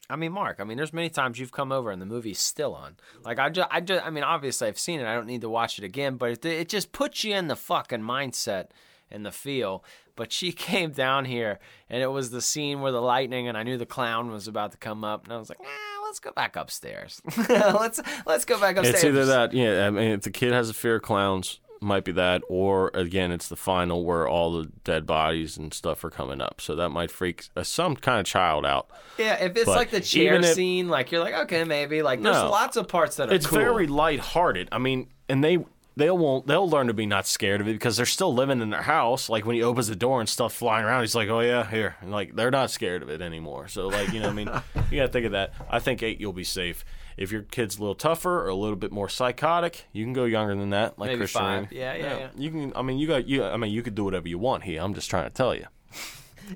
I 0.09 0.17
mean, 0.17 0.33
Mark. 0.33 0.59
I 0.61 0.65
mean, 0.65 0.77
there's 0.77 0.93
many 0.93 1.11
times 1.11 1.39
you've 1.39 1.53
come 1.53 1.73
over 1.73 1.91
and 1.91 2.01
the 2.01 2.07
movie's 2.07 2.39
still 2.39 2.75
on. 2.75 2.97
Like 3.25 3.39
I 3.39 3.51
just, 3.51 3.69
I 3.73 3.81
just, 3.81 4.07
I 4.07 4.11
mean, 4.11 4.23
obviously 4.23 4.69
I've 4.69 4.79
seen 4.79 5.01
it. 5.01 5.07
I 5.07 5.15
don't 5.15 5.27
need 5.27 5.41
to 5.41 5.49
watch 5.49 5.79
it 5.79 5.85
again, 5.85 6.17
but 6.17 6.31
it, 6.31 6.45
it 6.45 6.69
just 6.69 6.93
puts 6.93 7.25
you 7.25 7.35
in 7.35 7.49
the 7.49 7.57
fucking 7.57 8.03
mindset 8.03 8.67
and 9.11 9.27
the 9.27 9.33
feel. 9.33 9.85
But 10.15 10.33
she 10.33 10.53
came 10.53 10.93
down 10.93 11.25
here, 11.25 11.59
and 11.91 12.03
it 12.03 12.09
was 12.09 12.31
the 12.31 12.41
scene 12.41 12.81
where 12.81 12.93
the 12.93 13.03
lightning, 13.03 13.49
and 13.49 13.59
I 13.59 13.65
knew 13.65 13.77
the 13.77 13.87
clown 13.87 14.31
was 14.31 14.47
about 14.47 14.73
to 14.73 14.79
come 14.79 15.05
up, 15.05 15.25
and 15.25 15.33
I 15.33 15.39
was 15.39 15.49
like, 15.49 15.59
ah, 15.61 16.03
let's 16.05 16.21
go 16.21 16.31
back 16.31 16.55
upstairs. 16.57 17.21
let's 17.49 18.01
let's 18.27 18.45
go 18.45 18.61
back 18.61 18.77
upstairs. 18.77 19.03
It's 19.03 19.05
either 19.05 19.27
that, 19.27 19.53
yeah. 19.53 19.87
I 19.87 19.91
mean, 19.91 20.13
if 20.13 20.23
the 20.23 20.31
kid 20.31 20.53
has 20.53 20.71
a 20.71 20.75
fear 20.75 20.97
of 20.97 21.03
clowns, 21.03 21.61
might 21.81 22.05
be 22.05 22.13
that, 22.13 22.43
or 22.49 22.91
again, 22.95 23.31
it's 23.33 23.49
the 23.49 23.57
final 23.57 24.05
where 24.05 24.27
all 24.29 24.53
the 24.53 24.71
dead 24.85 25.07
bodies 25.07 25.57
and 25.57 25.73
stuff 25.75 26.03
are 26.05 26.11
coming 26.11 26.41
up. 26.41 26.61
So 26.61 26.75
that 26.77 26.89
might 26.91 27.11
freak 27.11 27.49
uh, 27.57 27.63
some 27.63 27.97
kind 27.97 28.21
of 28.21 28.27
child 28.27 28.65
out. 28.65 28.89
Yeah, 29.19 29.35
if 29.45 29.57
it's 29.57 29.65
But 29.67 29.77
like 29.77 29.91
the 29.91 30.01
chair 30.01 30.35
if- 30.37 30.47
scene, 30.55 30.89
like 30.89 31.11
you're 31.13 31.23
like, 31.23 31.35
okay, 31.35 31.65
maybe. 31.65 32.03
Like 32.03 32.23
there's 32.23 32.37
No. 32.37 32.51
lots 32.51 32.77
of 32.77 32.89
parts 32.89 33.17
that 33.17 33.31
are 33.31 33.35
It's 33.35 33.47
cool. 33.47 33.59
very 33.59 33.87
lighthearted. 33.87 34.69
I 34.73 34.79
mean, 34.79 35.09
and 35.29 35.43
they 35.45 35.59
they 35.99 36.11
won't 36.11 36.47
they'll 36.47 36.69
learn 36.69 36.89
to 36.89 36.95
be 36.95 37.07
not 37.07 37.27
scared 37.27 37.61
of 37.63 37.69
it 37.69 37.73
because 37.73 37.97
they're 37.97 38.05
still 38.05 38.35
living 38.35 38.61
in 38.61 38.69
their 38.71 38.83
house. 38.83 39.29
Like 39.31 39.47
when 39.47 39.57
he 39.57 39.63
opens 39.63 39.89
the 39.89 39.97
door 39.97 40.21
and 40.21 40.29
stuff 40.29 40.53
flying 40.53 40.85
around, 40.85 41.01
he's 41.03 41.15
like, 41.15 41.29
"Oh 41.31 41.41
yeah, 41.41 41.69
here." 41.69 41.97
And 42.03 42.11
like 42.13 42.37
they're 42.37 42.51
not 42.51 42.71
scared 42.71 43.03
of 43.03 43.09
it 43.09 43.23
anymore. 43.23 43.69
So 43.69 43.89
like 43.89 44.13
you 44.13 44.21
know, 44.21 44.29
I 44.29 44.33
mean, 44.33 44.49
you 44.91 44.99
gotta 45.01 45.09
think 45.13 45.25
of 45.27 45.33
that. 45.33 45.55
I 45.71 45.79
think 45.79 46.03
eight, 46.03 46.21
you'll 46.21 46.33
be 46.35 46.45
safe. 46.45 46.85
If 47.17 47.33
your 47.33 47.43
kid's 47.43 47.79
a 47.79 47.81
little 47.81 47.95
tougher 47.95 48.43
or 48.45 48.49
a 48.49 48.55
little 48.55 48.77
bit 48.77 48.93
more 48.93 49.09
psychotic, 49.09 49.87
you 49.93 50.05
can 50.05 50.13
go 50.13 50.25
younger 50.25 50.55
than 50.55 50.71
that, 50.71 50.99
like 50.99 51.09
Maybe 51.09 51.19
Christian. 51.21 51.41
five. 51.41 51.65
Ramey. 51.65 51.73
Yeah, 51.73 51.95
yeah, 51.95 52.19
yeah. 52.19 52.29
You 52.37 52.51
can. 52.51 52.73
I 52.77 52.83
mean, 52.83 52.99
you 52.99 53.07
got 53.07 53.27
you. 53.27 53.45
I 53.45 53.57
mean, 53.57 53.73
you 53.73 53.83
could 53.83 53.95
do 53.95 54.05
whatever 54.05 54.29
you 54.29 54.39
want 54.39 54.65
here. 54.65 54.83
I'm 54.83 54.95
just 54.95 55.09
trying 55.09 55.25
to 55.25 55.31
tell 55.31 55.55
you. 55.55 55.67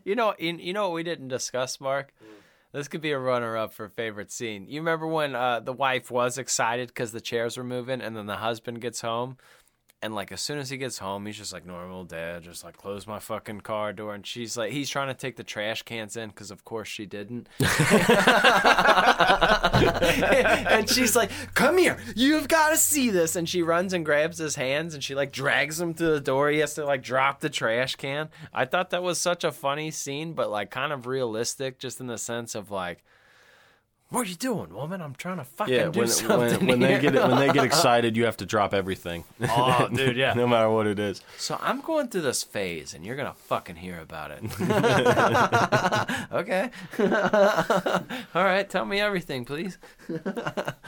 You 0.04 0.14
know, 0.14 0.34
you, 0.38 0.56
you 0.56 0.72
know 0.72 0.84
what 0.84 0.94
we 0.94 1.02
didn't 1.02 1.26
discuss, 1.26 1.80
Mark? 1.80 2.14
This 2.72 2.86
could 2.86 3.00
be 3.00 3.10
a 3.10 3.18
runner-up 3.18 3.72
for 3.72 3.88
favorite 3.88 4.30
scene. 4.30 4.66
You 4.68 4.78
remember 4.78 5.04
when 5.08 5.34
uh, 5.34 5.58
the 5.58 5.72
wife 5.72 6.12
was 6.12 6.38
excited 6.38 6.86
because 6.86 7.10
the 7.10 7.20
chairs 7.20 7.56
were 7.56 7.64
moving, 7.64 8.00
and 8.00 8.16
then 8.16 8.26
the 8.26 8.36
husband 8.36 8.80
gets 8.80 9.00
home, 9.00 9.36
and 10.02 10.14
like 10.14 10.32
as 10.32 10.40
soon 10.40 10.58
as 10.58 10.70
he 10.70 10.78
gets 10.78 10.98
home, 10.98 11.26
he's 11.26 11.36
just 11.36 11.52
like 11.52 11.66
normal 11.66 12.04
dad, 12.04 12.42
just 12.42 12.64
like 12.64 12.76
close 12.76 13.06
my 13.06 13.18
fucking 13.18 13.60
car 13.60 13.92
door, 13.92 14.14
and 14.14 14.26
she's 14.26 14.56
like, 14.56 14.72
he's 14.72 14.88
trying 14.88 15.08
to 15.08 15.14
take 15.14 15.36
the 15.36 15.44
trash 15.44 15.82
cans 15.82 16.16
in 16.16 16.30
because 16.30 16.50
of 16.50 16.64
course 16.64 16.88
she 16.88 17.04
didn't, 17.04 17.48
and 20.70 20.88
she's 20.88 21.14
like, 21.14 21.30
"Come 21.54 21.76
here, 21.76 21.98
you've 22.16 22.48
got 22.48 22.70
to 22.70 22.78
see 22.78 23.10
this," 23.10 23.36
and 23.36 23.46
she 23.48 23.62
runs 23.62 23.92
and 23.92 24.04
grabs 24.04 24.38
his 24.38 24.54
hands, 24.54 24.94
and 24.94 25.04
she 25.04 25.14
like 25.14 25.32
drags 25.32 25.78
him 25.80 25.92
to 25.94 26.04
the 26.04 26.20
door. 26.20 26.48
He 26.50 26.60
has 26.60 26.74
to 26.74 26.86
like 26.86 27.02
drop 27.02 27.40
the 27.40 27.50
trash 27.50 27.96
can. 27.96 28.30
I 28.54 28.64
thought 28.64 28.90
that 28.90 29.02
was 29.02 29.20
such 29.20 29.44
a 29.44 29.52
funny 29.52 29.90
scene, 29.90 30.32
but 30.32 30.50
like 30.50 30.70
kind 30.70 30.92
of 30.92 31.06
realistic, 31.06 31.78
just 31.78 32.00
in 32.00 32.06
the 32.06 32.18
sense 32.18 32.54
of 32.54 32.70
like. 32.70 33.04
What 34.10 34.26
are 34.26 34.28
you 34.28 34.34
doing, 34.34 34.74
woman? 34.74 35.00
I'm 35.00 35.14
trying 35.14 35.36
to 35.36 35.44
fucking 35.44 35.72
Yeah, 35.72 35.88
do 35.88 36.00
when 36.00 36.08
something 36.08 36.66
when, 36.66 36.66
when 36.66 36.80
they 36.80 37.00
get 37.00 37.14
when 37.14 37.38
they 37.38 37.52
get 37.52 37.64
excited, 37.72 38.16
you 38.16 38.24
have 38.24 38.36
to 38.38 38.46
drop 38.46 38.74
everything. 38.74 39.22
Oh, 39.48 39.88
dude, 39.92 40.16
yeah. 40.16 40.32
no 40.36 40.48
matter 40.48 40.68
what 40.68 40.88
it 40.88 40.98
is. 40.98 41.20
So 41.38 41.56
I'm 41.62 41.80
going 41.80 42.08
through 42.08 42.22
this 42.22 42.42
phase, 42.42 42.92
and 42.92 43.06
you're 43.06 43.14
gonna 43.14 43.34
fucking 43.34 43.76
hear 43.76 44.00
about 44.00 44.32
it. 44.32 44.42
okay. 46.32 46.70
All 48.34 48.44
right. 48.44 48.68
Tell 48.68 48.84
me 48.84 48.98
everything, 49.00 49.44
please. 49.44 49.78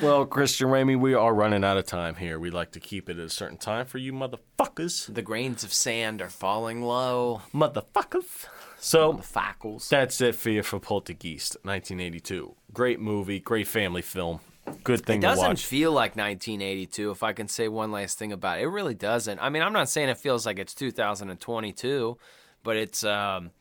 Well, 0.00 0.26
Christian 0.26 0.66
Ramey, 0.68 0.98
we 0.98 1.14
are 1.14 1.32
running 1.32 1.62
out 1.62 1.76
of 1.76 1.86
time 1.86 2.16
here. 2.16 2.40
We 2.40 2.50
like 2.50 2.72
to 2.72 2.80
keep 2.80 3.08
it 3.08 3.18
at 3.18 3.24
a 3.24 3.30
certain 3.30 3.56
time 3.56 3.86
for 3.86 3.98
you 3.98 4.12
motherfuckers. 4.12 5.12
The 5.14 5.22
grains 5.22 5.62
of 5.62 5.72
sand 5.72 6.20
are 6.20 6.28
falling 6.28 6.82
low. 6.82 7.42
Motherfuckers. 7.54 8.46
So 8.84 9.12
fackles. 9.14 9.88
that's 9.88 10.20
it 10.20 10.34
for 10.34 10.50
you 10.50 10.64
for 10.64 10.80
Poltergeist, 10.80 11.56
1982. 11.62 12.52
Great 12.72 12.98
movie, 12.98 13.38
great 13.38 13.68
family 13.68 14.02
film. 14.02 14.40
Good 14.82 15.06
thing 15.06 15.18
It 15.18 15.20
to 15.22 15.26
doesn't 15.28 15.46
watch. 15.46 15.64
feel 15.64 15.92
like 15.92 16.16
1982. 16.16 17.12
If 17.12 17.22
I 17.22 17.32
can 17.32 17.46
say 17.46 17.68
one 17.68 17.92
last 17.92 18.18
thing 18.18 18.32
about 18.32 18.58
it, 18.58 18.62
it 18.62 18.66
really 18.68 18.94
doesn't. 18.94 19.38
I 19.38 19.50
mean, 19.50 19.62
I'm 19.62 19.72
not 19.72 19.88
saying 19.88 20.08
it 20.08 20.18
feels 20.18 20.44
like 20.44 20.58
it's 20.58 20.74
2022, 20.74 22.18
but 22.64 22.76
it's 22.76 23.04
um, 23.04 23.52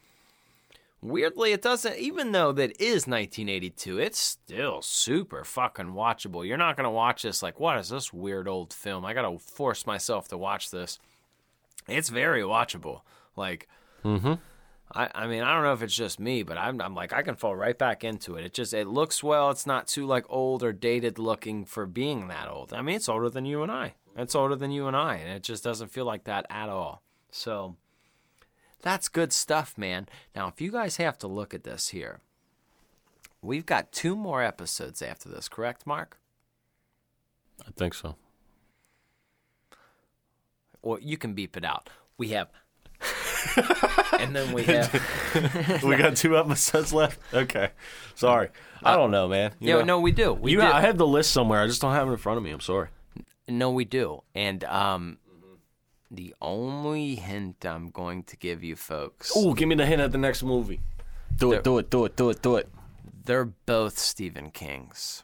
weirdly 1.01 1.51
it 1.51 1.61
doesn't. 1.61 1.97
Even 1.97 2.31
though 2.31 2.51
that 2.53 2.71
is 2.81 3.05
1982, 3.07 3.99
it's 3.99 4.19
still 4.19 4.81
super 4.81 5.43
fucking 5.43 5.93
watchable. 5.93 6.45
You're 6.47 6.57
not 6.57 6.77
gonna 6.77 6.89
watch 6.91 7.21
this 7.21 7.43
like, 7.43 7.59
what 7.59 7.77
is 7.77 7.89
this 7.89 8.11
weird 8.11 8.47
old 8.47 8.73
film? 8.73 9.05
I 9.05 9.13
gotta 9.13 9.37
force 9.37 9.85
myself 9.85 10.27
to 10.29 10.37
watch 10.37 10.71
this. 10.71 10.97
It's 11.87 12.09
very 12.09 12.41
watchable. 12.41 13.01
Like. 13.35 13.67
I, 14.93 15.09
I 15.13 15.27
mean, 15.27 15.43
I 15.43 15.53
don't 15.53 15.63
know 15.63 15.73
if 15.73 15.81
it's 15.81 15.95
just 15.95 16.19
me, 16.19 16.43
but 16.43 16.57
I'm, 16.57 16.81
I'm 16.81 16.95
like, 16.95 17.13
I 17.13 17.21
can 17.21 17.35
fall 17.35 17.55
right 17.55 17.77
back 17.77 18.03
into 18.03 18.35
it. 18.35 18.45
It 18.45 18.53
just, 18.53 18.73
it 18.73 18.87
looks 18.87 19.23
well. 19.23 19.49
It's 19.49 19.65
not 19.65 19.87
too 19.87 20.05
like 20.05 20.25
old 20.29 20.63
or 20.63 20.73
dated 20.73 21.17
looking 21.17 21.65
for 21.65 21.85
being 21.85 22.27
that 22.27 22.49
old. 22.49 22.73
I 22.73 22.81
mean, 22.81 22.95
it's 22.95 23.09
older 23.09 23.29
than 23.29 23.45
you 23.45 23.63
and 23.63 23.71
I. 23.71 23.95
It's 24.17 24.35
older 24.35 24.55
than 24.55 24.71
you 24.71 24.87
and 24.87 24.95
I, 24.95 25.15
and 25.15 25.29
it 25.29 25.43
just 25.43 25.63
doesn't 25.63 25.91
feel 25.91 26.05
like 26.05 26.25
that 26.25 26.45
at 26.49 26.67
all. 26.67 27.01
So, 27.31 27.77
that's 28.81 29.07
good 29.07 29.31
stuff, 29.31 29.77
man. 29.77 30.09
Now, 30.35 30.47
if 30.47 30.59
you 30.59 30.71
guys 30.71 30.97
have 30.97 31.17
to 31.19 31.27
look 31.27 31.53
at 31.53 31.63
this 31.63 31.89
here, 31.89 32.19
we've 33.41 33.65
got 33.65 33.91
two 33.91 34.15
more 34.15 34.43
episodes 34.43 35.01
after 35.01 35.29
this, 35.29 35.47
correct, 35.47 35.87
Mark? 35.87 36.17
I 37.65 37.71
think 37.71 37.93
so. 37.93 38.15
Or 40.81 40.99
you 40.99 41.17
can 41.17 41.33
beep 41.33 41.55
it 41.55 41.63
out. 41.63 41.89
We 42.17 42.29
have, 42.29 42.49
and 44.19 44.35
then 44.35 44.53
we 44.53 44.63
have. 44.63 45.81
we 45.83 45.95
got 45.95 46.15
two 46.15 46.37
episodes 46.37 46.93
left. 46.93 47.19
Okay, 47.33 47.69
sorry. 48.15 48.49
I 48.83 48.95
don't 48.95 49.11
know, 49.11 49.27
man. 49.27 49.53
You 49.59 49.69
Yeah, 49.69 49.75
know, 49.79 49.83
no, 49.85 49.99
we 49.99 50.11
do. 50.11 50.33
We 50.33 50.51
you, 50.53 50.57
do. 50.61 50.63
I 50.65 50.81
have 50.81 50.97
the 50.97 51.07
list 51.07 51.31
somewhere. 51.31 51.61
I 51.61 51.67
just 51.67 51.81
don't 51.81 51.93
have 51.93 52.07
it 52.07 52.11
in 52.11 52.17
front 52.17 52.37
of 52.37 52.43
me. 52.43 52.51
I'm 52.51 52.59
sorry. 52.59 52.87
No, 53.47 53.71
we 53.71 53.85
do. 53.85 54.23
And 54.33 54.63
um, 54.63 55.17
the 56.09 56.33
only 56.41 57.15
hint 57.15 57.65
I'm 57.65 57.89
going 57.89 58.23
to 58.23 58.37
give 58.37 58.63
you 58.63 58.75
folks, 58.75 59.31
Oh, 59.35 59.53
give 59.53 59.67
me 59.67 59.75
the 59.75 59.85
hint 59.85 60.01
at 60.01 60.11
the 60.11 60.17
next 60.17 60.41
movie. 60.43 60.79
Do 61.37 61.51
it. 61.53 61.63
Do 61.63 61.77
it. 61.77 61.89
Do 61.89 62.05
it. 62.05 62.15
Do 62.15 62.29
it. 62.29 62.41
Do 62.41 62.55
it. 62.55 62.69
they're 63.25 63.45
both 63.45 63.97
Stephen 63.99 64.49
King's, 64.51 65.23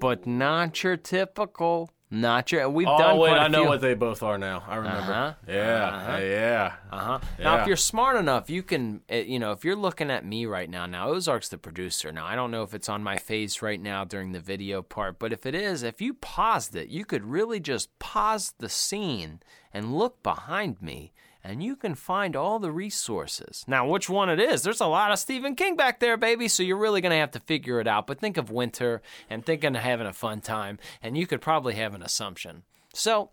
but 0.00 0.26
not 0.26 0.82
your 0.82 0.96
typical. 0.96 1.90
Not 2.10 2.50
your. 2.52 2.68
We've 2.70 2.88
Oh 2.88 2.96
done 2.96 3.18
wait, 3.18 3.32
I 3.32 3.48
know 3.48 3.60
few. 3.62 3.68
what 3.68 3.80
they 3.82 3.92
both 3.92 4.22
are 4.22 4.38
now. 4.38 4.64
I 4.66 4.76
remember. 4.76 5.12
Uh-huh. 5.12 5.32
Yeah. 5.46 5.84
Uh-huh. 5.86 6.16
Yeah. 6.18 6.72
Uh-huh. 6.90 7.18
Now, 7.38 7.60
if 7.60 7.66
you're 7.66 7.76
smart 7.76 8.16
enough, 8.16 8.48
you 8.48 8.62
can, 8.62 9.02
uh, 9.12 9.16
you 9.16 9.38
know, 9.38 9.52
if 9.52 9.62
you're 9.62 9.76
looking 9.76 10.10
at 10.10 10.24
me 10.24 10.46
right 10.46 10.70
now, 10.70 10.86
now 10.86 11.10
Ozark's 11.10 11.50
the 11.50 11.58
producer. 11.58 12.10
Now, 12.10 12.24
I 12.24 12.34
don't 12.34 12.50
know 12.50 12.62
if 12.62 12.72
it's 12.72 12.88
on 12.88 13.02
my 13.02 13.18
face 13.18 13.60
right 13.60 13.80
now 13.80 14.04
during 14.04 14.32
the 14.32 14.40
video 14.40 14.80
part, 14.80 15.18
but 15.18 15.34
if 15.34 15.44
it 15.44 15.54
is, 15.54 15.82
if 15.82 16.00
you 16.00 16.14
paused 16.14 16.74
it, 16.74 16.88
you 16.88 17.04
could 17.04 17.24
really 17.24 17.60
just 17.60 17.96
pause 17.98 18.54
the 18.58 18.70
scene 18.70 19.40
and 19.74 19.94
look 19.94 20.22
behind 20.22 20.80
me, 20.80 21.12
and 21.48 21.62
you 21.62 21.74
can 21.76 21.94
find 21.94 22.36
all 22.36 22.58
the 22.58 22.70
resources. 22.70 23.64
Now, 23.66 23.88
which 23.88 24.10
one 24.10 24.28
it 24.28 24.38
is? 24.38 24.60
There's 24.62 24.82
a 24.82 24.86
lot 24.86 25.12
of 25.12 25.18
Stephen 25.18 25.54
King 25.54 25.76
back 25.76 25.98
there, 25.98 26.18
baby, 26.18 26.46
so 26.46 26.62
you're 26.62 26.76
really 26.76 27.00
going 27.00 27.10
to 27.10 27.16
have 27.16 27.30
to 27.30 27.40
figure 27.40 27.80
it 27.80 27.86
out. 27.86 28.06
But 28.06 28.20
think 28.20 28.36
of 28.36 28.50
winter 28.50 29.00
and 29.30 29.46
thinking 29.46 29.74
of 29.74 29.80
having 29.82 30.06
a 30.06 30.12
fun 30.12 30.42
time, 30.42 30.78
and 31.02 31.16
you 31.16 31.26
could 31.26 31.40
probably 31.40 31.74
have 31.76 31.94
an 31.94 32.02
assumption. 32.02 32.64
So, 32.92 33.30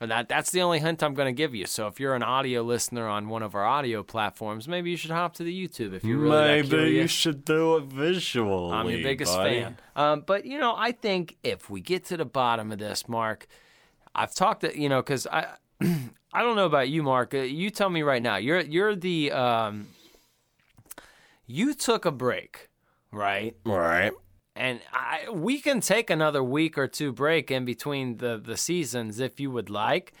and 0.00 0.12
that 0.12 0.28
that's 0.28 0.52
the 0.52 0.62
only 0.62 0.78
hint 0.78 1.02
I'm 1.02 1.14
going 1.14 1.26
to 1.26 1.36
give 1.36 1.56
you. 1.56 1.66
So 1.66 1.88
if 1.88 1.98
you're 1.98 2.14
an 2.14 2.22
audio 2.22 2.62
listener 2.62 3.08
on 3.08 3.28
one 3.30 3.42
of 3.42 3.56
our 3.56 3.64
audio 3.64 4.04
platforms, 4.04 4.68
maybe 4.68 4.90
you 4.92 4.96
should 4.96 5.10
hop 5.10 5.34
to 5.34 5.42
the 5.42 5.52
YouTube 5.52 5.92
if 5.92 6.04
you're 6.04 6.18
really 6.18 6.62
Maybe 6.62 6.92
you 6.92 7.08
should 7.08 7.44
do 7.44 7.78
it 7.78 7.84
visually. 7.86 8.72
I'm 8.72 8.88
your 8.88 9.02
biggest 9.02 9.34
buddy. 9.34 9.62
fan. 9.62 9.76
Um, 9.96 10.22
but 10.24 10.44
you 10.44 10.60
know, 10.60 10.74
I 10.76 10.92
think 10.92 11.36
if 11.42 11.68
we 11.68 11.80
get 11.80 12.04
to 12.06 12.16
the 12.16 12.24
bottom 12.26 12.70
of 12.70 12.78
this, 12.78 13.08
Mark, 13.08 13.48
I've 14.14 14.34
talked 14.34 14.60
to 14.60 14.80
you 14.80 14.88
know 14.88 15.02
because 15.02 15.26
I 15.26 15.48
I 16.36 16.42
don't 16.42 16.54
know 16.54 16.66
about 16.66 16.90
you, 16.90 17.02
Mark. 17.02 17.32
Uh, 17.32 17.38
you 17.38 17.70
tell 17.70 17.88
me 17.88 18.02
right 18.02 18.22
now. 18.22 18.36
You're 18.36 18.60
you're 18.60 18.94
the 18.94 19.32
um, 19.32 19.88
you 21.46 21.72
took 21.72 22.04
a 22.04 22.10
break, 22.10 22.68
right? 23.10 23.56
Right. 23.64 24.12
and 24.54 24.80
I, 24.92 25.30
we 25.30 25.60
can 25.60 25.80
take 25.80 26.10
another 26.10 26.42
week 26.42 26.76
or 26.78 26.88
two 26.88 27.12
break 27.12 27.50
in 27.50 27.64
between 27.64 28.18
the, 28.18 28.38
the 28.38 28.56
seasons 28.56 29.18
if 29.20 29.40
you 29.40 29.50
would 29.50 29.70
like. 29.70 30.12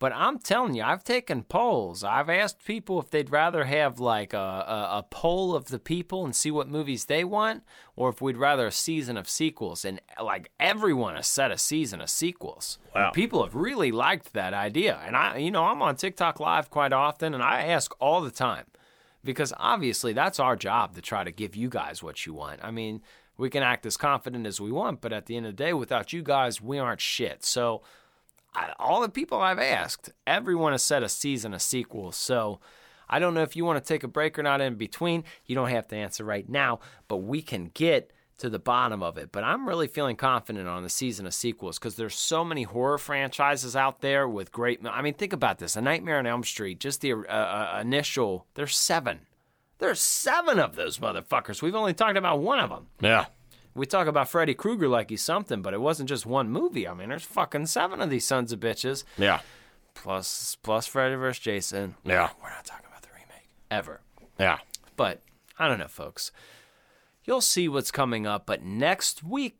But 0.00 0.14
I'm 0.14 0.38
telling 0.38 0.74
you, 0.74 0.82
I've 0.82 1.04
taken 1.04 1.42
polls. 1.42 2.02
I've 2.02 2.30
asked 2.30 2.64
people 2.64 2.98
if 3.00 3.10
they'd 3.10 3.30
rather 3.30 3.64
have 3.64 4.00
like 4.00 4.32
a, 4.32 4.38
a, 4.38 4.88
a 4.98 5.06
poll 5.10 5.54
of 5.54 5.66
the 5.66 5.78
people 5.78 6.24
and 6.24 6.34
see 6.34 6.50
what 6.50 6.70
movies 6.70 7.04
they 7.04 7.22
want, 7.22 7.64
or 7.96 8.08
if 8.08 8.22
we'd 8.22 8.38
rather 8.38 8.66
a 8.66 8.72
season 8.72 9.18
of 9.18 9.28
sequels. 9.28 9.84
And 9.84 10.00
like 10.20 10.50
everyone 10.58 11.16
has 11.16 11.26
said 11.26 11.50
a 11.52 11.58
season 11.58 12.00
of 12.00 12.08
sequels. 12.08 12.78
Wow. 12.94 13.10
People 13.10 13.44
have 13.44 13.54
really 13.54 13.92
liked 13.92 14.32
that 14.32 14.54
idea. 14.54 14.98
And 15.04 15.14
I, 15.14 15.36
you 15.36 15.50
know, 15.50 15.64
I'm 15.64 15.82
on 15.82 15.96
TikTok 15.96 16.40
Live 16.40 16.70
quite 16.70 16.94
often, 16.94 17.34
and 17.34 17.42
I 17.42 17.66
ask 17.66 17.94
all 18.00 18.22
the 18.22 18.30
time 18.30 18.64
because 19.22 19.52
obviously 19.58 20.14
that's 20.14 20.40
our 20.40 20.56
job 20.56 20.94
to 20.94 21.02
try 21.02 21.24
to 21.24 21.30
give 21.30 21.54
you 21.54 21.68
guys 21.68 22.02
what 22.02 22.24
you 22.24 22.32
want. 22.32 22.60
I 22.62 22.70
mean, 22.70 23.02
we 23.36 23.50
can 23.50 23.62
act 23.62 23.84
as 23.84 23.98
confident 23.98 24.46
as 24.46 24.62
we 24.62 24.72
want, 24.72 25.02
but 25.02 25.12
at 25.12 25.26
the 25.26 25.36
end 25.36 25.44
of 25.44 25.56
the 25.56 25.62
day, 25.62 25.74
without 25.74 26.14
you 26.14 26.22
guys, 26.22 26.60
we 26.62 26.78
aren't 26.78 27.02
shit. 27.02 27.44
So, 27.44 27.82
All 28.78 29.00
the 29.00 29.08
people 29.08 29.40
I've 29.40 29.58
asked, 29.58 30.10
everyone 30.26 30.72
has 30.72 30.82
said 30.82 31.02
a 31.02 31.08
season, 31.08 31.54
a 31.54 31.60
sequel. 31.60 32.12
So, 32.12 32.60
I 33.08 33.18
don't 33.18 33.34
know 33.34 33.42
if 33.42 33.56
you 33.56 33.64
want 33.64 33.82
to 33.82 33.88
take 33.88 34.04
a 34.04 34.08
break 34.08 34.38
or 34.38 34.42
not 34.42 34.60
in 34.60 34.76
between. 34.76 35.24
You 35.44 35.54
don't 35.54 35.68
have 35.68 35.88
to 35.88 35.96
answer 35.96 36.24
right 36.24 36.48
now, 36.48 36.80
but 37.08 37.18
we 37.18 37.42
can 37.42 37.70
get 37.74 38.12
to 38.38 38.48
the 38.48 38.58
bottom 38.58 39.02
of 39.02 39.18
it. 39.18 39.30
But 39.32 39.44
I'm 39.44 39.68
really 39.68 39.88
feeling 39.88 40.16
confident 40.16 40.66
on 40.66 40.82
the 40.82 40.88
season 40.88 41.26
of 41.26 41.34
sequels 41.34 41.78
because 41.78 41.96
there's 41.96 42.14
so 42.14 42.44
many 42.44 42.62
horror 42.62 42.98
franchises 42.98 43.76
out 43.76 44.00
there 44.00 44.28
with 44.28 44.52
great. 44.52 44.80
I 44.86 45.02
mean, 45.02 45.14
think 45.14 45.32
about 45.32 45.58
this: 45.58 45.76
A 45.76 45.80
Nightmare 45.80 46.18
on 46.18 46.26
Elm 46.26 46.44
Street. 46.44 46.80
Just 46.80 47.00
the 47.00 47.12
uh, 47.12 47.16
uh, 47.26 47.78
initial. 47.80 48.46
There's 48.54 48.76
seven. 48.76 49.20
There's 49.78 50.00
seven 50.00 50.58
of 50.58 50.76
those 50.76 50.98
motherfuckers. 50.98 51.62
We've 51.62 51.74
only 51.74 51.94
talked 51.94 52.16
about 52.16 52.40
one 52.40 52.58
of 52.58 52.70
them. 52.70 52.86
Yeah. 53.00 53.26
We 53.80 53.86
talk 53.86 54.08
about 54.08 54.28
Freddy 54.28 54.52
Krueger 54.52 54.88
like 54.88 55.08
he's 55.08 55.22
something, 55.22 55.62
but 55.62 55.72
it 55.72 55.80
wasn't 55.80 56.10
just 56.10 56.26
one 56.26 56.50
movie. 56.50 56.86
I 56.86 56.92
mean, 56.92 57.08
there's 57.08 57.24
fucking 57.24 57.64
seven 57.64 58.02
of 58.02 58.10
these 58.10 58.26
sons 58.26 58.52
of 58.52 58.60
bitches. 58.60 59.04
Yeah. 59.16 59.40
Plus, 59.94 60.58
plus 60.62 60.86
Freddy 60.86 61.14
vs. 61.14 61.38
Jason. 61.42 61.94
Yeah. 62.04 62.28
We're 62.42 62.50
not 62.50 62.66
talking 62.66 62.84
about 62.86 63.00
the 63.00 63.08
remake 63.14 63.48
ever. 63.70 64.02
Yeah. 64.38 64.58
But 64.96 65.22
I 65.58 65.66
don't 65.66 65.78
know, 65.78 65.88
folks. 65.88 66.30
You'll 67.24 67.40
see 67.40 67.70
what's 67.70 67.90
coming 67.90 68.26
up. 68.26 68.44
But 68.44 68.62
next 68.62 69.24
week, 69.24 69.56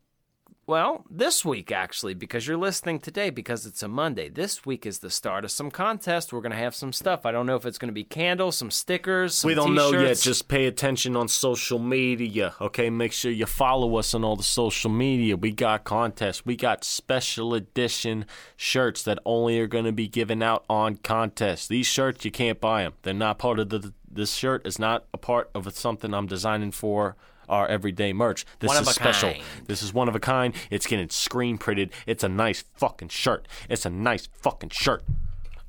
well, 0.71 1.05
this 1.11 1.45
week 1.45 1.73
actually, 1.73 2.14
because 2.14 2.47
you're 2.47 2.57
listening 2.57 3.01
today 3.01 3.29
because 3.29 3.66
it's 3.66 3.83
a 3.83 3.89
Monday. 3.89 4.29
This 4.29 4.64
week 4.64 4.87
is 4.87 5.01
the 5.01 5.11
start 5.11 5.45
of 5.45 5.51
some 5.51 5.68
contest. 5.68 6.33
We're 6.33 6.43
gonna 6.43 6.55
have 6.55 6.77
some 6.77 6.93
stuff. 6.93 7.27
I 7.27 7.33
don't 7.33 7.45
know 7.45 7.57
if 7.57 7.66
it's 7.66 7.77
gonna 7.77 7.93
be 7.93 8.05
candles, 8.05 8.57
some 8.57 8.71
stickers. 8.71 9.35
Some 9.35 9.49
we 9.49 9.57
don't 9.57 9.75
know 9.75 9.91
yet. 9.91 10.18
Just 10.18 10.47
pay 10.47 10.66
attention 10.66 11.16
on 11.16 11.27
social 11.27 11.81
media, 11.81 12.55
okay? 12.61 12.89
Make 12.89 13.12
sure 13.12 13.33
you 13.33 13.47
follow 13.47 13.97
us 13.97 14.14
on 14.14 14.23
all 14.23 14.37
the 14.37 14.45
social 14.45 14.93
media. 14.93 15.37
We 15.37 15.51
got 15.51 15.83
contests. 15.83 16.47
We 16.47 16.55
got 16.55 16.85
special 16.85 17.53
edition 17.53 18.25
shirts 18.57 19.03
that 19.03 19.18
only 19.27 19.59
are 19.59 19.66
going 19.66 19.87
to 19.87 19.93
be 19.93 20.07
given 20.07 20.41
out 20.41 20.64
on 20.71 20.99
contests. 20.99 21.66
These 21.66 21.89
shirts 21.89 22.25
you 22.25 22.31
can't 22.31 22.61
buy 22.61 22.85
them. 22.85 22.93
They're 23.03 23.12
not 23.12 23.41
part 23.41 23.59
of 23.59 23.71
the. 23.71 23.93
This 24.09 24.35
shirt 24.35 24.64
is 24.64 24.79
not 24.79 25.07
a 25.12 25.18
part 25.18 25.51
of 25.53 25.73
something 25.77 26.14
I'm 26.14 26.27
designing 26.27 26.71
for 26.71 27.16
our 27.51 27.67
everyday 27.67 28.13
merch. 28.13 28.47
This 28.61 28.69
One 28.69 28.83
is 28.83 28.89
special. 28.89 29.33
kind. 29.33 29.43
This 29.67 29.83
is 29.83 29.93
one 29.93 30.09
of 30.09 30.15
a 30.17 30.21
kind. 30.21 30.55
It's 30.71 30.87
getting 30.87 31.09
screen 31.11 31.59
printed. 31.59 31.91
It's 32.07 32.25
a 32.25 32.29
nice 32.29 32.65
fucking 32.77 33.09
shirt. 33.09 33.47
It's 33.69 33.85
a 33.85 33.91
nice 33.91 34.29
fucking 34.33 34.71
shirt. 34.71 35.05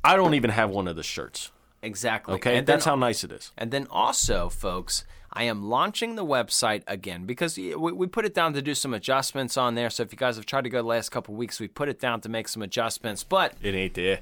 I 0.04 0.16
don't 0.16 0.34
even 0.34 0.52
have 0.52 0.70
one 0.70 0.88
of 0.88 0.96
the 0.96 1.04
shirts. 1.04 1.52
exactly. 1.84 2.36
Okay, 2.36 2.58
And 2.58 2.68
then- 2.68 2.74
that's 2.76 2.86
how 2.86 2.96
nice 2.96 3.24
it 3.24 3.32
is. 3.32 3.52
And 3.58 3.72
then 3.72 3.88
also, 3.90 4.50
folks, 4.50 5.04
I 5.34 5.44
am 5.46 5.64
launching 5.64 6.16
the 6.16 6.26
website 6.26 6.84
again 6.88 7.26
because 7.26 7.58
we, 7.58 7.74
we 7.76 8.06
put 8.08 8.26
it 8.26 8.34
down 8.36 8.54
to 8.54 8.62
do 8.62 8.76
some 8.76 8.94
adjustments 8.94 9.58
on 9.58 9.76
there. 9.76 9.90
So 9.90 10.04
if 10.04 10.12
you 10.12 10.18
guys 10.18 10.36
have 10.36 10.46
tried 10.46 10.66
to 10.66 10.70
go 10.70 10.78
the 10.82 10.88
last 10.88 11.10
couple 11.10 11.34
weeks, 11.36 11.60
we 11.60 11.68
put 11.68 11.88
it 11.90 12.00
down 12.00 12.22
to 12.22 12.30
make 12.30 12.48
some 12.50 12.62
adjustments. 12.62 13.24
But 13.24 13.54
It 13.64 13.74
ain't 13.74 13.94
there. 13.96 14.20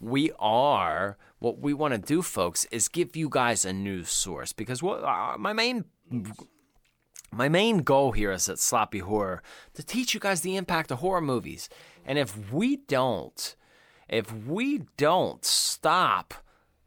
we 0.00 0.30
are 0.38 1.18
what 1.38 1.58
we 1.60 1.72
want 1.74 1.92
to 1.94 1.98
do, 1.98 2.22
folks, 2.22 2.64
is 2.72 2.88
give 2.88 3.14
you 3.14 3.28
guys 3.30 3.64
a 3.64 3.72
news 3.72 4.08
source 4.10 4.52
because 4.52 4.82
what 4.82 5.04
uh, 5.04 5.36
my 5.38 5.52
main 5.52 5.84
my 7.30 7.48
main 7.48 7.78
goal 7.78 8.12
here 8.12 8.32
is 8.32 8.48
at 8.48 8.58
Sloppy 8.58 9.00
Horror 9.00 9.42
to 9.74 9.82
teach 9.82 10.14
you 10.14 10.20
guys 10.20 10.40
the 10.40 10.56
impact 10.56 10.90
of 10.90 10.98
horror 10.98 11.20
movies. 11.20 11.68
And 12.04 12.18
if 12.18 12.52
we 12.52 12.76
don't, 12.76 13.54
if 14.08 14.32
we 14.32 14.82
don't 14.96 15.44
stop 15.44 16.34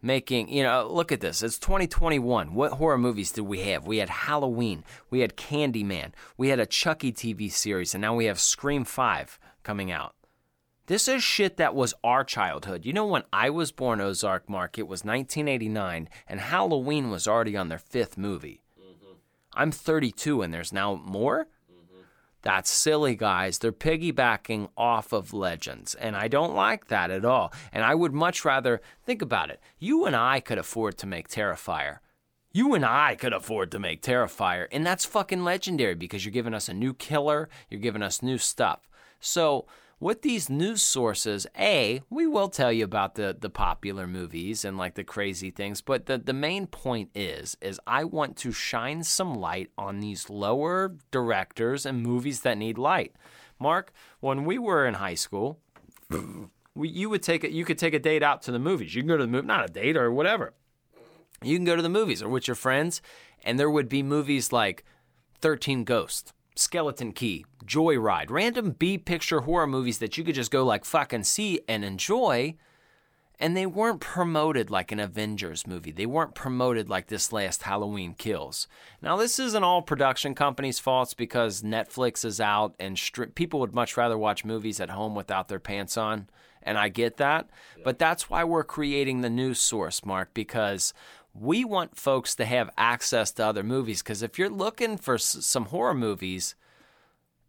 making, 0.01 0.49
you 0.49 0.63
know, 0.63 0.87
look 0.89 1.11
at 1.11 1.21
this. 1.21 1.43
It's 1.43 1.59
2021. 1.59 2.53
What 2.53 2.73
horror 2.73 2.97
movies 2.97 3.31
did 3.31 3.41
we 3.41 3.61
have? 3.61 3.85
We 3.85 3.97
had 3.97 4.09
Halloween, 4.09 4.83
we 5.09 5.19
had 5.19 5.37
Candyman, 5.37 6.13
we 6.37 6.49
had 6.49 6.59
a 6.59 6.65
Chucky 6.65 7.11
TV 7.11 7.51
series, 7.51 7.93
and 7.93 8.01
now 8.01 8.15
we 8.15 8.25
have 8.25 8.39
Scream 8.39 8.83
5 8.83 9.39
coming 9.63 9.91
out. 9.91 10.15
This 10.87 11.07
is 11.07 11.23
shit 11.23 11.57
that 11.57 11.75
was 11.75 11.93
our 12.03 12.23
childhood. 12.23 12.85
You 12.85 12.93
know, 12.93 13.05
when 13.05 13.23
I 13.31 13.49
was 13.49 13.71
born, 13.71 14.01
Ozark 14.01 14.49
Mark, 14.49 14.77
it 14.77 14.87
was 14.87 15.05
1989, 15.05 16.09
and 16.27 16.39
Halloween 16.39 17.09
was 17.09 17.27
already 17.27 17.55
on 17.55 17.69
their 17.69 17.77
fifth 17.77 18.17
movie. 18.17 18.60
I'm 19.53 19.71
32 19.71 20.41
and 20.41 20.53
there's 20.53 20.73
now 20.73 20.95
more? 20.95 21.47
Mm-hmm. 21.71 22.01
That's 22.41 22.69
silly, 22.69 23.15
guys. 23.15 23.59
They're 23.59 23.71
piggybacking 23.71 24.69
off 24.75 25.13
of 25.13 25.33
legends, 25.33 25.93
and 25.95 26.15
I 26.15 26.27
don't 26.27 26.55
like 26.55 26.87
that 26.87 27.11
at 27.11 27.25
all. 27.25 27.53
And 27.71 27.83
I 27.83 27.95
would 27.95 28.13
much 28.13 28.43
rather 28.45 28.81
think 29.05 29.21
about 29.21 29.49
it. 29.49 29.59
You 29.79 30.05
and 30.05 30.15
I 30.15 30.39
could 30.39 30.57
afford 30.57 30.97
to 30.99 31.07
make 31.07 31.27
Terrifier. 31.27 31.99
You 32.53 32.73
and 32.73 32.83
I 32.83 33.15
could 33.15 33.31
afford 33.31 33.71
to 33.71 33.79
make 33.79 34.01
Terrifier, 34.01 34.67
and 34.71 34.85
that's 34.85 35.05
fucking 35.05 35.43
legendary 35.43 35.95
because 35.95 36.25
you're 36.25 36.33
giving 36.33 36.53
us 36.53 36.67
a 36.67 36.73
new 36.73 36.93
killer, 36.93 37.47
you're 37.69 37.79
giving 37.79 38.03
us 38.03 38.21
new 38.21 38.37
stuff. 38.37 38.89
So, 39.21 39.67
with 40.01 40.21
these 40.21 40.49
news 40.49 40.81
sources, 40.81 41.47
A, 41.57 42.01
we 42.09 42.27
will 42.27 42.49
tell 42.49 42.73
you 42.73 42.83
about 42.83 43.15
the 43.15 43.37
the 43.39 43.49
popular 43.49 44.07
movies 44.07 44.65
and 44.65 44.77
like 44.77 44.95
the 44.95 45.05
crazy 45.05 45.51
things, 45.51 45.79
but 45.79 46.07
the 46.07 46.17
the 46.17 46.33
main 46.33 46.67
point 46.67 47.09
is 47.15 47.55
is 47.61 47.79
I 47.87 48.03
want 48.03 48.35
to 48.37 48.51
shine 48.51 49.03
some 49.03 49.33
light 49.33 49.69
on 49.77 50.01
these 50.01 50.29
lower 50.29 50.97
directors 51.11 51.85
and 51.85 52.03
movies 52.03 52.41
that 52.41 52.57
need 52.57 52.77
light. 52.77 53.15
Mark, 53.57 53.93
when 54.19 54.43
we 54.43 54.57
were 54.57 54.85
in 54.85 54.95
high 54.95 55.13
school, 55.13 55.59
we, 56.75 56.89
you 56.89 57.09
would 57.09 57.23
take 57.23 57.45
it 57.45 57.51
you 57.51 57.63
could 57.63 57.77
take 57.77 57.93
a 57.93 57.99
date 57.99 58.23
out 58.23 58.41
to 58.41 58.51
the 58.51 58.59
movies. 58.59 58.93
You 58.93 59.03
can 59.03 59.07
go 59.07 59.17
to 59.17 59.23
the 59.23 59.31
movie, 59.31 59.47
not 59.47 59.69
a 59.69 59.71
date 59.71 59.95
or 59.95 60.11
whatever 60.11 60.53
you 61.43 61.57
can 61.57 61.65
go 61.65 61.75
to 61.75 61.81
the 61.81 61.89
movies 61.89 62.21
or 62.21 62.29
with 62.29 62.47
your 62.47 62.55
friends, 62.55 63.01
and 63.43 63.59
there 63.59 63.69
would 63.69 63.89
be 63.89 64.03
movies 64.03 64.51
like 64.51 64.83
13 65.41 65.83
Ghosts, 65.83 66.33
Skeleton 66.55 67.13
Key, 67.13 67.45
Joyride, 67.65 68.29
random 68.29 68.71
B 68.71 68.97
picture 68.97 69.41
horror 69.41 69.67
movies 69.67 69.99
that 69.99 70.17
you 70.17 70.23
could 70.23 70.35
just 70.35 70.51
go 70.51 70.63
like 70.63 70.85
fucking 70.85 71.23
see 71.23 71.61
and 71.67 71.83
enjoy. 71.85 72.55
And 73.39 73.57
they 73.57 73.65
weren't 73.65 74.01
promoted 74.01 74.69
like 74.69 74.91
an 74.91 74.99
Avengers 74.99 75.65
movie. 75.65 75.91
They 75.91 76.05
weren't 76.05 76.35
promoted 76.35 76.89
like 76.89 77.07
this 77.07 77.33
last 77.33 77.63
Halloween 77.63 78.13
Kills. 78.13 78.67
Now, 79.01 79.17
this 79.17 79.39
isn't 79.39 79.63
all 79.63 79.81
production 79.81 80.35
companies' 80.35 80.77
faults 80.77 81.15
because 81.15 81.63
Netflix 81.63 82.23
is 82.23 82.39
out 82.39 82.75
and 82.79 82.97
stri- 82.97 83.33
people 83.33 83.59
would 83.61 83.73
much 83.73 83.97
rather 83.97 84.15
watch 84.15 84.45
movies 84.45 84.79
at 84.79 84.91
home 84.91 85.15
without 85.15 85.47
their 85.47 85.59
pants 85.59 85.97
on. 85.97 86.29
And 86.61 86.77
I 86.77 86.89
get 86.89 87.17
that. 87.17 87.49
But 87.83 87.97
that's 87.97 88.29
why 88.29 88.43
we're 88.43 88.63
creating 88.63 89.21
the 89.21 89.29
news 89.31 89.59
source, 89.59 90.05
Mark, 90.05 90.35
because 90.35 90.93
we 91.33 91.63
want 91.63 91.97
folks 91.97 92.35
to 92.35 92.45
have 92.45 92.69
access 92.77 93.31
to 93.33 93.45
other 93.45 93.63
movies. 93.63 94.01
Because 94.01 94.21
if 94.21 94.37
you're 94.37 94.49
looking 94.49 94.97
for 94.97 95.15
s- 95.15 95.37
some 95.41 95.65
horror 95.65 95.93
movies, 95.93 96.55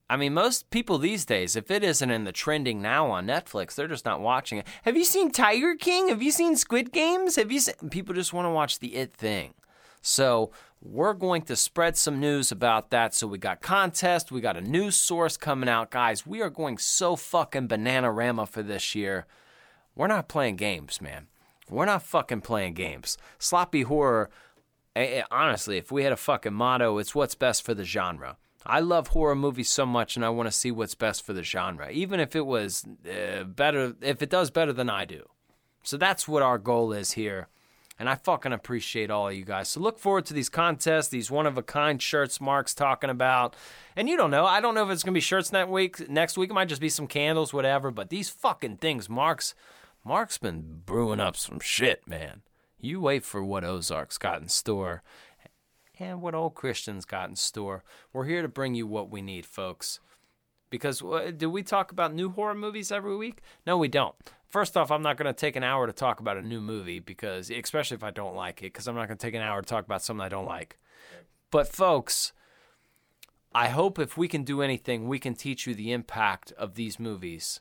I 0.09 0.17
mean, 0.17 0.35
most 0.35 0.71
people 0.71 0.99
these 0.99 1.25
days, 1.25 1.57
if 1.57 1.71
it 1.71 1.83
isn't 1.83 2.11
in 2.11 2.25
the 2.25 2.33
trending 2.33 2.83
now 2.83 3.11
on 3.11 3.27
Netflix, 3.27 3.75
they're 3.75 3.89
just 3.89 4.05
not 4.05 4.21
watching 4.21 4.59
it. 4.59 4.67
Have 4.83 4.97
you 4.97 5.05
seen 5.05 5.31
Tiger 5.31 5.75
King? 5.75 6.09
Have 6.09 6.23
you 6.23 6.31
seen 6.31 6.55
Squid 6.57 6.93
Games? 6.93 7.37
Have 7.37 7.51
you 7.51 7.61
seen? 7.61 7.75
People 7.91 8.15
just 8.15 8.33
want 8.33 8.47
to 8.47 8.51
watch 8.51 8.79
the 8.79 8.95
It 8.95 9.15
thing. 9.15 9.55
So 10.03 10.51
we're 10.81 11.15
going 11.15 11.43
to 11.43 11.57
spread 11.57 11.97
some 11.97 12.21
news 12.21 12.53
about 12.53 12.91
that. 12.91 13.15
So 13.15 13.27
we 13.27 13.39
got 13.39 13.63
contest, 13.63 14.33
we 14.33 14.41
got 14.41 14.57
a 14.57 14.61
news 14.61 14.97
source 14.97 15.37
coming 15.37 15.69
out, 15.69 15.91
guys. 15.91 16.27
We 16.27 16.43
are 16.43 16.51
going 16.51 16.79
so 16.79 17.17
fucking 17.17 17.69
banana 17.69 18.11
rama 18.11 18.47
for 18.47 18.63
this 18.63 18.95
year. 18.95 19.27
We're 19.95 20.09
not 20.09 20.29
playing 20.29 20.57
games, 20.57 21.01
man. 21.01 21.29
We're 21.73 21.87
not 21.87 22.03
fucking 22.03 22.43
playing 22.43 22.75
games. 22.75 23.17
Sloppy 23.39 23.83
horror. 23.83 24.31
eh, 24.95 25.19
eh, 25.19 25.23
Honestly, 25.31 25.79
if 25.79 25.91
we 25.91 26.05
had 26.05 26.13
a 26.13 26.17
fucking 26.17 26.55
motto, 26.55 26.99
it's 26.99 27.15
what's 27.15 27.35
best 27.35 27.65
for 27.65 27.75
the 27.75 27.85
genre. 27.85 28.37
I 28.65 28.79
love 28.81 29.09
horror 29.09 29.35
movies 29.35 29.69
so 29.71 29.85
much, 29.85 30.15
and 30.15 30.25
I 30.25 30.29
want 30.29 30.47
to 30.47 30.53
see 30.53 30.71
what's 30.71 30.95
best 30.95 31.27
for 31.27 31.33
the 31.33 31.43
genre, 31.43 31.91
even 31.91 32.21
if 32.21 32.37
it 32.37 32.47
was 32.47 32.85
uh, 33.11 33.43
better, 33.43 33.95
if 34.01 34.23
it 34.23 34.31
does 34.31 34.51
better 34.53 34.73
than 34.73 34.89
I 34.89 35.05
do. 35.05 35.29
So 35.83 35.97
that's 35.97 36.29
what 36.29 36.43
our 36.45 36.59
goal 36.59 36.93
is 36.93 37.13
here. 37.13 37.49
And 37.99 38.09
I 38.09 38.15
fucking 38.15 38.53
appreciate 38.53 39.11
all 39.11 39.29
of 39.29 39.35
you 39.35 39.45
guys. 39.45 39.69
So 39.69 39.81
look 39.81 39.99
forward 39.99 40.25
to 40.27 40.35
these 40.35 40.49
contests, 40.49 41.09
these 41.09 41.31
one 41.31 41.47
of 41.47 41.59
a 41.59 41.63
kind 41.63 42.01
shirts 42.01 42.41
Mark's 42.41 42.75
talking 42.75 43.11
about. 43.11 43.55
And 43.97 44.09
you 44.09 44.17
don't 44.17 44.31
know. 44.31 44.47
I 44.47 44.61
don't 44.61 44.75
know 44.75 44.85
if 44.85 44.91
it's 44.91 45.03
gonna 45.03 45.13
be 45.15 45.21
shirts 45.21 45.53
next 45.53 45.71
week. 45.71 46.09
Next 46.09 46.37
week 46.39 46.51
it 46.51 46.55
might 46.55 46.69
just 46.69 46.81
be 46.81 46.89
some 46.89 47.07
candles, 47.07 47.53
whatever. 47.53 47.91
But 47.91 48.11
these 48.11 48.29
fucking 48.31 48.79
things, 48.79 49.09
Mark's 49.09 49.55
Mark's 50.05 50.39
been 50.39 50.83
brewing 50.85 51.21
up 51.21 51.37
some 51.37 51.61
shit, 51.61 52.07
man. 52.07 52.43
You 52.81 53.01
wait 53.01 53.25
for 53.25 53.45
what 53.45 53.65
Ozark's 53.65 54.19
got 54.19 54.43
in 54.43 54.49
store 54.49 55.03
and 55.99 56.21
what 56.21 56.35
old 56.35 56.55
Christian's 56.55 57.05
got 57.05 57.29
in 57.29 57.37
store. 57.37 57.85
We're 58.13 58.25
here 58.25 58.43
to 58.43 58.49
bring 58.49 58.75
you 58.75 58.87
what 58.87 59.11
we 59.11 59.23
need, 59.23 59.47
folks. 59.47 60.01
Because 60.71 61.03
uh, 61.03 61.31
do 61.37 61.49
we 61.49 61.63
talk 61.63 61.93
about 61.93 62.15
new 62.15 62.31
horror 62.31 62.55
movies 62.55 62.91
every 62.91 63.17
week? 63.17 63.43
No, 63.67 63.77
we 63.79 63.89
don't. 63.89 64.15
First 64.49 64.77
off, 64.77 64.91
I'm 64.91 65.03
not 65.03 65.17
going 65.17 65.33
to 65.33 65.39
take 65.39 65.55
an 65.55 65.63
hour 65.63 65.87
to 65.87 65.93
talk 65.93 66.19
about 66.19 66.37
a 66.37 66.43
new 66.43 66.61
movie 66.61 66.99
because, 66.99 67.51
especially 67.51 67.97
if 67.97 68.03
I 68.03 68.11
don't 68.11 68.35
like 68.35 68.61
it, 68.61 68.73
because 68.73 68.89
I'm 68.89 68.95
not 68.95 69.07
going 69.07 69.19
to 69.19 69.27
take 69.27 69.35
an 69.35 69.43
hour 69.43 69.61
to 69.61 69.67
talk 69.67 69.85
about 69.85 70.03
something 70.03 70.25
I 70.25 70.29
don't 70.29 70.47
like. 70.47 70.79
But 71.51 71.69
folks, 71.69 72.33
I 73.55 73.69
hope 73.69 73.99
if 73.99 74.17
we 74.17 74.29
can 74.29 74.45
do 74.45 74.63
anything, 74.63 75.07
we 75.07 75.19
can 75.19 75.35
teach 75.35 75.67
you 75.67 75.75
the 75.75 75.93
impact 75.93 76.53
of 76.53 76.75
these 76.75 76.99
movies. 76.99 77.61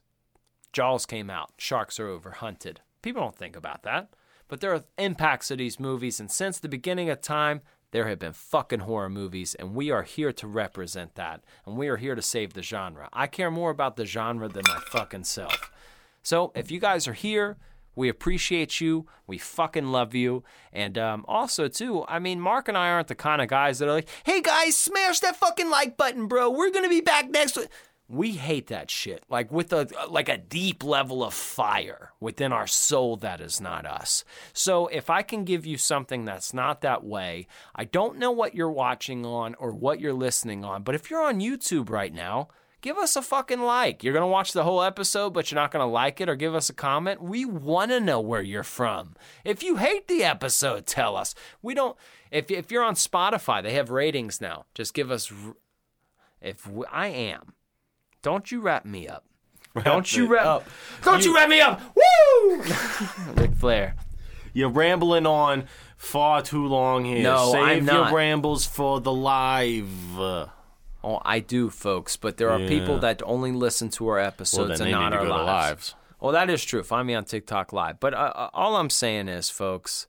Jaws 0.74 1.06
came 1.06 1.30
out, 1.30 1.52
sharks 1.58 2.00
are 2.00 2.08
overhunted. 2.08 2.78
People 3.02 3.22
don't 3.22 3.36
think 3.36 3.56
about 3.56 3.84
that. 3.84 4.10
But 4.48 4.60
there 4.60 4.74
are 4.74 4.84
impacts 4.98 5.50
of 5.50 5.60
these 5.60 5.80
movies, 5.80 6.20
and 6.20 6.30
since 6.30 6.60
the 6.60 6.68
beginning 6.68 7.10
of 7.10 7.22
time, 7.22 7.62
there 7.92 8.08
have 8.08 8.20
been 8.20 8.34
fucking 8.34 8.82
horror 8.82 9.10
movies, 9.10 9.54
and 9.56 9.76
we 9.76 9.92
are 9.92 10.04
here 10.04 10.32
to 10.34 10.48
represent 10.48 11.16
that. 11.16 11.44
And 11.66 11.78
we 11.78 11.88
are 11.88 11.98
here 11.98 12.16
to 12.16 12.22
save 12.22 12.54
the 12.54 12.62
genre. 12.62 13.10
I 13.14 13.28
care 13.28 13.52
more 13.52 13.70
about 13.70 13.96
the 13.96 14.06
genre 14.06 14.48
than 14.48 14.64
my 14.68 14.80
fucking 14.88 15.26
self. 15.26 15.72
So 16.24 16.52
if 16.56 16.72
you 16.72 16.80
guys 16.80 17.08
are 17.08 17.14
here, 17.14 17.58
we 17.96 18.08
appreciate 18.08 18.80
you. 18.80 19.08
We 19.28 19.38
fucking 19.38 19.88
love 19.88 20.16
you. 20.16 20.44
And 20.72 20.98
um, 20.98 21.26
also, 21.28 21.68
too, 21.68 22.06
I 22.08 22.20
mean, 22.20 22.40
Mark 22.40 22.68
and 22.68 22.78
I 22.78 22.90
aren't 22.90 23.10
the 23.10 23.16
kind 23.16 23.42
of 23.42 23.50
guys 23.50 23.80
that 23.80 23.90
are 23.90 23.94
like, 23.94 24.08
hey 24.26 24.42
guys, 24.42 24.78
smash 24.78 25.20
that 25.20 25.36
fucking 25.36 25.70
like 25.70 25.98
button, 25.98 26.28
bro. 26.28 26.50
We're 26.50 26.72
going 26.72 26.86
to 26.86 26.90
be 26.90 27.02
back 27.02 27.30
next 27.30 27.58
week. 27.58 27.68
We 28.12 28.34
hate 28.34 28.68
that 28.68 28.92
shit. 28.92 29.24
Like 29.30 29.52
with 29.52 29.72
a 29.72 29.88
like 30.10 30.28
a 30.28 30.38
deep 30.38 30.84
level 30.84 31.24
of 31.24 31.34
fire 31.34 32.12
within 32.20 32.52
our 32.52 32.68
soul 32.68 33.16
that 33.18 33.40
is 33.40 33.62
not 33.62 33.86
us. 33.86 34.26
So 34.52 34.88
if 34.88 35.10
I 35.10 35.22
can 35.22 35.46
give 35.46 35.66
you 35.66 35.78
something 35.78 36.26
that's 36.26 36.54
not 36.54 36.82
that 36.82 37.06
way, 37.06 37.48
I 37.74 37.86
don't 37.86 38.20
know 38.20 38.32
what 38.32 38.54
you're 38.54 38.70
watching 38.70 39.26
on 39.26 39.56
or 39.56 39.72
what 39.72 40.02
you're 40.02 40.14
listening 40.14 40.66
on, 40.66 40.84
but 40.84 40.94
if 40.94 41.10
you're 41.10 41.24
on 41.24 41.40
YouTube 41.40 41.90
right 41.90 42.14
now, 42.14 42.50
give 42.82 42.98
us 42.98 43.16
a 43.16 43.22
fucking 43.22 43.62
like. 43.62 44.04
You're 44.04 44.14
going 44.14 44.24
to 44.24 44.28
watch 44.28 44.52
the 44.52 44.64
whole 44.64 44.82
episode, 44.82 45.30
but 45.30 45.50
you're 45.50 45.62
not 45.62 45.72
going 45.72 45.86
to 45.86 45.92
like 45.92 46.20
it 46.20 46.28
or 46.28 46.36
give 46.36 46.54
us 46.54 46.70
a 46.70 46.74
comment. 46.74 47.22
We 47.22 47.46
want 47.46 47.92
to 47.92 48.00
know 48.00 48.20
where 48.20 48.42
you're 48.42 48.64
from. 48.64 49.16
If 49.46 49.64
you 49.64 49.78
hate 49.78 50.08
the 50.08 50.24
episode, 50.24 50.86
tell 50.86 51.16
us. 51.16 51.34
We 51.62 51.74
don't, 51.74 51.96
if, 52.30 52.52
if 52.52 52.72
you're 52.72 52.84
on 52.84 52.96
Spotify, 52.96 53.64
they 53.64 53.74
have 53.74 53.90
ratings 53.90 54.42
now. 54.42 54.66
Just 54.74 54.94
give 54.94 55.12
us, 55.12 55.32
if 56.42 56.68
we, 56.68 56.86
I 56.92 57.08
am, 57.08 57.54
don't 58.22 58.52
you 58.52 58.62
wrap 58.62 58.86
me 58.86 59.08
up. 59.08 59.26
don't 59.84 60.16
you 60.16 60.28
wrap, 60.28 60.46
up. 60.46 60.70
don't 61.04 61.24
you, 61.24 61.34
wrap 61.34 61.50
me 61.50 61.62
up. 61.62 61.82
Woo! 61.96 62.64
Ric 63.36 63.54
Flair. 63.56 63.96
You're 64.54 64.70
rambling 64.70 65.26
on 65.26 65.66
far 65.98 66.42
too 66.42 66.68
long 66.68 67.06
here. 67.06 67.24
No, 67.24 67.52
Save 67.52 67.62
I'm 67.64 67.86
your 67.86 67.94
not. 67.96 68.14
rambles 68.14 68.66
for 68.66 69.00
the 69.00 69.14
live. 69.14 69.88
Oh, 71.04 71.20
I 71.24 71.40
do, 71.40 71.70
folks, 71.70 72.16
but 72.18 72.38
there 72.38 72.50
are 72.50 72.60
people 72.60 73.00
that 73.00 73.22
only 73.26 73.52
listen 73.52 73.90
to 73.92 74.08
our 74.10 74.20
episodes 74.20 74.80
they 74.80 74.86
and 74.86 74.92
not 74.92 75.14
our 75.14 75.26
lives. 75.26 75.46
lives. 75.46 75.96
Well, 76.20 76.34
that 76.34 76.50
is 76.50 76.64
true. 76.64 76.84
Find 76.84 77.08
me 77.08 77.16
on 77.16 77.26
TikTok 77.26 77.74
Live. 77.74 78.00
But 78.00 78.14
uh, 78.14 78.18
uh, 78.36 78.50
all 78.54 78.76
I'm 78.76 78.92
saying 78.92 79.28
is, 79.28 79.50
folks, 79.50 80.06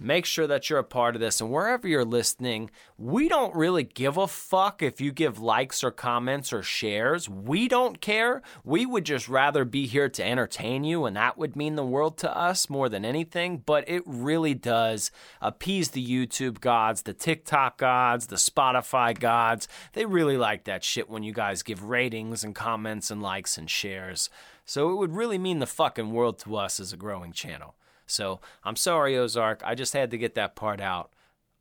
make 0.00 0.24
sure 0.24 0.46
that 0.46 0.68
you're 0.68 0.78
a 0.78 0.84
part 0.84 1.14
of 1.14 1.20
this. 1.20 1.40
And 1.40 1.50
wherever 1.50 1.88
you're 1.88 2.04
listening, 2.04 2.70
we 2.96 3.28
don't 3.28 3.54
really 3.54 3.82
give 3.82 4.16
a 4.16 4.26
fuck 4.26 4.82
if 4.82 5.00
you 5.00 5.12
give 5.12 5.38
likes 5.38 5.82
or 5.82 5.90
comments 5.90 6.52
or 6.52 6.62
shares. 6.62 7.28
We 7.28 7.68
don't 7.68 8.00
care. 8.00 8.42
We 8.64 8.86
would 8.86 9.04
just 9.04 9.28
rather 9.28 9.64
be 9.64 9.86
here 9.86 10.08
to 10.08 10.24
entertain 10.24 10.84
you, 10.84 11.04
and 11.04 11.16
that 11.16 11.38
would 11.38 11.56
mean 11.56 11.76
the 11.76 11.84
world 11.84 12.18
to 12.18 12.36
us 12.36 12.70
more 12.70 12.88
than 12.88 13.04
anything. 13.04 13.62
But 13.64 13.88
it 13.88 14.02
really 14.06 14.54
does 14.54 15.10
appease 15.40 15.90
the 15.90 16.06
YouTube 16.06 16.60
gods, 16.60 17.02
the 17.02 17.14
TikTok 17.14 17.78
gods, 17.78 18.28
the 18.28 18.36
Spotify 18.36 19.18
gods. 19.18 19.68
They 19.92 20.06
really 20.06 20.36
like 20.36 20.64
that 20.64 20.84
shit 20.84 21.08
when 21.08 21.22
you 21.22 21.32
guys 21.32 21.62
give 21.62 21.84
ratings 21.84 22.44
and 22.44 22.54
comments 22.54 23.10
and 23.10 23.22
likes 23.22 23.58
and 23.58 23.68
shares. 23.68 24.30
So 24.64 24.90
it 24.90 24.96
would 24.96 25.14
really 25.14 25.38
mean 25.38 25.60
the 25.60 25.66
fucking 25.66 26.12
world 26.12 26.38
to 26.40 26.56
us 26.56 26.78
as 26.78 26.92
a 26.92 26.96
growing 26.96 27.32
channel. 27.32 27.74
So 28.08 28.40
I'm 28.64 28.76
sorry, 28.76 29.16
Ozark. 29.16 29.62
I 29.64 29.74
just 29.74 29.92
had 29.92 30.10
to 30.10 30.18
get 30.18 30.34
that 30.34 30.56
part 30.56 30.80
out. 30.80 31.12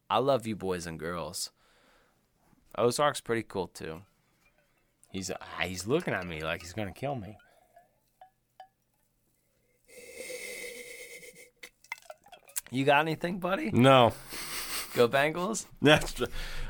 I 0.10 0.18
love 0.20 0.48
you, 0.48 0.56
boys 0.56 0.88
and 0.88 0.98
girls. 0.98 1.52
Ozark's 2.78 3.22
pretty 3.22 3.44
cool 3.44 3.68
too. 3.68 4.02
He's 5.12 5.30
ah, 5.30 5.62
he's 5.62 5.86
looking 5.88 6.14
at 6.14 6.26
me 6.26 6.42
like 6.42 6.62
he's 6.62 6.74
gonna 6.74 6.92
kill 6.92 7.16
me. 7.16 7.38
You 12.70 12.84
got 12.84 13.00
anything, 13.00 13.40
buddy? 13.40 13.72
No. 13.72 14.14
Go 14.94 15.08
Bengals! 15.08 15.66
That's 15.82 16.22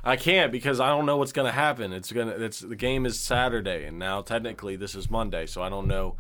I 0.03 0.15
can't 0.15 0.51
because 0.51 0.79
I 0.79 0.89
don't 0.89 1.05
know 1.05 1.17
what's 1.17 1.31
gonna 1.31 1.51
happen. 1.51 1.93
It's 1.93 2.11
gonna 2.11 2.31
it's 2.31 2.59
the 2.59 2.75
game 2.75 3.05
is 3.05 3.19
Saturday 3.19 3.85
and 3.85 3.99
now 3.99 4.21
technically 4.21 4.75
this 4.75 4.95
is 4.95 5.09
Monday, 5.09 5.45
so 5.45 5.61
I 5.61 5.69
don't 5.69 5.87
know 5.87 6.15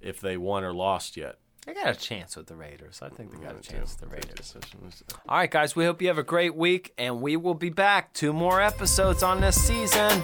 if 0.00 0.20
they 0.20 0.36
won 0.36 0.64
or 0.64 0.72
lost 0.72 1.16
yet. 1.16 1.38
They 1.66 1.74
got 1.74 1.88
a 1.88 1.94
chance 1.94 2.36
with 2.36 2.46
the 2.48 2.56
Raiders. 2.56 3.00
I 3.02 3.08
think 3.08 3.30
they 3.30 3.38
got 3.38 3.56
a 3.56 3.60
chance 3.60 3.92
with 3.92 4.00
the 4.00 4.06
Raiders. 4.08 4.56
All 5.28 5.36
right, 5.36 5.50
guys. 5.50 5.76
We 5.76 5.84
hope 5.84 6.02
you 6.02 6.08
have 6.08 6.18
a 6.18 6.24
great 6.24 6.56
week, 6.56 6.92
and 6.98 7.20
we 7.20 7.36
will 7.36 7.54
be 7.54 7.70
back. 7.70 8.12
Two 8.14 8.32
more 8.32 8.60
episodes 8.60 9.22
on 9.22 9.40
this 9.40 9.60
season. 9.60 10.22